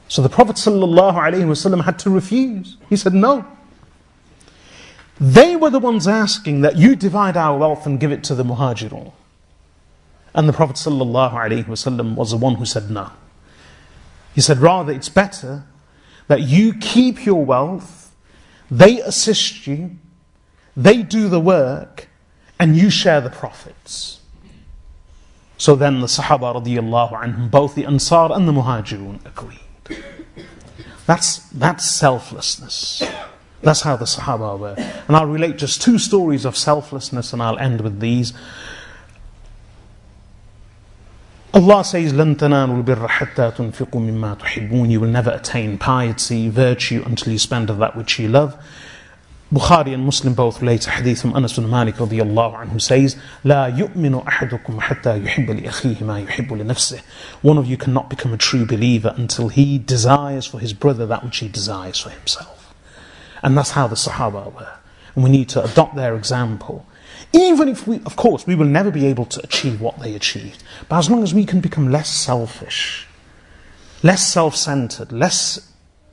So 0.07 0.21
the 0.21 0.29
Prophet 0.29 0.57
ﷺ 0.57 1.85
had 1.85 1.99
to 1.99 2.09
refuse. 2.09 2.77
He 2.89 2.95
said, 2.95 3.13
No. 3.13 3.45
They 5.19 5.55
were 5.55 5.69
the 5.69 5.79
ones 5.79 6.07
asking 6.07 6.61
that 6.61 6.75
you 6.75 6.95
divide 6.95 7.37
our 7.37 7.57
wealth 7.57 7.85
and 7.85 7.99
give 7.99 8.11
it 8.11 8.23
to 8.25 8.35
the 8.35 8.43
muhajirun. 8.43 9.13
And 10.33 10.49
the 10.49 10.53
Prophet 10.53 10.75
ﷺ 10.75 12.15
was 12.15 12.31
the 12.31 12.37
one 12.37 12.55
who 12.55 12.65
said 12.65 12.89
no. 12.89 13.11
He 14.33 14.41
said, 14.41 14.57
rather, 14.57 14.91
it's 14.91 15.09
better 15.09 15.63
that 16.27 16.41
you 16.41 16.73
keep 16.75 17.25
your 17.25 17.43
wealth, 17.43 18.15
they 18.69 19.01
assist 19.01 19.67
you, 19.67 19.97
they 20.75 21.03
do 21.03 21.29
the 21.29 21.39
work, 21.39 22.09
and 22.59 22.75
you 22.75 22.89
share 22.89 23.21
the 23.21 23.29
profits. 23.29 24.21
So 25.57 25.75
then 25.75 26.01
the 26.01 26.07
Sahaba 26.07 26.55
radiallahu 26.55 27.13
anhum, 27.13 27.51
both 27.51 27.75
the 27.75 27.85
Ansar 27.85 28.31
and 28.33 28.47
the 28.47 28.51
Muhajirun 28.51 29.25
agreed. 29.25 29.59
That's, 31.05 31.37
that's 31.49 31.89
selflessness. 31.89 33.03
That's 33.61 33.81
how 33.81 33.95
the 33.95 34.05
Sahaba 34.05 34.57
were. 34.57 34.75
And 35.07 35.15
I'll 35.15 35.25
relate 35.25 35.57
just 35.57 35.81
two 35.81 35.97
stories 35.97 36.45
of 36.45 36.57
selflessness 36.57 37.33
and 37.33 37.41
I'll 37.41 37.57
end 37.57 37.81
with 37.81 37.99
these. 37.99 38.33
Allah 41.54 41.82
says, 41.82 42.12
لَن 42.12 42.36
تَنَالُوا 42.36 42.84
الْبِرَّ 42.84 43.08
حَتَّى 43.08 43.52
تُنْفِقُوا 43.56 44.00
مِمَّا 44.00 44.38
تُحِبُّونَ 44.38 44.90
You 44.90 45.00
will 45.00 45.08
never 45.08 45.30
attain 45.30 45.78
piety, 45.78 46.50
virtue, 46.50 47.02
until 47.06 47.32
you 47.32 47.38
spend 47.38 47.70
of 47.70 47.78
that 47.78 47.96
which 47.96 48.18
you 48.18 48.28
love. 48.28 48.54
Bukhari 49.50 49.94
and 49.94 50.04
Muslim 50.04 50.34
both 50.34 50.60
relate 50.60 50.86
a 50.86 50.90
hadith 50.90 51.22
from 51.22 51.34
Anas 51.34 51.54
bin 51.54 51.70
Malik 51.70 51.94
radiallahu 51.94 52.66
anhu 52.66 52.78
says, 52.78 53.16
لا 53.46 53.74
يؤمن 53.74 54.26
أحدكم 54.26 54.78
حتى 54.78 55.24
يحب 55.24 55.50
لأخيه 55.50 56.02
ما 56.02 56.20
يحب 56.20 56.52
لنفسه. 56.52 57.00
One 57.40 57.56
of 57.56 57.66
you 57.66 57.78
cannot 57.78 58.10
become 58.10 58.34
a 58.34 58.36
true 58.36 58.66
believer 58.66 59.14
until 59.16 59.48
he 59.48 59.78
desires 59.78 60.44
for 60.44 60.58
his 60.58 60.74
brother 60.74 61.06
that 61.06 61.24
which 61.24 61.38
he 61.38 61.48
desires 61.48 61.98
for 61.98 62.10
himself. 62.10 62.74
And 63.42 63.56
that's 63.56 63.70
how 63.70 63.86
the 63.86 63.96
Sahaba 63.96 64.52
were. 64.54 64.74
And 65.14 65.24
we 65.24 65.30
need 65.30 65.48
to 65.48 65.64
adopt 65.64 65.96
their 65.96 66.14
example. 66.14 66.84
even 67.33 67.67
if 67.67 67.87
we, 67.87 67.97
of 68.05 68.15
course, 68.15 68.45
we 68.45 68.55
will 68.55 68.67
never 68.67 68.91
be 68.91 69.07
able 69.07 69.25
to 69.25 69.43
achieve 69.43 69.81
what 69.81 69.99
they 69.99 70.13
achieved. 70.13 70.63
But 70.87 70.99
as 70.99 71.09
long 71.09 71.23
as 71.23 71.33
we 71.33 71.45
can 71.45 71.61
become 71.61 71.91
less 71.91 72.09
selfish, 72.09 73.07
less 74.03 74.31
self 74.31 74.55
centered, 74.55 75.11
less 75.11 75.71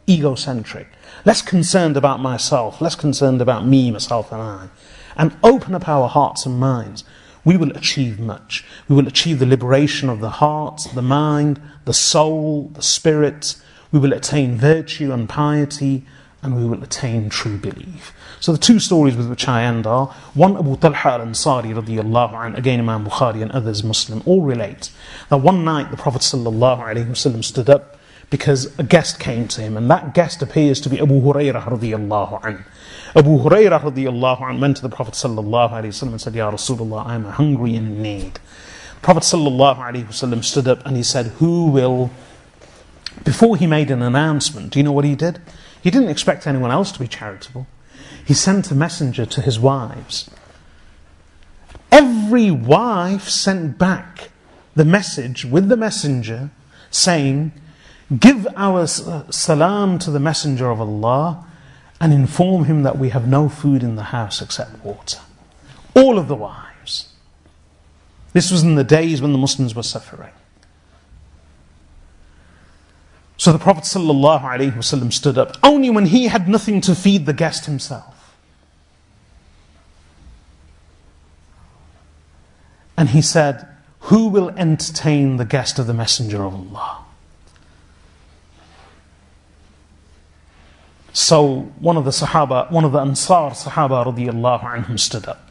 egocentric, 0.08 0.88
less 1.26 1.42
concerned 1.42 1.96
about 1.96 2.20
myself, 2.20 2.80
less 2.80 2.94
concerned 2.94 3.42
about 3.42 3.66
me, 3.66 3.90
myself, 3.90 4.32
and 4.32 4.40
I, 4.40 4.68
and 5.16 5.36
open 5.42 5.74
up 5.74 5.88
our 5.88 6.08
hearts 6.08 6.46
and 6.46 6.58
minds, 6.58 7.04
we 7.44 7.56
will 7.56 7.70
achieve 7.76 8.18
much. 8.18 8.64
We 8.88 8.96
will 8.96 9.06
achieve 9.06 9.38
the 9.38 9.46
liberation 9.46 10.08
of 10.08 10.20
the 10.20 10.30
heart, 10.30 10.82
the 10.94 11.02
mind, 11.02 11.60
the 11.84 11.94
soul, 11.94 12.70
the 12.74 12.82
spirit. 12.82 13.56
We 13.92 13.98
will 13.98 14.12
attain 14.12 14.56
virtue 14.56 15.12
and 15.12 15.28
piety, 15.28 16.04
and 16.42 16.56
we 16.56 16.64
will 16.64 16.82
attain 16.82 17.28
true 17.28 17.58
belief. 17.58 18.14
So 18.40 18.52
the 18.52 18.58
two 18.58 18.78
stories 18.78 19.16
with 19.16 19.28
which 19.28 19.46
I 19.46 19.64
end 19.64 19.86
are 19.86 20.06
one 20.34 20.56
Abu 20.56 20.76
Talha 20.76 21.10
al-Ansari 21.10 21.74
radiallahu 21.74 22.32
anh, 22.34 22.54
again 22.54 22.80
Imam 22.80 23.06
Bukhari 23.06 23.42
and 23.42 23.52
others 23.52 23.84
Muslim, 23.84 24.22
all 24.24 24.42
relate 24.42 24.90
that 25.28 25.38
one 25.38 25.64
night 25.64 25.90
the 25.90 25.96
Prophet 25.96 26.22
wasallam 26.22 27.44
stood 27.44 27.68
up 27.68 27.98
because 28.30 28.78
a 28.78 28.84
guest 28.84 29.18
came 29.18 29.48
to 29.48 29.60
him, 29.60 29.76
and 29.76 29.90
that 29.90 30.14
guest 30.14 30.40
appears 30.40 30.80
to 30.80 30.88
be 30.88 31.00
Abu 31.00 31.20
Hurairah 31.20 31.62
radiallahu 31.64 32.40
anhu. 32.42 32.64
Abu 33.16 33.38
Hurairah 33.42 33.80
radiallahu 33.80 34.38
anhu 34.40 34.60
went 34.60 34.76
to 34.76 34.82
the 34.82 34.88
Prophet 34.88 35.14
wasallam 35.14 36.12
and 36.12 36.20
said, 36.20 36.34
Ya 36.34 36.50
Rasulullah, 36.50 37.06
I 37.06 37.16
am 37.16 37.24
hungry 37.24 37.74
and 37.74 37.88
in 37.96 38.02
need. 38.02 38.38
Prophet 39.02 39.24
sallallahu 39.24 39.78
alaihi 39.78 40.06
wasallam 40.06 40.44
stood 40.44 40.68
up 40.68 40.86
and 40.86 40.96
he 40.96 41.02
said, 41.02 41.26
Who 41.38 41.66
will? 41.66 42.10
Before 43.24 43.56
he 43.56 43.66
made 43.66 43.90
an 43.90 44.00
announcement, 44.00 44.72
do 44.72 44.78
you 44.78 44.84
know 44.84 44.92
what 44.92 45.04
he 45.04 45.16
did? 45.16 45.40
He 45.82 45.90
didn't 45.90 46.08
expect 46.08 46.46
anyone 46.46 46.70
else 46.70 46.92
to 46.92 47.00
be 47.00 47.08
charitable. 47.08 47.66
He 48.24 48.34
sent 48.34 48.70
a 48.70 48.74
messenger 48.74 49.26
to 49.26 49.40
his 49.40 49.58
wives. 49.58 50.30
Every 51.90 52.50
wife 52.50 53.28
sent 53.28 53.78
back 53.78 54.30
the 54.74 54.84
message 54.84 55.44
with 55.44 55.68
the 55.68 55.76
messenger 55.76 56.50
saying, 56.90 57.52
Give 58.18 58.46
our 58.56 58.86
salam 58.86 59.98
to 60.00 60.10
the 60.10 60.18
Messenger 60.18 60.70
of 60.70 60.80
Allah 60.80 61.46
and 62.00 62.12
inform 62.12 62.64
him 62.64 62.82
that 62.82 62.98
we 62.98 63.10
have 63.10 63.28
no 63.28 63.48
food 63.48 63.84
in 63.84 63.94
the 63.94 64.04
house 64.04 64.42
except 64.42 64.84
water. 64.84 65.20
All 65.94 66.18
of 66.18 66.26
the 66.26 66.34
wives. 66.34 67.12
This 68.32 68.50
was 68.50 68.62
in 68.64 68.74
the 68.74 68.84
days 68.84 69.22
when 69.22 69.32
the 69.32 69.38
Muslims 69.38 69.74
were 69.74 69.84
suffering. 69.84 70.32
So 73.40 73.52
the 73.52 73.58
Prophet 73.58 73.84
ﷺ 73.84 75.12
stood 75.14 75.38
up 75.38 75.56
only 75.62 75.88
when 75.88 76.04
he 76.04 76.26
had 76.26 76.46
nothing 76.46 76.82
to 76.82 76.94
feed 76.94 77.24
the 77.24 77.32
guest 77.32 77.64
himself. 77.64 78.36
And 82.98 83.08
he 83.08 83.22
said, 83.22 83.66
Who 84.00 84.28
will 84.28 84.50
entertain 84.58 85.38
the 85.38 85.46
guest 85.46 85.78
of 85.78 85.86
the 85.86 85.94
Messenger 85.94 86.44
of 86.44 86.52
Allah? 86.52 86.98
So 91.14 91.72
one 91.78 91.96
of 91.96 92.04
the 92.04 92.10
Sahaba, 92.10 92.70
one 92.70 92.84
of 92.84 92.92
the 92.92 92.98
Ansar 92.98 93.52
Sahaba 93.52 94.04
radiallahu 94.04 94.64
anhum 94.64 95.00
stood 95.00 95.26
up. 95.26 95.48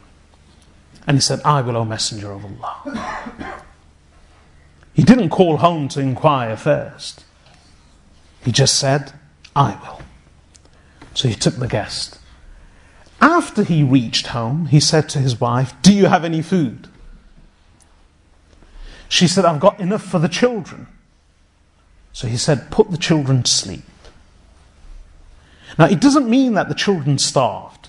And 1.08 1.16
he 1.16 1.20
said, 1.20 1.40
I 1.44 1.60
will, 1.60 1.76
O 1.76 1.84
Messenger 1.84 2.30
of 2.30 2.44
Allah. 2.44 3.64
He 4.92 5.02
didn't 5.02 5.30
call 5.30 5.56
home 5.56 5.88
to 5.88 5.98
inquire 5.98 6.56
first. 6.56 7.24
He 8.44 8.52
just 8.52 8.78
said, 8.78 9.12
I 9.54 9.78
will. 9.82 10.00
So 11.14 11.28
he 11.28 11.34
took 11.34 11.56
the 11.56 11.68
guest. 11.68 12.18
After 13.20 13.62
he 13.62 13.82
reached 13.82 14.28
home, 14.28 14.66
he 14.66 14.80
said 14.80 15.08
to 15.10 15.18
his 15.18 15.40
wife, 15.40 15.74
Do 15.82 15.92
you 15.92 16.06
have 16.06 16.24
any 16.24 16.40
food? 16.40 16.88
She 19.08 19.26
said, 19.26 19.44
I've 19.44 19.60
got 19.60 19.80
enough 19.80 20.02
for 20.02 20.18
the 20.18 20.28
children. 20.28 20.86
So 22.12 22.28
he 22.28 22.36
said, 22.36 22.70
Put 22.70 22.90
the 22.90 22.96
children 22.96 23.42
to 23.42 23.50
sleep. 23.50 23.82
Now, 25.78 25.86
it 25.86 26.00
doesn't 26.00 26.28
mean 26.28 26.54
that 26.54 26.68
the 26.68 26.74
children 26.74 27.18
starved. 27.18 27.88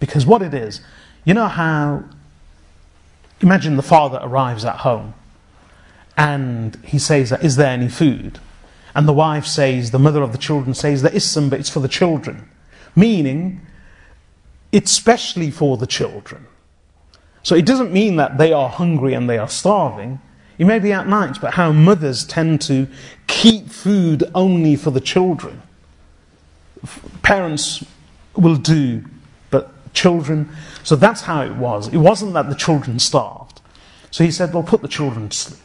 Because 0.00 0.26
what 0.26 0.42
it 0.42 0.54
is, 0.54 0.80
you 1.24 1.34
know 1.34 1.48
how, 1.48 2.04
imagine 3.40 3.76
the 3.76 3.82
father 3.82 4.18
arrives 4.22 4.64
at 4.64 4.76
home 4.76 5.14
and 6.16 6.76
he 6.84 6.98
says, 6.98 7.32
Is 7.32 7.56
there 7.56 7.70
any 7.70 7.88
food? 7.88 8.38
And 8.98 9.06
the 9.06 9.12
wife 9.12 9.46
says, 9.46 9.92
the 9.92 9.98
mother 9.98 10.22
of 10.22 10.32
the 10.32 10.38
children 10.38 10.74
says, 10.74 11.02
There 11.02 11.14
is 11.14 11.24
some, 11.24 11.48
but 11.48 11.60
it's 11.60 11.70
for 11.70 11.80
the 11.80 11.88
children. 11.88 12.48
Meaning, 12.96 13.60
it's 14.72 14.90
specially 14.90 15.50
for 15.50 15.76
the 15.76 15.86
children. 15.86 16.46
So 17.42 17.54
it 17.54 17.64
doesn't 17.64 17.92
mean 17.92 18.16
that 18.16 18.36
they 18.36 18.52
are 18.52 18.68
hungry 18.68 19.14
and 19.14 19.30
they 19.30 19.38
are 19.38 19.48
starving. 19.48 20.20
It 20.58 20.66
may 20.66 20.80
be 20.80 20.92
at 20.92 21.06
night, 21.06 21.38
but 21.40 21.54
how 21.54 21.70
mothers 21.70 22.24
tend 22.24 22.60
to 22.62 22.88
keep 23.28 23.68
food 23.70 24.24
only 24.34 24.74
for 24.74 24.90
the 24.90 25.00
children 25.00 25.62
parents 27.22 27.84
will 28.36 28.56
do, 28.56 29.04
but 29.50 29.70
children. 29.94 30.48
So 30.82 30.96
that's 30.96 31.22
how 31.22 31.42
it 31.42 31.54
was. 31.56 31.88
It 31.88 31.98
wasn't 31.98 32.34
that 32.34 32.48
the 32.48 32.54
children 32.54 32.98
starved. 32.98 33.60
So 34.10 34.24
he 34.24 34.30
said, 34.30 34.54
Well, 34.54 34.62
put 34.62 34.82
the 34.82 34.88
children 34.88 35.28
to 35.28 35.36
sleep. 35.36 35.60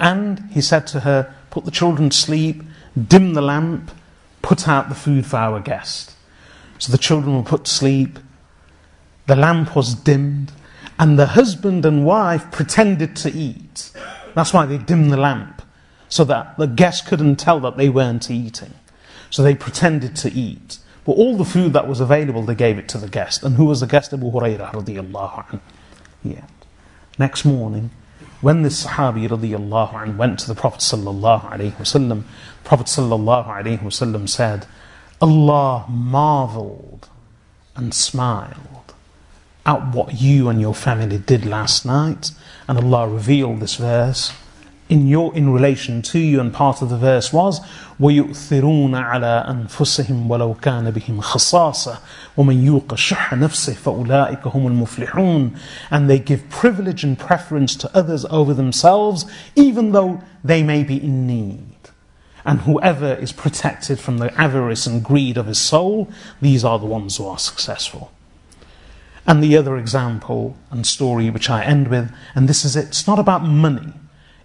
And 0.00 0.40
he 0.50 0.60
said 0.60 0.86
to 0.88 1.00
her, 1.00 1.34
Put 1.50 1.64
the 1.64 1.70
children 1.70 2.10
to 2.10 2.16
sleep, 2.16 2.62
dim 2.96 3.34
the 3.34 3.42
lamp, 3.42 3.90
put 4.42 4.68
out 4.68 4.88
the 4.88 4.94
food 4.94 5.26
for 5.26 5.36
our 5.36 5.60
guest. 5.60 6.14
So 6.78 6.92
the 6.92 6.98
children 6.98 7.36
were 7.36 7.42
put 7.42 7.64
to 7.64 7.70
sleep, 7.70 8.18
the 9.26 9.36
lamp 9.36 9.74
was 9.74 9.94
dimmed, 9.94 10.52
and 10.98 11.18
the 11.18 11.26
husband 11.26 11.84
and 11.86 12.04
wife 12.04 12.50
pretended 12.50 13.16
to 13.16 13.32
eat. 13.32 13.90
That's 14.34 14.52
why 14.52 14.66
they 14.66 14.78
dimmed 14.78 15.10
the 15.10 15.16
lamp 15.16 15.62
so 16.08 16.24
that 16.24 16.56
the 16.58 16.66
guests 16.66 17.06
couldn't 17.06 17.36
tell 17.36 17.60
that 17.60 17.76
they 17.76 17.88
weren't 17.88 18.30
eating. 18.30 18.74
So 19.30 19.42
they 19.42 19.54
pretended 19.54 20.14
to 20.16 20.32
eat. 20.32 20.78
But 21.04 21.12
all 21.12 21.36
the 21.36 21.44
food 21.44 21.72
that 21.72 21.88
was 21.88 22.00
available, 22.00 22.42
they 22.42 22.54
gave 22.54 22.78
it 22.78 22.88
to 22.90 22.98
the 22.98 23.08
guest. 23.08 23.42
And 23.42 23.56
who 23.56 23.64
was 23.64 23.80
the 23.80 23.86
guest? 23.86 24.12
Abu 24.12 24.30
Hurairah 24.30 24.72
radiallahu 24.72 25.46
anhu. 25.46 25.60
Yeah. 26.22 26.44
Next 27.18 27.44
morning, 27.44 27.90
when 28.46 28.62
this 28.62 28.84
Sahabi 28.86 29.28
radiallahu 29.28 29.92
anhu 29.92 30.16
went 30.16 30.38
to 30.38 30.46
the 30.46 30.54
Prophet 30.54 30.78
sallallahu 30.78 31.50
wasallam, 31.78 32.22
Prophet 32.62 32.86
sallallahu 32.86 33.48
alaihi 33.48 33.80
wasallam 33.80 34.28
said, 34.28 34.66
Allah 35.20 35.84
marveled 35.88 37.08
and 37.74 37.92
smiled 37.92 38.94
at 39.66 39.88
what 39.92 40.20
you 40.22 40.48
and 40.48 40.60
your 40.60 40.74
family 40.74 41.18
did 41.18 41.44
last 41.44 41.84
night, 41.84 42.30
and 42.68 42.78
Allah 42.78 43.08
revealed 43.08 43.58
this 43.58 43.74
verse 43.74 44.32
in 44.91 45.07
your 45.07 45.33
in 45.35 45.53
relation 45.53 46.01
to 46.01 46.19
you 46.19 46.41
and 46.41 46.53
part 46.53 46.81
of 46.81 46.89
the 46.89 46.97
verse 46.97 47.31
was 47.31 47.61
وَيُؤْثِرُونَ 47.99 48.91
عَلَىٰ 48.91 49.47
أَنفُسِهِمْ 49.47 50.27
وَلَوْ 50.27 50.59
كَانَ 50.59 50.91
بِهِمْ 50.91 51.21
خَصَاصَةٌ 51.21 51.99
وَمَنْ 52.35 52.61
يُوقَ 52.61 52.95
شُحَّ 52.95 53.33
نَفْسِهِ 53.33 53.75
فَأُولَٰئِكَ 53.75 54.41
هُمُ 54.41 54.67
الْمُفْلِحُونَ 54.67 55.57
and 55.89 56.09
they 56.09 56.19
give 56.19 56.49
privilege 56.49 57.05
and 57.05 57.17
preference 57.17 57.75
to 57.77 57.95
others 57.95 58.25
over 58.25 58.53
themselves 58.53 59.25
even 59.55 59.93
though 59.93 60.21
they 60.43 60.61
may 60.61 60.83
be 60.83 61.01
in 61.01 61.25
need 61.25 61.77
and 62.43 62.61
whoever 62.61 63.13
is 63.13 63.31
protected 63.31 63.97
from 63.97 64.17
the 64.17 64.33
avarice 64.39 64.85
and 64.85 65.05
greed 65.05 65.37
of 65.37 65.45
his 65.45 65.59
soul 65.59 66.09
these 66.41 66.65
are 66.65 66.79
the 66.79 66.85
ones 66.85 67.15
who 67.15 67.25
are 67.25 67.39
successful 67.39 68.11
and 69.25 69.41
the 69.41 69.55
other 69.55 69.77
example 69.77 70.57
and 70.69 70.85
story 70.85 71.29
which 71.29 71.49
I 71.49 71.63
end 71.63 71.87
with 71.87 72.13
and 72.35 72.49
this 72.49 72.65
is 72.65 72.75
it 72.75 72.87
it's 72.87 73.07
not 73.07 73.19
about 73.19 73.45
money 73.45 73.93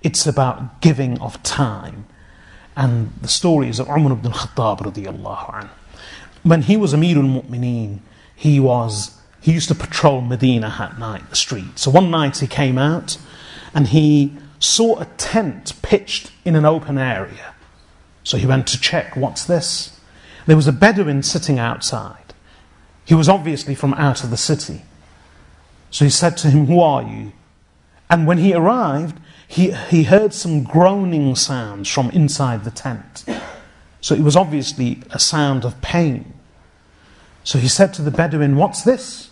it's 0.02 0.26
about 0.26 0.82
giving 0.82 1.20
of 1.20 1.42
time. 1.44 2.06
And 2.76 3.14
the 3.22 3.28
stories 3.28 3.80
of 3.80 3.88
Umar 3.88 4.14
ibn 4.14 4.32
anhu. 4.32 5.70
When 6.44 6.62
he 6.64 6.78
was 6.78 6.94
Amirul 6.94 7.44
Mu'mineen, 7.44 8.00
he 8.36 8.60
was 8.60 9.20
he 9.42 9.52
used 9.54 9.70
to 9.70 9.76
patrol 9.76 10.22
Medina 10.22 10.76
at 10.80 11.00
night, 11.00 11.28
the 11.30 11.36
street. 11.36 11.80
So 11.80 11.90
one 11.90 12.12
night 12.12 12.38
he 12.38 12.48
came 12.48 12.78
out 12.78 13.18
and 13.74 13.88
he 13.88 14.38
saw 14.60 15.00
a 15.00 15.06
tent 15.18 15.74
pitched 15.82 16.32
in 16.46 16.56
an 16.56 16.64
open 16.64 17.00
area. 17.00 17.56
So 18.24 18.38
he 18.38 18.46
went 18.46 18.68
to 18.68 18.80
check, 18.80 19.16
what's 19.16 19.44
this? 19.44 20.00
There 20.46 20.56
was 20.56 20.68
a 20.68 20.72
Bedouin 20.72 21.24
sitting 21.24 21.58
outside. 21.58 22.34
He 23.04 23.16
was 23.16 23.28
obviously 23.28 23.74
from 23.74 23.96
out 23.96 24.24
of 24.24 24.30
the 24.30 24.38
city. 24.38 24.84
So 25.90 26.06
he 26.06 26.12
said 26.12 26.38
to 26.38 26.50
him, 26.50 26.68
Who 26.68 26.80
are 26.80 27.04
you? 27.04 27.34
And 28.10 28.28
when 28.28 28.38
he 28.38 28.54
arrived, 28.54 29.20
he, 29.52 29.72
he 29.90 30.04
heard 30.04 30.34
some 30.34 30.64
groaning 30.64 31.36
sounds 31.36 31.90
from 31.90 32.10
inside 32.12 32.64
the 32.64 32.72
tent. 32.72 33.26
So 34.00 34.16
it 34.16 34.22
was 34.22 34.38
obviously 34.38 35.04
a 35.12 35.20
sound 35.20 35.66
of 35.66 35.82
pain. 35.82 36.34
So 37.44 37.60
he 37.60 37.68
said 37.68 37.94
to 37.96 38.02
the 38.02 38.12
Bedouin, 38.12 38.56
What's 38.56 38.84
this? 38.84 39.32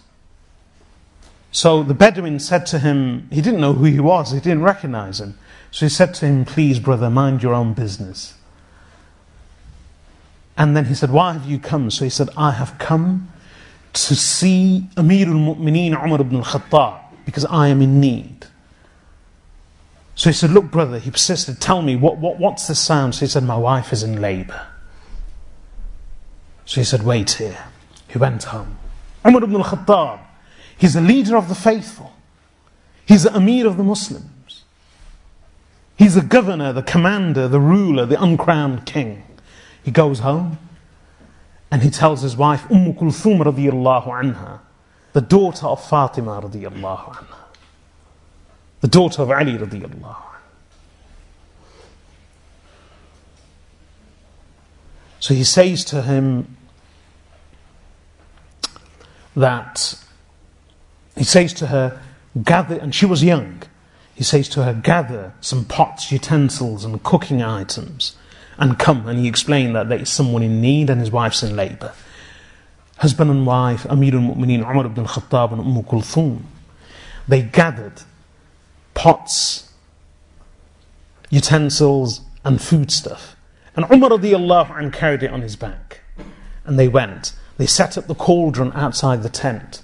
So 1.53 1.83
the 1.83 1.93
Bedouin 1.93 2.37
said 2.39 2.65
to 2.65 2.79
him, 2.79 3.29
he 3.31 3.41
didn't 3.41 3.61
know 3.61 3.71
who 3.71 3.85
he 3.85 4.01
was, 4.01 4.31
he 4.31 4.41
didn't 4.41 4.63
recognize 4.63 5.21
him. 5.21 5.39
So 5.71 5.85
he 5.85 5.89
said 5.89 6.13
to 6.15 6.25
him, 6.25 6.43
Please, 6.43 6.79
brother, 6.79 7.09
mind 7.09 7.41
your 7.41 7.53
own 7.53 7.71
business. 7.71 8.33
And 10.57 10.75
then 10.75 10.83
he 10.83 10.95
said, 10.95 11.11
Why 11.11 11.31
have 11.31 11.45
you 11.45 11.59
come? 11.59 11.89
So 11.89 12.03
he 12.03 12.09
said, 12.09 12.27
I 12.35 12.51
have 12.51 12.77
come 12.77 13.31
to 13.93 14.15
see 14.17 14.89
Amir 14.97 15.29
al 15.29 15.35
Mu'mineen 15.35 15.93
Umar 16.03 16.19
ibn 16.19 16.35
al 16.35 16.43
Khattab 16.43 16.99
because 17.25 17.45
I 17.45 17.69
am 17.69 17.81
in 17.81 18.01
need. 18.01 18.47
So 20.19 20.29
he 20.29 20.33
said, 20.33 20.51
Look, 20.51 20.69
brother, 20.69 20.99
he 20.99 21.11
persisted, 21.11 21.61
Tell 21.61 21.81
me, 21.81 21.95
what, 21.95 22.17
what, 22.17 22.39
what's 22.39 22.67
the 22.67 22.75
sound? 22.75 23.15
So 23.15 23.21
he 23.21 23.27
said, 23.27 23.41
My 23.41 23.55
wife 23.55 23.93
is 23.93 24.03
in 24.03 24.19
labor. 24.19 24.67
So 26.65 26.81
he 26.81 26.83
said, 26.83 27.03
Wait 27.03 27.31
here. 27.31 27.57
He 28.09 28.17
went 28.17 28.43
home. 28.43 28.77
Umar 29.25 29.45
ibn 29.45 29.55
al 29.55 29.63
Khattab, 29.63 30.19
he's 30.77 30.95
the 30.95 30.99
leader 31.01 31.37
of 31.37 31.47
the 31.47 31.55
faithful, 31.55 32.11
he's 33.05 33.23
the 33.23 33.33
Amir 33.33 33.65
of 33.65 33.77
the 33.77 33.83
Muslims, 33.83 34.65
he's 35.97 36.15
the 36.15 36.21
governor, 36.21 36.73
the 36.73 36.83
commander, 36.83 37.47
the 37.47 37.61
ruler, 37.61 38.05
the 38.05 38.21
uncrowned 38.21 38.85
king. 38.85 39.23
He 39.83 39.91
goes 39.91 40.19
home 40.19 40.57
and 41.71 41.81
he 41.81 41.89
tells 41.89 42.23
his 42.23 42.35
wife, 42.35 42.69
Umm 42.69 42.93
Kulthum 42.93 43.41
radiallahu 43.41 44.07
anha, 44.07 44.59
the 45.13 45.21
daughter 45.21 45.67
of 45.67 45.87
Fatima 45.87 46.41
radiallahu 46.41 47.15
anha, 47.15 47.48
the 48.81 48.87
daughter 48.87 49.21
of 49.21 49.31
Ali 49.31 49.57
radiallahu. 49.57 50.15
So 55.19 55.33
he 55.33 55.43
says 55.43 55.83
to 55.85 56.01
him 56.01 56.55
that, 59.35 60.01
he 61.15 61.23
says 61.23 61.53
to 61.55 61.67
her, 61.67 62.01
gather, 62.43 62.77
and 62.77 62.95
she 62.95 63.05
was 63.05 63.23
young, 63.23 63.63
he 64.15 64.23
says 64.23 64.47
to 64.49 64.63
her, 64.63 64.73
gather 64.73 65.33
some 65.41 65.65
pots, 65.65 66.11
utensils, 66.11 66.85
and 66.85 67.01
cooking 67.03 67.41
items 67.41 68.15
and 68.57 68.77
come. 68.77 69.07
And 69.07 69.19
he 69.19 69.27
explained 69.27 69.75
that 69.75 69.89
there 69.89 69.99
is 69.99 70.09
someone 70.09 70.43
in 70.43 70.61
need 70.61 70.89
and 70.89 70.99
his 70.99 71.11
wife's 71.11 71.43
in 71.43 71.55
labour. 71.55 71.93
Husband 72.97 73.31
and 73.31 73.45
wife, 73.45 73.85
Amir 73.89 74.15
al-Mu'mineen 74.15 74.69
Umar 74.69 74.85
ibn 74.85 75.05
al-Khattab 75.05 75.53
and 75.53 75.61
Umm 75.61 75.83
Kulthum, 75.83 76.41
they 77.27 77.41
gathered 77.41 78.01
pots, 78.93 79.71
utensils 81.29 82.21
and 82.43 82.61
foodstuff. 82.61 83.35
And 83.75 83.85
Umar 83.91 84.11
radiallahu 84.11 84.91
carried 84.93 85.23
it 85.23 85.31
on 85.31 85.41
his 85.41 85.55
back. 85.55 86.01
And 86.65 86.77
they 86.77 86.87
went. 86.87 87.33
They 87.57 87.65
set 87.65 87.97
up 87.97 88.07
the 88.07 88.15
cauldron 88.15 88.71
outside 88.73 89.23
the 89.23 89.29
tent. 89.29 89.81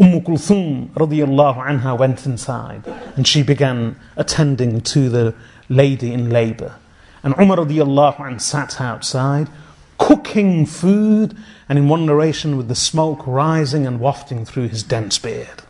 Umm 0.00 0.20
Kulthum 0.22 0.88
radiallahu 0.90 1.58
anha 1.58 1.98
went 1.98 2.24
inside 2.24 2.86
and 3.16 3.26
she 3.26 3.42
began 3.42 4.00
attending 4.16 4.80
to 4.80 5.08
the 5.10 5.34
lady 5.68 6.12
in 6.12 6.30
labour. 6.30 6.76
And 7.22 7.34
Umar 7.38 7.58
radiallahu 7.58 8.20
anh 8.20 8.38
sat 8.38 8.80
outside, 8.80 9.48
cooking 9.98 10.64
food, 10.64 11.36
and 11.68 11.78
in 11.78 11.88
one 11.88 12.06
narration 12.06 12.56
with 12.56 12.68
the 12.68 12.74
smoke 12.74 13.26
rising 13.26 13.86
and 13.86 14.00
wafting 14.00 14.46
through 14.46 14.68
his 14.68 14.82
dense 14.82 15.18
beard. 15.18 15.62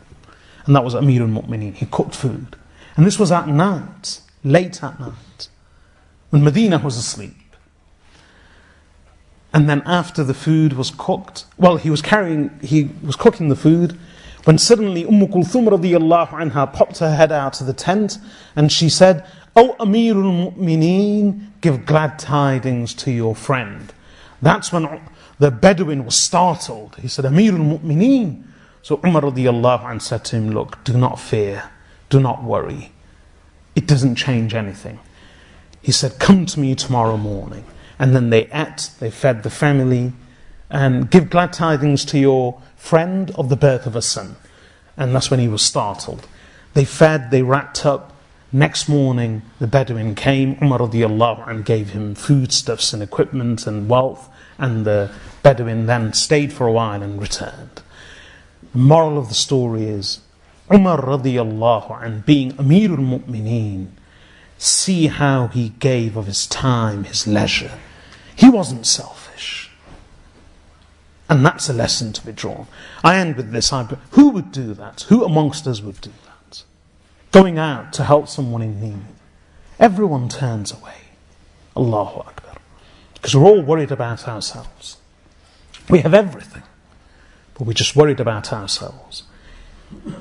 And 0.65 0.75
that 0.75 0.83
was 0.83 0.93
Amir 0.93 1.21
al-Mu'mineen. 1.21 1.73
He 1.73 1.85
cooked 1.85 2.15
food. 2.15 2.55
And 2.95 3.05
this 3.05 3.17
was 3.17 3.31
at 3.31 3.47
night, 3.47 4.21
late 4.43 4.83
at 4.83 4.99
night, 4.99 5.49
when 6.29 6.43
Medina 6.43 6.77
was 6.77 6.97
asleep. 6.97 7.35
And 9.53 9.69
then 9.69 9.81
after 9.85 10.23
the 10.23 10.33
food 10.33 10.73
was 10.73 10.91
cooked, 10.91 11.45
well, 11.57 11.77
he 11.77 11.89
was 11.89 12.01
carrying, 12.01 12.57
he 12.61 12.89
was 13.03 13.15
cooking 13.15 13.49
the 13.49 13.55
food, 13.55 13.97
when 14.45 14.57
suddenly 14.57 15.05
Umm 15.05 15.27
Kulthum 15.27 15.67
radiallahu 15.67 16.29
anha 16.29 16.71
popped 16.71 16.99
her 16.99 17.13
head 17.13 17.31
out 17.31 17.61
of 17.61 17.67
the 17.67 17.73
tent 17.73 18.17
and 18.55 18.71
she 18.71 18.89
said, 18.89 19.25
O 19.55 19.75
Amirul 19.79 20.53
Mu'mineen, 20.55 21.47
give 21.59 21.85
glad 21.85 22.17
tidings 22.17 22.93
to 22.95 23.11
your 23.11 23.35
friend. 23.35 23.93
That's 24.41 24.71
when 24.71 25.01
the 25.37 25.51
Bedouin 25.51 26.05
was 26.05 26.15
startled. 26.15 26.95
He 26.95 27.07
said, 27.07 27.25
Amirul 27.25 27.79
Mu'mineen. 27.79 28.43
So 28.81 28.99
Umar 29.05 29.21
radiallahu 29.21 29.85
anh 29.85 29.99
said 29.99 30.25
to 30.25 30.35
him, 30.35 30.51
Look, 30.51 30.83
do 30.83 30.97
not 30.97 31.19
fear, 31.19 31.69
do 32.09 32.19
not 32.19 32.43
worry. 32.43 32.91
It 33.75 33.87
doesn't 33.87 34.15
change 34.15 34.53
anything. 34.53 34.99
He 35.81 35.91
said, 35.91 36.19
Come 36.19 36.45
to 36.47 36.59
me 36.59 36.75
tomorrow 36.75 37.17
morning. 37.17 37.65
And 37.99 38.15
then 38.15 38.29
they 38.31 38.47
ate, 38.51 38.89
they 38.99 39.11
fed 39.11 39.43
the 39.43 39.49
family, 39.49 40.13
and 40.69 41.09
give 41.09 41.29
glad 41.29 41.53
tidings 41.53 42.03
to 42.05 42.17
your 42.17 42.61
friend 42.75 43.31
of 43.35 43.49
the 43.49 43.55
birth 43.55 43.85
of 43.85 43.95
a 43.95 44.01
son. 44.01 44.35
And 44.97 45.15
that's 45.15 45.29
when 45.29 45.39
he 45.39 45.47
was 45.47 45.61
startled. 45.61 46.27
They 46.73 46.85
fed, 46.85 47.31
they 47.31 47.43
wrapped 47.43 47.85
up, 47.85 48.11
Next 48.53 48.89
morning, 48.89 49.43
the 49.59 49.67
Bedouin 49.67 50.13
came. 50.13 50.57
Umar 50.61 50.79
radiallahu 50.79 51.47
anh 51.47 51.61
gave 51.61 51.91
him 51.91 52.15
foodstuffs 52.15 52.91
and 52.91 53.01
equipment 53.01 53.65
and 53.65 53.87
wealth, 53.87 54.27
and 54.57 54.83
the 54.85 55.09
Bedouin 55.41 55.85
then 55.85 56.11
stayed 56.11 56.51
for 56.51 56.67
a 56.67 56.71
while 56.71 57.01
and 57.01 57.21
returned. 57.21 57.81
The 58.73 58.79
moral 58.79 59.17
of 59.17 59.29
the 59.29 59.35
story 59.35 59.85
is 59.85 60.21
Umar 60.73 61.01
radiallahu 61.01 62.03
anh, 62.03 62.23
being 62.25 62.53
Amirul 62.53 62.97
Mu'mineen, 62.97 63.87
see 64.57 65.07
how 65.07 65.47
he 65.47 65.69
gave 65.79 66.15
of 66.15 66.27
his 66.27 66.47
time, 66.47 67.03
his 67.03 67.27
leisure. 67.27 67.77
He 68.35 68.49
wasn't 68.49 68.85
selfish. 68.85 69.69
And 71.29 71.45
that's 71.45 71.69
a 71.69 71.73
lesson 71.73 72.13
to 72.13 72.25
be 72.25 72.31
drawn. 72.31 72.67
I 73.03 73.17
end 73.17 73.37
with 73.37 73.51
this. 73.51 73.71
I, 73.71 73.83
Who 74.11 74.29
would 74.29 74.51
do 74.51 74.73
that? 74.73 75.01
Who 75.09 75.23
amongst 75.23 75.67
us 75.67 75.81
would 75.81 76.01
do 76.01 76.11
that? 76.25 76.31
going 77.31 77.57
out 77.57 77.93
to 77.93 78.03
help 78.03 78.27
someone 78.27 78.61
in 78.61 78.79
need, 78.79 79.05
everyone 79.79 80.29
turns 80.29 80.71
away. 80.71 80.95
Allahu 81.75 82.19
Akbar. 82.19 82.57
Because 83.13 83.35
we're 83.35 83.45
all 83.45 83.61
worried 83.61 83.91
about 83.91 84.27
ourselves. 84.27 84.97
We 85.89 85.99
have 85.99 86.13
everything, 86.13 86.63
but 87.61 87.67
we're 87.67 87.73
just 87.73 87.95
worried 87.95 88.19
about 88.19 88.51
ourselves. 88.51 89.21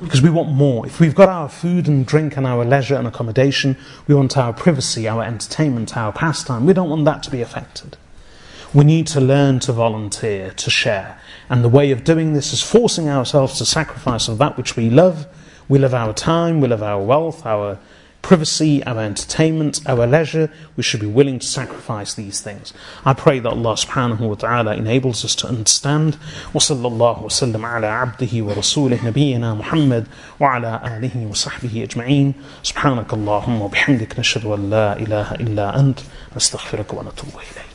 Because 0.02 0.20
we 0.20 0.28
want 0.28 0.50
more. 0.50 0.84
If 0.84 1.00
we've 1.00 1.14
got 1.14 1.30
our 1.30 1.48
food 1.48 1.88
and 1.88 2.04
drink 2.04 2.36
and 2.36 2.46
our 2.46 2.66
leisure 2.66 2.96
and 2.96 3.08
accommodation, 3.08 3.78
we 4.06 4.14
want 4.14 4.36
our 4.36 4.52
privacy, 4.52 5.08
our 5.08 5.24
entertainment, 5.24 5.96
our 5.96 6.12
pastime. 6.12 6.66
We 6.66 6.74
don't 6.74 6.90
want 6.90 7.06
that 7.06 7.22
to 7.22 7.30
be 7.30 7.40
affected. 7.40 7.96
We 8.74 8.84
need 8.84 9.06
to 9.06 9.22
learn 9.22 9.58
to 9.60 9.72
volunteer, 9.72 10.50
to 10.50 10.68
share. 10.68 11.18
And 11.48 11.64
the 11.64 11.70
way 11.70 11.92
of 11.92 12.04
doing 12.04 12.34
this 12.34 12.52
is 12.52 12.62
forcing 12.62 13.08
ourselves 13.08 13.56
to 13.56 13.64
sacrifice 13.64 14.28
of 14.28 14.36
that 14.36 14.58
which 14.58 14.76
we 14.76 14.90
love 14.90 15.26
we 15.70 15.78
love 15.78 15.94
our 15.94 16.12
time, 16.12 16.60
we 16.60 16.68
love 16.68 16.82
our 16.82 17.00
wealth, 17.00 17.46
our 17.46 17.78
privacy, 18.21 18.83
our 18.85 18.99
entertainment, 19.01 19.81
our 19.87 20.07
leisure. 20.07 20.49
We 20.75 20.83
should 20.83 20.99
be 20.99 21.05
willing 21.07 21.37
to 21.39 21.45
sacrifice 21.45 22.15
these 22.15 22.41
things. 22.41 22.73
I 23.05 23.13
pray 23.13 23.37
that 23.39 23.49
Allah 23.49 23.75
subhanahu 23.75 24.19
wa 24.21 24.33
ta'ala 24.35 24.75
enables 24.75 25.23
us 25.23 25.35
to 25.35 25.47
understand. 25.47 26.17
وصلى 26.53 26.87
الله 26.87 27.23
وسلم 27.23 27.65
على 27.65 27.87
عبده 27.87 28.33
ورسوله 28.33 29.05
نبينا 29.05 29.53
محمد 29.53 30.07
وعلى 30.39 30.81
آله 30.97 31.27
وصحبه 31.29 31.83
أجمعين 31.83 32.33
سبحانك 32.63 33.13
اللهم 33.13 33.61
وبحمدك 33.61 34.19
نشهد 34.19 34.45
أن 34.45 34.69
لا 34.69 34.99
إله 34.99 35.31
إلا 35.31 35.79
أنت 35.79 35.99
نستغفرك 36.35 36.93
ونتوب 36.93 37.29
إليك 37.29 37.68